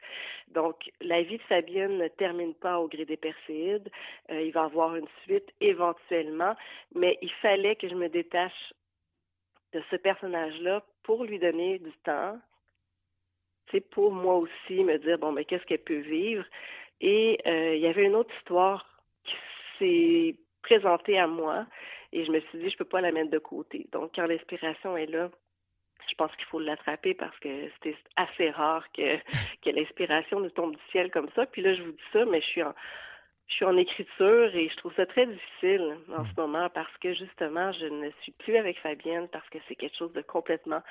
Donc, 0.48 0.90
la 1.00 1.22
vie 1.22 1.38
de 1.38 1.42
Fabienne 1.42 1.98
ne 1.98 2.08
termine 2.08 2.54
pas 2.54 2.78
au 2.78 2.86
gré 2.86 3.04
des 3.04 3.16
Perséides. 3.16 3.90
Euh, 4.30 4.40
il 4.40 4.52
va 4.52 4.62
y 4.62 4.64
avoir 4.64 4.94
une 4.94 5.08
suite 5.24 5.52
éventuellement, 5.60 6.54
mais 6.94 7.18
il 7.20 7.32
fallait 7.42 7.74
que 7.74 7.88
je 7.88 7.94
me 7.94 8.08
détache 8.08 8.72
de 9.72 9.82
ce 9.90 9.96
personnage-là 9.96 10.84
pour 11.02 11.24
lui 11.24 11.38
donner 11.38 11.78
du 11.78 11.92
temps, 12.04 12.38
pour 13.78 14.10
moi 14.10 14.34
aussi 14.34 14.82
me 14.82 14.98
dire 14.98 15.18
bon 15.18 15.30
mais 15.30 15.44
qu'est-ce 15.44 15.64
qu'elle 15.64 15.84
peut 15.84 16.00
vivre? 16.00 16.44
Et 17.00 17.38
euh, 17.46 17.76
il 17.76 17.80
y 17.80 17.86
avait 17.86 18.04
une 18.04 18.16
autre 18.16 18.34
histoire 18.38 18.84
qui 19.24 19.34
s'est 19.78 20.36
présentée 20.62 21.18
à 21.18 21.28
moi 21.28 21.66
et 22.12 22.24
je 22.24 22.32
me 22.32 22.40
suis 22.40 22.58
dit 22.58 22.70
je 22.70 22.76
peux 22.76 22.84
pas 22.84 23.00
la 23.00 23.12
mettre 23.12 23.30
de 23.30 23.38
côté. 23.38 23.86
Donc 23.92 24.12
quand 24.16 24.26
l'inspiration 24.26 24.96
est 24.96 25.06
là 25.06 25.30
je 26.08 26.14
pense 26.16 26.34
qu'il 26.36 26.46
faut 26.46 26.60
l'attraper 26.60 27.14
parce 27.14 27.38
que 27.38 27.70
c'était 27.74 27.96
assez 28.16 28.50
rare 28.50 28.84
que, 28.92 29.16
que 29.62 29.70
l'inspiration 29.70 30.40
nous 30.40 30.50
tombe 30.50 30.74
du 30.74 30.82
ciel 30.90 31.10
comme 31.10 31.28
ça. 31.34 31.46
Puis 31.46 31.62
là, 31.62 31.74
je 31.74 31.82
vous 31.82 31.92
dis 31.92 32.08
ça, 32.12 32.24
mais 32.24 32.40
je 32.40 32.46
suis 32.46 32.62
en, 32.62 32.74
je 33.48 33.54
suis 33.54 33.64
en 33.64 33.76
écriture 33.76 34.54
et 34.54 34.68
je 34.68 34.76
trouve 34.76 34.94
ça 34.94 35.06
très 35.06 35.26
difficile 35.26 35.96
en 36.16 36.24
ce 36.24 36.32
moment 36.36 36.68
parce 36.70 36.96
que 36.98 37.14
justement, 37.14 37.72
je 37.72 37.86
ne 37.86 38.10
suis 38.22 38.32
plus 38.32 38.56
avec 38.56 38.78
Fabienne 38.78 39.28
parce 39.28 39.48
que 39.50 39.58
c'est 39.68 39.74
quelque 39.74 39.96
chose 39.96 40.12
de 40.12 40.22
complètement 40.22 40.82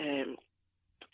euh, 0.00 0.24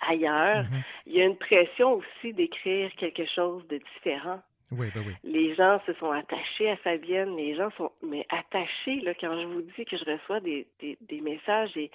ailleurs. 0.08 0.64
Mm-hmm. 0.64 0.84
Il 1.06 1.14
y 1.14 1.22
a 1.22 1.24
une 1.24 1.36
pression 1.36 1.94
aussi 1.94 2.32
d'écrire 2.32 2.90
quelque 2.96 3.26
chose 3.26 3.66
de 3.68 3.78
différent. 3.78 4.40
Oui, 4.70 4.88
ben 4.94 5.02
oui. 5.06 5.14
Les 5.22 5.54
gens 5.54 5.80
se 5.86 5.92
sont 5.94 6.10
attachés 6.10 6.70
à 6.70 6.76
Fabienne, 6.76 7.36
les 7.36 7.54
gens 7.54 7.70
sont 7.76 7.92
mais 8.02 8.26
attachés 8.28 9.00
là, 9.02 9.14
quand 9.14 9.40
je 9.40 9.46
vous 9.46 9.62
dis 9.62 9.84
que 9.84 9.96
je 9.96 10.04
reçois 10.04 10.40
des, 10.40 10.66
des, 10.80 10.98
des 11.02 11.20
messages 11.20 11.76
et 11.76 11.90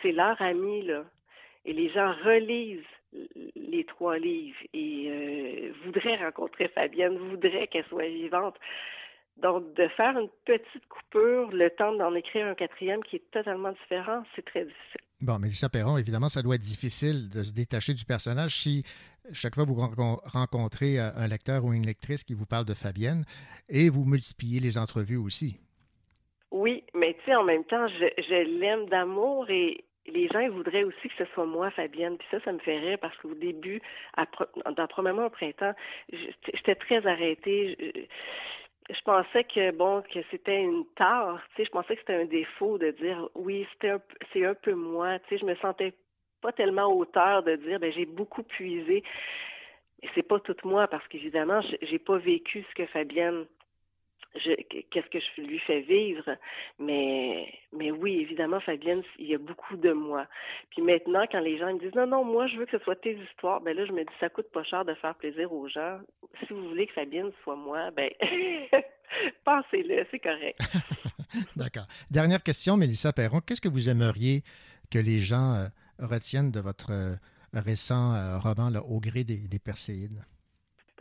c'est 0.00 0.12
leur 0.12 0.40
ami 0.40 0.82
là. 0.82 1.04
Et 1.64 1.72
les 1.72 1.90
gens 1.90 2.12
relisent 2.24 2.84
les 3.56 3.84
trois 3.84 4.18
livres 4.18 4.58
et 4.72 5.06
euh, 5.08 5.72
voudraient 5.84 6.16
rencontrer 6.16 6.68
Fabienne, 6.68 7.16
voudraient 7.16 7.66
qu'elle 7.68 7.84
soit 7.86 8.08
vivante. 8.08 8.56
Donc, 9.38 9.72
de 9.74 9.88
faire 9.88 10.18
une 10.18 10.28
petite 10.44 10.86
coupure, 10.88 11.50
le 11.52 11.70
temps 11.70 11.92
d'en 11.94 12.14
écrire 12.14 12.46
un 12.46 12.54
quatrième 12.54 13.02
qui 13.02 13.16
est 13.16 13.30
totalement 13.30 13.72
différent, 13.72 14.22
c'est 14.34 14.44
très 14.44 14.64
difficile. 14.64 15.00
Bon, 15.22 15.38
Mélissa 15.38 15.68
Perron, 15.68 15.98
évidemment, 15.98 16.28
ça 16.28 16.42
doit 16.42 16.56
être 16.56 16.62
difficile 16.62 17.30
de 17.30 17.44
se 17.44 17.52
détacher 17.52 17.94
du 17.94 18.04
personnage 18.04 18.56
si 18.56 18.82
chaque 19.32 19.54
fois 19.54 19.62
vous 19.64 19.78
rencontrez 20.24 20.98
euh, 20.98 21.10
un 21.14 21.28
lecteur 21.28 21.64
ou 21.64 21.72
une 21.72 21.86
lectrice 21.86 22.24
qui 22.24 22.34
vous 22.34 22.44
parle 22.44 22.64
de 22.64 22.74
Fabienne 22.74 23.24
et 23.68 23.88
vous 23.88 24.04
multipliez 24.04 24.58
les 24.58 24.78
entrevues 24.78 25.16
aussi. 25.16 25.60
Oui, 26.50 26.82
mais 26.92 27.14
tu 27.14 27.26
sais, 27.26 27.36
en 27.36 27.44
même 27.44 27.62
temps, 27.64 27.86
je, 27.86 28.06
je 28.18 28.58
l'aime 28.58 28.88
d'amour 28.88 29.48
et 29.48 29.84
les 30.06 30.26
gens 30.26 30.48
voudraient 30.50 30.82
aussi 30.82 31.08
que 31.08 31.24
ce 31.24 31.32
soit 31.34 31.46
moi, 31.46 31.70
Fabienne. 31.70 32.18
Puis 32.18 32.26
ça, 32.32 32.38
ça 32.44 32.52
me 32.52 32.58
fait 32.58 32.80
rire 32.80 32.98
parce 33.00 33.16
qu'au 33.18 33.34
début, 33.34 33.80
dans 34.76 34.86
premièrement 34.88 35.26
au 35.26 35.30
printemps, 35.30 35.74
j'étais 36.10 36.74
très 36.74 37.06
arrêtée. 37.06 38.08
Je 38.92 39.02
pensais 39.02 39.44
que 39.44 39.70
bon 39.72 40.02
que 40.02 40.20
c'était 40.30 40.62
une 40.62 40.84
tare, 40.96 41.40
tu 41.56 41.64
je 41.64 41.70
pensais 41.70 41.94
que 41.94 42.00
c'était 42.00 42.22
un 42.22 42.24
défaut 42.26 42.78
de 42.78 42.90
dire 42.90 43.28
oui, 43.34 43.66
c'était 43.72 43.94
c'est 44.32 44.44
un 44.44 44.54
peu 44.54 44.74
moi, 44.74 45.18
tu 45.20 45.28
sais, 45.30 45.38
je 45.38 45.46
me 45.46 45.54
sentais 45.56 45.92
pas 46.40 46.52
tellement 46.52 46.92
hauteur 46.92 47.42
de 47.42 47.56
dire 47.56 47.80
ben 47.80 47.92
j'ai 47.92 48.06
beaucoup 48.06 48.42
puisé. 48.42 49.02
Et 50.02 50.08
c'est 50.14 50.26
pas 50.26 50.40
tout 50.40 50.56
moi 50.64 50.88
parce 50.88 51.06
qu'évidemment, 51.08 51.60
j'ai 51.80 51.98
pas 51.98 52.18
vécu 52.18 52.64
ce 52.68 52.74
que 52.74 52.86
Fabienne 52.86 53.46
qu'est-ce 54.34 55.08
que 55.10 55.18
je 55.20 55.42
lui 55.42 55.58
fais 55.60 55.80
vivre? 55.80 56.24
Mais, 56.78 57.52
mais 57.72 57.90
oui, 57.90 58.20
évidemment, 58.20 58.60
Fabienne, 58.60 59.02
il 59.18 59.26
y 59.26 59.34
a 59.34 59.38
beaucoup 59.38 59.76
de 59.76 59.92
moi. 59.92 60.26
Puis 60.70 60.82
maintenant, 60.82 61.24
quand 61.30 61.40
les 61.40 61.58
gens 61.58 61.72
me 61.72 61.78
disent 61.78 61.94
non, 61.94 62.06
non, 62.06 62.24
moi, 62.24 62.46
je 62.46 62.56
veux 62.56 62.66
que 62.66 62.76
ce 62.76 62.84
soit 62.84 62.96
tes 62.96 63.16
histoires, 63.16 63.60
ben 63.60 63.76
là, 63.76 63.84
je 63.84 63.92
me 63.92 64.02
dis, 64.04 64.12
ça 64.20 64.28
coûte 64.28 64.50
pas 64.52 64.64
cher 64.64 64.84
de 64.84 64.94
faire 64.94 65.14
plaisir 65.14 65.52
aux 65.52 65.68
gens. 65.68 65.98
Si 66.40 66.52
vous 66.52 66.68
voulez 66.68 66.86
que 66.86 66.92
Fabienne 66.94 67.30
soit 67.42 67.56
moi, 67.56 67.90
ben, 67.90 68.10
pensez-le, 69.44 70.06
c'est 70.10 70.18
correct. 70.18 70.60
D'accord. 71.56 71.86
Dernière 72.10 72.42
question, 72.42 72.76
Mélissa 72.76 73.12
Perron. 73.12 73.40
Qu'est-ce 73.40 73.60
que 73.60 73.68
vous 73.68 73.88
aimeriez 73.88 74.42
que 74.90 74.98
les 74.98 75.18
gens 75.18 75.54
euh, 75.54 75.66
retiennent 75.98 76.50
de 76.50 76.60
votre 76.60 76.92
euh, 76.92 77.14
récent 77.52 78.14
euh, 78.14 78.38
roman, 78.38 78.70
Au 78.88 79.00
gré 79.00 79.24
des, 79.24 79.48
des 79.48 79.58
Perséides? 79.58 80.22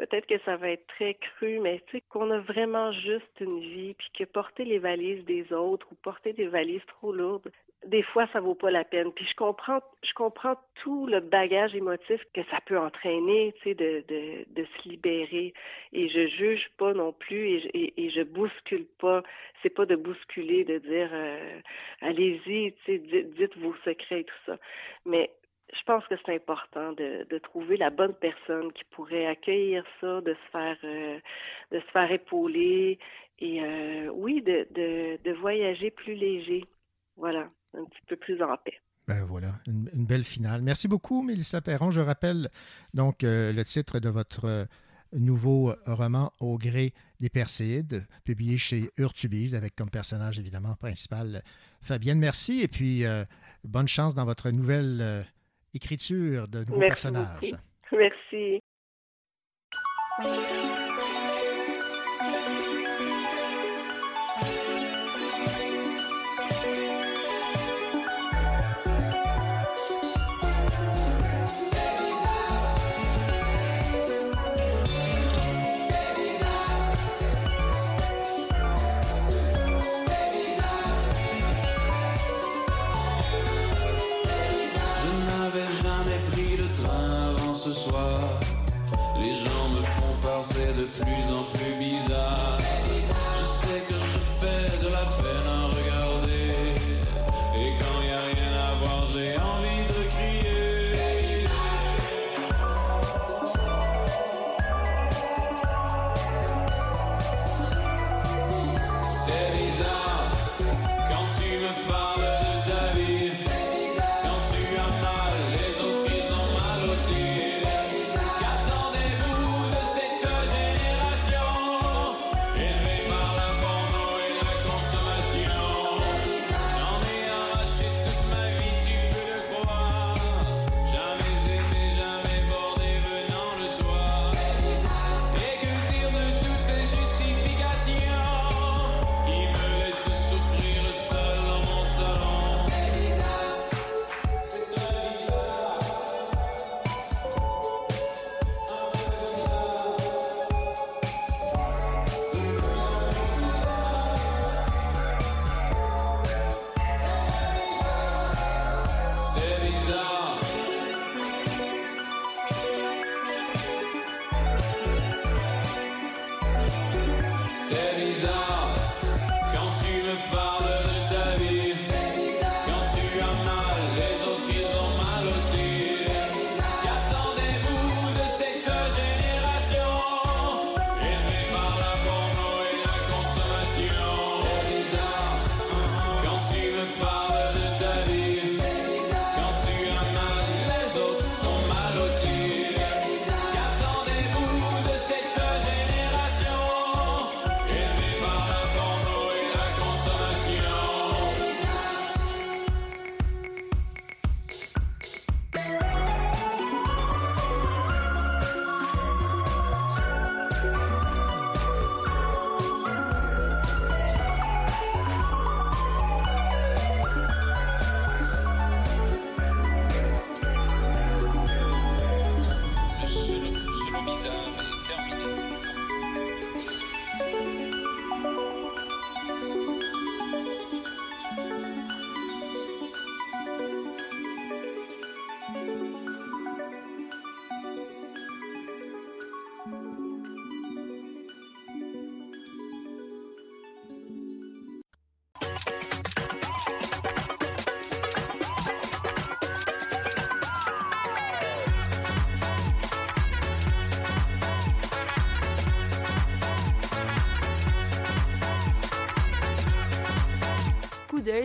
Peut-être 0.01 0.25
que 0.25 0.39
ça 0.45 0.57
va 0.57 0.69
être 0.69 0.87
très 0.87 1.13
cru, 1.13 1.59
mais 1.59 1.79
tu 1.85 1.97
sais, 1.97 2.03
qu'on 2.09 2.31
a 2.31 2.39
vraiment 2.39 2.91
juste 2.91 3.39
une 3.39 3.59
vie, 3.59 3.93
puis 3.93 4.09
que 4.17 4.23
porter 4.23 4.65
les 4.65 4.79
valises 4.79 5.23
des 5.25 5.53
autres 5.53 5.85
ou 5.91 5.95
porter 5.95 6.33
des 6.33 6.47
valises 6.47 6.85
trop 6.87 7.13
lourdes, 7.13 7.51
des 7.85 8.01
fois, 8.01 8.27
ça 8.33 8.39
vaut 8.39 8.55
pas 8.55 8.71
la 8.71 8.83
peine. 8.83 9.11
Puis 9.11 9.25
je 9.29 9.35
comprends, 9.35 9.81
je 10.03 10.13
comprends 10.13 10.55
tout 10.83 11.05
le 11.05 11.19
bagage 11.19 11.75
émotif 11.75 12.21
que 12.33 12.41
ça 12.49 12.59
peut 12.65 12.79
entraîner, 12.79 13.53
tu 13.57 13.69
sais, 13.69 13.75
de, 13.75 14.03
de, 14.07 14.65
se 14.65 14.89
libérer. 14.89 15.53
Et 15.93 16.09
je 16.09 16.27
juge 16.27 16.69
pas 16.77 16.93
non 16.93 17.11
plus 17.13 17.47
et, 17.47 17.93
et, 17.97 18.09
je 18.09 18.21
bouscule 18.21 18.85
pas. 18.99 19.21
C'est 19.61 19.69
pas 19.69 19.85
de 19.85 19.95
bousculer, 19.95 20.63
de 20.63 20.79
dire, 20.79 21.09
euh, 21.11 21.59
allez-y, 22.01 22.73
tu 22.73 22.77
sais, 22.85 22.97
dites, 22.97 23.33
dites 23.35 23.57
vos 23.57 23.75
secrets 23.85 24.21
et 24.21 24.25
tout 24.25 24.41
ça. 24.47 24.57
Mais 25.05 25.29
je 25.73 25.83
pense 25.85 26.05
que 26.07 26.15
c'est 26.25 26.35
important 26.35 26.93
de, 26.93 27.37
trouver 27.39 27.77
la 27.77 27.89
bonne 27.89 28.13
personne 28.13 28.71
qui 28.73 28.83
pourrait 28.91 29.25
accueillir 29.25 29.83
ça, 29.99 30.21
de 30.21 30.33
se 30.33 30.51
faire 30.51 30.77
euh, 30.83 31.19
de 31.71 31.79
se 31.79 31.91
faire 31.91 32.11
épauler 32.11 32.99
et 33.39 33.63
euh, 33.63 34.09
oui, 34.13 34.41
de, 34.41 34.67
de, 34.71 35.19
de, 35.23 35.31
voyager 35.39 35.89
plus 35.89 36.13
léger. 36.13 36.65
Voilà, 37.17 37.49
un 37.73 37.85
petit 37.85 38.01
peu 38.07 38.15
plus 38.15 38.41
en 38.41 38.55
paix. 38.57 38.79
Ben 39.07 39.25
voilà, 39.25 39.53
une, 39.67 40.05
belle 40.05 40.23
finale. 40.23 40.61
Merci 40.61 40.87
beaucoup, 40.87 41.23
Mélissa 41.23 41.61
Perron. 41.61 41.89
Je 41.89 42.01
rappelle 42.01 42.49
donc 42.93 43.23
euh, 43.23 43.51
le 43.51 43.63
titre 43.65 43.99
de 43.99 44.09
votre 44.09 44.67
nouveau 45.13 45.73
roman 45.85 46.31
Au 46.39 46.57
gré 46.57 46.93
des 47.19 47.29
Perséides, 47.29 48.05
publié 48.23 48.57
chez 48.57 48.89
Urtubise, 48.97 49.55
avec 49.55 49.75
comme 49.75 49.89
personnage 49.89 50.39
évidemment 50.39 50.75
principal 50.75 51.41
Fabienne. 51.81 52.19
Merci 52.19 52.61
et 52.61 52.67
puis 52.67 53.03
bonne 53.65 53.89
chance 53.89 54.15
dans 54.15 54.23
votre 54.23 54.51
nouvelle 54.51 55.25
écriture 55.73 56.47
de 56.47 56.63
nouveaux 56.63 56.79
personnages. 56.79 57.55
Merci. 57.91 58.61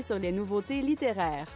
Sur 0.03 0.19
les 0.19 0.33
nouveautés 0.33 0.83
littéraires. 0.83 1.47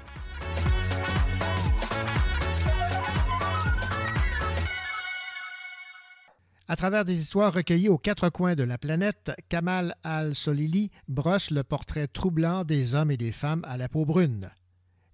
À 6.68 6.76
travers 6.76 7.04
des 7.04 7.20
histoires 7.20 7.52
recueillies 7.52 7.88
aux 7.88 7.98
quatre 7.98 8.28
coins 8.28 8.54
de 8.54 8.62
la 8.62 8.78
planète, 8.78 9.32
Kamal 9.48 9.96
Al-Solili 10.04 10.92
brosse 11.08 11.50
le 11.50 11.64
portrait 11.64 12.06
troublant 12.06 12.62
des 12.62 12.94
hommes 12.94 13.10
et 13.10 13.16
des 13.16 13.32
femmes 13.32 13.62
à 13.66 13.76
la 13.76 13.88
peau 13.88 14.04
brune. 14.04 14.50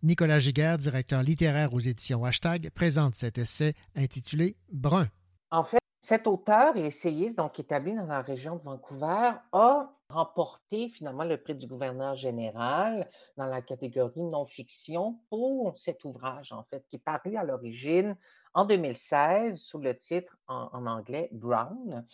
Nicolas 0.02 0.38
Giguère, 0.38 0.76
directeur 0.76 1.22
littéraire 1.22 1.72
aux 1.72 1.80
éditions 1.80 2.24
Hashtag, 2.24 2.68
présente 2.74 3.14
cet 3.14 3.38
essai 3.38 3.72
intitulé 3.94 4.56
Brun. 4.70 5.08
En 5.50 5.64
fait, 5.64 5.78
cet 6.02 6.26
auteur 6.26 6.76
et 6.76 6.84
essayiste, 6.84 7.38
donc 7.38 7.58
établi 7.58 7.94
dans 7.94 8.06
la 8.06 8.20
région 8.20 8.56
de 8.56 8.62
Vancouver, 8.62 9.32
a 9.52 9.95
remporté 10.08 10.88
finalement 10.90 11.24
le 11.24 11.36
prix 11.36 11.54
du 11.54 11.66
gouverneur 11.66 12.14
général 12.14 13.10
dans 13.36 13.46
la 13.46 13.62
catégorie 13.62 14.22
non-fiction 14.22 15.18
pour 15.30 15.78
cet 15.78 16.04
ouvrage, 16.04 16.52
en 16.52 16.62
fait, 16.64 16.84
qui 16.88 16.96
est 16.96 17.04
paru 17.04 17.36
à 17.36 17.44
l'origine 17.44 18.16
en 18.54 18.64
2016 18.64 19.60
sous 19.60 19.78
le 19.78 19.96
titre 19.96 20.36
en, 20.46 20.86
anglais 20.86 21.28
Brown. 21.32 22.06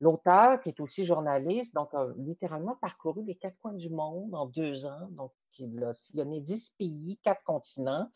L'auteur, 0.00 0.60
qui 0.62 0.70
est 0.70 0.80
aussi 0.80 1.04
journaliste, 1.04 1.74
donc 1.74 1.92
a 1.92 2.06
littéralement 2.16 2.76
parcouru 2.76 3.24
les 3.24 3.34
quatre 3.34 3.58
coins 3.58 3.74
du 3.74 3.90
monde 3.90 4.34
en 4.34 4.46
deux 4.46 4.86
ans. 4.86 5.08
Donc, 5.10 5.32
il 5.58 5.82
a 5.84 5.92
sillonné 5.92 6.40
dix 6.40 6.70
pays, 6.78 7.18
quatre 7.22 7.42
continents, 7.44 8.08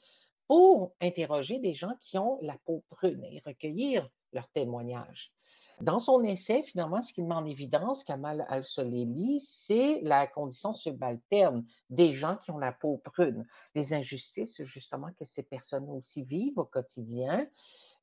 pour 0.47 0.95
interroger 1.01 1.59
des 1.59 1.74
gens 1.74 1.95
qui 2.01 2.16
ont 2.18 2.39
la 2.43 2.57
peau 2.64 2.85
brune 2.91 3.24
et 3.24 3.43
recueillir 3.45 4.09
leurs 4.32 4.49
témoignages. 4.49 5.32
Dans 5.81 5.99
son 5.99 6.22
essai, 6.22 6.62
finalement, 6.62 7.03
ce 7.03 7.12
qu'il 7.12 7.25
met 7.25 7.35
en 7.35 7.45
évidence, 7.45 8.05
Kamal 8.05 8.47
Al-Soleli, 8.49 9.41
c'est 9.41 10.01
la 10.03 10.27
condition 10.27 10.72
subalterne 10.72 11.64
des 11.91 12.12
gens 12.12 12.37
qui 12.37 12.51
ont 12.53 12.59
la 12.59 12.72
peau 12.72 13.03
brune, 13.05 13.47
les 13.75 13.93
injustices 13.93 14.62
justement 14.62 15.09
que 15.18 15.25
ces 15.25 15.43
personnes 15.43 15.89
aussi 15.91 16.22
vivent 16.22 16.59
au 16.59 16.64
quotidien. 16.64 17.47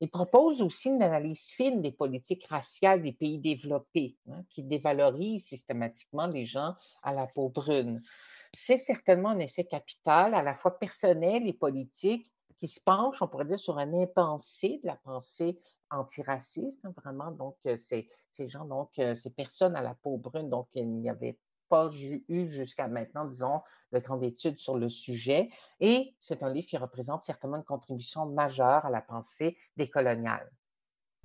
Il 0.00 0.10
propose 0.10 0.60
aussi 0.60 0.88
une 0.88 1.02
analyse 1.02 1.46
fine 1.46 1.80
des 1.80 1.92
politiques 1.92 2.46
raciales 2.48 3.02
des 3.02 3.12
pays 3.12 3.38
développés, 3.38 4.16
hein, 4.28 4.42
qui 4.50 4.62
dévalorisent 4.62 5.46
systématiquement 5.46 6.26
les 6.26 6.44
gens 6.44 6.74
à 7.02 7.14
la 7.14 7.26
peau 7.26 7.48
brune. 7.48 8.02
C'est 8.54 8.78
certainement 8.78 9.30
un 9.30 9.38
essai 9.38 9.64
capital, 9.64 10.34
à 10.34 10.42
la 10.42 10.54
fois 10.56 10.78
personnel 10.78 11.46
et 11.46 11.52
politique, 11.52 12.34
qui 12.58 12.68
se 12.68 12.80
penche, 12.80 13.22
on 13.22 13.28
pourrait 13.28 13.46
dire, 13.46 13.58
sur 13.58 13.78
un 13.78 13.94
impensé 13.94 14.80
de 14.82 14.88
la 14.88 14.96
pensée 14.96 15.58
antiraciste, 15.92 16.84
hein, 16.84 16.92
vraiment. 16.96 17.30
Donc, 17.30 17.56
euh, 17.66 17.76
ces, 17.76 18.08
ces 18.30 18.48
gens, 18.48 18.64
donc, 18.64 18.90
euh, 18.98 19.14
ces 19.14 19.30
personnes 19.30 19.76
à 19.76 19.80
la 19.80 19.94
peau 19.94 20.16
brune, 20.16 20.48
donc, 20.48 20.68
il 20.74 20.88
n'y 20.88 21.08
avait 21.08 21.38
pas 21.68 21.90
eu 22.28 22.50
jusqu'à 22.50 22.86
maintenant, 22.86 23.24
disons, 23.24 23.62
de 23.92 23.98
grandes 23.98 24.22
études 24.24 24.58
sur 24.58 24.76
le 24.76 24.90
sujet. 24.90 25.48
Et 25.80 26.14
c'est 26.20 26.42
un 26.42 26.52
livre 26.52 26.66
qui 26.66 26.76
représente 26.76 27.24
certainement 27.24 27.56
une 27.56 27.64
contribution 27.64 28.26
majeure 28.26 28.84
à 28.84 28.90
la 28.90 29.00
pensée 29.00 29.56
décoloniale. 29.78 30.50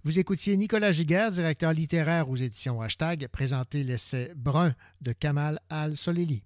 Vous 0.04 0.20
écoutiez 0.20 0.56
Nicolas 0.56 0.94
Giguère, 0.94 1.32
directeur 1.32 1.74
littéraire 1.74 2.30
aux 2.30 2.38
éditions 2.38 2.80
Hashtag, 2.80 3.28
présenter 3.28 3.84
l'essai 3.84 4.32
Brun 4.38 4.74
de 5.02 5.12
Kamal 5.12 5.60
Al-Soleli. 5.70 6.44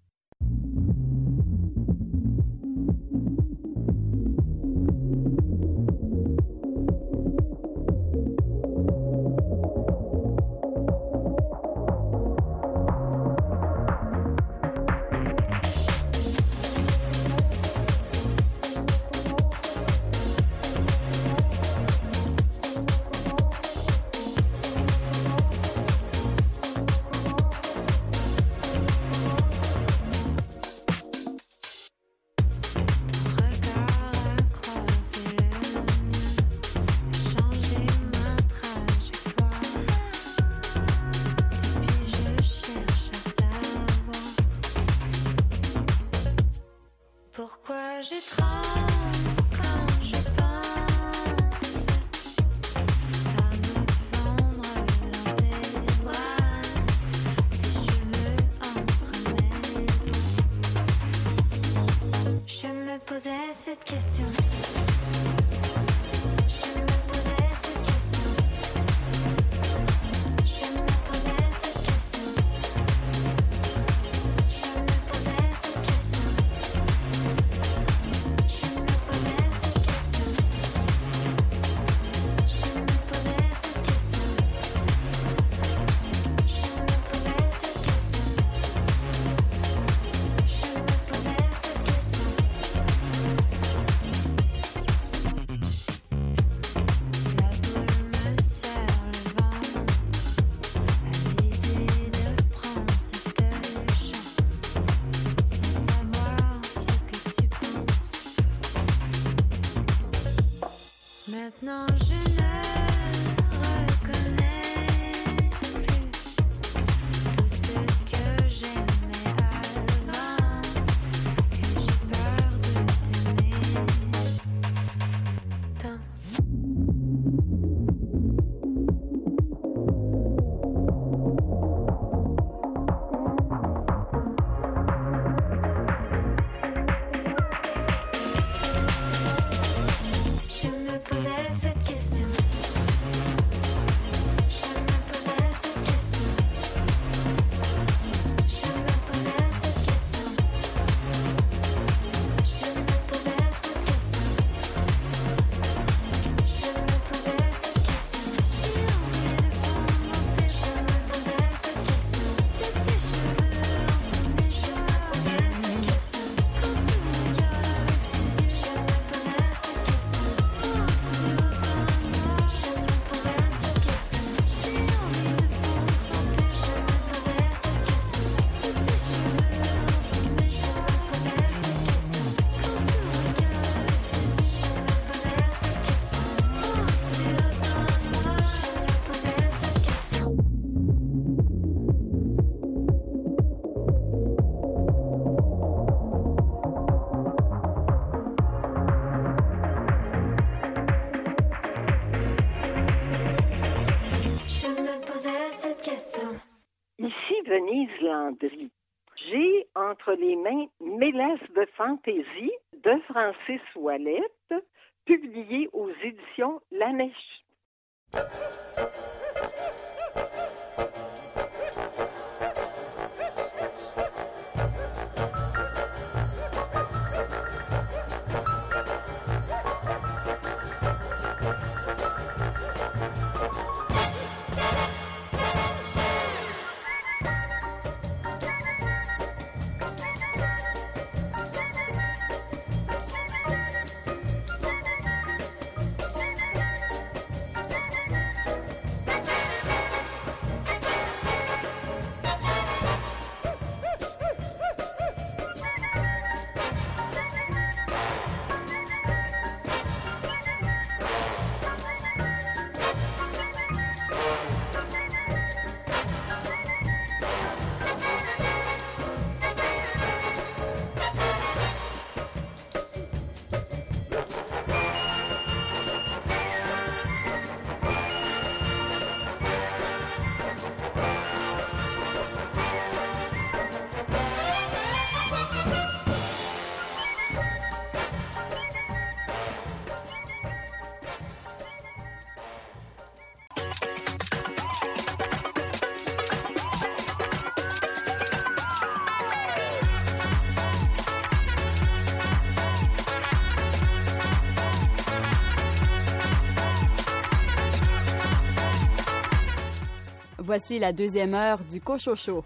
Voici 310.53 310.79
la 310.79 310.91
deuxième 310.91 311.33
heure 311.33 311.59
du 311.71 311.79
Cochocho. 311.79 312.43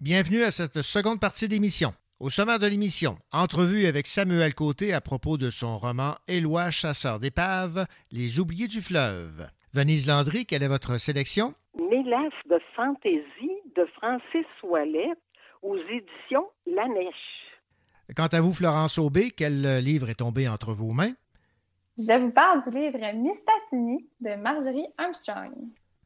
Bienvenue 0.00 0.42
à 0.42 0.50
cette 0.50 0.82
seconde 0.82 1.20
partie 1.20 1.46
d'émission. 1.46 1.92
Au 2.18 2.28
sommaire 2.28 2.58
de 2.58 2.66
l'émission, 2.66 3.18
entrevue 3.30 3.86
avec 3.86 4.08
Samuel 4.08 4.52
Côté 4.52 4.92
à 4.92 5.00
propos 5.00 5.36
de 5.36 5.50
son 5.50 5.78
roman 5.78 6.16
Éloi, 6.26 6.72
chasseur 6.72 7.20
d'épaves, 7.20 7.86
Les 8.10 8.40
oubliés 8.40 8.66
du 8.66 8.82
fleuve. 8.82 9.48
Venise 9.72 10.08
Landry, 10.08 10.44
quelle 10.44 10.64
est 10.64 10.66
votre 10.66 10.98
sélection? 10.98 11.54
Mélasse 11.78 12.32
de 12.50 12.58
fantaisie 12.74 13.60
de 13.76 13.86
Francis 13.94 14.46
Ouellette 14.64 15.22
aux 15.62 15.76
éditions 15.76 16.48
La 16.66 16.88
Nèche. 16.88 17.14
Quant 18.16 18.26
à 18.26 18.40
vous, 18.40 18.52
Florence 18.52 18.98
Aubé, 18.98 19.30
quel 19.30 19.78
livre 19.84 20.08
est 20.08 20.16
tombé 20.16 20.48
entre 20.48 20.72
vos 20.72 20.90
mains? 20.90 21.12
Je 21.98 22.18
vous 22.18 22.30
parle 22.30 22.62
du 22.62 22.78
livre 22.78 22.98
Mistassini 23.14 24.06
de 24.20 24.36
Marjorie 24.36 24.86
Armstrong. 24.98 25.54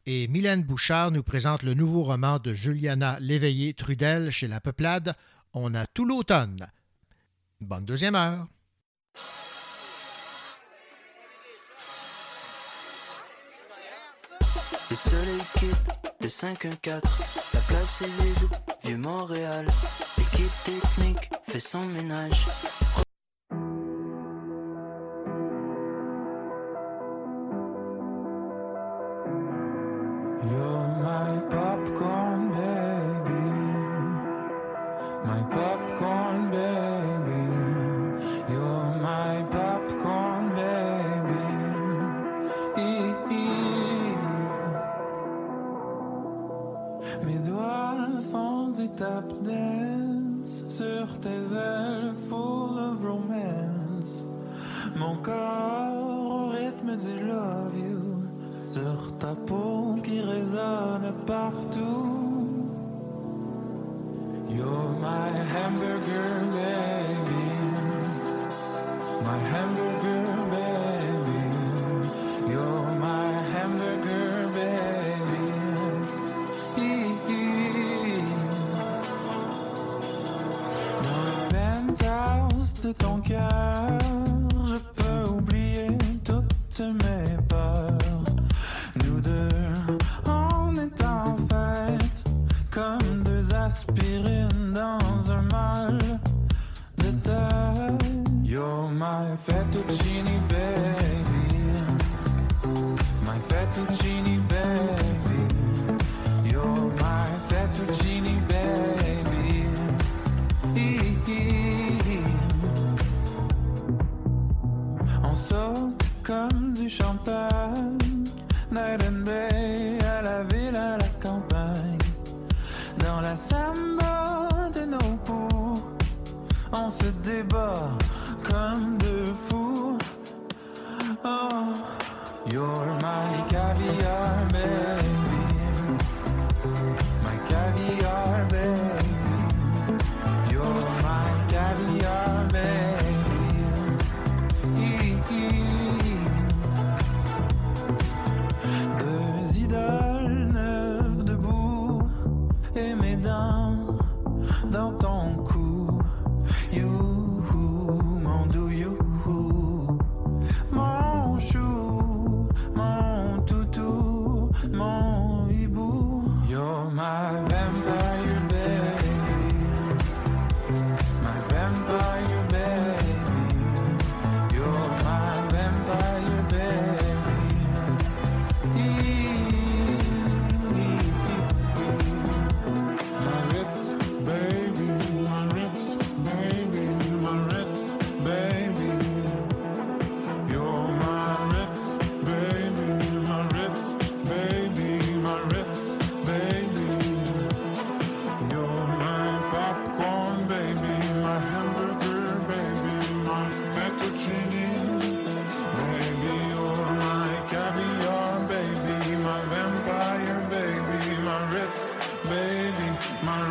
Et 0.07 0.29
Mylène 0.29 0.63
Bouchard 0.63 1.11
nous 1.11 1.25
présente 1.25 1.65
le 1.65 1.75
nouveau 1.75 2.05
roman 2.05 2.39
de 2.39 2.55
Juliana 2.55 3.19
Léveillé 3.19 3.75
Trudel 3.75 4.31
chez 4.31 4.47
La 4.47 4.61
Peuplade. 4.61 5.15
On 5.53 5.75
a 5.75 5.87
tout 5.87 6.05
l'automne. 6.05 6.65
Bonne 7.61 7.85
deuxième 7.85 8.15
heure. 8.15 8.47
Le 14.91 14.97
soleil 14.97 15.41
quitte 15.57 16.01
le 16.21 16.29
5-1-4, 16.29 17.01
la 17.55 17.61
place 17.61 18.03
est 18.03 18.23
vide, 18.23 18.49
vieux 18.85 18.97
Montréal. 18.97 19.67
L'équipe 20.19 20.51
technique 20.65 21.31
fait 21.45 21.61
son 21.61 21.85
ménage. 21.87 22.47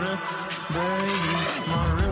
Baby, 0.09 1.69
my 1.69 2.08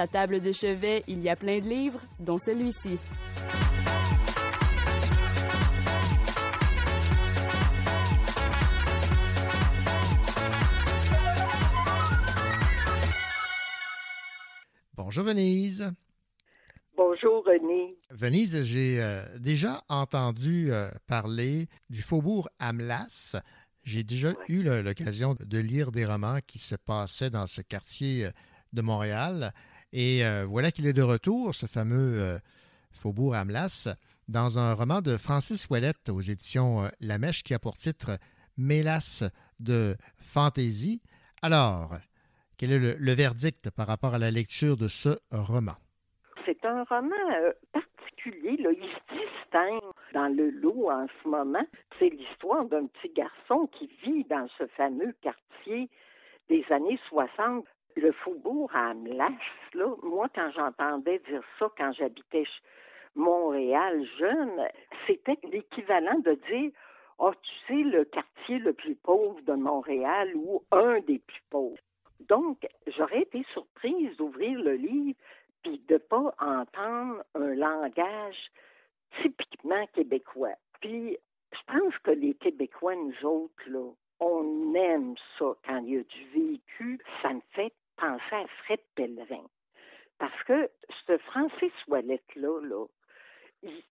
sa 0.00 0.06
table 0.06 0.40
de 0.40 0.50
chevet, 0.50 1.04
il 1.08 1.20
y 1.20 1.28
a 1.28 1.36
plein 1.36 1.58
de 1.58 1.68
livres, 1.68 2.00
dont 2.18 2.38
celui-ci. 2.38 2.96
Bonjour 14.94 15.24
Venise. 15.24 15.92
Bonjour 16.96 17.44
René. 17.44 17.98
Venise, 18.08 18.64
j'ai 18.64 19.02
euh, 19.02 19.22
déjà 19.38 19.82
entendu 19.90 20.72
euh, 20.72 20.90
parler 21.08 21.68
du 21.90 22.00
faubourg 22.00 22.48
Amlas. 22.58 23.36
J'ai 23.84 24.02
déjà 24.02 24.32
eu 24.48 24.62
l'occasion 24.62 25.36
de 25.38 25.58
lire 25.58 25.92
des 25.92 26.06
romans 26.06 26.38
qui 26.46 26.58
se 26.58 26.74
passaient 26.74 27.28
dans 27.28 27.46
ce 27.46 27.60
quartier 27.60 28.24
euh, 28.24 28.30
de 28.72 28.80
Montréal. 28.80 29.52
Et 29.92 30.24
euh, 30.24 30.46
voilà 30.46 30.70
qu'il 30.70 30.86
est 30.86 30.92
de 30.92 31.02
retour, 31.02 31.54
ce 31.54 31.66
fameux 31.66 32.20
euh, 32.20 32.38
faubourg 32.92 33.34
Amlas, 33.34 33.88
dans 34.28 34.58
un 34.58 34.74
roman 34.74 35.00
de 35.00 35.16
Francis 35.16 35.68
Ouellette 35.68 36.08
aux 36.08 36.20
éditions 36.20 36.84
euh, 36.84 36.88
La 37.00 37.18
Mèche 37.18 37.42
qui 37.42 37.54
a 37.54 37.58
pour 37.58 37.76
titre 37.76 38.18
Mélasse 38.56 39.24
de 39.58 39.96
fantaisie. 40.18 41.02
Alors, 41.42 41.96
quel 42.56 42.72
est 42.72 42.78
le, 42.78 43.12
verdict 43.12 43.70
par 43.70 43.88
rapport 43.88 44.14
à 44.14 44.18
la 44.18 44.30
lecture 44.30 44.76
de 44.76 44.86
ce 44.86 45.18
roman? 45.32 45.74
C'est 46.44 46.64
un 46.64 46.84
roman 46.84 47.16
particulier. 47.72 48.56
Il 48.58 48.64
se 48.64 49.14
distingue 49.14 49.80
dans 50.12 50.28
le 50.28 50.50
lot 50.50 50.90
en 50.90 51.06
ce 51.22 51.28
moment. 51.28 51.64
C'est 51.98 52.10
l'histoire 52.10 52.66
d'un 52.66 52.86
petit 52.86 53.12
garçon 53.14 53.68
qui 53.72 53.90
vit 54.04 54.24
dans 54.24 54.46
ce 54.58 54.66
fameux 54.76 55.14
quartier 55.22 55.88
des 56.48 56.64
années 56.70 56.98
60. 57.08 57.64
Le 57.96 58.12
faubourg 58.12 58.70
à 58.74 58.90
Amlas, 58.90 59.30
là, 59.74 59.94
moi, 60.02 60.28
quand 60.34 60.50
j'entendais 60.54 61.18
dire 61.28 61.42
ça, 61.58 61.68
quand 61.76 61.92
j'habitais 61.92 62.44
Montréal 63.14 64.06
jeune, 64.18 64.68
c'était 65.06 65.38
l'équivalent 65.50 66.18
de 66.20 66.34
dire 66.48 66.70
Ah, 67.18 67.32
tu 67.42 67.52
sais, 67.66 67.82
le 67.82 68.04
quartier 68.04 68.58
le 68.58 68.72
plus 68.72 68.94
pauvre 68.94 69.40
de 69.42 69.54
Montréal 69.54 70.32
ou 70.36 70.62
un 70.70 71.00
des 71.00 71.18
plus 71.18 71.42
pauvres. 71.50 71.82
Donc, 72.28 72.66
j'aurais 72.86 73.22
été 73.22 73.44
surprise 73.52 74.16
d'ouvrir 74.16 74.58
le 74.60 74.74
livre 74.74 75.18
puis 75.62 75.82
de 75.88 75.98
pas 75.98 76.34
entendre 76.38 77.22
un 77.34 77.54
langage 77.54 78.50
typiquement 79.20 79.86
québécois. 79.88 80.54
Puis, 80.80 81.18
je 81.52 81.58
pense 81.72 81.98
que 81.98 82.10
les 82.12 82.34
Québécois, 82.34 82.94
nous 82.94 83.26
autres, 83.26 83.68
là, 83.68 83.90
on 84.20 84.74
aime 84.74 85.14
ça 85.38 85.52
quand 85.66 85.78
il 85.78 85.94
y 85.94 85.98
a 85.98 86.02
du 86.02 86.24
vécu. 86.34 87.00
Ça 87.22 87.32
me 87.32 87.40
fait 87.52 87.72
penser 88.00 88.34
à 88.34 88.46
Fred 88.64 88.80
Pellerin. 88.94 89.44
Parce 90.18 90.42
que 90.44 90.70
ce 91.06 91.18
Francis 91.18 91.72
Ouellette-là, 91.88 92.60
là, 92.62 92.86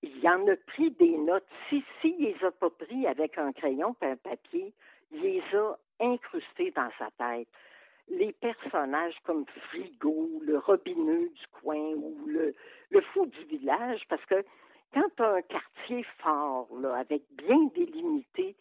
il, 0.01 0.27
en 0.27 0.47
a 0.47 0.55
pris 0.67 0.91
des 0.91 1.17
notes. 1.17 1.47
Si, 1.69 1.83
si 2.01 2.15
il 2.17 2.25
les 2.25 2.45
a 2.45 2.51
pas 2.51 2.69
pris 2.69 3.07
avec 3.07 3.37
un 3.37 3.51
crayon 3.51 3.95
et 4.01 4.05
un 4.05 4.15
papier, 4.17 4.73
il 5.11 5.21
les 5.21 5.43
a 5.55 5.75
incrustés 5.99 6.71
dans 6.71 6.89
sa 6.97 7.09
tête 7.17 7.47
les 8.09 8.33
personnages 8.33 9.15
comme 9.23 9.45
Frigo, 9.69 10.41
le 10.43 10.57
robineux 10.57 11.29
du 11.29 11.47
coin 11.61 11.93
ou 11.95 12.17
le, 12.27 12.55
fou 13.13 13.25
du 13.27 13.43
village, 13.45 14.01
parce 14.09 14.25
que 14.25 14.43
quand 14.93 15.09
tu 15.15 15.23
as 15.23 15.33
un 15.33 15.41
quartier 15.43 16.03
fort, 16.17 16.67
avec 16.95 17.21
bien 17.31 17.69
délimité, 17.75 18.55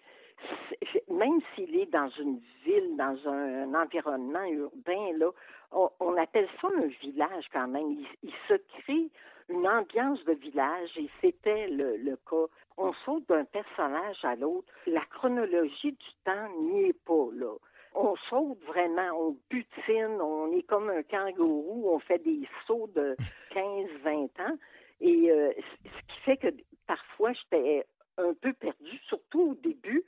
même 1.11 1.41
s'il 1.55 1.77
est 1.77 1.91
dans 1.91 2.09
une 2.19 2.41
ville, 2.65 2.97
dans 2.97 3.29
un, 3.29 3.75
environnement 3.75 4.45
urbain, 4.45 5.13
là, 5.17 5.31
on, 5.73 5.91
on 6.01 6.17
appelle 6.17 6.49
ça 6.61 6.69
un 6.77 6.87
village 6.87 7.47
quand 7.53 7.69
même. 7.69 7.91
Il, 7.91 8.07
il 8.23 8.35
se 8.49 8.55
crée 8.81 9.11
une 9.49 9.67
ambiance 9.67 10.23
de 10.25 10.33
village 10.33 10.91
et 10.97 11.09
c'était 11.21 11.69
le, 11.69 11.97
le 11.97 12.17
cas. 12.29 12.47
On 12.77 12.93
saute 13.05 13.29
d'un 13.29 13.45
personnage 13.45 14.25
à 14.25 14.37
l'autre. 14.37 14.69
La 14.87 15.05
chronologie 15.07 15.93
du 15.93 16.13
temps 16.25 16.49
n'y 16.61 16.89
est 16.89 17.05
pas 17.05 17.29
là 17.33 17.55
on 17.95 18.15
saute 18.29 18.63
vraiment, 18.65 19.11
on 19.19 19.37
butine, 19.51 20.21
on 20.21 20.53
est 20.53 20.63
comme 20.63 20.91
un 20.91 21.03
kangourou, 21.03 21.91
on 21.91 21.99
fait 21.99 22.23
des 22.23 22.49
sauts 22.67 22.89
de 22.95 23.17
15-20 23.55 24.29
ans. 24.41 24.57
Et 25.01 25.31
euh, 25.31 25.53
ce 25.85 26.13
qui 26.13 26.21
fait 26.25 26.37
que 26.37 26.49
parfois 26.87 27.33
j'étais 27.33 27.85
un 28.17 28.35
peu 28.35 28.53
perdue, 28.53 28.99
surtout 29.09 29.51
au 29.51 29.55
début. 29.55 30.05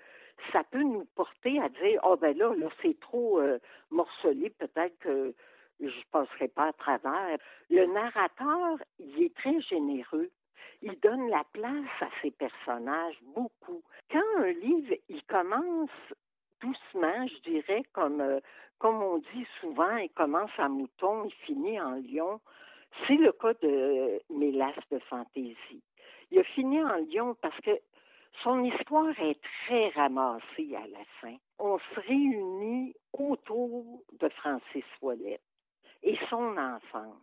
Ça 0.53 0.65
peut 0.65 0.83
nous 0.83 1.05
porter 1.15 1.61
à 1.61 1.69
dire, 1.69 2.01
oh 2.05 2.17
ben 2.17 2.37
là, 2.37 2.55
là 2.55 2.69
c'est 2.83 2.99
trop 3.01 3.41
euh, 3.41 3.59
morcelé, 3.91 4.51
peut-être 4.51 4.99
que 4.99 5.35
je 5.81 6.03
passerai 6.11 6.49
pas 6.49 6.69
à 6.69 6.73
travers. 6.73 7.39
Le 7.71 7.87
narrateur, 7.87 8.79
il 8.99 9.23
est 9.23 9.35
très 9.35 9.61
généreux. 9.61 10.31
Il 10.83 10.99
donne 11.01 11.29
la 11.29 11.45
place 11.53 12.01
à 12.01 12.09
ses 12.23 12.31
personnages 12.31 13.19
beaucoup. 13.35 13.83
Quand 14.11 14.23
un 14.39 14.53
livre, 14.53 14.95
il 15.09 15.23
commence 15.25 15.91
doucement, 16.61 17.27
je 17.27 17.51
dirais, 17.51 17.83
comme, 17.93 18.21
euh, 18.21 18.41
comme 18.79 19.03
on 19.03 19.19
dit 19.19 19.47
souvent, 19.61 19.97
il 19.97 20.11
commence 20.11 20.51
en 20.59 20.69
mouton, 20.69 21.25
il 21.25 21.35
finit 21.47 21.81
en 21.81 21.97
lion. 21.97 22.41
C'est 23.07 23.17
le 23.17 23.33
cas 23.33 23.55
de 23.63 24.21
Mélas 24.31 24.75
de 24.91 24.99
fantaisie. 25.01 25.83
Il 26.31 26.39
a 26.39 26.45
fini 26.45 26.83
en 26.83 26.97
lion 26.97 27.37
parce 27.41 27.59
que 27.61 27.71
son 28.43 28.65
histoire 28.65 29.19
est 29.21 29.41
très 29.67 29.89
ramassée 29.91 30.75
à 30.75 30.87
la 30.87 31.05
fin. 31.21 31.37
On 31.59 31.79
se 31.79 32.01
réunit 32.01 32.95
autour 33.13 34.03
de 34.19 34.29
Francis 34.31 34.85
Ouellet 35.03 35.41
et 36.03 36.19
son 36.29 36.57
enfance. 36.57 37.17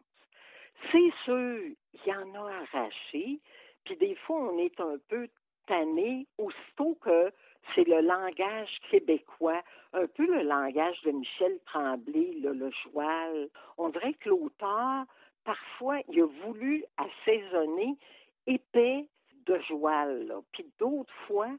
C'est 0.91 1.11
sûr, 1.23 1.59
il 1.93 1.99
y 2.05 2.13
en 2.13 2.35
a 2.35 2.51
arraché, 2.61 3.39
puis 3.83 3.95
des 3.97 4.15
fois, 4.15 4.37
on 4.37 4.57
est 4.59 4.79
un 4.79 4.97
peu 5.09 5.27
tanné, 5.65 6.27
aussitôt 6.37 6.95
que 7.01 7.31
c'est 7.73 7.87
le 7.87 8.01
langage 8.01 8.69
québécois, 8.89 9.61
un 9.93 10.07
peu 10.07 10.25
le 10.25 10.43
langage 10.43 11.01
de 11.01 11.11
Michel 11.11 11.59
Tremblay, 11.65 12.35
là, 12.41 12.53
le 12.53 12.69
joual. 12.83 13.49
On 13.77 13.89
dirait 13.89 14.13
que 14.13 14.29
l'auteur, 14.29 15.05
parfois, 15.43 15.99
il 16.09 16.21
a 16.21 16.27
voulu 16.45 16.85
assaisonner 16.97 17.97
épais 18.45 19.07
de 19.47 19.59
joual. 19.67 20.33
Puis 20.51 20.65
d'autres 20.79 21.13
fois, 21.27 21.49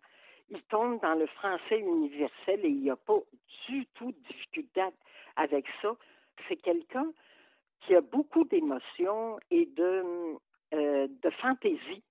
il 0.50 0.62
tombe 0.64 1.00
dans 1.00 1.14
le 1.14 1.26
français 1.26 1.78
universel 1.78 2.60
et 2.64 2.68
il 2.68 2.80
n'y 2.80 2.90
a 2.90 2.96
pas 2.96 3.18
du 3.66 3.86
tout 3.94 4.12
de 4.12 4.18
difficulté 4.28 4.82
avec 5.36 5.66
ça. 5.82 5.94
C'est 6.48 6.56
quelqu'un 6.56 7.10
qui 7.80 7.94
a 7.94 8.00
beaucoup 8.00 8.44
d'émotions 8.44 9.38
et 9.50 9.66
de, 9.66 10.04
euh, 10.74 11.08
de 11.08 11.30
fantaisie. 11.30 12.02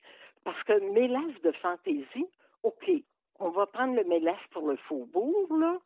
Parce 0.43 0.61
que 0.63 0.80
mélasse 0.91 1.41
de 1.43 1.51
fantaisie, 1.53 2.28
OK, 2.63 2.89
on 3.39 3.49
va 3.49 3.65
prendre 3.65 3.95
le 3.95 4.03
mélasse 4.05 4.47
pour 4.51 4.67
le 4.67 4.78
faubourg, 4.78 5.53
là, 5.57 5.78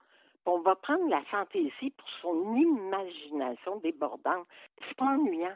on 0.45 0.59
va 0.59 0.75
prendre 0.75 1.07
la 1.09 1.21
fantaisie 1.25 1.91
pour 1.91 2.09
son 2.21 2.55
imagination 2.55 3.77
débordante. 3.77 4.47
C'est 4.87 4.97
pas 4.97 5.05
ennuyant. 5.05 5.55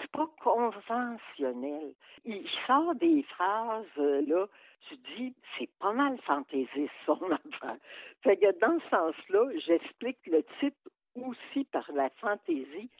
C'est 0.00 0.10
pas 0.10 0.28
conventionnel. 0.42 1.94
Il 2.24 2.48
sort 2.66 2.94
des 2.96 3.22
phrases, 3.22 3.86
euh, 3.98 4.22
là, 4.26 4.46
tu 4.88 4.96
dis, 5.16 5.34
c'est 5.58 5.70
pas 5.78 5.92
mal 5.92 6.18
fantaisiste, 6.22 6.92
son 7.06 7.20
affaire. 7.30 7.76
Fait 8.22 8.36
que 8.36 8.58
dans 8.58 8.78
ce 8.80 8.88
sens-là, 8.88 9.50
j'explique 9.66 10.26
le 10.26 10.42
titre 10.60 10.90
aussi 11.14 11.64
par 11.64 11.90
la 11.92 12.10
fantaisie 12.10 12.90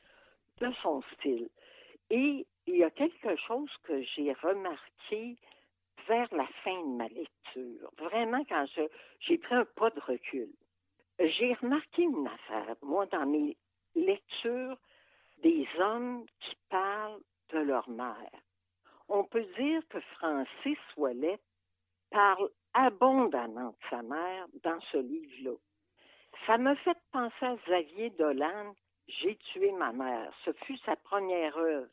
de 0.61 0.71
son 0.83 1.03
style. 1.15 1.49
Et 2.11 2.47
il 2.67 2.77
y 2.77 2.85
a 2.85 2.91
quelque 2.91 3.37
chose 3.37 3.71
que 3.83 4.03
j'ai 4.03 4.33
remarqué 4.35 5.37
vers 6.07 6.29
la 6.35 6.47
fin 6.63 6.81
de 6.83 6.97
ma 6.97 7.09
lecture, 7.09 7.91
vraiment 7.99 8.45
quand 8.49 8.67
j'ai 9.21 9.39
pris 9.39 9.55
un 9.55 9.65
pas 9.65 9.91
de 9.91 10.01
recul. 10.01 10.49
J'ai 11.19 11.55
remarqué 11.55 12.03
une 12.03 12.27
affaire, 12.27 12.77
moi, 12.83 13.07
dans 13.07 13.27
mes 13.27 13.57
lectures 13.95 14.77
des 15.45 15.69
hommes 15.79 16.25
qui 16.41 16.57
parlent 16.71 17.21
de 17.53 17.59
leur 17.59 17.89
mère. 17.89 18.31
On 19.09 19.23
peut 19.25 19.47
dire 19.59 19.83
que 19.91 20.01
Francis 20.17 20.79
Ouellet 20.97 21.39
parle 22.11 22.49
abondamment 22.73 23.69
de 23.71 23.77
sa 23.91 24.03
mère 24.03 24.47
dans 24.65 24.81
ce 24.91 24.97
livre-là. 24.97 25.57
Ça 26.47 26.59
me 26.59 26.75
fait 26.77 26.97
penser 27.13 27.45
à 27.47 27.57
Xavier 27.57 28.11
Dolan, 28.11 28.75
J'ai 29.07 29.37
tué 29.53 29.71
ma 29.73 29.93
mère. 29.93 30.33
Ce 30.47 30.53
fut 30.65 30.79
sa 30.79 30.97
première 30.97 31.57
œuvre. 31.59 31.91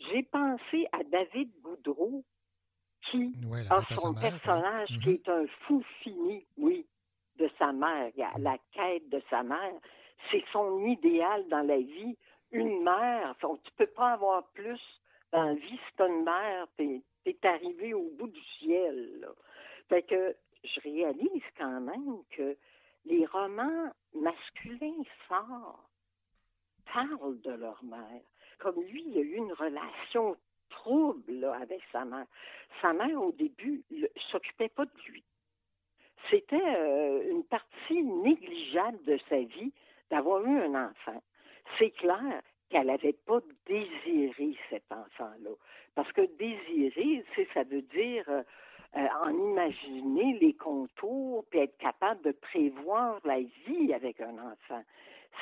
J'ai 0.00 0.24
pensé 0.24 0.86
à 0.92 1.04
David 1.04 1.50
Boudreau, 1.62 2.24
qui 3.10 3.32
Ouais, 3.46 3.62
a 3.70 3.76
à 3.76 3.82
son 3.94 4.12
mère, 4.12 4.22
personnage 4.32 4.90
ouais. 4.90 4.98
qui 5.04 5.10
est 5.12 5.28
un 5.28 5.46
fou 5.62 5.82
fini, 6.02 6.44
oui, 6.58 6.84
de 7.36 7.48
sa 7.58 7.72
mère. 7.72 8.10
Y 8.16 8.22
a 8.24 8.32
La 8.38 8.58
quête 8.72 9.08
de 9.08 9.22
sa 9.30 9.42
mère, 9.44 9.74
c'est 10.30 10.44
son 10.52 10.84
idéal 10.84 11.46
dans 11.48 11.62
la 11.66 11.78
vie. 11.78 12.16
Une 12.58 12.82
mère, 12.82 13.30
Enfin, 13.30 13.58
tu 13.64 13.70
peux 13.72 13.86
pas 13.86 14.12
avoir 14.12 14.44
plus 14.48 14.80
dans 15.32 15.44
la 15.44 15.54
vie 15.54 15.78
si 15.96 16.02
une 16.02 16.24
mère, 16.24 16.66
t'es 16.76 17.02
es 17.26 17.36
arrivé 17.46 17.92
au 17.94 18.08
bout 18.16 18.28
du 18.28 18.42
ciel. 18.58 19.20
là. 19.20 20.02
Que 20.02 20.36
je 20.64 20.80
réalise 20.80 21.42
quand 21.56 21.80
même 21.80 22.22
que 22.30 22.56
les 23.04 23.24
romans 23.26 23.90
masculins 24.14 25.02
forts 25.28 25.88
parlent 26.92 27.40
de 27.40 27.52
leur 27.52 27.82
mère. 27.84 28.22
comme 28.58 28.80
lui, 28.82 29.04
il 29.08 29.18
a 29.18 29.20
eu 29.20 29.34
une 29.36 29.52
relation 29.52 30.36
trouble 30.70 31.44
avec 31.44 31.80
sa 31.92 32.04
mère. 32.04 32.26
Sa 32.80 32.92
mère, 32.92 33.22
au 33.22 33.32
début, 33.32 33.84
s'occupait 34.30 34.68
pas 34.68 34.84
de 34.84 35.00
lui. 35.08 35.22
C'était 36.30 36.56
euh, 36.56 37.30
une 37.30 37.44
partie 37.44 38.02
négligeable 38.02 39.02
de 39.04 39.18
sa 39.28 39.38
vie 39.38 39.72
d'avoir 40.10 40.44
eu 40.44 40.58
un 40.58 40.88
enfant. 40.88 41.22
C'est 41.78 41.90
clair 41.90 42.42
qu'elle 42.70 42.86
n'avait 42.86 43.16
pas 43.26 43.40
désiré 43.66 44.56
cet 44.70 44.84
enfant-là. 44.90 45.50
Parce 45.94 46.10
que 46.12 46.22
désirer, 46.36 47.24
ça 47.54 47.62
veut 47.64 47.82
dire 47.82 48.24
euh, 48.28 48.42
euh, 48.96 49.06
en 49.24 49.30
imaginer 49.30 50.38
les 50.40 50.54
contours, 50.54 51.44
puis 51.50 51.60
être 51.60 51.76
capable 51.78 52.22
de 52.22 52.32
prévoir 52.32 53.20
la 53.24 53.40
vie 53.66 53.92
avec 53.94 54.20
un 54.20 54.34
enfant. 54.34 54.82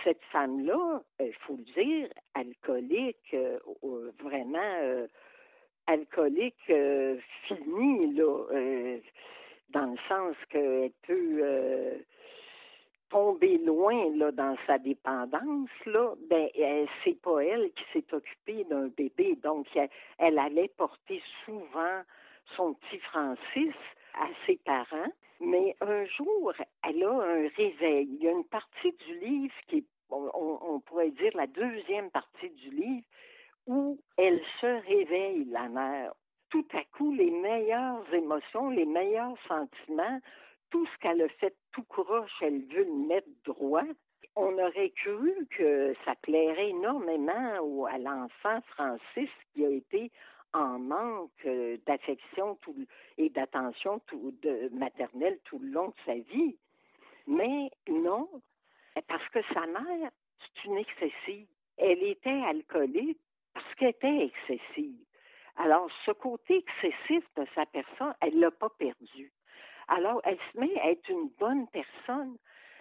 Cette 0.02 0.22
femme-là, 0.32 1.02
il 1.20 1.32
faut 1.40 1.56
le 1.56 1.82
dire, 1.82 2.08
alcoolique, 2.34 3.36
vraiment 4.18 5.06
alcoolique 5.86 6.72
finie, 7.46 8.12
là, 8.14 8.98
dans 9.70 9.86
le 9.86 9.98
sens 10.08 10.36
qu'elle 10.50 10.90
peut 11.06 12.02
tomber 13.14 13.58
loin 13.58 14.10
dans 14.32 14.56
sa 14.66 14.76
dépendance, 14.78 15.70
là, 15.86 16.14
ben, 16.28 16.48
c'est 17.04 17.20
pas 17.22 17.44
elle 17.44 17.70
qui 17.70 17.84
s'est 17.92 18.12
occupée 18.12 18.64
d'un 18.64 18.88
bébé. 18.88 19.38
Donc, 19.40 19.68
elle, 20.18 20.38
allait 20.38 20.72
porter 20.76 21.22
souvent 21.44 22.02
son 22.56 22.74
petit 22.74 22.98
Francis 22.98 23.74
à 24.14 24.26
ses 24.44 24.56
parents. 24.56 25.12
Mais 25.40 25.76
un 25.80 26.04
jour, 26.06 26.52
elle 26.82 27.04
a 27.04 27.12
un 27.12 27.48
réveil. 27.56 28.08
Il 28.10 28.24
y 28.24 28.26
a 28.26 28.32
une 28.32 28.46
partie 28.46 28.92
du 29.06 29.18
livre 29.20 29.54
qui 29.68 29.86
on, 30.10 30.80
pourrait 30.80 31.12
dire 31.12 31.36
la 31.36 31.46
deuxième 31.46 32.10
partie 32.10 32.50
du 32.50 32.70
livre, 32.70 33.06
où 33.68 33.96
elle 34.16 34.40
se 34.60 34.86
réveille, 34.88 35.44
la 35.52 35.68
mère. 35.68 36.12
Tout 36.50 36.66
à 36.72 36.82
coup, 36.96 37.14
les 37.14 37.30
meilleures 37.30 38.12
émotions, 38.12 38.70
les 38.70 38.86
meilleurs 38.86 39.36
sentiments 39.46 40.20
tout 40.74 40.86
ce 40.86 40.98
qu'elle 40.98 41.22
a 41.22 41.28
fait 41.28 41.54
tout 41.70 41.84
croche, 41.84 42.32
elle 42.40 42.62
veut 42.62 42.82
le 42.82 43.06
mettre 43.06 43.28
droit. 43.44 43.84
On 44.34 44.58
aurait 44.58 44.90
cru 44.90 45.46
que 45.56 45.94
ça 46.04 46.16
plairait 46.16 46.70
énormément 46.70 47.84
à 47.84 47.96
l'enfant 47.96 48.60
Francis 48.70 49.30
qui 49.52 49.64
a 49.64 49.68
été 49.68 50.10
en 50.52 50.80
manque 50.80 51.30
euh, 51.46 51.76
d'affection 51.86 52.58
et 53.18 53.28
d'attention 53.28 54.00
maternelle 54.72 55.38
tout 55.44 55.60
le 55.60 55.68
long 55.68 55.90
de 55.90 55.94
sa 56.06 56.14
vie. 56.14 56.56
Mais 57.28 57.70
non, 57.88 58.28
parce 59.06 59.28
que 59.28 59.42
sa 59.54 59.66
mère, 59.66 60.10
c'est 60.40 60.64
une 60.64 60.78
excessive. 60.78 61.46
Elle 61.76 62.02
était 62.02 62.42
alcoolique 62.48 63.20
parce 63.52 63.74
qu'elle 63.76 63.90
était 63.90 64.24
excessive. 64.24 64.98
Alors, 65.54 65.88
ce 66.04 66.10
côté 66.10 66.64
excessif 66.66 67.24
de 67.36 67.46
sa 67.54 67.64
personne, 67.66 68.12
elle 68.20 68.34
ne 68.34 68.40
l'a 68.40 68.50
pas 68.50 68.70
perdu. 68.70 69.30
Alors, 69.88 70.20
elle 70.24 70.38
se 70.52 70.58
met 70.58 70.80
à 70.80 70.90
être 70.90 71.08
une 71.08 71.28
bonne 71.38 71.66
personne, 71.68 72.36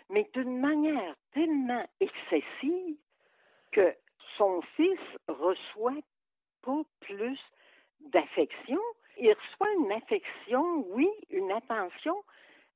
mais 0.10 0.30
d'une 0.34 0.60
manière 0.60 1.16
tellement 1.34 1.86
excessive 2.00 2.98
que 3.72 3.94
son 4.38 4.62
fils 4.76 5.00
reçoit 5.28 6.02
pas 6.62 6.82
plus 7.02 7.40
d'affection. 8.00 8.80
Il 9.18 9.34
reçoit 9.34 9.74
une 9.80 9.92
affection, 9.92 10.86
oui, 10.90 11.10
une 11.30 11.52
attention, 11.52 12.24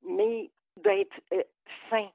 mais 0.04 0.50
d'être 0.78 1.20
euh, 1.34 1.44
fin. 1.90 2.10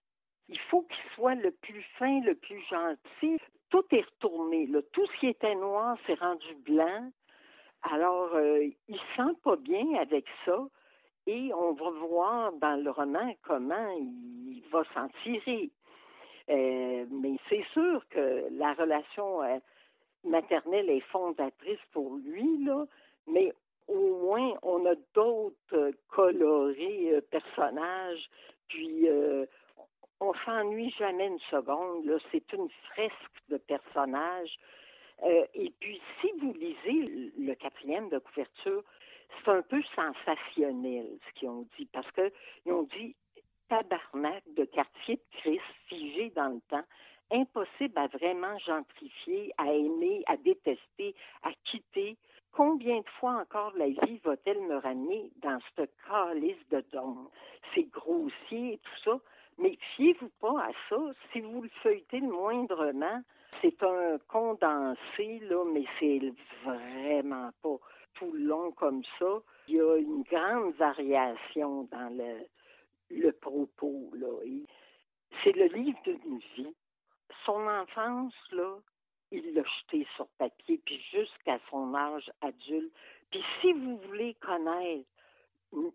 Il 0.48 0.58
faut 0.58 0.82
qu'il 0.82 1.10
soit 1.14 1.34
le 1.34 1.50
plus 1.50 1.82
fin, 1.98 2.20
le 2.20 2.34
plus 2.34 2.60
gentil. 2.68 3.38
Tout 3.70 3.84
est 3.92 4.02
retourné. 4.02 4.68
Tout 4.92 5.06
ce 5.06 5.20
qui 5.20 5.28
était 5.28 5.54
noir 5.54 5.96
s'est 6.06 6.14
rendu 6.14 6.54
blanc. 6.56 7.10
Alors, 7.82 8.34
euh, 8.34 8.68
il 8.88 9.00
sent 9.16 9.34
pas 9.42 9.56
bien 9.56 9.94
avec 9.94 10.26
ça. 10.44 10.58
Et 11.26 11.52
on 11.54 11.72
va 11.72 11.90
voir 11.90 12.52
dans 12.54 12.82
le 12.82 12.90
roman 12.90 13.32
comment 13.42 13.90
il 13.98 14.62
va 14.70 14.82
s'en 14.94 15.08
tirer. 15.22 15.70
Euh, 16.50 17.06
mais 17.10 17.36
c'est 17.48 17.64
sûr 17.72 18.02
que 18.10 18.48
la 18.52 18.72
relation 18.74 19.42
euh, 19.42 19.58
maternelle 20.24 20.90
est 20.90 21.04
fondatrice 21.12 21.78
pour 21.92 22.16
lui, 22.16 22.64
là, 22.64 22.84
mais 23.26 23.52
au 23.88 24.16
moins 24.24 24.54
on 24.62 24.84
a 24.86 24.94
d'autres 25.14 25.92
colorés 26.08 27.14
euh, 27.14 27.20
personnages, 27.30 28.28
puis 28.68 29.06
on 30.20 30.32
s'ennuie 30.44 30.94
jamais 30.98 31.26
une 31.26 31.38
seconde. 31.50 32.18
C'est 32.30 32.52
une 32.52 32.68
fresque 32.90 33.42
de 33.48 33.58
personnages. 33.58 34.56
et 35.54 35.72
puis, 35.78 36.00
si 36.20 36.30
vous 36.40 36.54
lisez 36.54 37.32
le 37.38 37.54
quatrième 37.54 38.08
de 38.08 38.18
couverture, 38.18 38.82
c'est 39.44 39.50
un 39.50 39.62
peu 39.62 39.82
sensationnel 39.94 41.06
ce 41.26 41.40
qu'ils 41.40 41.48
ont 41.48 41.66
dit, 41.78 41.86
parce 41.92 42.10
qu'ils 42.12 42.72
ont 42.72 42.84
dit 42.84 43.14
tabarnak 43.68 44.42
de 44.56 44.64
quartier 44.66 45.16
de 45.16 45.38
Christ 45.38 45.62
figé 45.88 46.30
dans 46.30 46.48
le 46.48 46.60
temps, 46.68 46.84
impossible 47.30 47.98
à 47.98 48.06
vraiment 48.08 48.58
gentrifier, 48.58 49.52
à 49.56 49.72
aimer, 49.72 50.22
à 50.26 50.36
détester, 50.36 51.14
à 51.42 51.50
quitter. 51.64 52.16
Combien 52.52 52.98
de 52.98 53.08
fois 53.18 53.40
encore 53.40 53.72
la 53.76 53.88
vie 53.88 54.20
va-t-elle 54.24 54.60
me 54.60 54.76
ramener 54.76 55.30
dans 55.36 55.58
ce 55.74 55.82
calice 56.06 56.68
de 56.70 56.84
dôme? 56.92 57.28
C'est 57.74 57.90
grossier 57.90 58.74
et 58.74 58.78
tout 58.78 58.98
ça, 59.04 59.18
mais 59.56 59.78
fiez-vous 59.96 60.30
pas 60.40 60.60
à 60.60 60.70
ça. 60.90 60.98
Si 61.32 61.40
vous 61.40 61.62
le 61.62 61.70
feuilletez 61.82 62.20
le 62.20 62.28
moindrement, 62.28 63.22
c'est 63.62 63.82
un 63.82 64.18
condensé, 64.28 65.38
là, 65.48 65.64
mais 65.72 65.84
c'est 65.98 66.20
vraiment 66.64 67.50
pas 67.62 67.78
tout 68.14 68.32
long 68.32 68.72
comme 68.72 69.02
ça. 69.18 69.42
Il 69.68 69.76
y 69.76 69.80
a 69.80 69.96
une 69.96 70.22
grande 70.22 70.74
variation 70.74 71.84
dans 71.90 72.16
le, 72.16 72.46
le 73.10 73.32
propos. 73.32 74.10
Là. 74.14 74.28
C'est 75.42 75.52
le 75.52 75.66
livre 75.66 75.98
d'une 76.04 76.38
vie. 76.56 76.74
Son 77.44 77.66
enfance, 77.66 78.34
là, 78.52 78.76
il 79.30 79.54
l'a 79.54 79.62
jeté 79.62 80.06
sur 80.14 80.26
papier, 80.38 80.80
puis 80.84 81.00
jusqu'à 81.10 81.58
son 81.70 81.94
âge 81.94 82.30
adulte. 82.42 82.92
Puis 83.30 83.42
si 83.60 83.72
vous 83.72 83.96
voulez 84.06 84.34
connaître, 84.34 85.08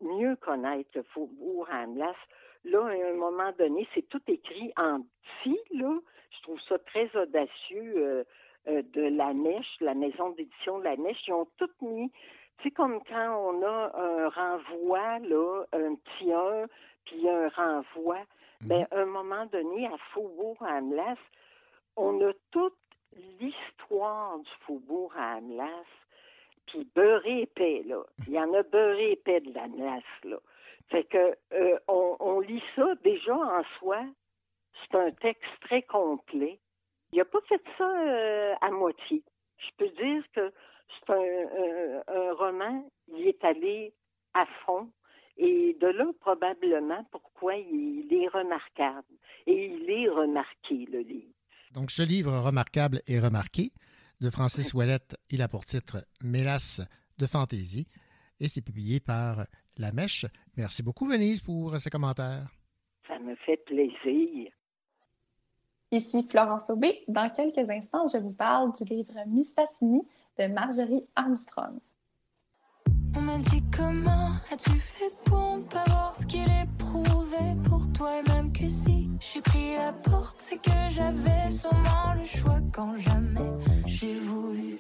mieux 0.02 0.35
connaître 0.38 0.89
le 0.95 1.03
faubourg 1.03 1.68
Hamlas, 1.72 2.15
là, 2.65 2.85
à 2.85 3.10
un 3.10 3.14
moment 3.14 3.52
donné, 3.57 3.88
c'est 3.94 4.07
tout 4.10 4.22
écrit 4.27 4.73
en 4.76 5.02
petit, 5.41 5.60
là. 5.72 5.99
Je 6.31 6.41
trouve 6.41 6.60
ça 6.61 6.77
très 6.80 7.10
audacieux. 7.15 7.94
Euh, 7.98 8.23
de 8.68 9.02
la 9.02 9.34
Nèche, 9.34 9.77
la 9.80 9.94
maison 9.94 10.30
d'édition 10.31 10.80
de 10.80 10.84
la 10.84 10.98
Nèche, 10.98 11.27
ils 11.27 11.34
ont 11.34 11.48
tout 11.57 11.69
mis, 11.81 12.11
c'est 12.64 12.72
comme 12.72 13.02
quand 13.03 13.38
on 13.38 13.64
a 13.64 13.91
un 13.95 14.30
renvoi, 14.30 15.19
là, 15.19 15.64
un 15.73 15.95
petit 15.95 16.31
1, 16.31 16.65
puis 17.06 17.30
un 17.30 17.49
renvoi, 17.49 18.19
mhm. 18.61 18.68
ben, 18.68 18.88
à 18.91 18.98
un 18.99 19.06
moment 19.06 19.45
donné, 19.45 19.88
à 19.88 19.98
Faubourg 20.14 20.57
Amlas, 20.61 21.18
on 21.95 22.22
a 22.22 22.34
toute 22.52 22.77
l'histoire 23.39 24.39
du 24.39 24.49
Faubourg 24.65 25.14
Amlas, 25.18 25.85
puis 26.68 26.88
beurré 26.95 27.41
épais, 27.41 27.84
là. 27.85 28.03
Il 28.27 28.34
y 28.34 28.39
en 28.39 28.53
a 28.53 28.64
beurré 28.64 29.11
épais 29.11 29.39
de 29.39 29.53
la 29.53 29.68
là. 29.68 30.38
Fait 30.89 31.03
que 31.03 31.35
euh, 31.53 31.80
on, 31.88 32.15
on 32.19 32.39
lit 32.39 32.64
ça 32.76 32.95
déjà 33.03 33.35
en 33.35 33.64
soi, 33.80 34.03
c'est 34.81 34.98
un 34.98 35.11
texte 35.11 35.49
très 35.61 35.81
complet. 35.81 36.60
Il 37.18 37.22
n'a 37.22 37.26
pas 37.26 37.41
fait 37.49 37.64
ça 37.80 37.84
euh, 37.84 38.53
à 38.61 38.69
moitié. 38.69 39.23
Je 39.57 39.69
peux 39.76 39.89
dire 39.89 40.23
que 40.35 40.53
c'est 40.88 41.11
un, 41.11 42.34
roman, 42.34 42.88
il 43.07 43.27
est 43.27 43.44
allé 43.44 43.91
à 44.35 44.45
fond. 44.64 44.91
Et 45.35 45.76
de 45.81 45.88
là, 45.88 46.06
probablement, 46.19 47.03
pourquoi 47.11 47.56
il 47.56 48.07
est 48.14 48.27
remarquable. 48.27 49.15
Et 49.48 49.65
il 49.65 49.89
est 49.89 50.10
remarqué, 50.10 50.85
le 50.91 50.99
livre. 50.99 51.34
Donc, 51.72 51.89
ce 51.89 52.03
livre 52.03 52.38
remarquable 52.38 53.02
et 53.07 53.19
remarqué 53.19 53.72
de 54.22 54.30
Francis 54.30 54.76
Ouellette, 54.76 55.15
il 55.31 55.41
a 55.41 55.48
pour 55.48 55.65
titre 55.65 56.06
Mélasse 56.23 56.81
de 57.18 57.26
fantaisie 57.26 57.88
et 58.39 58.48
c'est 58.48 58.61
publié 58.61 58.99
par 58.99 59.48
La 59.77 59.91
Mèche. 59.91 60.27
Merci 60.56 60.84
beaucoup, 60.84 61.07
Venise, 61.07 61.41
pour 61.41 61.76
ces 61.77 61.89
commentaires. 61.89 62.45
Ça 63.07 63.18
me 63.18 63.35
fait 63.38 63.57
plaisir. 63.65 64.52
Ici 65.92 66.28
Florence 66.30 66.70
Aubé. 66.70 67.04
Dans 67.08 67.30
quelques 67.30 67.70
instants, 67.70 68.08
je 68.12 68.18
vous 68.18 68.32
parle 68.34 68.74
du 68.74 68.84
livre 68.84 69.14
Mistassini 69.28 70.02
de 70.38 70.48
Marjorie 70.48 71.06
Armstrong. 71.16 71.80
On 73.16 73.22
m'a 73.22 73.38
dit 73.38 73.64
comment 73.76 74.32
as-tu 74.52 74.72
fait 74.72 75.14
pour 75.24 75.58
ne 75.58 75.64
pas 75.64 75.86
voir 75.88 76.14
ce 76.14 76.26
qu'il 76.26 76.46
éprouvait 76.62 77.56
pour 77.64 77.92
toi? 77.94 78.20
Et 78.20 78.30
même 78.30 78.52
que 78.52 78.68
si 78.68 79.10
j'ai 79.20 79.42
pris 79.42 79.76
la 79.76 79.94
porte 79.94 80.36
c'est 80.40 80.62
que 80.62 80.72
j'avais 80.90 81.50
sûrement 81.50 82.14
le 82.18 82.26
choix 82.26 82.60
quand 82.74 82.96
jamais 82.98 83.52
j'ai 83.86 84.20
voulu 84.20 84.80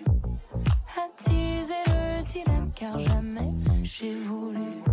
attiser 1.03 1.73
le 1.87 2.21
dilemme 2.23 2.71
car 2.75 2.99
jamais 2.99 3.51
j'ai 3.83 4.13
voulu 4.13 4.83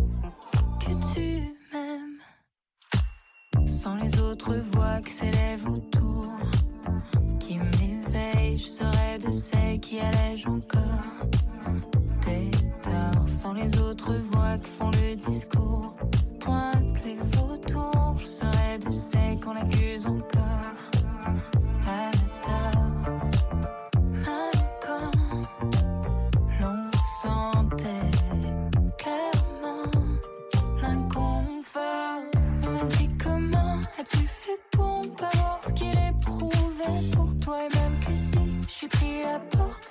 sans 3.85 3.97
les 3.97 4.19
autres 4.19 4.55
voix 4.73 4.99
qui 5.05 5.13
s'élèvent 5.13 5.69
autour, 5.69 6.29
qui 7.39 7.59
m'éveillent, 7.59 8.57
je 8.57 8.67
serais 8.67 9.19
de 9.19 9.31
celles 9.31 9.79
qui 9.79 10.01
allège 10.01 10.47
encore 10.47 11.13
tes 12.25 12.51
torts 12.83 13.29
sans 13.29 13.53
les 13.53 13.79
autres 13.79 14.15
voix 14.33 14.57
qui 14.57 14.71
font 14.71 14.91
le 14.91 15.17
discours. 15.17 15.95
Pointe 16.41 17.05
les 17.05 17.19
vautours, 17.37 18.15
je 18.17 18.25
serai 18.25 18.79
de 18.79 18.91
celles 18.91 19.39
qu'on 19.41 19.55
accuse 19.55 20.07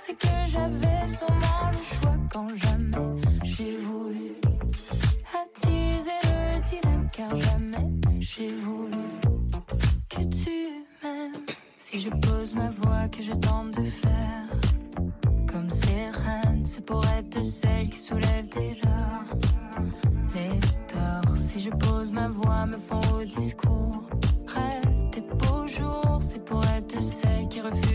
c'est 0.06 0.18
que 0.18 0.28
j'avais 0.48 1.06
sûrement 1.06 1.70
le 1.72 1.96
choix 1.96 2.16
quand 2.30 2.48
jamais 2.48 3.22
j'ai 3.44 3.76
voulu 3.78 4.32
attiser 5.42 6.20
le 6.24 6.60
dilemme 6.68 7.08
car 7.10 7.30
jamais 7.36 7.88
j'ai 8.20 8.54
voulu 8.54 9.04
que 10.10 10.22
tu 10.24 10.84
m'aimes. 11.02 11.46
Si 11.78 12.00
je 12.00 12.10
pose 12.10 12.54
ma 12.54 12.68
voix 12.70 13.08
que 13.08 13.22
je 13.22 13.32
tente 13.32 13.70
de 13.78 13.84
faire 13.84 14.48
comme 15.50 15.70
sirène, 15.70 16.64
c'est 16.64 16.84
pour 16.84 17.04
être 17.18 17.42
celle 17.42 17.88
qui 17.88 17.98
soulève 17.98 18.48
dès 18.48 18.76
lors 18.84 19.24
les 20.34 20.60
torts. 20.86 21.36
Si 21.36 21.60
je 21.60 21.70
pose 21.70 22.10
ma 22.10 22.28
voix, 22.28 22.66
me 22.66 22.76
font 22.76 23.00
au 23.18 23.24
discours. 23.24 24.04
Rêve 24.46 25.10
des 25.12 25.22
beaux 25.22 25.66
jours, 25.68 26.20
c'est 26.20 26.44
pour 26.44 26.62
être 26.76 27.00
celle 27.00 27.48
qui 27.48 27.60
refuse 27.62 27.93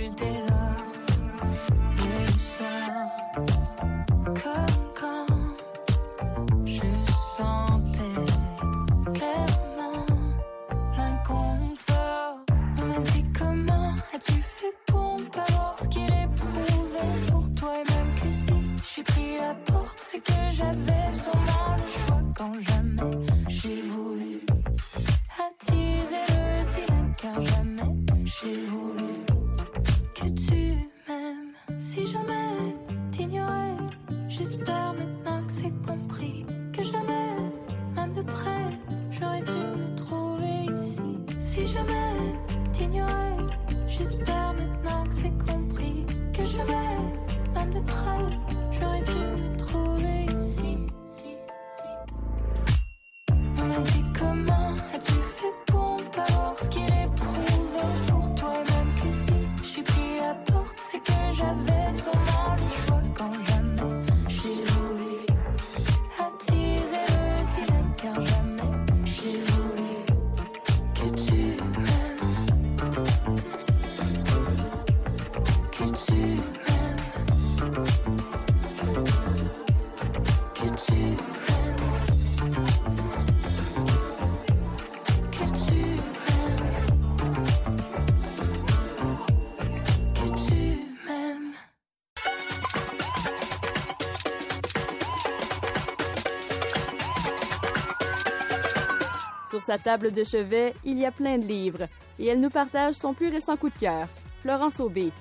sa 99.70 99.78
table 99.78 100.12
de 100.12 100.24
chevet, 100.24 100.74
il 100.84 100.98
y 100.98 101.06
a 101.06 101.12
plein 101.12 101.38
de 101.38 101.46
livres 101.46 101.88
et 102.18 102.26
elle 102.26 102.40
nous 102.40 102.50
partage 102.50 102.96
son 102.96 103.14
plus 103.14 103.30
récent 103.30 103.56
coup 103.56 103.70
de 103.70 103.78
cœur. 103.78 104.08
Florence 104.42 104.80
Aubé. 104.80 105.12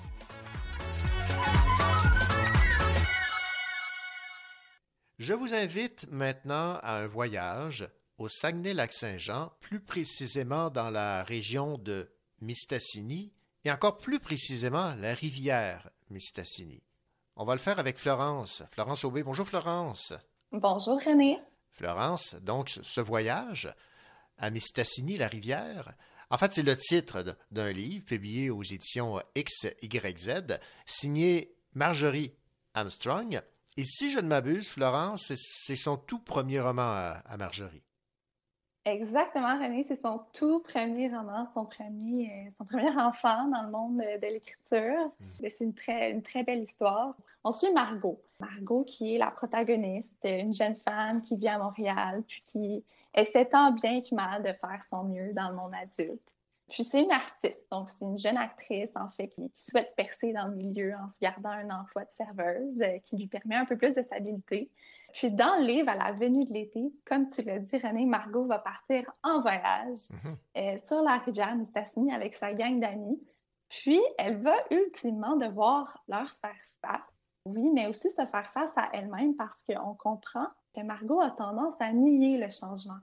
Je 5.19 5.35
vous 5.35 5.53
invite 5.53 6.07
maintenant 6.11 6.79
à 6.83 6.97
un 6.97 7.07
voyage 7.07 7.87
au 8.16 8.29
Saguenay-Lac-Saint-Jean, 8.29 9.53
plus 9.61 9.81
précisément 9.81 10.70
dans 10.70 10.89
la 10.89 11.25
région 11.25 11.77
de 11.77 12.11
Mistassini 12.41 13.35
et 13.66 13.70
encore 13.70 13.99
plus 13.99 14.19
précisément 14.19 14.95
la 14.95 15.12
rivière 15.12 15.91
Mistassini. 16.09 16.83
On 17.37 17.45
va 17.45 17.53
le 17.53 17.61
faire 17.61 17.79
avec 17.79 17.99
Florence. 17.99 18.62
Florence 18.70 19.05
Aubé. 19.05 19.23
Bonjour 19.23 19.47
Florence. 19.47 20.15
Bonjour 20.53 20.99
René. 21.05 21.39
Florence, 21.73 22.35
donc 22.41 22.70
ce 22.83 23.03
voyage 23.03 23.69
à 24.39 24.51
Mistassini, 24.51 25.16
la 25.16 25.28
rivière, 25.28 25.94
en 26.31 26.36
fait, 26.39 26.52
c'est 26.52 26.62
le 26.62 26.77
titre 26.77 27.24
d'un 27.51 27.73
livre 27.73 28.05
publié 28.05 28.51
aux 28.51 28.62
éditions 28.62 29.19
XYZ, 29.36 30.59
signé 30.86 31.55
Marjorie 31.74 32.35
Armstrong. 32.74 33.40
Et 33.77 33.85
si 33.85 34.10
je 34.10 34.19
ne 34.19 34.28
m'abuse, 34.28 34.69
Florence, 34.69 35.32
c'est- 35.35 35.77
son 35.77 35.97
tout 35.97 36.19
premier 36.19 36.60
roman 36.60 36.82
à, 36.82 37.23
à 37.24 37.36
Marjorie. 37.36 37.82
Exactement, 38.85 39.59
René, 39.59 39.82
c'est 39.82 40.01
son 40.01 40.20
tout 40.32 40.60
premier 40.60 41.09
roman, 41.09 41.44
son 41.52 41.66
premier, 41.66 42.47
euh, 42.47 42.51
son 42.56 42.65
premier 42.65 42.90
enfant 42.97 43.47
dans 43.48 43.62
le 43.65 43.70
monde 43.70 43.98
de, 43.98 44.16
de 44.19 44.32
l'écriture. 44.32 45.10
C'est 45.40 45.62
une 45.65 45.74
très, 45.74 46.10
une 46.12 46.23
très 46.23 46.43
belle 46.43 46.62
histoire. 46.62 47.15
On 47.44 47.52
suit 47.52 47.70
Margot. 47.73 48.23
Margot 48.40 48.85
qui 48.85 49.15
est 49.15 49.19
la 49.19 49.31
protagoniste, 49.31 50.16
une 50.24 50.55
jeune 50.55 50.77
femme 50.77 51.23
qui 51.23 51.36
vit 51.36 51.48
à 51.48 51.59
Montréal, 51.59 52.23
puis 52.27 52.43
qui 52.47 52.85
essaie 53.15 53.47
tant 53.47 53.73
bien 53.73 54.01
que 54.01 54.15
mal 54.15 54.43
de 54.43 54.53
faire 54.53 54.83
son 54.89 55.05
mieux 55.05 55.33
dans 55.33 55.51
le 55.51 55.57
monde 55.57 55.73
adulte. 55.75 56.23
Puis 56.69 56.85
c'est 56.85 57.03
une 57.03 57.13
artiste, 57.13 57.71
donc 57.73 57.89
c'est 57.89 58.05
une 58.05 58.19
jeune 58.19 58.37
actrice 58.37 58.95
en 58.95 59.09
fait 59.09 59.29
qui, 59.29 59.51
qui 59.51 59.63
souhaite 59.63 59.95
percer 59.97 60.33
dans 60.35 60.49
le 60.49 60.57
milieu 60.57 60.95
en 60.95 61.09
se 61.09 61.19
gardant 61.19 61.51
un 61.51 61.71
emploi 61.71 62.05
de 62.05 62.11
serveuse 62.11 62.81
euh, 62.83 62.99
qui 63.05 63.17
lui 63.17 63.27
permet 63.27 63.57
un 63.57 63.65
peu 63.65 63.77
plus 63.77 63.95
de 63.95 64.03
stabilité. 64.03 64.71
Puis 65.15 65.31
dans 65.31 65.57
le 65.61 65.67
livre, 65.67 65.89
à 65.89 65.95
la 65.95 66.13
venue 66.13 66.45
de 66.45 66.53
l'été, 66.53 66.93
comme 67.07 67.29
tu 67.29 67.43
l'as 67.43 67.59
dit, 67.59 67.79
René, 67.79 68.05
Margot 68.05 68.45
va 68.45 68.59
partir 68.59 69.11
en 69.23 69.41
voyage 69.41 70.09
euh, 70.57 70.77
sur 70.87 71.01
la 71.01 71.17
rivière 71.17 71.57
Mistassini 71.57 72.13
avec 72.13 72.35
sa 72.35 72.53
gang 72.53 72.79
d'amis. 72.79 73.19
Puis 73.71 74.01
elle 74.19 74.43
va 74.43 74.55
ultimement 74.71 75.37
devoir 75.37 76.03
leur 76.09 76.31
faire 76.41 76.57
face, 76.83 77.01
oui, 77.47 77.71
mais 77.73 77.87
aussi 77.87 78.11
se 78.11 78.27
faire 78.27 78.51
face 78.53 78.77
à 78.77 78.89
elle-même 78.93 79.35
parce 79.37 79.63
qu'on 79.63 79.95
comprend 79.95 80.47
que 80.74 80.82
Margot 80.82 81.20
a 81.20 81.31
tendance 81.31 81.81
à 81.81 81.93
nier 81.93 82.39
le 82.39 82.51
changement, 82.51 82.99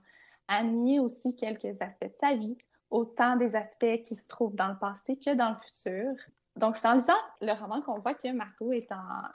à 0.48 0.62
nier 0.62 1.00
aussi 1.00 1.36
quelques 1.36 1.82
aspects 1.82 2.06
de 2.06 2.14
sa 2.20 2.34
vie, 2.34 2.56
autant 2.90 3.36
des 3.36 3.56
aspects 3.56 4.02
qui 4.04 4.14
se 4.14 4.28
trouvent 4.28 4.54
dans 4.54 4.68
le 4.68 4.78
passé 4.78 5.16
que 5.16 5.34
dans 5.34 5.50
le 5.50 5.56
futur. 5.66 6.14
Donc, 6.56 6.76
c'est 6.76 6.88
en 6.88 6.94
lisant 6.94 7.12
le 7.40 7.52
roman 7.52 7.82
qu'on 7.82 7.98
voit 7.98 8.14
que 8.14 8.32
Margot 8.32 8.72
est 8.72 8.88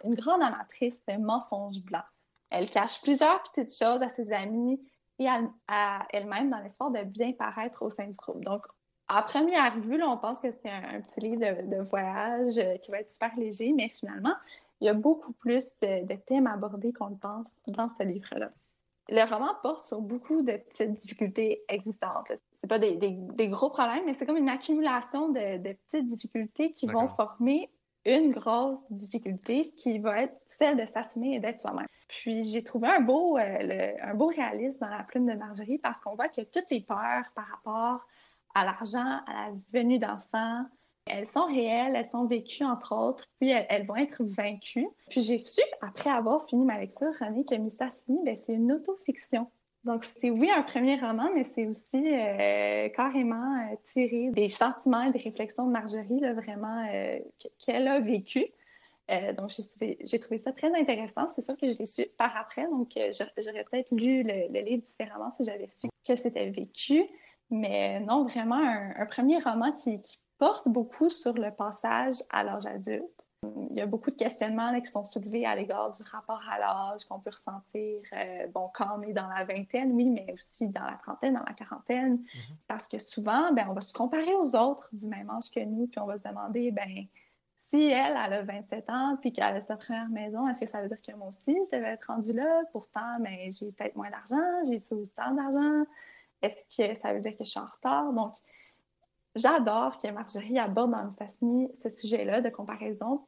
une 0.03 0.15
grande 0.15 0.41
amatrice 0.41 1.03
de 1.05 1.17
mensonges 1.17 1.81
blancs. 1.83 2.03
Elle 2.49 2.69
cache 2.69 3.01
plusieurs 3.01 3.43
petites 3.43 3.75
choses 3.75 4.01
à 4.01 4.09
ses 4.09 4.31
amis 4.31 4.81
et 5.19 5.27
à, 5.67 6.07
elle-même 6.11 6.49
dans 6.49 6.59
l'espoir 6.59 6.89
de 6.91 7.03
bien 7.03 7.31
paraître 7.33 7.83
au 7.83 7.89
sein 7.89 8.07
du 8.07 8.17
groupe. 8.17 8.43
Donc, 8.43 8.65
à 9.07 9.21
première 9.21 9.77
vue, 9.79 10.01
on 10.01 10.17
pense 10.17 10.39
que 10.39 10.51
c'est 10.51 10.69
un, 10.69 10.95
un 10.95 11.01
petit 11.01 11.19
livre 11.19 11.41
de, 11.41 11.75
de 11.75 11.81
voyage 11.81 12.57
euh, 12.57 12.77
qui 12.77 12.91
va 12.91 13.01
être 13.01 13.09
super 13.09 13.35
léger, 13.35 13.73
mais 13.73 13.89
finalement, 13.89 14.33
il 14.81 14.85
y 14.85 14.89
a 14.89 14.93
beaucoup 14.93 15.31
plus 15.33 15.65
euh, 15.83 16.03
de 16.03 16.15
thèmes 16.15 16.47
abordés 16.47 16.91
qu'on 16.91 17.07
le 17.07 17.15
pense 17.17 17.47
dans 17.67 17.87
ce 17.87 18.03
livre-là. 18.03 18.51
Le 19.09 19.23
roman 19.29 19.53
porte 19.61 19.83
sur 19.85 20.01
beaucoup 20.01 20.41
de 20.41 20.57
petites 20.57 20.93
difficultés 20.93 21.63
existantes. 21.67 22.31
C'est 22.61 22.67
pas 22.69 22.79
des, 22.79 22.95
des- 22.97 23.17
des 23.33 23.47
gros 23.49 23.69
problèmes, 23.69 24.05
mais 24.05 24.13
c'est 24.13 24.25
comme 24.25 24.37
une 24.37 24.49
accumulation 24.49 25.29
de, 25.29 25.57
de 25.57 25.73
petites 25.73 26.07
difficultés 26.07 26.71
qui 26.73 26.85
vont 26.87 27.07
former 27.15 27.69
une 28.05 28.31
grosse 28.31 28.83
difficulté 28.91 29.61
qui 29.77 29.99
va 29.99 30.23
être 30.23 30.35
celle 30.47 30.77
de 30.77 30.85
s'assumer 30.85 31.35
et 31.35 31.39
d'être 31.39 31.59
soi-même. 31.59 31.85
Puis 32.07 32.41
j'ai 32.43 32.63
trouvé 32.63 32.87
un 32.87 32.99
beau, 33.01 33.37
euh, 33.37 33.43
le- 33.61 34.03
un 34.03 34.13
beau 34.15 34.27
réalisme 34.27 34.79
dans 34.81 34.89
la 34.89 35.03
plume 35.03 35.27
de 35.27 35.33
Marjorie 35.33 35.77
parce 35.77 35.99
qu'on 36.01 36.15
voit 36.15 36.29
que 36.29 36.41
toutes 36.41 36.69
les 36.71 36.81
peurs 36.81 37.31
par 37.35 37.45
rapport 37.47 38.05
à 38.55 38.65
l'argent, 38.65 39.19
à 39.27 39.49
la 39.49 39.53
venue 39.71 39.99
d'enfants, 39.99 40.65
elles 41.11 41.27
sont 41.27 41.45
réelles, 41.45 41.95
elles 41.95 42.05
sont 42.05 42.25
vécues, 42.25 42.63
entre 42.63 42.95
autres, 42.95 43.25
puis 43.39 43.51
elles, 43.51 43.85
vont 43.85 43.95
être 43.95 44.23
vaincues. 44.23 44.87
Puis 45.09 45.21
j'ai 45.21 45.39
su, 45.39 45.61
après 45.81 46.09
avoir 46.09 46.47
fini 46.47 46.65
ma 46.65 46.79
lecture, 46.79 47.11
René, 47.19 47.43
que 47.43 47.55
Mistassini, 47.55 48.19
ben, 48.23 48.37
c'est 48.37 48.53
une 48.53 48.71
autofiction. 48.71 49.47
Donc, 49.83 50.03
c'est 50.03 50.29
oui 50.29 50.49
un 50.51 50.61
premier 50.61 50.99
roman, 50.99 51.29
mais 51.33 51.43
c'est 51.43 51.65
aussi 51.65 51.97
euh, 51.97 52.87
carrément 52.89 53.57
euh, 53.57 53.75
tiré 53.83 54.29
des 54.29 54.47
sentiments 54.47 55.01
et 55.03 55.11
des 55.11 55.19
réflexions 55.19 55.65
de 55.65 55.71
Marjorie, 55.71 56.19
vraiment, 56.35 56.85
euh, 56.93 57.19
que- 57.41 57.47
qu'elle 57.65 57.87
a 57.87 57.99
vécu. 57.99 58.45
Donc, 59.37 59.49
j'ai 59.49 60.19
trouvé, 60.19 60.37
ça 60.37 60.53
très 60.53 60.73
intéressant. 60.73 61.27
C'est 61.35 61.41
sûr 61.41 61.57
que 61.57 61.69
je 61.69 61.77
l'ai 61.77 61.85
su 61.85 62.05
par 62.17 62.37
après, 62.37 62.65
donc 62.69 62.91
j'a- 62.95 63.29
j'aurais 63.37 63.65
peut-être 63.69 63.91
lu 63.91 64.23
le, 64.23 64.61
livre 64.61 64.83
différemment 64.87 65.31
si 65.31 65.43
j'avais 65.43 65.67
su 65.67 65.89
que 66.07 66.15
c'était 66.15 66.49
vécu. 66.49 67.03
Mais 67.49 67.99
non, 67.99 68.23
vraiment 68.23 68.55
un, 68.55 69.05
premier 69.07 69.37
roman 69.39 69.73
qui 69.73 69.99
porte 70.41 70.67
beaucoup 70.67 71.11
sur 71.11 71.33
le 71.33 71.51
passage 71.51 72.15
à 72.31 72.43
l'âge 72.43 72.65
adulte. 72.65 73.27
Il 73.43 73.77
y 73.77 73.81
a 73.81 73.85
beaucoup 73.85 74.09
de 74.09 74.15
questionnements 74.15 74.71
là, 74.71 74.81
qui 74.81 74.89
sont 74.89 75.05
soulevés 75.05 75.45
à 75.45 75.55
l'égard 75.55 75.91
du 75.91 76.01
rapport 76.01 76.41
à 76.49 76.57
l'âge 76.57 77.05
qu'on 77.05 77.19
peut 77.19 77.29
ressentir 77.29 77.99
euh, 78.13 78.47
bon, 78.47 78.67
quand 78.73 78.87
on 78.97 79.03
est 79.03 79.13
dans 79.13 79.27
la 79.27 79.45
vingtaine, 79.45 79.91
oui, 79.91 80.09
mais 80.09 80.25
aussi 80.33 80.67
dans 80.69 80.83
la 80.83 80.93
trentaine, 80.93 81.35
dans 81.35 81.45
la 81.45 81.53
quarantaine. 81.53 82.23
Parce 82.67 82.87
que 82.87 82.97
souvent, 82.97 83.53
ben, 83.53 83.67
on 83.69 83.73
va 83.73 83.81
se 83.81 83.93
comparer 83.93 84.33
aux 84.33 84.55
autres 84.55 84.89
du 84.93 85.05
même 85.07 85.29
âge 85.29 85.51
que 85.51 85.59
nous, 85.59 85.85
puis 85.85 85.99
on 85.99 86.07
va 86.07 86.17
se 86.17 86.27
demander, 86.27 86.71
ben, 86.71 87.05
si 87.55 87.83
elle, 87.91 88.17
elle 88.25 88.33
a 88.33 88.41
27 88.41 88.89
ans, 88.89 89.17
puis 89.21 89.33
qu'elle 89.33 89.57
a 89.57 89.61
sa 89.61 89.77
première 89.77 90.09
maison, 90.09 90.47
est-ce 90.47 90.65
que 90.65 90.71
ça 90.71 90.81
veut 90.81 90.87
dire 90.87 91.01
que 91.03 91.15
moi 91.15 91.27
aussi, 91.27 91.55
je 91.71 91.77
devais 91.77 91.89
être 91.89 92.05
rendue 92.05 92.33
là? 92.33 92.63
Pourtant, 92.71 93.19
ben, 93.19 93.53
j'ai 93.53 93.71
peut-être 93.73 93.95
moins 93.95 94.09
d'argent, 94.09 94.63
j'ai 94.67 94.79
sous 94.79 95.03
tant 95.15 95.35
d'argent. 95.35 95.83
Est-ce 96.41 96.63
que 96.75 96.99
ça 96.99 97.13
veut 97.13 97.19
dire 97.19 97.37
que 97.37 97.43
je 97.43 97.51
suis 97.51 97.59
en 97.59 97.67
retard? 97.67 98.11
Donc, 98.11 98.33
j'adore 99.35 99.99
que 99.99 100.07
Marjorie 100.09 100.59
aborde 100.59 100.91
dans 100.91 101.05
Missassini 101.05 101.69
ce 101.75 101.89
sujet-là 101.89 102.41
de 102.41 102.49
comparaison, 102.49 103.25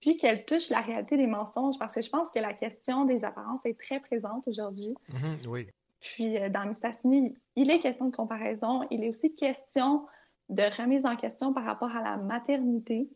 puis 0.00 0.16
qu'elle 0.16 0.44
touche 0.44 0.70
la 0.70 0.80
réalité 0.80 1.16
des 1.16 1.26
mensonges, 1.26 1.78
parce 1.78 1.94
que 1.94 2.02
je 2.02 2.10
pense 2.10 2.30
que 2.30 2.38
la 2.38 2.52
question 2.52 3.04
des 3.04 3.24
apparences 3.24 3.64
est 3.64 3.78
très 3.78 4.00
présente 4.00 4.46
aujourd'hui. 4.48 4.94
Mhm, 5.08 5.38
oui. 5.48 5.66
Puis 6.00 6.38
euh, 6.38 6.48
dans 6.48 6.66
Mistassini, 6.66 7.36
il 7.56 7.70
est 7.70 7.80
question 7.80 8.06
de 8.06 8.14
comparaison, 8.14 8.86
il 8.90 9.02
est 9.02 9.08
aussi 9.08 9.34
question 9.34 10.06
de 10.48 10.62
remise 10.80 11.06
en 11.06 11.16
question 11.16 11.52
par 11.52 11.64
rapport 11.64 11.90
à 11.90 12.02
la 12.02 12.16
maternité, 12.18 13.08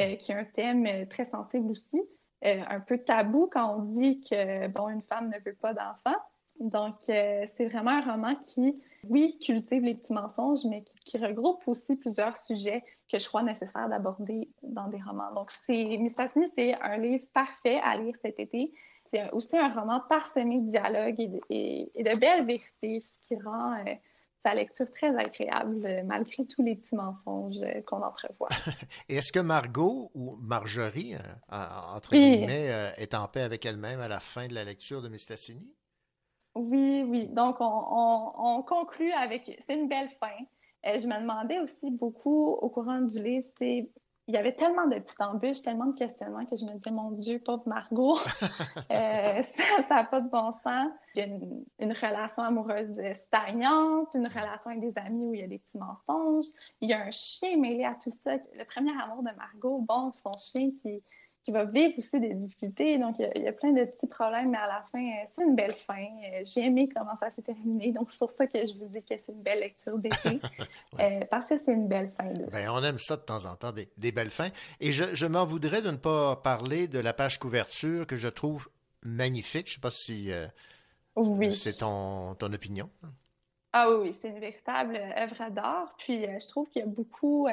euh, 0.00 0.14
qui 0.16 0.30
est 0.30 0.34
un 0.36 0.44
thème 0.44 0.86
euh, 0.86 1.06
très 1.06 1.24
sensible 1.24 1.70
aussi, 1.70 2.00
un 2.42 2.78
peu 2.78 2.98
tabou 2.98 3.48
quand 3.50 3.76
on 3.76 3.82
dit 3.82 4.20
que 4.20 4.68
bon 4.68 4.88
une 4.88 5.02
femme 5.02 5.30
ne 5.30 5.38
veut 5.44 5.56
pas 5.56 5.74
d'enfant. 5.74 6.16
Donc 6.60 6.94
c'est 7.00 7.66
vraiment 7.68 7.90
un 7.90 8.12
roman 8.12 8.36
qui, 8.44 8.80
oui, 9.08 9.38
cultive 9.44 9.82
les 9.82 9.94
petits 9.94 10.12
mensonges, 10.12 10.64
mais 10.68 10.82
qui, 10.82 10.96
qui 11.04 11.18
regroupe 11.18 11.62
aussi 11.66 11.96
plusieurs 11.96 12.36
sujets 12.36 12.84
que 13.10 13.18
je 13.18 13.26
crois 13.26 13.42
nécessaire 13.42 13.88
d'aborder 13.88 14.48
dans 14.62 14.88
des 14.88 15.00
romans. 15.02 15.32
Donc 15.34 15.50
Mistassini, 15.68 16.46
c'est 16.54 16.74
un 16.82 16.96
livre 16.98 17.24
parfait 17.32 17.78
à 17.82 17.96
lire 17.96 18.14
cet 18.22 18.38
été. 18.40 18.72
C'est 19.04 19.30
aussi 19.30 19.56
un 19.56 19.72
roman 19.72 20.00
parsemé 20.08 20.58
de 20.60 20.68
dialogues 20.68 21.20
et 21.20 21.28
de, 21.28 21.40
et- 21.50 21.90
et 21.94 22.02
de 22.02 22.18
belles 22.18 22.44
vérités, 22.44 23.00
ce 23.00 23.20
qui 23.26 23.36
rend 23.40 23.74
euh, 23.86 23.94
sa 24.44 24.54
lecture 24.54 24.90
très 24.92 25.16
agréable, 25.16 25.86
euh, 25.86 26.02
malgré 26.04 26.44
tous 26.46 26.62
les 26.64 26.74
petits 26.74 26.96
mensonges 26.96 27.62
euh, 27.62 27.82
qu'on 27.86 28.02
entrevoit. 28.02 28.48
Et 29.08 29.16
est-ce 29.16 29.32
que 29.32 29.38
Margot 29.40 30.10
ou 30.14 30.36
Marjorie, 30.40 31.14
en- 31.50 31.94
entre 31.96 32.10
Oui. 32.12 32.20
guillemets, 32.20 32.70
euh, 32.72 32.90
est 32.96 33.14
en 33.14 33.28
paix 33.28 33.42
avec 33.42 33.64
elle-même 33.64 34.00
à 34.00 34.08
la 34.08 34.18
fin 34.20 34.46
de 34.48 34.54
la 34.54 34.64
lecture 34.64 35.02
de 35.02 35.08
Mistassini? 35.08 35.72
Oui, 36.56 37.04
oui. 37.08 37.28
Donc, 37.28 37.56
on, 37.60 37.64
on- 37.64 38.32
on 38.58 38.62
conclut 38.62 39.12
avec... 39.12 39.56
C'est 39.66 39.78
une 39.78 39.88
belle 39.88 40.10
fin. 40.20 40.32
Euh, 40.86 40.98
je 40.98 41.06
me 41.06 41.20
demandais 41.20 41.58
aussi 41.60 41.90
beaucoup 41.90 42.46
au 42.48 42.68
courant 42.70 43.00
du 43.00 43.22
livre, 43.22 43.46
c'est... 43.58 43.90
Il 44.28 44.34
y 44.34 44.38
avait 44.38 44.56
tellement 44.56 44.88
de 44.88 44.98
petites 44.98 45.20
embûches, 45.20 45.62
tellement 45.62 45.86
de 45.86 45.94
questionnements 45.96 46.44
que 46.46 46.56
je 46.56 46.64
me 46.64 46.72
disais, 46.72 46.90
mon 46.90 47.12
Dieu, 47.12 47.38
pauvre 47.38 47.62
Margot, 47.66 48.18
Euh, 48.90 49.42
ça 49.42 49.94
n'a 49.94 50.04
pas 50.04 50.20
de 50.20 50.28
bon 50.28 50.50
sens. 50.64 50.90
Il 51.14 51.18
y 51.18 51.22
a 51.22 51.26
une, 51.26 51.64
une 51.78 51.92
relation 51.92 52.42
amoureuse 52.42 52.96
stagnante, 53.14 54.14
une 54.14 54.26
relation 54.26 54.70
avec 54.70 54.80
des 54.80 54.98
amis 54.98 55.26
où 55.26 55.34
il 55.34 55.40
y 55.40 55.44
a 55.44 55.46
des 55.46 55.58
petits 55.58 55.78
mensonges. 55.78 56.46
Il 56.80 56.88
y 56.88 56.92
a 56.92 57.04
un 57.04 57.10
chien 57.12 57.56
mêlé 57.56 57.84
à 57.84 57.94
tout 57.94 58.10
ça. 58.10 58.36
Le 58.58 58.64
premier 58.64 58.90
amour 59.00 59.22
de 59.22 59.30
Margot, 59.36 59.78
bon, 59.88 60.12
son 60.12 60.32
chien 60.32 60.70
qui, 60.82 61.02
qui 61.46 61.52
va 61.52 61.64
vivre 61.64 61.96
aussi 61.96 62.18
des 62.18 62.34
difficultés. 62.34 62.98
Donc, 62.98 63.14
il 63.20 63.22
y 63.22 63.24
a, 63.26 63.38
il 63.38 63.42
y 63.44 63.46
a 63.46 63.52
plein 63.52 63.70
de 63.70 63.84
petits 63.84 64.08
problèmes, 64.08 64.50
mais 64.50 64.58
à 64.58 64.66
la 64.66 64.84
fin, 64.90 64.98
euh, 65.00 65.24
c'est 65.32 65.44
une 65.44 65.54
belle 65.54 65.76
fin. 65.86 65.94
Euh, 66.02 66.42
J'ai 66.44 66.62
aimé 66.64 66.88
comment 66.92 67.14
ça 67.16 67.30
s'est 67.30 67.42
terminé. 67.42 67.92
Donc, 67.92 68.10
c'est 68.10 68.18
pour 68.18 68.32
ça 68.32 68.48
que 68.48 68.58
je 68.66 68.74
vous 68.76 68.86
dis 68.86 69.00
que 69.00 69.14
c'est 69.16 69.30
une 69.30 69.42
belle 69.42 69.60
lecture 69.60 69.96
d'été. 69.96 70.40
Euh, 70.98 71.20
parce 71.30 71.50
que 71.50 71.58
c'est 71.58 71.72
une 71.72 71.88
belle 71.88 72.10
fin. 72.18 72.32
Ben, 72.52 72.68
on 72.70 72.82
aime 72.82 72.98
ça 72.98 73.16
de 73.16 73.20
temps 73.22 73.44
en 73.44 73.54
temps, 73.54 73.70
des, 73.70 73.88
des 73.98 74.12
belles 74.12 74.30
fins. 74.30 74.48
Et 74.80 74.92
je, 74.92 75.14
je 75.14 75.26
m'en 75.26 75.44
voudrais 75.44 75.82
de 75.82 75.90
ne 75.90 75.96
pas 75.98 76.36
parler 76.36 76.88
de 76.88 76.98
la 76.98 77.12
page 77.12 77.38
couverture 77.38 78.06
que 78.06 78.16
je 78.16 78.28
trouve 78.28 78.68
magnifique. 79.04 79.66
Je 79.66 79.72
ne 79.72 79.74
sais 79.74 79.80
pas 79.80 79.90
si 79.90 80.32
euh, 80.32 80.46
Oui. 81.16 81.52
c'est 81.54 81.74
ton, 81.74 82.34
ton 82.34 82.50
opinion. 82.52 82.88
Ah 83.74 83.90
oui, 83.92 84.14
c'est 84.14 84.30
une 84.30 84.40
véritable 84.40 84.96
œuvre 85.18 85.50
d'art. 85.50 85.94
Puis 85.98 86.24
euh, 86.24 86.38
je 86.40 86.48
trouve 86.48 86.66
qu'il 86.70 86.80
y 86.80 86.84
a 86.84 86.88
beaucoup. 86.88 87.46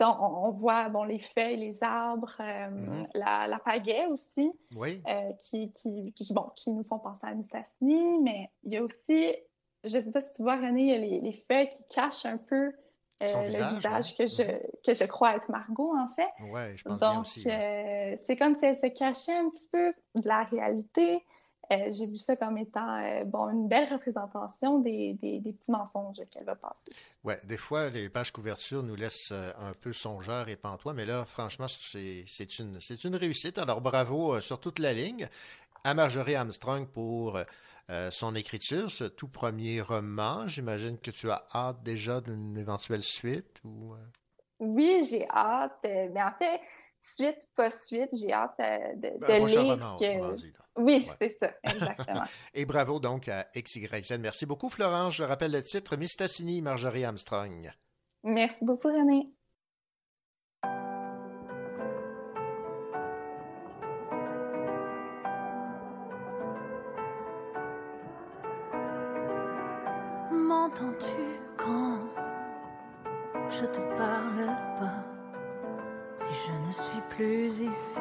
On, 0.00 0.46
on 0.46 0.50
voit 0.50 0.88
bon, 0.88 1.04
les 1.04 1.18
feuilles, 1.18 1.56
les 1.56 1.82
arbres, 1.82 2.34
euh, 2.40 2.70
Mhm. 2.70 3.08
la, 3.14 3.46
la 3.46 3.58
pagaie 3.58 4.06
aussi, 4.06 4.52
Oui. 4.76 5.02
euh, 5.08 5.32
qui, 5.42 5.72
qui, 5.72 6.12
qui, 6.14 6.32
bon, 6.32 6.50
qui 6.56 6.70
nous 6.72 6.84
font 6.84 6.98
penser 6.98 7.26
à 7.26 7.34
Mistassini. 7.34 8.18
Mais 8.20 8.50
il 8.64 8.72
y 8.72 8.76
a 8.76 8.82
aussi, 8.82 9.34
je 9.84 9.96
ne 9.98 10.02
sais 10.02 10.10
pas 10.12 10.20
si 10.20 10.32
tu 10.34 10.42
vois, 10.42 10.56
René, 10.56 10.82
il 10.82 10.88
y 10.88 10.94
a 10.94 10.98
les, 10.98 11.20
les 11.20 11.32
feuilles 11.32 11.70
qui 11.70 11.82
cachent 11.94 12.26
un 12.26 12.38
peu 12.38 12.72
euh, 13.22 13.42
le 13.48 13.74
visage, 13.74 14.10
ouais. 14.18 14.24
que, 14.24 14.26
je, 14.26 14.42
que 14.84 14.94
je 14.94 15.04
crois 15.04 15.36
être 15.36 15.48
Margot, 15.48 15.94
en 15.96 16.08
fait. 16.16 16.28
Oui, 16.40 16.76
je 16.76 16.82
pense 16.84 16.98
bien 16.98 17.12
Donc, 17.14 17.22
aussi. 17.22 17.46
ouais. 17.46 18.14
c'est 18.16 18.36
comme 18.36 18.54
si 18.56 18.64
elle 18.66 18.74
se 18.76 18.86
cachait 18.88 19.36
un 19.36 19.48
petit 19.50 19.68
peu 19.68 19.94
de 20.16 20.26
la 20.28 20.42
réalité. 20.44 21.24
Euh, 21.72 21.90
J'ai 21.90 22.06
vu 22.06 22.18
ça 22.18 22.36
comme 22.36 22.58
étant 22.58 22.98
euh, 22.98 23.24
bon, 23.24 23.48
une 23.48 23.66
belle 23.66 23.90
représentation 23.90 24.80
des, 24.80 25.14
des, 25.14 25.40
des 25.40 25.52
petits 25.52 25.70
mensonges 25.70 26.20
qu'elle 26.30 26.44
va 26.44 26.54
passer. 26.54 26.90
Ouais, 27.24 27.38
des 27.44 27.56
fois, 27.56 27.88
les 27.88 28.08
pages 28.08 28.30
couverture 28.30 28.82
nous 28.82 28.94
laissent 28.94 29.32
euh, 29.32 29.52
un 29.58 29.72
peu 29.72 29.92
songeurs 29.92 30.48
et 30.48 30.56
pantois, 30.56 30.92
mais 30.92 31.06
là, 31.06 31.24
franchement, 31.24 31.66
c'est 31.68 32.58
une, 32.58 32.78
une 33.04 33.16
réussite. 33.16 33.56
Alors, 33.58 33.80
bravo 33.80 34.40
sur 34.40 34.60
toute 34.60 34.78
la 34.78 34.92
ligne 34.92 35.28
à 35.82 35.94
Marjorie 35.94 36.34
Armstrong 36.34 36.86
pour 36.86 37.38
euh, 37.90 38.10
son 38.10 38.34
écriture, 38.34 38.90
ce 38.90 39.04
tout 39.04 39.28
premier 39.28 39.80
roman. 39.80 40.46
J'imagine 40.46 40.98
que 40.98 41.10
tu 41.10 41.30
as 41.30 41.44
hâte 41.54 41.82
déjà 41.82 42.20
d'une 42.20 42.56
éventuelle 42.58 43.02
suite 43.02 43.60
ou... 43.64 43.94
Oui, 44.60 45.04
j'ai 45.10 45.26
hâte, 45.28 45.80
mais 45.82 46.22
en 46.22 46.30
fait, 46.38 46.60
suite, 47.02 47.48
pas 47.56 47.70
suite, 47.70 48.08
j'ai 48.18 48.32
hâte 48.32 48.54
euh, 48.60 48.78
de, 48.96 49.18
Ben, 49.18 49.42
de 49.42 49.48
lire 49.48 49.60
roman, 49.66 49.98
que-. 49.98 50.80
Oui, 50.80 51.06
Ouais. 51.08 51.14
c'est 51.20 51.36
ça, 51.38 51.52
exactement. 51.64 52.22
Et 52.54 52.64
bravo 52.64 52.98
donc 53.00 53.28
à 53.28 53.46
XYZ. 53.54 54.18
Merci 54.18 54.46
beaucoup, 54.46 54.70
Florence. 54.70 55.14
Je 55.16 55.24
rappelle 55.24 55.52
le 55.52 55.62
titre 55.62 55.96
Mistassini, 55.96 56.62
Marjorie 56.62 57.04
Armstrong. 57.04 57.70
Merci 58.24 58.58
beaucoup, 58.62 58.88
René. 58.88 59.30
M'entends-tu? 70.30 71.31
Plus 77.22 77.60
ici, 77.60 78.00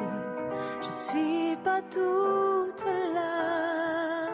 je 0.82 0.90
suis 0.90 1.56
pas 1.64 1.82
toute 1.92 2.86
là. 3.14 4.30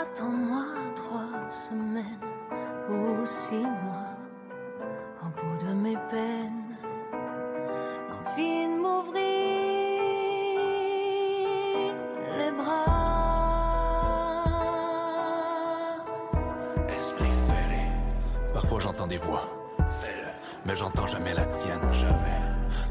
Attends-moi 0.00 0.64
trois 0.94 1.50
semaines 1.50 2.30
ou 2.88 3.26
six 3.26 3.66
mois 3.84 4.14
au 5.22 5.28
bout 5.38 5.58
de 5.66 5.72
mes 5.74 5.98
peines. 6.10 6.76
L'envie 8.08 8.66
de 8.68 8.76
m'ouvrir 8.82 9.24
les 12.38 12.52
bras. 12.52 12.84
Esprit 16.96 17.34
fêlé. 17.48 17.82
Parfois 18.52 18.78
j'entends 18.80 19.08
des 19.08 19.18
voix. 19.18 19.63
Mais 20.66 20.76
j'entends 20.76 21.06
jamais 21.06 21.34
la 21.34 21.46
tienne. 21.46 21.80
Jamais. 21.92 22.40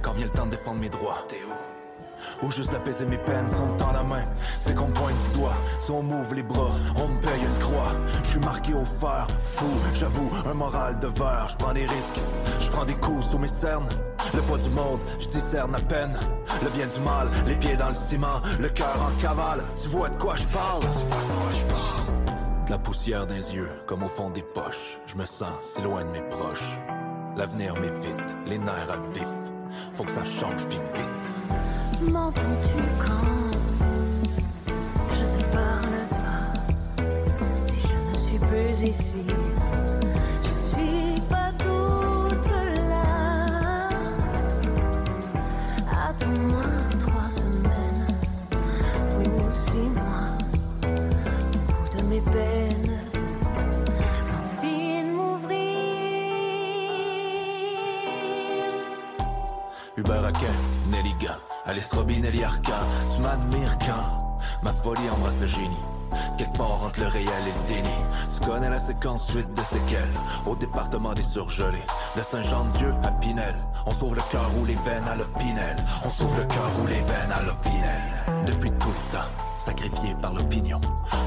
Quand 0.01 0.13
vient 0.13 0.25
le 0.25 0.31
temps 0.31 0.45
de 0.45 0.51
défendre 0.51 0.79
mes 0.79 0.89
droits. 0.89 1.25
T'es 1.27 1.41
où? 1.47 2.45
Ou 2.45 2.51
juste 2.51 2.71
d'apaiser 2.71 3.05
mes 3.05 3.17
peines, 3.17 3.49
si 3.49 3.59
on 3.59 3.73
me 3.73 3.77
tend 3.77 3.91
la 3.91 4.03
main, 4.03 4.23
c'est 4.57 4.75
qu'on 4.75 4.91
pointe 4.91 5.17
du 5.17 5.39
doigt. 5.39 5.55
Si 5.79 5.91
on 5.91 6.03
m'ouvre 6.03 6.33
les 6.35 6.43
bras, 6.43 6.71
on 6.95 7.07
me 7.07 7.19
paye 7.19 7.41
une 7.41 7.59
croix. 7.59 7.91
Je 8.23 8.29
suis 8.29 8.39
marqué 8.39 8.73
au 8.73 8.85
fer, 8.85 9.27
fou, 9.43 9.65
j'avoue, 9.93 10.29
un 10.45 10.53
moral 10.53 10.99
de 10.99 11.07
verre. 11.07 11.49
Je 11.51 11.57
prends 11.57 11.73
des 11.73 11.85
risques, 11.85 12.21
je 12.59 12.69
prends 12.71 12.85
des 12.85 12.95
coups 12.95 13.25
sous 13.25 13.39
mes 13.39 13.47
cernes. 13.47 13.89
Le 14.33 14.41
poids 14.41 14.57
du 14.57 14.69
monde, 14.69 15.01
je 15.19 15.27
discerne 15.27 15.75
à 15.75 15.79
peine. 15.79 16.17
Le 16.63 16.69
bien 16.69 16.87
du 16.87 16.99
mal, 17.01 17.27
les 17.45 17.55
pieds 17.55 17.75
dans 17.75 17.89
le 17.89 17.95
ciment, 17.95 18.41
le 18.59 18.69
cœur 18.69 18.95
en 19.01 19.21
cavale. 19.21 19.63
Tu 19.81 19.89
vois 19.89 20.09
de 20.09 20.15
quoi 20.15 20.35
je 20.35 20.45
parle? 20.45 20.83
De 22.67 22.71
la 22.71 22.77
poussière 22.77 23.25
les 23.25 23.53
yeux, 23.53 23.71
comme 23.85 24.03
au 24.03 24.07
fond 24.07 24.29
des 24.29 24.43
poches. 24.43 24.99
Je 25.07 25.17
me 25.17 25.25
sens 25.25 25.53
si 25.59 25.81
loin 25.81 26.05
de 26.05 26.09
mes 26.11 26.21
proches. 26.21 26.79
L'avenir 27.35 27.73
m'évite, 27.75 28.37
les 28.45 28.59
nerfs 28.59 28.91
à 28.91 29.13
vif. 29.13 29.27
Faut 29.93 30.03
que 30.03 30.11
ça 30.11 30.23
change 30.23 30.67
puis 30.67 30.77
vite. 30.93 32.11
M'entends-tu 32.11 32.83
quand 32.99 33.51
je 35.15 35.23
te 35.37 35.43
parle 35.51 35.97
pas? 36.11 37.03
Si 37.65 37.79
je 37.81 38.09
ne 38.09 38.15
suis 38.15 38.39
plus 38.39 38.89
ici, 38.89 39.25
Alice 61.73 61.93
Robin, 61.93 62.19
Nelly 62.19 62.43
Arcan. 62.43 62.85
Tu 63.09 63.19
m'admires 63.19 63.79
quand 63.79 64.37
ma 64.61 64.71
folie 64.71 65.09
embrasse 65.09 65.39
le 65.39 65.47
génie. 65.47 65.83
Quelque 66.37 66.55
part 66.55 66.83
entre 66.83 66.99
le 66.99 67.07
réel 67.07 67.47
et 67.47 67.51
le 67.51 67.67
déni. 67.67 67.95
Tu 68.31 68.45
connais 68.45 68.69
la 68.69 68.79
séquence 68.79 69.25
suite 69.25 69.51
de 69.55 69.63
séquelles. 69.63 70.13
Au 70.45 70.55
département 70.55 71.15
des 71.15 71.23
surgelés. 71.23 71.81
De 72.15 72.21
Saint-Jean-Dieu 72.21 72.93
à 73.01 73.09
Pinel. 73.13 73.55
On 73.87 73.91
sauve 73.91 74.13
le 74.13 74.21
cœur 74.29 74.51
ou 74.61 74.65
les 74.65 74.75
veines 74.85 75.07
à 75.07 75.15
l'opinel. 75.15 75.83
On 76.05 76.11
sauve 76.11 76.37
le 76.37 76.45
cœur 76.45 76.69
ou 76.79 76.85
les 76.85 77.01
veines 77.01 77.31
à 77.31 77.41
l'opinel. 77.41 78.45
Depuis 78.45 78.71
tout 78.73 78.89
le 78.89 79.17
temps, 79.17 79.27
sacrifié 79.57 80.13
par 80.21 80.35
l'opinion. 80.35 80.79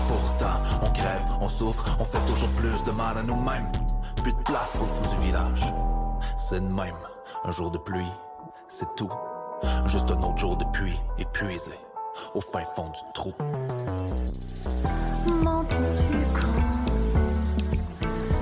Pourtant, 0.07 0.61
on 0.81 0.91
crève, 0.93 1.27
on 1.41 1.49
souffre, 1.49 1.97
on 1.99 2.05
fait 2.05 2.25
toujours 2.25 2.51
plus 2.51 2.85
de 2.85 2.93
mal 2.93 3.19
à 3.19 3.25
nous-mêmes. 3.25 3.73
Plus 4.23 4.33
de 4.33 4.43
place 4.43 4.71
pour 4.77 4.87
le 4.87 4.93
fou 4.93 5.17
du 5.17 5.27
village. 5.27 5.75
C'est 6.39 6.61
de 6.61 6.73
même. 6.73 6.95
Un 7.45 7.51
jour 7.51 7.73
de 7.73 7.79
pluie, 7.79 8.13
c'est 8.69 8.95
tout. 8.95 9.11
Juste 9.87 10.11
un 10.11 10.23
autre 10.23 10.39
jour 10.39 10.57
de 10.57 10.65
pluie 10.73 11.01
épuisé. 11.19 11.73
Au 12.35 12.41
fin 12.41 12.65
fond 12.75 12.89
du 12.89 13.01
trou. 13.15 13.33
M'entends-tu 15.27 16.19
quand 16.35 16.63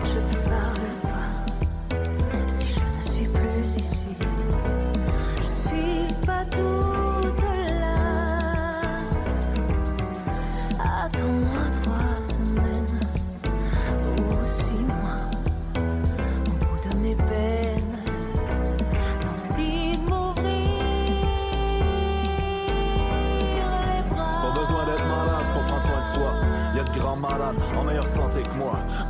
je 0.05 0.19
te 0.35 0.37
parle 0.49 0.91
pas? 1.03 1.33
Si 2.49 2.67
je 2.67 2.81
ne 2.81 3.03
suis 3.03 3.29
plus 3.29 3.77
ici, 3.77 4.17
je 5.39 5.51
suis 5.69 6.15
pas 6.25 6.45
toute 6.51 6.94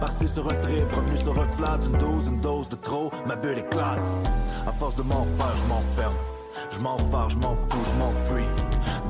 Parti 0.05 0.29
sur 0.29 0.47
un 0.51 0.55
trip, 0.57 0.93
revenu 0.93 1.17
sur 1.17 1.33
un 1.41 1.47
flat, 1.47 1.79
une 1.87 1.97
dose, 1.97 2.29
une 2.29 2.41
dose 2.43 2.69
de 2.69 2.77
trop, 2.77 3.11
ma 3.25 3.37
bulle 3.37 3.57
éclate. 3.57 3.99
À 4.67 4.71
force 4.71 4.97
de 4.97 5.03
m'en 5.03 5.25
faire, 5.25 5.57
je 5.57 5.65
m'enferme. 5.65 6.15
Je 6.71 6.81
m'en 6.81 6.99
je 7.31 7.39
m'en 7.39 7.57
fous, 7.57 7.85
je 7.89 7.95
m'enfuis. 7.95 8.49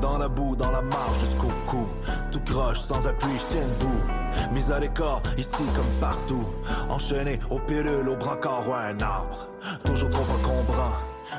Dans 0.00 0.18
la 0.18 0.28
boue, 0.28 0.54
dans 0.54 0.70
la 0.70 0.82
marge 0.82 1.18
jusqu'au 1.18 1.50
cou. 1.66 1.88
Tout 2.30 2.38
croche, 2.46 2.78
sans 2.78 3.08
appui, 3.08 3.36
je 3.36 3.46
tiens 3.48 3.66
debout. 3.80 4.52
Mise 4.52 4.70
à 4.70 4.78
l'écart, 4.78 5.20
ici 5.36 5.64
comme 5.74 6.00
partout. 6.00 6.48
Enchaîné 6.88 7.40
aux 7.50 7.58
pilules, 7.58 8.08
au 8.08 8.14
brancard 8.14 8.62
ou 8.68 8.72
à 8.72 8.82
un 8.82 9.00
arbre. 9.00 9.48
Toujours 9.84 10.10
trop 10.10 10.22
encombrant. 10.22 10.94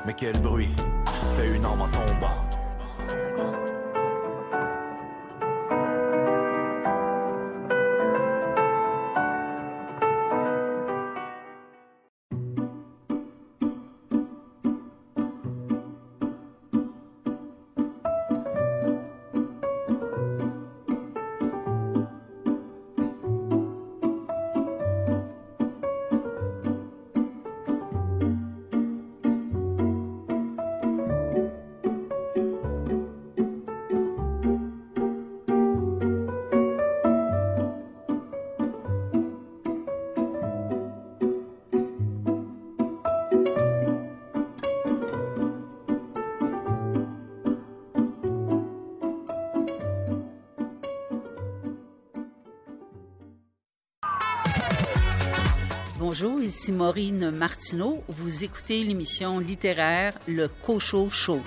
Mais 0.06 0.16
quel 0.16 0.38
bruit 0.42 0.76
fait 1.38 1.48
une 1.48 1.64
âme 1.64 1.82
en 1.82 1.88
tombant? 1.88 3.55
Bonjour, 56.18 56.40
ici 56.40 56.72
Maureen 56.72 57.30
Martineau. 57.30 58.02
Vous 58.08 58.46
écoutez 58.46 58.86
l'émission 58.86 59.40
littéraire 59.40 60.14
Le 60.30 60.48
Cochot 60.48 61.10
Show. 61.10 61.42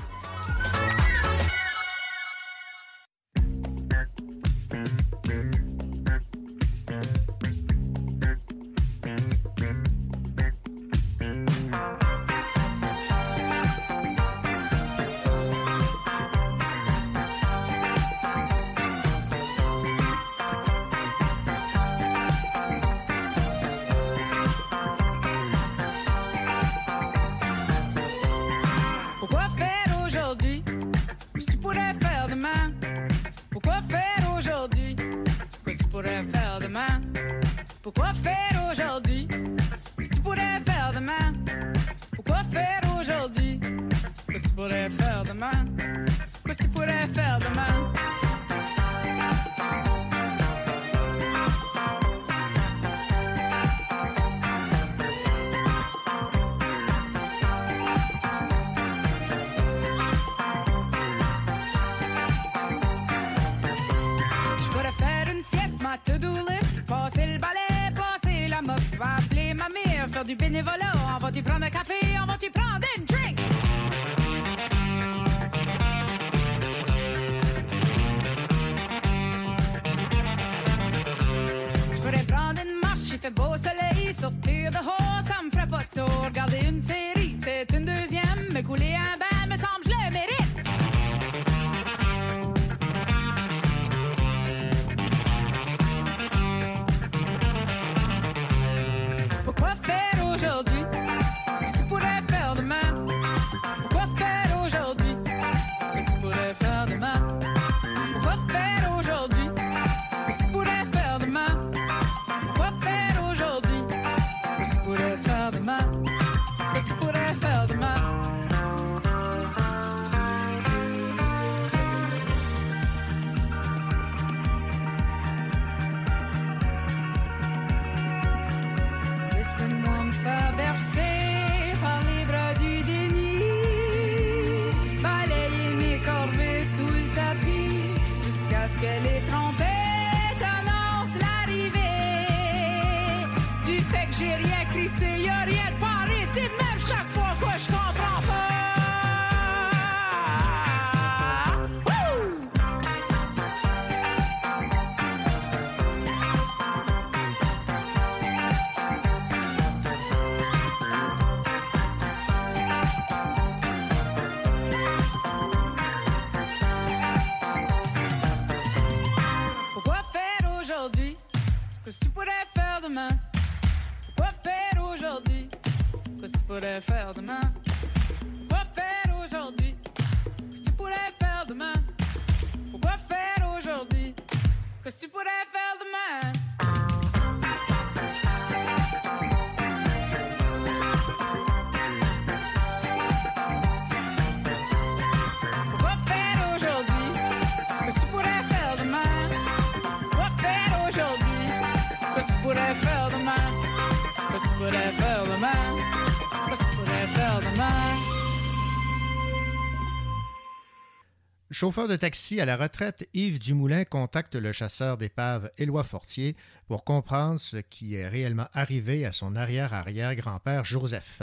Chauffeur 211.60 211.89
de 211.89 211.97
taxi 211.97 212.40
à 212.40 212.44
la 212.44 212.56
retraite, 212.56 213.09
Yves 213.14 213.40
Dumoulin 213.40 213.82
contacte 213.82 214.36
le 214.36 214.52
chasseur 214.52 214.97
d'épave 214.97 215.51
Éloi 215.59 215.82
Fortier 215.82 216.36
pour 216.68 216.85
comprendre 216.85 217.40
ce 217.40 217.56
qui 217.56 217.97
est 217.97 218.06
réellement 218.06 218.47
arrivé 218.52 219.05
à 219.05 219.10
son 219.10 219.35
arrière-arrière-grand-père 219.35 220.64
Joseph. 220.64 221.22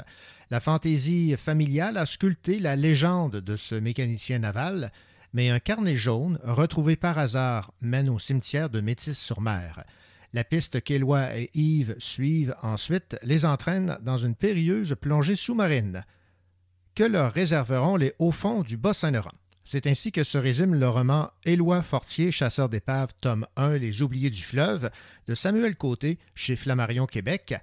La 0.49 0.59
fantaisie 0.59 1.37
familiale 1.37 1.95
a 1.95 2.05
sculpté 2.05 2.59
la 2.59 2.75
légende 2.75 3.37
de 3.37 3.55
ce 3.55 3.75
mécanicien 3.75 4.39
naval, 4.39 4.91
mais 5.31 5.51
un 5.51 5.59
carnet 5.59 5.95
jaune, 5.95 6.37
retrouvé 6.43 6.97
par 6.97 7.17
hasard, 7.17 7.71
mène 7.79 8.09
au 8.09 8.19
cimetière 8.19 8.69
de 8.69 8.81
Métis-sur-Mer. 8.81 9.85
La 10.33 10.43
piste 10.43 10.81
qu'Éloi 10.83 11.33
et 11.37 11.49
Yves 11.53 11.95
suivent 11.97 12.57
ensuite 12.61 13.15
les 13.23 13.45
entraîne 13.45 13.97
dans 14.01 14.17
une 14.17 14.35
périlleuse 14.35 14.97
plongée 14.99 15.37
sous-marine 15.37 16.03
que 16.93 17.05
leur 17.05 17.31
réserveront 17.31 17.95
les 17.95 18.13
hauts 18.19 18.33
fonds 18.33 18.63
du 18.63 18.75
Bas-Saint-Laurent. 18.75 19.31
C'est 19.67 19.87
ainsi 19.87 20.11
que 20.11 20.23
se 20.23 20.37
résume 20.37 20.75
le 20.75 20.87
roman 20.87 21.31
Éloi 21.43 21.81
Fortier, 21.81 22.31
chasseur 22.31 22.69
d'épave, 22.69 23.13
tome 23.19 23.47
1, 23.55 23.77
Les 23.77 24.03
oubliés 24.03 24.29
du 24.29 24.43
fleuve, 24.43 24.91
de 25.27 25.33
Samuel 25.33 25.75
Côté, 25.75 26.19
chez 26.35 26.55
Flammarion 26.55 27.07
Québec. 27.07 27.55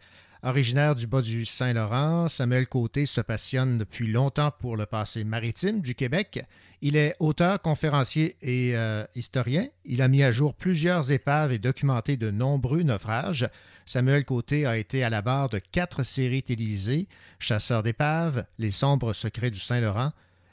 Originaire 0.43 0.97
du 0.97 1.07
bas 1.07 1.23
du 1.23 1.45
Saint-Laurent, 1.45 2.29
Samuel 2.29 2.67
Côté 2.67 3.07
se 3.07 3.21
passionne 3.21 3.79
depuis 3.79 4.09
longtemps 4.09 4.51
pour 4.51 4.77
le 4.77 4.85
passé 4.85 5.23
maritime 5.23 5.81
du 5.81 5.95
Québec. 5.95 6.45
Il 6.81 6.97
est 6.97 7.15
auteur, 7.21 7.63
conférencier 7.63 8.35
et 8.43 8.77
euh, 8.77 9.05
historien. 9.15 9.69
Il 9.85 10.03
a 10.03 10.09
mis 10.09 10.25
à 10.25 10.33
jour 10.33 10.55
plusieurs 10.55 11.13
épaves 11.13 11.53
et 11.53 11.61
documenté 11.61 12.17
de 12.17 12.33
nombreux 12.33 12.83
naufrages. 12.83 13.49
Samuel 13.87 14.25
Côté 14.25 14.67
a 14.67 14.77
été 14.77 15.05
à 15.05 15.11
la 15.11 15.23
barre 15.23 15.51
de 15.51 15.61
quatre 15.61 16.03
séries 16.03 16.43
télévisées 16.43 17.07
Chasseur 17.39 17.85
d'épaves, 17.85 18.45
Les 18.59 18.73
sombres 18.73 19.13
secrets 19.13 19.53
du 19.53 19.61
Saint-Laurent, 19.61 20.11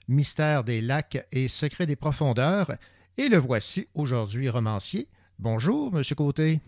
Mystère 0.10 0.64
des 0.64 0.82
lacs 0.82 1.26
et 1.32 1.48
Secrets 1.48 1.86
des 1.86 1.96
profondeurs. 1.96 2.72
Et 3.18 3.30
le 3.30 3.38
voici 3.38 3.88
aujourd'hui 3.94 4.50
romancier. 4.50 5.08
Bonjour, 5.38 5.94
Monsieur 5.94 6.16
Côté. 6.16 6.60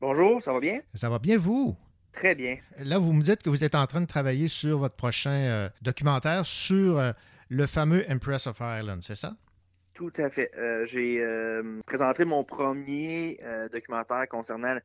Bonjour, 0.00 0.42
ça 0.42 0.52
va 0.52 0.60
bien? 0.60 0.80
Ça 0.94 1.08
va 1.08 1.18
bien, 1.18 1.38
vous? 1.38 1.74
Très 2.12 2.34
bien. 2.34 2.58
Là, 2.78 2.98
vous 2.98 3.14
me 3.14 3.22
dites 3.22 3.42
que 3.42 3.48
vous 3.48 3.64
êtes 3.64 3.74
en 3.74 3.86
train 3.86 4.02
de 4.02 4.06
travailler 4.06 4.48
sur 4.48 4.78
votre 4.78 4.96
prochain 4.96 5.30
euh, 5.30 5.68
documentaire 5.80 6.44
sur 6.44 6.98
euh, 6.98 7.12
le 7.48 7.66
fameux 7.66 8.04
Empress 8.10 8.46
of 8.46 8.58
Ireland, 8.60 8.98
c'est 9.00 9.16
ça? 9.16 9.34
Tout 9.94 10.12
à 10.18 10.28
fait. 10.28 10.50
Euh, 10.58 10.84
J'ai 10.84 11.24
présenté 11.86 12.26
mon 12.26 12.44
premier 12.44 13.40
documentaire 13.72 14.28
concernant 14.28 14.76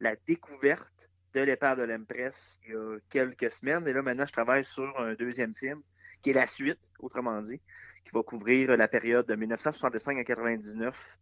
la 0.00 0.16
découverte 0.26 1.10
de 1.34 1.40
l'épave 1.42 1.78
de 1.78 1.84
l'Empress 1.84 2.58
il 2.66 2.72
y 2.72 2.76
a 2.76 2.98
quelques 3.08 3.50
semaines. 3.50 3.86
Et 3.86 3.92
là, 3.92 4.02
maintenant, 4.02 4.26
je 4.26 4.32
travaille 4.32 4.64
sur 4.64 4.92
un 4.98 5.14
deuxième 5.14 5.54
film, 5.54 5.80
qui 6.24 6.30
est 6.30 6.34
la 6.34 6.46
suite, 6.46 6.80
autrement 6.98 7.40
dit, 7.42 7.60
qui 8.04 8.10
va 8.12 8.22
couvrir 8.22 8.76
la 8.76 8.88
période 8.88 9.26
de 9.26 9.34
1965 9.34 10.18
à 10.18 10.24
99. 10.24 11.18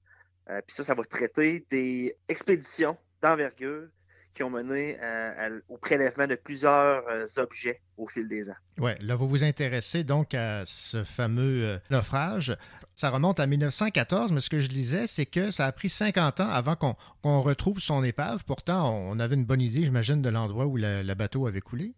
Euh, 0.49 0.61
Puis 0.67 0.75
ça, 0.75 0.85
ça 0.85 0.95
va 0.95 1.05
traiter 1.05 1.67
des 1.69 2.17
expéditions 2.29 2.97
d'envergure 3.21 3.89
qui 4.33 4.43
ont 4.43 4.51
mené 4.51 4.97
euh, 5.03 5.61
au 5.69 5.77
prélèvement 5.77 6.27
de 6.27 6.37
plusieurs 6.37 7.07
euh, 7.09 7.27
objets 7.37 7.81
au 7.99 8.07
fil 8.07 8.29
des 8.29 8.49
ans. 8.49 8.57
Oui, 8.79 8.93
là, 9.01 9.15
vous 9.15 9.29
vous 9.29 9.45
intéressez 9.45 10.05
donc 10.05 10.35
à 10.35 10.63
ce 10.65 11.05
fameux 11.05 11.65
euh, 11.65 11.79
naufrage. 11.91 12.57
Ça 12.95 13.11
remonte 13.11 13.41
à 13.41 13.47
1914, 13.47 14.33
mais 14.33 14.41
ce 14.41 14.49
que 14.49 14.61
je 14.61 14.69
disais, 14.69 15.07
c'est 15.07 15.27
que 15.27 15.51
ça 15.51 15.67
a 15.67 15.73
pris 15.73 15.89
50 15.89 16.41
ans 16.41 16.49
avant 16.49 16.77
qu'on 16.77 17.41
retrouve 17.43 17.81
son 17.81 18.03
épave. 18.05 18.45
Pourtant, 18.45 18.95
on 18.95 19.19
avait 19.19 19.35
une 19.35 19.45
bonne 19.45 19.61
idée, 19.61 19.85
j'imagine, 19.85 20.23
de 20.23 20.31
l'endroit 20.31 20.67
où 20.67 20.77
le 20.79 21.15
bateau 21.15 21.47
avait 21.47 21.61
coulé. 21.61 21.95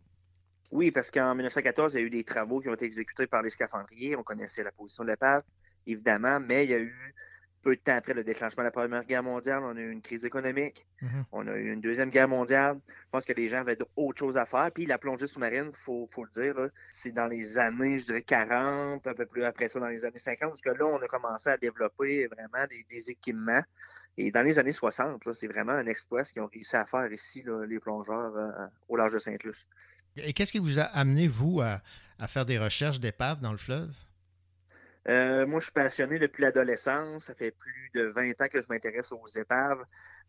Oui, 0.70 0.90
parce 0.90 1.10
qu'en 1.10 1.34
1914, 1.34 1.94
il 1.94 2.00
y 2.00 2.02
a 2.02 2.06
eu 2.06 2.10
des 2.10 2.24
travaux 2.24 2.60
qui 2.60 2.68
ont 2.68 2.74
été 2.74 2.84
exécutés 2.84 3.26
par 3.26 3.42
les 3.42 3.50
scaphandriers. 3.50 4.16
On 4.16 4.22
connaissait 4.22 4.64
la 4.64 4.72
position 4.72 5.04
de 5.04 5.10
l'épave, 5.10 5.42
évidemment, 5.86 6.40
mais 6.40 6.64
il 6.64 6.70
y 6.70 6.74
a 6.74 6.80
eu, 6.80 7.14
peu 7.64 7.74
de 7.74 7.80
temps 7.80 7.96
après 7.96 8.12
le 8.12 8.22
déclenchement 8.22 8.62
de 8.62 8.66
la 8.66 8.70
Première 8.70 9.04
Guerre 9.04 9.22
mondiale, 9.22 9.60
on 9.62 9.74
a 9.76 9.80
eu 9.80 9.90
une 9.90 10.02
crise 10.02 10.26
économique, 10.26 10.86
on 11.32 11.46
a 11.48 11.56
eu 11.56 11.72
une 11.72 11.80
Deuxième 11.80 12.10
Guerre 12.10 12.28
mondiale. 12.28 12.78
Je 12.86 13.10
pense 13.10 13.24
que 13.24 13.32
les 13.32 13.48
gens 13.48 13.60
avaient 13.60 13.78
autre 13.96 14.18
chose 14.18 14.36
à 14.36 14.44
faire. 14.44 14.70
Puis 14.72 14.84
la 14.84 14.98
plongée 14.98 15.26
sous-marine, 15.26 15.70
il 15.72 15.76
faut, 15.76 16.06
faut 16.12 16.24
le 16.24 16.30
dire, 16.30 16.54
c'est 16.90 17.12
dans 17.12 17.26
les 17.26 17.58
années, 17.58 17.98
je 17.98 18.06
dirais, 18.06 18.22
40, 18.22 19.06
un 19.06 19.14
peu 19.14 19.24
plus 19.24 19.44
après 19.44 19.68
ça, 19.68 19.80
dans 19.80 19.88
les 19.88 20.04
années 20.04 20.18
50, 20.18 20.50
parce 20.50 20.60
que 20.60 20.70
là, 20.70 20.84
on 20.84 20.98
a 20.98 21.08
commencé 21.08 21.48
à 21.48 21.56
développer 21.56 22.26
vraiment 22.26 22.66
des, 22.68 22.84
des 22.90 23.10
équipements. 23.10 23.62
Et 24.18 24.30
dans 24.30 24.42
les 24.42 24.58
années 24.58 24.72
60, 24.72 25.24
là, 25.24 25.32
c'est 25.32 25.48
vraiment 25.48 25.72
un 25.72 25.86
exploit 25.86 26.22
ce 26.22 26.34
qu'ils 26.34 26.42
ont 26.42 26.50
réussi 26.52 26.76
à 26.76 26.84
faire 26.84 27.10
ici, 27.10 27.42
là, 27.42 27.64
les 27.64 27.80
plongeurs 27.80 28.36
euh, 28.36 28.66
au 28.88 28.96
large 28.96 29.14
de 29.14 29.18
Sainte-Luce. 29.18 29.66
Et 30.16 30.32
qu'est-ce 30.32 30.52
qui 30.52 30.58
vous 30.58 30.78
a 30.78 30.82
amené, 30.82 31.28
vous, 31.28 31.60
à, 31.60 31.80
faire 32.26 32.46
des 32.46 32.58
recherches 32.58 33.00
d'épaves 33.00 33.40
dans 33.40 33.52
le 33.52 33.58
fleuve? 33.58 33.92
Euh, 35.06 35.46
moi, 35.46 35.60
je 35.60 35.64
suis 35.64 35.72
passionné 35.72 36.18
depuis 36.18 36.42
l'adolescence. 36.42 37.26
Ça 37.26 37.34
fait 37.34 37.50
plus 37.50 37.90
de 37.94 38.04
20 38.04 38.40
ans 38.40 38.48
que 38.48 38.60
je 38.60 38.66
m'intéresse 38.70 39.12
aux 39.12 39.26
épaves. 39.26 39.84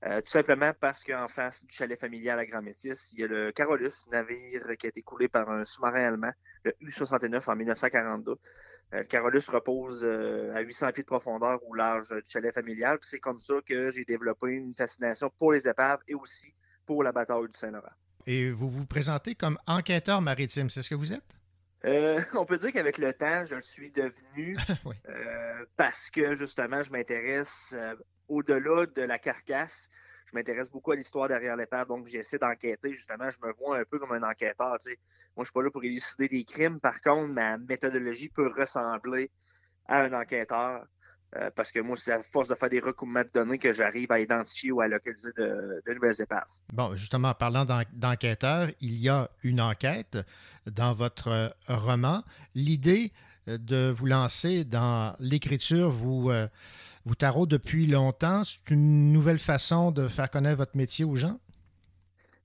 Euh, 0.05 0.19
tout 0.19 0.31
simplement 0.31 0.71
parce 0.79 1.03
qu'en 1.03 1.27
face 1.27 1.65
du 1.65 1.73
chalet 1.73 1.97
familial 1.97 2.37
à 2.37 2.45
Grand 2.45 2.61
Métis, 2.61 3.13
il 3.13 3.21
y 3.21 3.23
a 3.23 3.27
le 3.27 3.51
Carolus, 3.53 4.07
navire 4.11 4.75
qui 4.77 4.87
a 4.87 4.89
été 4.89 5.01
coulé 5.01 5.29
par 5.29 5.49
un 5.49 5.63
sous-marin 5.63 6.07
allemand, 6.07 6.31
le 6.63 6.73
U-69 6.81 7.49
en 7.49 7.55
1942. 7.55 8.31
Euh, 8.93 8.99
le 8.99 9.03
Carolus 9.05 9.49
repose 9.49 10.03
euh, 10.05 10.53
à 10.53 10.61
800 10.61 10.91
pieds 10.91 11.03
de 11.03 11.07
profondeur 11.07 11.59
au 11.63 11.73
large 11.73 12.09
du 12.09 12.29
chalet 12.29 12.53
familial. 12.53 12.97
C'est 13.01 13.19
comme 13.19 13.39
ça 13.39 13.55
que 13.65 13.91
j'ai 13.91 14.05
développé 14.05 14.51
une 14.51 14.73
fascination 14.73 15.31
pour 15.39 15.53
les 15.53 15.67
épaves 15.67 15.99
et 16.07 16.15
aussi 16.15 16.53
pour 16.85 17.03
la 17.03 17.11
bataille 17.11 17.47
du 17.47 17.57
Saint-Laurent. 17.57 17.87
Et 18.27 18.51
vous 18.51 18.69
vous 18.69 18.85
présentez 18.85 19.35
comme 19.35 19.57
enquêteur 19.67 20.21
maritime, 20.21 20.69
c'est 20.69 20.81
ce 20.81 20.89
que 20.89 20.95
vous 20.95 21.13
êtes? 21.13 21.35
Euh, 21.85 22.19
on 22.33 22.45
peut 22.45 22.57
dire 22.57 22.71
qu'avec 22.71 22.97
le 22.97 23.13
temps, 23.13 23.45
je 23.45 23.55
le 23.55 23.61
suis 23.61 23.91
devenu 23.91 24.57
euh, 25.09 25.65
parce 25.77 26.09
que 26.09 26.33
justement, 26.33 26.81
je 26.81 26.91
m'intéresse 26.91 27.75
euh, 27.77 27.95
au-delà 28.27 28.85
de 28.87 29.03
la 29.03 29.19
carcasse. 29.19 29.89
Je 30.25 30.35
m'intéresse 30.35 30.71
beaucoup 30.71 30.91
à 30.91 30.95
l'histoire 30.95 31.27
derrière 31.27 31.55
l'épave, 31.55 31.87
donc 31.87 32.07
j'essaie 32.07 32.39
d'enquêter. 32.39 32.93
Justement, 32.93 33.29
je 33.29 33.37
me 33.45 33.53
vois 33.53 33.77
un 33.77 33.83
peu 33.83 33.99
comme 33.99 34.11
un 34.13 34.23
enquêteur. 34.23 34.75
tu 34.79 34.89
sais. 34.89 34.99
Moi, 35.35 35.43
je 35.43 35.49
suis 35.49 35.53
pas 35.53 35.61
là 35.61 35.69
pour 35.69 35.83
élucider 35.83 36.27
des 36.27 36.43
crimes. 36.43 36.79
Par 36.79 36.99
contre, 37.01 37.31
ma 37.31 37.57
méthodologie 37.59 38.29
peut 38.29 38.47
ressembler 38.47 39.29
à 39.87 40.01
un 40.01 40.13
enquêteur. 40.13 40.83
Euh, 41.35 41.49
parce 41.55 41.71
que 41.71 41.79
moi, 41.79 41.95
c'est 41.97 42.13
à 42.13 42.21
force 42.21 42.47
de 42.47 42.55
faire 42.55 42.69
des 42.69 42.79
recoupements 42.79 43.21
de 43.23 43.29
données 43.33 43.57
que 43.57 43.71
j'arrive 43.71 44.11
à 44.11 44.19
identifier 44.19 44.71
ou 44.71 44.81
à 44.81 44.87
localiser 44.87 45.31
de, 45.37 45.81
de 45.85 45.93
nouvelles 45.93 46.21
épaves. 46.21 46.47
Bon, 46.71 46.95
justement, 46.95 47.29
en 47.29 47.33
parlant 47.33 47.65
d'en- 47.65 47.83
d'enquêteur, 47.93 48.69
il 48.81 48.97
y 48.97 49.09
a 49.09 49.29
une 49.43 49.61
enquête 49.61 50.17
dans 50.65 50.93
votre 50.93 51.27
euh, 51.29 51.49
roman. 51.67 52.23
L'idée 52.53 53.11
euh, 53.47 53.57
de 53.57 53.93
vous 53.95 54.05
lancer 54.05 54.63
dans 54.63 55.15
l'écriture 55.19 55.89
vous, 55.89 56.31
vous 57.05 57.15
taraude 57.15 57.49
depuis 57.49 57.85
longtemps. 57.85 58.43
C'est 58.43 58.71
une 58.71 59.11
nouvelle 59.11 59.39
façon 59.39 59.91
de 59.91 60.07
faire 60.07 60.29
connaître 60.29 60.57
votre 60.57 60.75
métier 60.75 61.05
aux 61.05 61.15
gens? 61.15 61.39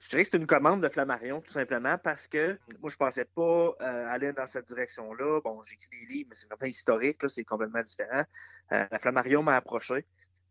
Je 0.00 0.08
dirais 0.08 0.22
que 0.22 0.30
c'est 0.30 0.38
une 0.38 0.46
commande 0.46 0.82
de 0.82 0.88
Flammarion, 0.88 1.42
tout 1.42 1.52
simplement, 1.52 1.98
parce 1.98 2.26
que 2.26 2.58
moi, 2.80 2.88
je 2.90 2.96
pensais 2.96 3.26
pas 3.26 3.74
euh, 3.82 4.08
aller 4.08 4.32
dans 4.32 4.46
cette 4.46 4.66
direction-là. 4.66 5.40
Bon, 5.44 5.62
j'écris 5.62 5.90
des 5.90 6.06
livres, 6.14 6.28
mais 6.30 6.34
c'est 6.34 6.48
vraiment 6.48 6.66
historique, 6.68 7.18
c'est 7.28 7.44
complètement 7.44 7.82
différent. 7.82 8.24
Euh, 8.72 8.86
la 8.90 8.98
Flammarion 8.98 9.42
m'a 9.42 9.56
approché. 9.56 10.06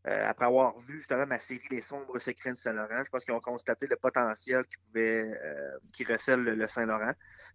euh, 0.07 0.25
après 0.25 0.45
avoir 0.45 0.77
vu 0.77 0.97
justement 0.97 1.25
ma 1.25 1.39
série 1.39 1.61
Les 1.71 1.81
sombres 1.81 2.17
secrets 2.19 2.51
de 2.51 2.57
Saint-Laurent, 2.57 3.03
je 3.03 3.09
pense 3.09 3.25
qu'ils 3.25 3.33
ont 3.33 3.39
constaté 3.41 3.87
le 3.87 3.95
potentiel 3.95 4.63
qui 4.65 4.77
pouvait, 4.85 5.25
qui 5.93 6.03
recèle 6.05 6.41
le, 6.41 6.55
le 6.55 6.67
Saint-Laurent. 6.67 7.11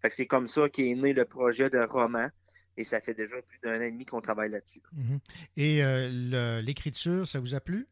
C'est 0.09 0.27
comme 0.27 0.47
ça 0.47 0.69
qu'est 0.69 0.93
né 0.95 1.13
le 1.13 1.25
projet 1.25 1.69
de 1.69 1.79
roman. 1.79 2.29
Et 2.77 2.83
ça 2.83 2.99
fait 2.99 3.13
déjà 3.13 3.41
plus 3.41 3.57
d'un 3.63 3.77
an 3.77 3.81
et 3.81 3.91
demi 3.91 4.05
qu'on 4.05 4.19
travaille 4.19 4.49
là-dessus. 4.49 4.81
Mhm. 4.91 5.19
Et 5.55 5.81
euh, 5.83 6.61
l'écriture, 6.61 7.25
ça 7.25 7.39
vous 7.39 7.55
a 7.55 7.61
plu? 7.61 7.87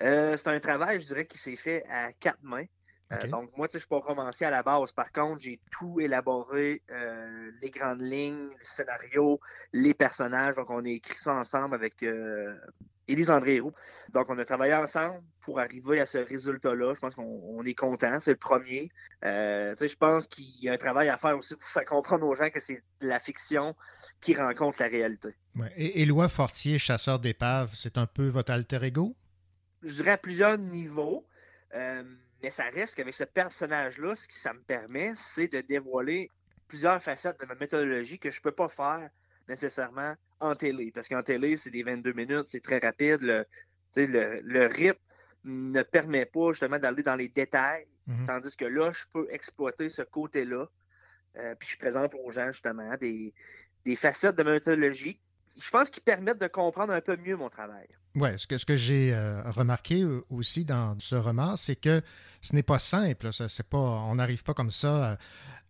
Euh, 0.00 0.36
c'est 0.36 0.48
un 0.48 0.60
travail, 0.60 1.00
je 1.00 1.06
dirais, 1.08 1.26
qui 1.26 1.36
s'est 1.36 1.56
fait 1.56 1.84
à 1.90 2.12
quatre 2.12 2.42
mains. 2.42 2.64
Euh, 3.12 3.16
OK. 3.16 3.30
donc, 3.30 3.56
moi, 3.56 3.68
tu 3.68 3.72
sais, 3.72 3.78
je 3.78 3.84
suis 3.84 3.88
pas 3.88 3.98
romancier 3.98 4.46
à 4.46 4.50
la 4.50 4.62
base. 4.62 4.92
Par 4.92 5.12
contre, 5.12 5.42
j'ai 5.42 5.60
tout 5.70 6.00
élaboré, 6.00 6.82
euh, 6.90 7.50
les 7.62 7.70
grandes 7.70 8.02
lignes, 8.02 8.48
le 8.48 8.64
scénario, 8.64 9.40
les 9.72 9.94
personnages. 9.94 10.56
Donc, 10.56 10.70
on 10.70 10.84
a 10.84 10.88
écrit 10.88 11.16
ça 11.16 11.34
ensemble 11.34 11.74
avec 11.74 12.02
euh, 12.02 12.54
Élise 13.06 13.30
André 13.30 13.56
Héroux. 13.56 13.72
Donc, 14.12 14.28
on 14.28 14.38
a 14.38 14.44
travaillé 14.44 14.74
ensemble 14.74 15.22
pour 15.40 15.60
arriver 15.60 16.00
à 16.00 16.06
ce 16.06 16.18
résultat-là. 16.18 16.94
Je 16.94 17.00
pense 17.00 17.14
qu'on 17.14 17.40
on 17.44 17.64
est 17.64 17.74
content. 17.74 18.18
C'est 18.18 18.32
le 18.32 18.36
premier. 18.36 18.88
Euh, 19.24 19.72
tu 19.74 19.80
sais, 19.80 19.88
je 19.88 19.96
pense 19.96 20.26
qu'il 20.26 20.64
y 20.64 20.68
a 20.68 20.72
un 20.72 20.78
travail 20.78 21.08
à 21.08 21.16
faire 21.16 21.36
aussi 21.38 21.54
pour 21.54 21.68
faire 21.68 21.84
comprendre 21.84 22.26
aux 22.26 22.34
gens 22.34 22.50
que 22.50 22.60
c'est 22.60 22.82
la 23.00 23.20
fiction 23.20 23.76
qui 24.20 24.34
rencontre 24.34 24.82
la 24.82 24.88
réalité. 24.88 25.28
Ouais. 25.54 25.72
Et 25.76 26.02
Éloi 26.02 26.28
Fortier, 26.28 26.78
chasseur 26.78 27.20
d'épaves, 27.20 27.72
c'est 27.74 27.98
un 27.98 28.06
peu 28.06 28.26
votre 28.26 28.52
alter 28.52 28.82
ego? 28.82 29.14
je 29.86 29.94
dirais 29.94 30.12
à 30.12 30.18
plusieurs 30.18 30.58
niveaux. 30.58 31.26
Mais 32.42 32.50
ça 32.50 32.64
reste 32.64 32.96
qu'avec 32.96 33.14
ce 33.14 33.24
personnage-là, 33.24 34.14
ce 34.14 34.28
qui 34.28 34.36
ça 34.36 34.52
me 34.52 34.60
permet, 34.60 35.12
c'est 35.14 35.48
de 35.48 35.60
dévoiler 35.60 36.30
plusieurs 36.68 37.02
facettes 37.02 37.40
de 37.40 37.46
ma 37.46 37.54
méthodologie 37.54 38.18
que 38.18 38.30
je 38.30 38.38
ne 38.38 38.42
peux 38.42 38.52
pas 38.52 38.68
faire 38.68 39.08
nécessairement 39.48 40.14
en 40.40 40.54
télé. 40.54 40.90
Parce 40.92 41.08
qu'en 41.08 41.22
télé, 41.22 41.56
c'est 41.56 41.70
des 41.70 41.82
22 41.82 42.12
minutes, 42.12 42.46
c'est 42.46 42.62
très 42.62 42.78
rapide. 42.78 43.22
Le, 43.22 43.46
le, 43.96 44.40
le 44.42 44.66
rythme 44.66 44.98
ne 45.44 45.82
permet 45.82 46.26
pas 46.26 46.52
justement 46.52 46.78
d'aller 46.78 47.02
dans 47.02 47.16
les 47.16 47.28
détails. 47.28 47.86
Mhm. 48.06 48.26
Tandis 48.26 48.56
que 48.56 48.64
là, 48.64 48.90
je 48.92 49.04
peux 49.12 49.26
exploiter 49.30 49.88
ce 49.88 50.02
côté-là. 50.02 50.66
Euh, 51.36 51.54
puis 51.54 51.68
je 51.68 51.78
présente 51.78 52.14
aux 52.14 52.30
gens 52.30 52.46
justement 52.48 52.96
des, 52.96 53.32
des 53.84 53.96
facettes 53.96 54.36
de 54.36 54.42
ma 54.42 54.52
méthodologie. 54.52 55.20
Je 55.60 55.70
pense 55.70 55.90
qu'ils 55.90 56.02
permettent 56.02 56.40
de 56.40 56.48
comprendre 56.48 56.92
un 56.92 57.00
peu 57.00 57.16
mieux 57.16 57.36
mon 57.36 57.48
travail. 57.48 57.86
Oui, 58.16 58.30
ce 58.38 58.46
que, 58.46 58.56
ce 58.56 58.64
que 58.64 58.76
j'ai 58.76 59.12
euh, 59.14 59.42
remarqué 59.50 60.02
euh, 60.02 60.24
aussi 60.30 60.64
dans 60.64 60.98
ce 60.98 61.14
roman, 61.14 61.56
c'est 61.56 61.76
que 61.76 62.00
ce 62.40 62.54
n'est 62.54 62.62
pas 62.62 62.78
simple. 62.78 63.32
Ça, 63.32 63.48
c'est 63.48 63.68
pas, 63.68 63.78
on 63.78 64.14
n'arrive 64.14 64.42
pas 64.42 64.54
comme 64.54 64.70
ça 64.70 65.12
à 65.12 65.18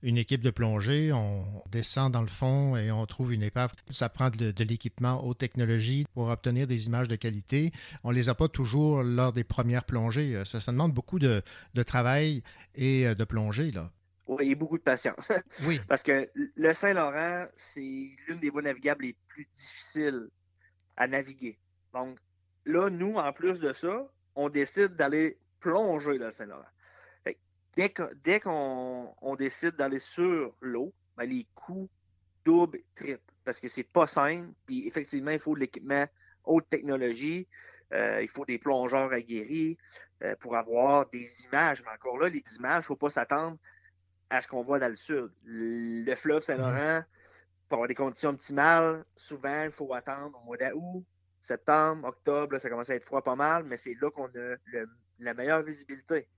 une 0.02 0.16
équipe 0.18 0.42
de 0.42 0.50
plongée, 0.50 1.12
on 1.12 1.44
descend 1.72 2.12
dans 2.12 2.20
le 2.20 2.28
fond 2.28 2.76
et 2.76 2.92
on 2.92 3.04
trouve 3.06 3.32
une 3.32 3.42
épave. 3.42 3.72
Ça 3.90 4.08
prend 4.08 4.30
de, 4.30 4.52
de 4.52 4.64
l'équipement 4.64 5.24
haute 5.24 5.38
technologie 5.38 6.06
pour 6.14 6.28
obtenir 6.28 6.68
des 6.68 6.86
images 6.86 7.08
de 7.08 7.16
qualité. 7.16 7.72
On 8.04 8.10
ne 8.10 8.14
les 8.14 8.28
a 8.28 8.34
pas 8.36 8.46
toujours 8.46 9.02
lors 9.02 9.32
des 9.32 9.42
premières 9.42 9.84
plongées. 9.84 10.36
Euh, 10.36 10.44
Ça, 10.44 10.60
ça 10.60 10.70
demande 10.70 10.92
beaucoup 10.92 11.18
de, 11.18 11.42
de 11.74 11.82
travail 11.82 12.42
et 12.76 13.08
euh, 13.08 13.14
de 13.16 13.24
plongée. 13.24 13.72
Là. 13.72 13.90
Oui, 14.28 14.50
et 14.50 14.54
beaucoup 14.54 14.78
de 14.78 14.82
patience. 14.84 15.32
Oui. 15.66 15.80
Parce 15.88 16.02
que 16.04 16.30
le 16.34 16.72
Saint-Laurent, 16.72 17.46
c'est 17.56 18.10
l'une 18.28 18.38
des 18.38 18.50
voies 18.50 18.62
navigables 18.62 19.04
les 19.04 19.16
plus 19.26 19.48
difficiles 19.52 20.28
à 20.96 21.08
naviguer. 21.08 21.58
Donc, 21.94 22.18
là, 22.66 22.90
nous, 22.90 23.14
en 23.14 23.32
plus 23.32 23.60
de 23.60 23.72
ça, 23.72 24.06
on 24.34 24.48
décide 24.48 24.94
d'aller 24.96 25.38
plonger 25.60 26.18
dans 26.18 26.26
le 26.26 26.30
Saint-Laurent. 26.32 26.62
Dès 27.74 28.40
qu'on 28.40 29.14
on 29.20 29.36
décide 29.36 29.76
d'aller 29.76 29.98
sur 29.98 30.54
l'eau, 30.60 30.92
ben, 31.16 31.24
les 31.24 31.46
coûts 31.54 31.88
doublent, 32.44 32.80
triplent. 32.94 33.20
Parce 33.44 33.60
que 33.60 33.68
c'est 33.68 33.82
pas 33.82 34.06
simple. 34.06 34.48
Puis 34.64 34.86
effectivement, 34.86 35.30
il 35.30 35.38
faut 35.38 35.54
de 35.54 35.60
l'équipement 35.60 36.06
haute 36.44 36.68
technologie. 36.70 37.46
Euh, 37.92 38.20
il 38.22 38.28
faut 38.28 38.44
des 38.44 38.58
plongeurs 38.58 39.12
aguerris 39.12 39.76
euh, 40.22 40.34
pour 40.40 40.56
avoir 40.56 41.08
des 41.10 41.44
images. 41.44 41.82
Mais 41.84 41.90
encore 41.90 42.18
là, 42.18 42.28
les 42.28 42.42
images, 42.56 42.76
il 42.76 42.78
ne 42.78 42.82
faut 42.82 42.96
pas 42.96 43.10
s'attendre 43.10 43.58
à 44.30 44.40
ce 44.40 44.48
qu'on 44.48 44.62
voit 44.62 44.78
dans 44.78 44.88
le 44.88 44.96
sud. 44.96 45.30
Le 45.44 46.14
fleuve 46.16 46.40
Saint-Laurent, 46.40 47.02
pour 47.68 47.76
avoir 47.76 47.88
des 47.88 47.94
conditions 47.94 48.30
optimales, 48.30 49.04
souvent, 49.16 49.64
il 49.64 49.70
faut 49.70 49.92
attendre 49.92 50.40
au 50.40 50.44
mois 50.44 50.56
d'août, 50.56 51.04
septembre, 51.46 52.08
octobre, 52.08 52.58
ça 52.58 52.68
commence 52.68 52.90
à 52.90 52.94
être 52.94 53.04
froid 53.04 53.22
pas 53.22 53.36
mal, 53.36 53.64
mais 53.64 53.76
c'est 53.76 53.94
là 54.00 54.10
qu'on 54.10 54.26
a 54.26 54.56
la 55.18 55.34
meilleure 55.34 55.62
visibilité. 55.62 56.28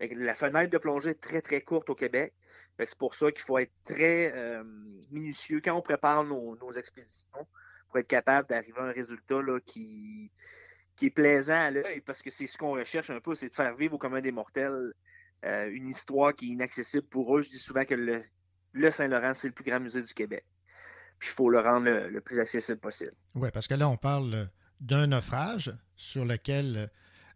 La 0.00 0.34
fenêtre 0.34 0.70
de 0.70 0.78
plongée 0.78 1.10
est 1.10 1.20
très, 1.20 1.40
très 1.40 1.60
courte 1.60 1.88
au 1.90 1.94
Québec. 1.94 2.34
C'est 2.78 2.98
pour 2.98 3.14
ça 3.14 3.30
qu'il 3.30 3.44
faut 3.44 3.58
être 3.58 3.72
très 3.84 4.32
euh, 4.34 4.64
minutieux 5.10 5.60
quand 5.64 5.74
on 5.74 5.82
prépare 5.82 6.24
nos, 6.24 6.72
expéditions 6.72 7.46
pour 7.88 7.98
être 7.98 8.08
capable 8.08 8.48
d'arriver 8.48 8.78
à 8.78 8.84
un 8.84 8.92
résultat 8.92 9.40
là, 9.40 9.60
qui, 9.60 10.32
est 11.00 11.10
plaisant 11.10 11.54
à 11.54 11.70
l'œil, 11.70 12.00
parce 12.00 12.22
que 12.22 12.30
c'est 12.30 12.46
ce 12.46 12.58
qu'on 12.58 12.72
recherche 12.72 13.10
un 13.10 13.20
peu, 13.20 13.34
c'est 13.34 13.48
de 13.48 13.54
faire 13.54 13.76
vivre 13.76 13.94
au 13.94 13.98
commun 13.98 14.20
des 14.20 14.32
mortels 14.32 14.92
euh, 15.44 15.70
une 15.70 15.88
histoire 15.88 16.34
qui 16.34 16.46
est 16.46 16.54
inaccessible 16.54 17.06
pour 17.06 17.36
eux. 17.36 17.42
Je 17.42 17.50
dis 17.50 17.58
souvent 17.58 17.84
que 17.84 17.94
le 18.72 18.90
Saint-Laurent, 18.90 19.34
c'est 19.34 19.48
le 19.48 19.54
plus 19.54 19.64
grand 19.64 19.78
musée 19.78 20.02
du 20.02 20.12
Québec. 20.12 20.44
Puis 21.18 21.30
il 21.30 21.34
faut 21.34 21.50
le 21.50 21.60
rendre 21.60 21.86
le, 21.86 22.08
le 22.08 22.20
plus 22.20 22.38
accessible 22.38 22.78
possible. 22.78 23.12
Oui, 23.34 23.48
parce 23.52 23.68
que 23.68 23.74
là, 23.74 23.88
on 23.88 23.96
parle 23.96 24.34
euh, 24.34 24.44
d'un 24.80 25.06
naufrage 25.08 25.72
sur 25.96 26.24
lequel 26.24 26.76
euh, 26.76 26.86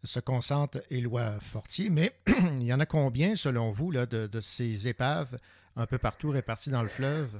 se 0.04 0.20
concentre 0.20 0.82
Éloi 0.90 1.38
Fortier, 1.40 1.90
mais 1.90 2.12
il 2.26 2.64
y 2.64 2.72
en 2.72 2.80
a 2.80 2.86
combien, 2.86 3.36
selon 3.36 3.70
vous, 3.70 3.90
là, 3.90 4.06
de, 4.06 4.26
de 4.26 4.40
ces 4.40 4.88
épaves 4.88 5.38
un 5.76 5.86
peu 5.86 5.98
partout 5.98 6.30
réparties 6.30 6.70
dans 6.70 6.82
le 6.82 6.88
fleuve? 6.88 7.30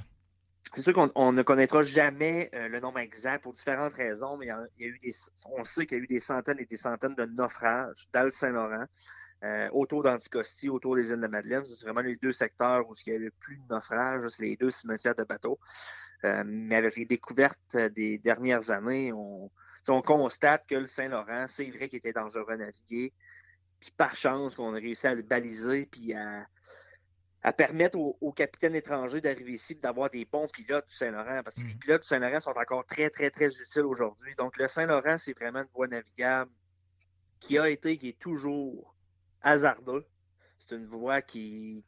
C'est 0.75 0.83
sûr 0.83 0.93
qu'on 0.93 1.11
on 1.15 1.33
ne 1.33 1.43
connaîtra 1.43 1.83
jamais 1.83 2.51
euh, 2.55 2.69
le 2.69 2.81
nombre 2.81 2.99
exact 2.99 3.43
pour 3.43 3.53
différentes 3.53 3.95
raisons, 3.95 4.37
mais 4.37 4.47
il 4.47 4.49
y 4.49 4.53
a, 4.53 4.61
il 4.79 4.83
y 4.83 4.85
a 4.85 4.89
eu 4.89 4.99
des, 4.99 5.13
on 5.57 5.65
sait 5.65 5.87
qu'il 5.87 5.99
y 5.99 6.01
a 6.01 6.05
eu 6.05 6.07
des 6.07 6.21
centaines 6.21 6.59
et 6.59 6.67
des 6.67 6.77
centaines 6.77 7.15
de 7.15 7.25
naufrages 7.25 8.07
dans 8.13 8.25
le 8.25 8.31
Saint-Laurent, 8.31 8.85
euh, 9.45 9.69
autour 9.73 10.03
d'Anticosti, 10.03 10.69
autour 10.69 10.97
des 10.97 11.11
îles 11.11 11.21
de 11.21 11.27
Madeleine. 11.27 11.65
C'est 11.65 11.85
vraiment 11.85 12.01
les 12.01 12.17
deux 12.17 12.33
secteurs 12.33 12.89
où 12.89 12.95
il 13.07 13.13
y 13.13 13.17
a 13.17 13.19
le 13.19 13.31
plus 13.31 13.57
de 13.57 13.73
naufrages. 13.73 14.27
C'est 14.29 14.45
les 14.45 14.57
deux 14.57 14.71
cimetières 14.71 15.15
de 15.15 15.25
bateaux. 15.25 15.59
Euh, 16.25 16.43
mais 16.45 16.77
avec 16.77 16.97
les 16.97 17.05
découvertes 17.05 17.77
des 17.77 18.19
dernières 18.19 18.71
années, 18.73 19.13
on, 19.13 19.51
on 19.89 20.03
constate 20.03 20.67
que 20.67 20.75
le 20.75 20.87
Saint-Laurent, 20.87 21.47
c'est 21.47 21.71
vrai 21.71 21.89
qu'il 21.89 21.99
était 21.99 22.13
dangereux 22.13 22.53
à 22.53 22.57
naviguer. 22.57 23.13
Puis 23.79 23.93
par 23.97 24.15
chance 24.17 24.57
qu'on 24.57 24.75
a 24.75 24.79
réussi 24.79 25.07
à 25.07 25.15
le 25.15 25.23
baliser 25.23 25.87
puis 25.87 26.13
à, 26.13 26.45
à 27.45 27.53
permettre 27.53 27.97
aux, 27.97 28.19
aux 28.21 28.33
capitaines 28.33 28.75
étrangers 28.75 29.21
d'arriver 29.21 29.53
ici 29.53 29.77
d'avoir 29.77 30.11
des 30.11 30.25
bons 30.25 30.49
pilotes 30.49 30.89
du 30.89 30.95
Saint-Laurent. 30.95 31.43
Parce 31.45 31.55
que 31.55 31.61
les 31.61 31.77
pilotes 31.77 32.03
du 32.03 32.09
Saint-Laurent 32.09 32.41
sont 32.41 32.51
encore 32.59 32.85
très, 32.85 33.09
très, 33.09 33.31
très 33.31 33.47
utiles 33.47 33.83
aujourd'hui. 33.85 34.35
Donc, 34.35 34.57
le 34.57 34.67
Saint-Laurent, 34.67 35.17
c'est 35.17 35.39
vraiment 35.39 35.61
une 35.61 35.69
voie 35.73 35.87
navigable 35.87 36.51
qui 37.39 37.57
a 37.57 37.69
été, 37.69 37.97
qui 37.97 38.09
est 38.09 38.19
toujours 38.19 38.97
hasardeux. 39.43 40.07
C'est 40.59 40.75
une 40.75 40.87
voie 40.87 41.23
qui, 41.23 41.85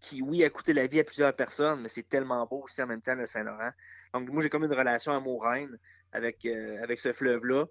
qui, 0.00 0.22
oui, 0.22 0.44
a 0.44 0.50
coûté 0.50 0.72
la 0.72 0.86
vie 0.86 1.00
à 1.00 1.04
plusieurs 1.04 1.34
personnes, 1.34 1.82
mais 1.82 1.88
c'est 1.88 2.08
tellement 2.08 2.46
beau 2.46 2.62
aussi 2.64 2.82
en 2.82 2.86
même 2.86 3.02
temps, 3.02 3.14
le 3.14 3.26
Saint-Laurent. 3.26 3.70
Donc, 4.14 4.28
moi, 4.30 4.42
j'ai 4.42 4.48
comme 4.48 4.64
une 4.64 4.72
relation 4.72 5.12
amoureuse 5.12 5.76
avec, 6.12 6.44
euh, 6.46 6.82
avec 6.82 6.98
ce 6.98 7.12
fleuve-là 7.12 7.66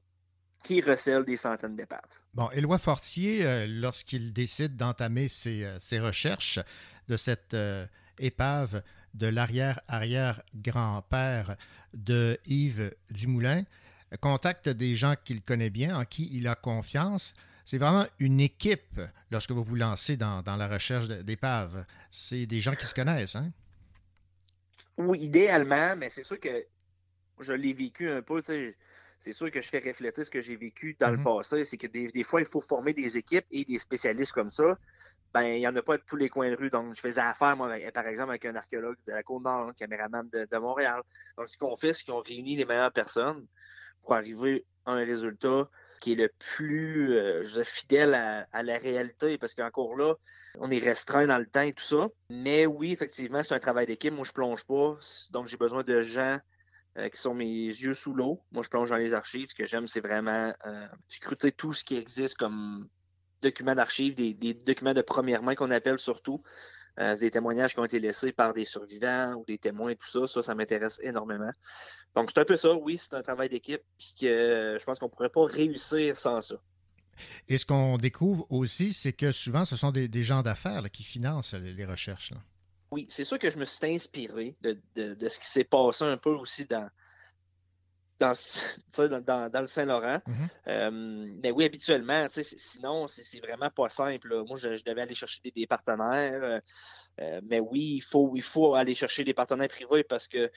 qui 0.63 0.81
recèle 0.81 1.23
des 1.23 1.35
centaines 1.35 1.75
d'épaves. 1.75 2.01
Bon, 2.33 2.49
Éloi 2.51 2.77
Fortier, 2.77 3.45
euh, 3.45 3.65
lorsqu'il 3.67 4.33
décide 4.33 4.75
d'entamer 4.75 5.27
ses, 5.27 5.63
euh, 5.63 5.79
ses 5.79 5.99
recherches 5.99 6.59
de 7.07 7.15
cette 7.15 7.55
épave 8.19 8.83
de 9.13 9.27
l'arrière-arrière-grand-père 9.27 11.55
de 11.93 12.37
Yves 12.45 12.93
Dumoulin, 13.11 13.63
contacte 14.19 14.67
des 14.67 14.95
gens 14.95 15.15
qu'il 15.23 15.41
connaît 15.41 15.69
bien, 15.69 15.97
en 15.97 16.03
qui 16.03 16.29
il 16.33 16.49
a 16.49 16.55
confiance. 16.55 17.33
C'est 17.67 17.79
vraiment 17.79 18.05
une 18.19 18.39
équipe 18.39 19.01
lorsque 19.29 19.51
vous 19.51 19.61
vous 19.61 19.75
lancez 19.75 20.15
dans, 20.15 20.41
dans 20.41 20.55
la 20.55 20.69
recherche 20.69 21.09
d'épaves. 21.09 21.85
C'est 22.09 22.45
des 22.45 22.61
gens 22.61 22.73
qui 22.73 22.85
se 22.85 22.95
connaissent, 22.95 23.35
hein? 23.35 23.51
Oui, 24.95 25.19
idéalement, 25.19 25.97
mais 25.97 26.09
c'est 26.09 26.23
sûr 26.23 26.39
que 26.39 26.65
je 27.41 27.51
l'ai 27.51 27.73
vécu 27.73 28.09
un 28.09 28.21
peu. 28.21 28.41
C'est 29.19 29.33
sûr 29.33 29.51
que 29.51 29.59
je 29.59 29.67
fais 29.67 29.79
refléter 29.79 30.23
ce 30.23 30.31
que 30.31 30.39
j'ai 30.39 30.55
vécu 30.55 30.95
dans 30.97 31.09
le 31.09 31.17
Mhm. 31.17 31.25
passé. 31.25 31.65
C'est 31.65 31.75
que 31.75 31.87
des, 31.87 32.07
des 32.07 32.23
fois, 32.23 32.39
il 32.39 32.47
faut 32.47 32.61
former 32.61 32.93
des 32.93 33.17
équipes 33.17 33.45
et 33.51 33.65
des 33.65 33.79
spécialistes 33.79 34.31
comme 34.31 34.49
ça. 34.49 34.77
Ben, 35.33 35.41
il 35.43 35.59
n'y 35.59 35.67
en 35.67 35.75
a 35.75 35.81
pas 35.81 35.97
de 35.97 36.03
tous 36.07 36.15
les 36.15 36.29
coins 36.29 36.49
de 36.49 36.55
rue. 36.55 36.69
Donc, 36.69 36.95
je 36.95 37.01
faisais 37.01 37.19
affaire, 37.19 37.57
moi, 37.57 37.73
avec- 37.73 37.91
par 37.91 38.07
exemple, 38.07 38.29
avec 38.29 38.45
un 38.45 38.55
archéologue 38.55 38.95
de 39.05 39.11
la 39.11 39.23
Côte-Nord, 39.23 39.67
un 39.67 39.73
caméraman 39.73 40.29
de, 40.31 40.47
de 40.49 40.57
Montréal. 40.57 41.01
Donc, 41.37 41.49
ce 41.49 41.57
qu'on 41.57 41.75
fait, 41.75 41.91
c'est 41.91 42.05
qu'on 42.05 42.21
réunit 42.21 42.55
les 42.55 42.63
meilleures 42.63 42.93
personnes 42.93 43.45
pour 44.01 44.13
arriver 44.15 44.65
à 44.85 44.93
un 44.93 45.03
résultat 45.03 45.69
qui 45.99 46.13
est 46.13 46.15
le 46.15 46.29
plus 46.39 47.17
euh, 47.17 47.63
fidèle 47.63 48.13
à, 48.13 48.63
la 48.63 48.77
réalité. 48.77 49.37
Parce 49.37 49.53
qu'encore 49.53 49.95
là, 49.95 50.15
on 50.59 50.69
est 50.69 50.77
restreint 50.79 51.27
dans 51.27 51.37
le 51.37 51.45
temps 51.45 51.61
et 51.61 51.73
tout 51.73 51.83
ça. 51.83 52.07
Mais 52.29 52.65
oui, 52.65 52.91
effectivement, 52.91 53.43
c'est 53.43 53.55
un 53.55 53.59
travail 53.59 53.85
d'équipe. 53.85 54.13
Moi, 54.13 54.25
je 54.25 54.31
plonge 54.31 54.63
pas. 54.65 54.97
Donc, 55.31 55.47
j'ai 55.47 55.57
besoin 55.57 55.83
de 55.83 56.01
gens 56.01 56.39
euh, 56.97 57.09
qui 57.09 57.19
sont 57.19 57.33
mes 57.33 57.65
yeux 57.65 57.93
sous 57.93 58.13
l'eau. 58.13 58.41
Moi, 58.51 58.63
je 58.63 58.69
plonge 58.69 58.89
dans 58.89 58.97
les 58.97 59.13
archives. 59.13 59.49
Ce 59.49 59.55
que 59.55 59.65
j'aime, 59.65 59.87
c'est 59.87 60.01
vraiment 60.01 60.53
euh, 60.65 60.87
scruter 61.07 61.51
tout 61.51 61.73
ce 61.73 61.83
qui 61.83 61.97
existe 61.97 62.37
comme 62.37 62.87
documents 63.41 63.75
d'archives, 63.75 64.15
des 64.15 64.53
documents 64.53 64.95
de 64.95 65.01
première 65.01 65.43
main 65.43 65.53
qu'on 65.53 65.69
appelle 65.69 65.99
surtout. 65.99 66.41
Euh, 66.99 67.15
des 67.15 67.29
témoignages 67.29 67.73
qui 67.75 67.79
ont 67.79 67.85
été 67.85 67.99
laissés 67.99 68.31
par 68.31 68.53
des 68.53 68.65
survivants 68.65 69.33
ou 69.35 69.45
des 69.45 69.59
témoins 69.59 69.91
et 69.91 69.95
tout 69.95 70.07
ça. 70.07 70.25
Ça, 70.25 70.41
ça 70.41 70.55
m'intéresse 70.55 70.99
énormément. 71.03 71.51
Donc, 72.15 72.31
c'est 72.33 72.39
un 72.39 72.45
peu 72.45 72.57
ça. 72.57 72.73
Oui, 72.73 72.97
c'est 72.97 73.13
un 73.13 73.21
travail 73.21 73.49
d'équipe. 73.49 73.81
Puis 73.99 74.15
que 74.21 74.25
euh, 74.25 74.79
je 74.79 74.83
pense 74.83 74.97
qu'on 74.97 75.05
ne 75.05 75.11
pourrait 75.11 75.29
pas 75.29 75.45
réussir 75.45 76.15
sans 76.15 76.41
ça. 76.41 76.55
Et 77.47 77.57
ce 77.59 77.65
qu'on 77.67 77.97
découvre 77.97 78.45
aussi, 78.49 78.93
c'est 78.93 79.13
que 79.13 79.31
souvent, 79.31 79.63
ce 79.63 79.75
sont 79.75 79.91
des, 79.91 80.07
des 80.07 80.23
gens 80.23 80.41
d'affaires 80.41 80.83
qui 80.91 81.03
financent 81.03 81.53
les, 81.53 81.73
les 81.73 81.85
recherches. 81.85 82.31
là. 82.31 82.37
Oui, 82.89 83.05
c'est 83.09 83.25
sûr 83.25 83.37
que 83.37 83.51
je 83.51 83.57
me 83.59 83.65
suis 83.65 83.85
inspiré 83.93 84.55
de, 84.61 84.79
de- 84.95 85.13
de 85.13 85.27
ce 85.27 85.39
qui 85.39 85.47
s'est 85.47 85.65
passé 85.65 86.03
un 86.03 86.17
peu 86.17 86.29
aussi 86.31 86.65
dans, 86.65 86.87
dans, 88.19 88.33
dans, 88.97 89.49
dans- 89.49 89.61
le 89.61 89.67
Saint-Laurent. 89.67 90.21
Euh, 90.67 90.91
mais 91.43 91.51
oui, 91.51 91.65
habituellement, 91.65 92.27
sinon, 92.29 93.07
c'est 93.07 93.23
c'est 93.23 93.39
vraiment 93.39 93.69
pas 93.69 93.89
simple. 93.89 94.29
là. 94.29 94.43
Moi, 94.43 94.57
je, 94.57 94.75
je 94.75 94.83
devais 94.83 95.01
aller 95.01 95.13
chercher 95.13 95.39
des, 95.43 95.51
des 95.51 95.67
partenaires. 95.67 96.43
euh, 96.43 96.59
euh, 97.21 97.41
mais 97.49 97.59
oui, 97.59 97.95
il 97.95 98.01
faut, 98.01 98.33
il 98.35 98.41
faut 98.43 98.75
aller 98.75 98.93
chercher 98.95 99.23
des 99.23 99.33
partenaires 99.33 99.67
privés 99.67 100.03
parce 100.03 100.27
que 100.27 100.51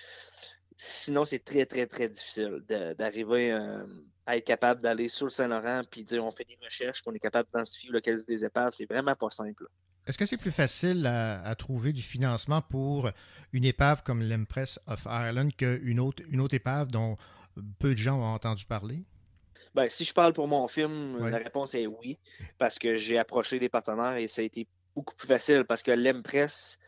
sinon, 0.77 1.25
c'est 1.25 1.45
très, 1.45 1.67
très, 1.67 1.87
très 1.87 2.09
difficile 2.09 2.63
d'arriver 2.99 3.53
euh, 3.53 3.85
à 4.27 4.37
être 4.37 4.47
capable 4.47 4.83
d'aller 4.83 5.09
sur 5.09 5.27
le 5.27 5.31
Saint-Laurent 5.31 5.83
puis 5.91 6.05
dire 6.05 6.25
on 6.25 6.31
fait 6.31 6.45
des 6.45 6.59
recherches, 6.63 7.03
qu'on 7.03 7.13
est 7.15 7.19
capable 7.19 7.49
d'identifier 7.53 7.91
localiser 7.91 8.25
des 8.27 8.45
épaves. 8.45 8.73
C'est 8.73 8.89
vraiment 8.89 9.15
pas 9.15 9.31
simple. 9.31 9.67
Est-ce 10.07 10.17
que 10.17 10.25
c'est 10.27 10.39
plus 10.39 10.51
facile 10.53 11.07
à, 11.07 11.43
à 11.43 11.55
trouver 11.55 11.93
du 11.93 12.03
financement 12.03 12.63
pour 12.63 13.11
une 13.53 13.65
épave 13.65 14.03
comme 14.03 14.23
l'Empress 14.23 14.79
of 14.87 15.05
Ireland 15.05 15.49
qu'une 15.57 16.01
autre, 16.01 16.23
une 16.31 16.41
autre 16.41 16.55
épave 16.55 16.89
dont 16.89 17.17
peu 17.79 17.93
de 17.93 17.99
gens 17.99 18.19
ont 18.19 18.35
entendu 18.35 18.65
parler? 18.65 19.05
Ben, 19.75 19.89
si 19.89 20.05
je 20.05 20.13
parle 20.13 20.33
pour 20.33 20.49
mon 20.49 20.67
film, 20.69 21.17
Ouais. 21.17 21.31
la 21.31 21.39
réponse 21.39 21.75
est 21.75 21.87
oui, 21.87 22.19
parce 22.59 22.79
que 22.79 22.95
j'ai 22.95 23.19
approché 23.19 23.59
des 23.59 23.69
partenaires 23.69 24.17
et 24.17 24.27
ça 24.27 24.43
a 24.43 24.45
été 24.45 24.67
beaucoup 24.95 25.15
plus 25.15 25.29
facile 25.29 25.65
parce 25.65 25.83
que 25.83 25.93
l'Empress, 25.93 26.79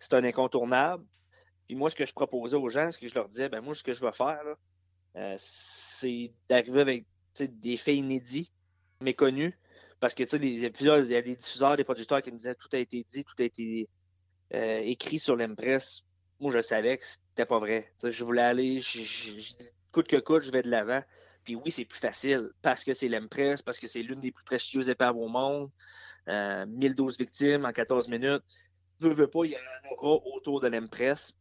c'est 0.00 0.12
un 0.14 0.24
incontournable. 0.24 1.04
Puis 1.66 1.74
moi, 1.76 1.88
ce 1.90 1.96
que 1.96 2.04
je 2.04 2.12
proposais 2.12 2.56
aux 2.56 2.68
gens, 2.68 2.90
ce 2.90 2.98
que 2.98 3.06
je 3.08 3.14
leur 3.14 3.28
disais, 3.28 3.48
ben 3.48 3.60
moi, 3.60 3.74
ce 3.74 3.82
que 3.82 3.92
je 3.94 4.00
vais 4.00 4.12
faire, 4.12 4.42
euh, 5.16 5.34
c'est 5.38 6.32
d'arriver 6.48 6.80
avec 6.82 7.04
des 7.40 7.76
faits 7.76 7.96
inédits, 7.96 8.50
méconnus, 9.00 9.54
parce 9.98 10.14
que 10.14 10.22
tu 10.22 10.28
sais, 10.30 10.38
les 10.38 10.64
épisodes, 10.64 11.04
il 11.06 11.12
y 11.12 11.16
a 11.16 11.22
des 11.22 11.36
diffuseurs, 11.36 11.76
des 11.76 11.84
producteurs 11.84 12.20
qui 12.22 12.30
me 12.30 12.36
disaient 12.36 12.54
tout 12.54 12.68
a 12.72 12.78
été 12.78 13.02
dit, 13.08 13.24
tout 13.24 13.34
a 13.38 13.44
été 13.44 13.88
euh, 14.54 14.78
écrit 14.84 15.18
sur 15.18 15.36
l'Empress. 15.36 16.04
Moi, 16.38 16.52
je 16.52 16.60
savais 16.60 16.98
que 16.98 17.06
c'était 17.06 17.46
pas 17.46 17.58
vrai. 17.58 17.92
Je 18.04 18.24
voulais 18.24 18.42
aller, 18.42 18.80
je, 18.80 19.02
je- 19.02 19.52
coûte 19.96 20.08
que 20.08 20.16
coûte, 20.16 20.42
je 20.42 20.50
vais 20.50 20.62
de 20.62 20.70
l'avant. 20.70 21.02
Puis 21.44 21.54
oui, 21.54 21.70
c'est 21.70 21.86
plus 21.86 21.98
facile 21.98 22.50
parce 22.60 22.84
que 22.84 22.92
c'est 22.92 23.08
l'Empress, 23.08 23.62
parce 23.62 23.78
que 23.78 23.86
c'est 23.86 24.02
l'une 24.02 24.20
des 24.20 24.30
plus 24.30 24.44
prestigieuses 24.44 24.88
épaves 24.88 25.16
au 25.16 25.28
monde. 25.28 25.70
Euh, 26.28 26.66
1012 26.66 27.16
victimes 27.18 27.64
en 27.64 27.72
14 27.72 28.08
minutes. 28.08 28.42
Veux, 29.00 29.12
veux 29.12 29.28
pas, 29.28 29.44
il 29.44 29.52
y 29.52 29.56
en 29.56 29.92
aura 29.92 30.20
autour 30.34 30.60
de 30.60 30.68
l'Empress. 30.68 31.32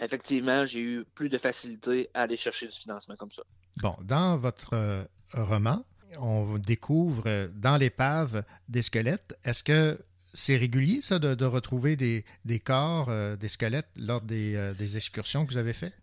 Effectivement, 0.00 0.64
j'ai 0.64 0.80
eu 0.80 1.04
plus 1.14 1.28
de 1.28 1.38
facilité 1.38 2.08
à 2.14 2.22
aller 2.22 2.36
chercher 2.36 2.66
du 2.66 2.76
financement 2.76 3.16
comme 3.16 3.30
ça. 3.30 3.42
Bon, 3.82 3.94
dans 4.02 4.38
votre 4.38 4.74
euh, 4.74 5.04
roman, 5.32 5.84
on 6.18 6.58
découvre 6.58 7.24
euh, 7.26 7.48
dans 7.54 7.76
l'épave 7.76 8.44
des 8.68 8.82
squelettes. 8.82 9.34
Est-ce 9.44 9.64
que 9.64 9.98
c'est 10.34 10.56
régulier, 10.56 11.00
ça, 11.02 11.18
de, 11.18 11.44
retrouver 11.44 11.96
des, 11.96 12.24
corps, 12.60 13.08
euh, 13.08 13.36
des 13.36 13.48
squelettes 13.48 13.90
lors 13.96 14.22
des, 14.22 14.54
euh, 14.56 14.74
des 14.74 14.96
excursions 14.96 15.44
que 15.44 15.52
vous 15.52 15.58
avez 15.58 15.72
faites? 15.72 15.94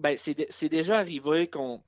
Ben, 0.00 0.16
c'est 0.16 0.34
dé- 0.34 0.46
c'est 0.50 0.68
déjà 0.68 0.98
arrivé 0.98 1.48
qu'on. 1.48 1.82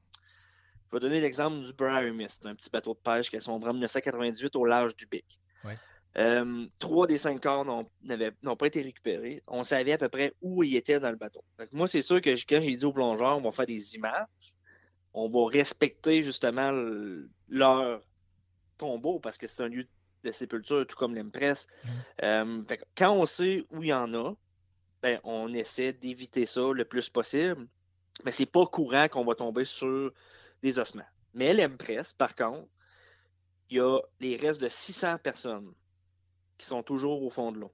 Je 0.90 0.96
vais 0.96 1.00
donner 1.00 1.20
l'exemple 1.20 1.62
du 1.64 1.72
Briar 1.72 2.02
Mist, 2.12 2.44
un 2.44 2.54
petit 2.54 2.68
bateau 2.70 2.92
de 2.92 2.98
pêche 2.98 3.30
qui 3.30 3.36
a 3.36 3.40
sombré 3.40 3.70
en 3.70 3.72
1998 3.72 4.54
au 4.56 4.64
large 4.66 4.94
du 4.94 5.06
Bic. 5.06 5.40
Ouais. 5.64 5.72
Euh, 6.18 6.66
trois 6.78 7.06
des 7.06 7.16
cinq 7.16 7.40
corps 7.42 7.64
n'ont 7.64 8.56
pas 8.56 8.66
été 8.66 8.82
récupérés. 8.82 9.42
On 9.48 9.64
savait 9.64 9.92
à 9.92 9.98
peu 9.98 10.10
près 10.10 10.34
où 10.42 10.62
ils 10.62 10.76
étaient 10.76 11.00
dans 11.00 11.08
le 11.10 11.16
bateau. 11.16 11.42
Moi, 11.72 11.86
c'est 11.86 12.02
sûr 12.02 12.20
que 12.20 12.28
quand 12.30 12.60
j'ai 12.60 12.76
dit 12.76 12.84
aux 12.84 12.92
plongeurs, 12.92 13.38
on 13.38 13.40
va 13.40 13.50
faire 13.52 13.64
des 13.64 13.94
images, 13.94 14.26
on 15.14 15.30
va 15.30 15.48
respecter 15.50 16.22
justement 16.22 16.70
le- 16.70 17.30
leur 17.48 18.02
tombeau 18.76 19.18
parce 19.20 19.38
que 19.38 19.46
c'est 19.46 19.62
un 19.62 19.68
lieu 19.68 19.86
de 20.24 20.30
sépulture, 20.32 20.86
tout 20.86 20.96
comme 20.96 21.14
l'Empress. 21.14 21.66
Euh, 22.22 22.62
fait 22.68 22.76
que 22.76 22.84
quand 22.94 23.12
on 23.14 23.24
sait 23.24 23.64
où 23.70 23.82
il 23.82 23.88
y 23.88 23.92
en 23.94 24.12
a, 24.12 24.34
ben, 25.00 25.18
on 25.24 25.52
essaie 25.54 25.94
d'éviter 25.94 26.44
ça 26.44 26.60
le 26.74 26.84
plus 26.84 27.08
possible. 27.08 27.66
Mais 28.24 28.32
c'est 28.32 28.46
pas 28.46 28.66
courant 28.66 29.08
qu'on 29.08 29.24
va 29.24 29.34
tomber 29.34 29.64
sur 29.64 30.12
des 30.62 30.78
ossements. 30.78 31.04
Mais 31.34 31.54
l'Empress, 31.54 32.12
par 32.12 32.34
contre, 32.34 32.68
il 33.70 33.78
y 33.78 33.80
a 33.80 33.98
les 34.20 34.36
restes 34.36 34.60
de 34.60 34.68
600 34.68 35.18
personnes 35.18 35.72
qui 36.58 36.66
sont 36.66 36.82
toujours 36.82 37.22
au 37.22 37.30
fond 37.30 37.52
de 37.52 37.58
l'eau. 37.58 37.72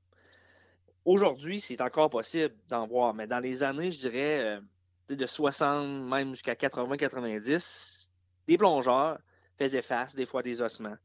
Aujourd'hui, 1.05 1.59
c'est 1.59 1.81
encore 1.81 2.11
possible 2.11 2.55
d'en 2.69 2.87
voir, 2.87 3.15
mais 3.15 3.27
dans 3.27 3.41
les 3.41 3.63
années, 3.63 3.91
je 3.91 3.99
dirais, 3.99 4.41
euh, 4.41 4.61
de 5.09 5.27
60, 5.27 6.09
même 6.09 6.35
jusqu'à 6.35 6.55
80-90, 6.55 8.11
des 8.47 8.59
plongeurs 8.59 9.19
faisaient 9.59 9.83
face 9.83 10.15
des 10.15 10.27
fois 10.27 10.41
à 10.41 10.43
des 10.43 10.63
ossements. 10.63 10.97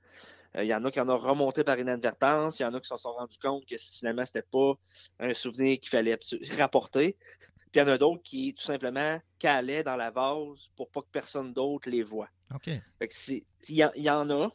Euh, 0.55 0.63
Il 0.63 0.67
y 0.67 0.75
en 0.75 0.83
a 0.85 0.91
qui 0.91 0.99
en 0.99 1.09
ont 1.09 1.17
remonté 1.17 1.63
par 1.63 1.79
inadvertance, 1.79 2.59
il 2.59 2.63
y 2.63 2.65
en 2.65 2.73
a 2.73 2.79
qui 2.79 2.87
se 2.87 2.97
sont 2.97 3.13
rendus 3.13 3.39
compte 3.39 3.65
que 3.65 3.75
finalement, 3.77 4.25
c'était 4.25 4.43
pas 4.43 4.73
un 5.19 5.33
souvenir 5.33 5.79
qu'il 5.79 5.89
fallait 5.89 6.19
rapporter. 6.57 7.17
Puis 7.73 7.81
il 7.81 7.87
y 7.87 7.89
en 7.89 7.91
a 7.91 7.97
d'autres 7.97 8.21
qui, 8.23 8.53
tout 8.53 8.63
simplement, 8.63 9.19
calaient 9.39 9.83
dans 9.83 9.95
la 9.95 10.11
vase 10.11 10.69
pour 10.77 10.89
pas 10.91 11.01
que 11.01 11.07
personne 11.11 11.53
d'autre 11.53 11.89
les 11.89 12.03
voit. 12.03 12.29
OK. 12.53 12.69
Il 12.69 13.41
y, 13.75 13.83
en- 13.83 13.91
il 13.95 14.03
y 14.03 14.09
en 14.11 14.29
a, 14.29 14.49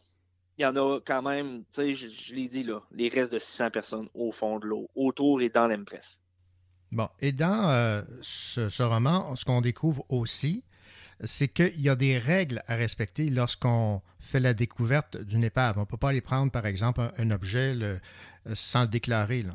il 0.56 0.62
y 0.62 0.64
en 0.66 0.76
a 0.76 1.00
quand 1.04 1.22
même, 1.22 1.64
tu 1.64 1.82
sais, 1.82 1.94
je, 1.96 2.08
je 2.08 2.34
l'ai 2.36 2.48
dit 2.48 2.62
là, 2.62 2.80
les 2.92 3.08
restes 3.08 3.32
de 3.32 3.40
600 3.40 3.70
personnes 3.72 4.08
au 4.14 4.30
fond 4.30 4.60
de 4.60 4.66
l'eau, 4.66 4.88
autour 4.94 5.42
et 5.42 5.48
dans 5.48 5.66
l'Empress. 5.66 6.20
Bon, 6.92 7.08
et 7.18 7.32
dans 7.32 7.68
euh, 7.70 8.02
ce, 8.22 8.70
ce 8.70 8.82
roman, 8.84 9.34
ce 9.34 9.44
qu'on 9.44 9.60
découvre 9.60 10.04
aussi, 10.08 10.62
c'est 11.24 11.48
qu'il 11.48 11.80
y 11.80 11.88
a 11.88 11.96
des 11.96 12.18
règles 12.18 12.62
à 12.68 12.76
respecter 12.76 13.30
lorsqu'on 13.30 14.00
fait 14.20 14.38
la 14.38 14.54
découverte 14.54 15.16
d'une 15.16 15.42
épave. 15.42 15.76
On 15.76 15.80
ne 15.80 15.86
peut 15.86 15.96
pas 15.96 16.10
aller 16.10 16.20
prendre, 16.20 16.52
par 16.52 16.66
exemple, 16.66 17.00
un, 17.00 17.12
un 17.18 17.30
objet 17.32 17.74
le- 17.74 18.00
sans 18.54 18.82
le 18.82 18.86
déclarer. 18.86 19.42
là. 19.42 19.54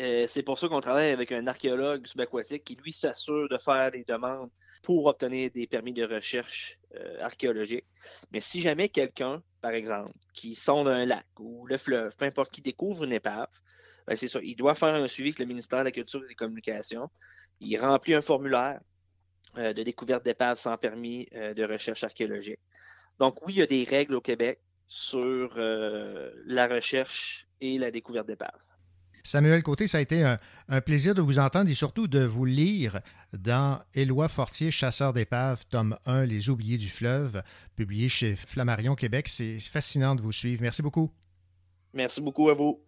Euh, 0.00 0.26
c'est 0.26 0.42
pour 0.42 0.58
ça 0.58 0.68
qu'on 0.68 0.80
travaille 0.80 1.10
avec 1.10 1.30
un 1.30 1.46
archéologue 1.46 2.06
subaquatique 2.06 2.64
qui, 2.64 2.74
lui, 2.76 2.90
s'assure 2.90 3.48
de 3.50 3.58
faire 3.58 3.90
des 3.90 4.04
demandes 4.04 4.50
pour 4.82 5.04
obtenir 5.06 5.50
des 5.50 5.66
permis 5.66 5.92
de 5.92 6.04
recherche 6.04 6.78
euh, 6.94 7.22
archéologique. 7.22 7.84
Mais 8.32 8.40
si 8.40 8.62
jamais 8.62 8.88
quelqu'un, 8.88 9.42
par 9.60 9.72
exemple, 9.72 10.12
qui 10.32 10.54
sonde 10.54 10.88
un 10.88 11.04
lac 11.04 11.26
ou 11.38 11.66
le 11.66 11.76
fleuve, 11.76 12.16
peu 12.16 12.24
importe 12.24 12.50
qui 12.50 12.62
découvre 12.62 13.04
une 13.04 13.12
épave, 13.12 13.48
ben, 14.06 14.16
c'est 14.16 14.28
ça, 14.28 14.40
il 14.42 14.56
doit 14.56 14.74
faire 14.74 14.94
un 14.94 15.06
suivi 15.06 15.30
avec 15.30 15.38
le 15.38 15.44
ministère 15.44 15.80
de 15.80 15.84
la 15.84 15.92
Culture 15.92 16.24
et 16.24 16.28
des 16.28 16.34
Communications. 16.34 17.10
Il 17.60 17.76
remplit 17.78 18.14
un 18.14 18.22
formulaire 18.22 18.80
euh, 19.58 19.74
de 19.74 19.82
découverte 19.82 20.24
d'épave 20.24 20.56
sans 20.56 20.78
permis 20.78 21.28
de 21.30 21.64
recherche 21.64 22.04
archéologique. 22.04 22.60
Donc 23.18 23.46
oui, 23.46 23.52
il 23.54 23.58
y 23.58 23.62
a 23.62 23.66
des 23.66 23.84
règles 23.84 24.14
au 24.14 24.22
Québec 24.22 24.60
sur 24.86 25.54
la 25.56 26.66
recherche 26.66 27.46
et 27.60 27.76
la 27.76 27.90
découverte 27.90 28.26
d'épaves. 28.26 28.69
Samuel 29.22 29.62
Côté, 29.62 29.86
ça 29.86 29.98
a 29.98 30.00
été 30.00 30.24
un, 30.68 30.80
plaisir 30.80 31.14
de 31.14 31.22
vous 31.22 31.38
entendre 31.38 31.70
et 31.70 31.74
surtout 31.74 32.08
de 32.08 32.24
vous 32.24 32.44
lire 32.44 33.00
dans 33.32 33.80
Éloi 33.94 34.28
Fortier, 34.28 34.70
Chasseur 34.70 35.12
d'épaves, 35.12 35.64
tome 35.68 35.96
1, 36.06 36.24
Les 36.24 36.50
oubliés 36.50 36.78
du 36.78 36.88
fleuve, 36.88 37.42
publié 37.76 38.08
chez 38.08 38.36
Flammarion 38.36 38.94
Québec. 38.94 39.28
C'est 39.28 39.60
fascinant 39.60 40.14
de 40.14 40.22
vous 40.22 40.32
suivre. 40.32 40.62
Merci 40.62 40.82
beaucoup. 40.82 41.10
Merci 41.92 42.20
beaucoup 42.20 42.48
à 42.48 42.54
vous. 42.54 42.80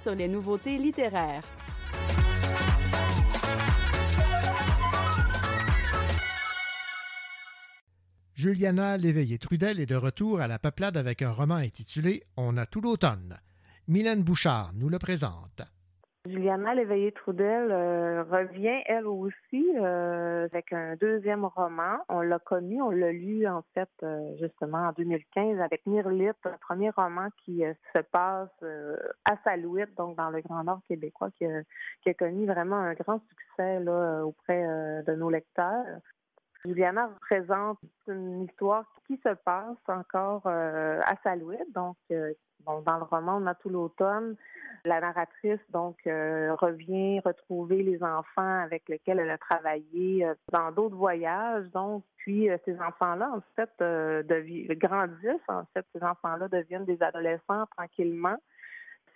Sur 0.00 0.14
les 0.14 0.28
nouveautés 0.28 0.78
littéraires. 0.78 1.44
Juliana 8.34 8.96
Léveillé-Trudel 8.96 9.80
est 9.80 9.86
de 9.86 9.96
retour 9.96 10.40
à 10.40 10.46
la 10.46 10.58
peuplade 10.58 10.96
avec 10.96 11.20
un 11.20 11.32
roman 11.32 11.56
intitulé 11.56 12.22
On 12.38 12.56
a 12.56 12.64
tout 12.64 12.80
l'automne. 12.80 13.38
Mylène 13.88 14.22
Bouchard 14.22 14.72
nous 14.74 14.88
le 14.88 14.98
présente. 14.98 15.60
Juliana 16.26 16.74
Léveillé-Trudel 16.74 17.70
euh, 17.70 18.22
revient, 18.24 18.82
elle 18.84 19.06
aussi, 19.06 19.66
euh, 19.76 20.44
avec 20.44 20.70
un 20.70 20.94
deuxième 20.96 21.46
roman. 21.46 21.96
On 22.10 22.20
l'a 22.20 22.38
connu, 22.38 22.82
on 22.82 22.90
l'a 22.90 23.10
lu, 23.10 23.48
en 23.48 23.62
fait, 23.72 23.88
euh, 24.02 24.36
justement, 24.38 24.88
en 24.88 24.92
2015 24.92 25.58
avec 25.60 25.86
Mirlite, 25.86 26.36
un 26.44 26.58
premier 26.60 26.90
roman 26.90 27.28
qui 27.42 27.62
se 27.94 28.00
passe 28.00 28.50
à 29.24 29.36
Salouette, 29.44 29.94
donc 29.96 30.18
dans 30.18 30.28
le 30.28 30.42
Grand 30.42 30.62
Nord 30.62 30.80
québécois, 30.86 31.30
qui 31.38 31.46
a, 31.46 32.14
connu 32.14 32.44
vraiment 32.44 32.76
un 32.76 32.92
grand 32.92 33.20
succès 33.30 33.78
auprès 34.22 35.02
de 35.06 35.14
nos 35.14 35.30
lecteurs. 35.30 35.86
Juliana 36.64 37.06
représente 37.06 37.78
une 38.06 38.42
histoire 38.42 38.84
qui 39.06 39.18
se 39.24 39.34
passe 39.34 39.76
encore 39.88 40.42
euh, 40.46 41.00
à 41.04 41.16
Salouette. 41.22 41.72
Donc, 41.74 41.96
euh, 42.10 42.32
dans 42.66 42.98
le 42.98 43.04
roman, 43.04 43.38
on 43.40 43.46
a 43.46 43.54
tout 43.54 43.70
l'automne. 43.70 44.36
La 44.84 45.00
narratrice, 45.00 45.60
donc, 45.70 45.96
euh, 46.06 46.54
revient 46.54 47.20
retrouver 47.20 47.82
les 47.82 48.02
enfants 48.02 48.60
avec 48.62 48.88
lesquels 48.88 49.18
elle 49.18 49.30
a 49.30 49.38
travaillé 49.38 50.26
dans 50.52 50.70
d'autres 50.70 50.96
voyages. 50.96 51.66
Donc, 51.72 52.04
puis 52.16 52.48
ces 52.64 52.78
enfants-là, 52.80 53.30
en 53.34 53.40
fait, 53.56 53.70
grandissent. 54.76 55.48
En 55.48 55.64
fait, 55.74 55.86
ces 55.94 56.02
enfants-là 56.02 56.48
deviennent 56.48 56.84
des 56.84 57.02
adolescents 57.02 57.66
tranquillement. 57.76 58.36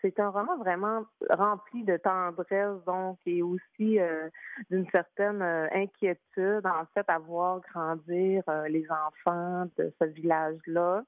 C'est 0.04 0.20
un 0.20 0.28
roman 0.28 0.58
vraiment 0.58 1.06
rempli 1.30 1.82
de 1.82 1.96
tendresse, 1.96 2.76
donc, 2.86 3.18
et 3.24 3.42
aussi 3.42 3.98
euh, 3.98 4.28
d'une 4.70 4.86
certaine 4.90 5.40
euh, 5.40 5.66
inquiétude, 5.72 6.66
en 6.66 6.84
fait, 6.92 7.08
à 7.08 7.18
voir 7.18 7.62
grandir 7.72 8.42
euh, 8.50 8.68
les 8.68 8.84
enfants 8.90 9.66
de 9.78 9.90
ce 9.98 10.04
village-là. 10.04 11.04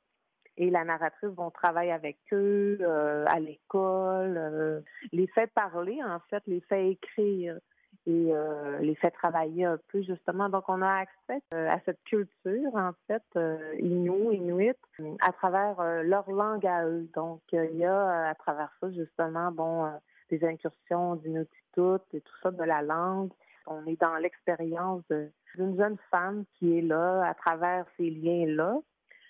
Et 0.56 0.70
la 0.70 0.84
narratrice 0.84 1.28
vont 1.28 1.50
travailler 1.50 1.92
avec 1.92 2.16
eux 2.32 2.78
à 3.26 3.38
l'école, 3.38 4.82
les 5.12 5.26
fait 5.26 5.52
parler, 5.52 6.02
en 6.02 6.18
fait, 6.30 6.42
les 6.46 6.62
fait 6.62 6.92
écrire 6.92 7.58
et 8.06 8.28
euh, 8.30 8.78
les 8.78 8.94
fait 8.94 9.10
travailler 9.10 9.64
un 9.64 9.78
peu, 9.88 10.02
justement. 10.02 10.48
Donc, 10.48 10.68
on 10.68 10.80
a 10.82 11.00
accès 11.00 11.42
euh, 11.52 11.68
à 11.68 11.80
cette 11.84 12.02
culture, 12.04 12.74
en 12.74 12.92
fait, 13.06 13.22
euh, 13.36 13.74
Innu, 13.78 14.34
Inuit, 14.34 14.76
à 15.20 15.32
travers 15.32 15.82
leur 16.02 16.30
langue 16.30 16.66
à 16.66 16.86
eux. 16.86 17.08
Donc, 17.14 17.40
il 17.52 17.76
y 17.76 17.84
a 17.84 18.28
à 18.28 18.34
travers 18.34 18.70
ça, 18.80 18.90
justement, 18.92 19.50
bon, 19.50 19.90
des 20.30 20.44
incursions 20.44 21.16
d'inutitude 21.16 22.00
et 22.12 22.20
tout 22.20 22.36
ça 22.42 22.50
de 22.50 22.62
la 22.62 22.82
langue. 22.82 23.30
On 23.66 23.84
est 23.86 24.00
dans 24.00 24.16
l'expérience 24.16 25.02
d'une 25.10 25.76
jeune 25.76 25.96
femme 26.10 26.44
qui 26.54 26.78
est 26.78 26.82
là 26.82 27.28
à 27.28 27.34
travers 27.34 27.84
ces 27.96 28.10
liens-là. 28.10 28.78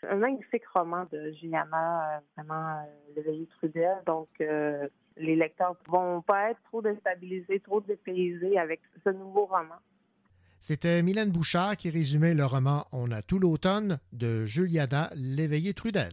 Un 0.08 0.16
magnifique 0.16 0.66
roman 0.68 1.06
de 1.10 1.18
euh, 1.18 2.18
vraiment 2.36 2.78
euh, 2.78 3.14
Léveillé 3.16 3.46
Trudel. 3.46 3.96
Donc, 4.06 4.28
les 5.16 5.36
lecteurs 5.36 5.76
vont 5.86 6.22
pas 6.22 6.50
être 6.50 6.60
trop 6.64 6.82
déstabilisés, 6.82 7.60
trop 7.60 7.80
dépaysés 7.80 8.58
avec 8.58 8.80
ce 9.04 9.10
nouveau 9.10 9.46
roman. 9.46 9.76
C'était 10.60 11.02
Mylène 11.02 11.30
Bouchard 11.30 11.76
qui 11.76 11.90
résumait 11.90 12.34
le 12.34 12.44
roman 12.44 12.86
On 12.92 13.10
a 13.10 13.22
tout 13.22 13.38
l'automne 13.38 13.98
de 14.12 14.46
Juliana 14.46 15.10
Léveillé-Trudel. 15.14 16.12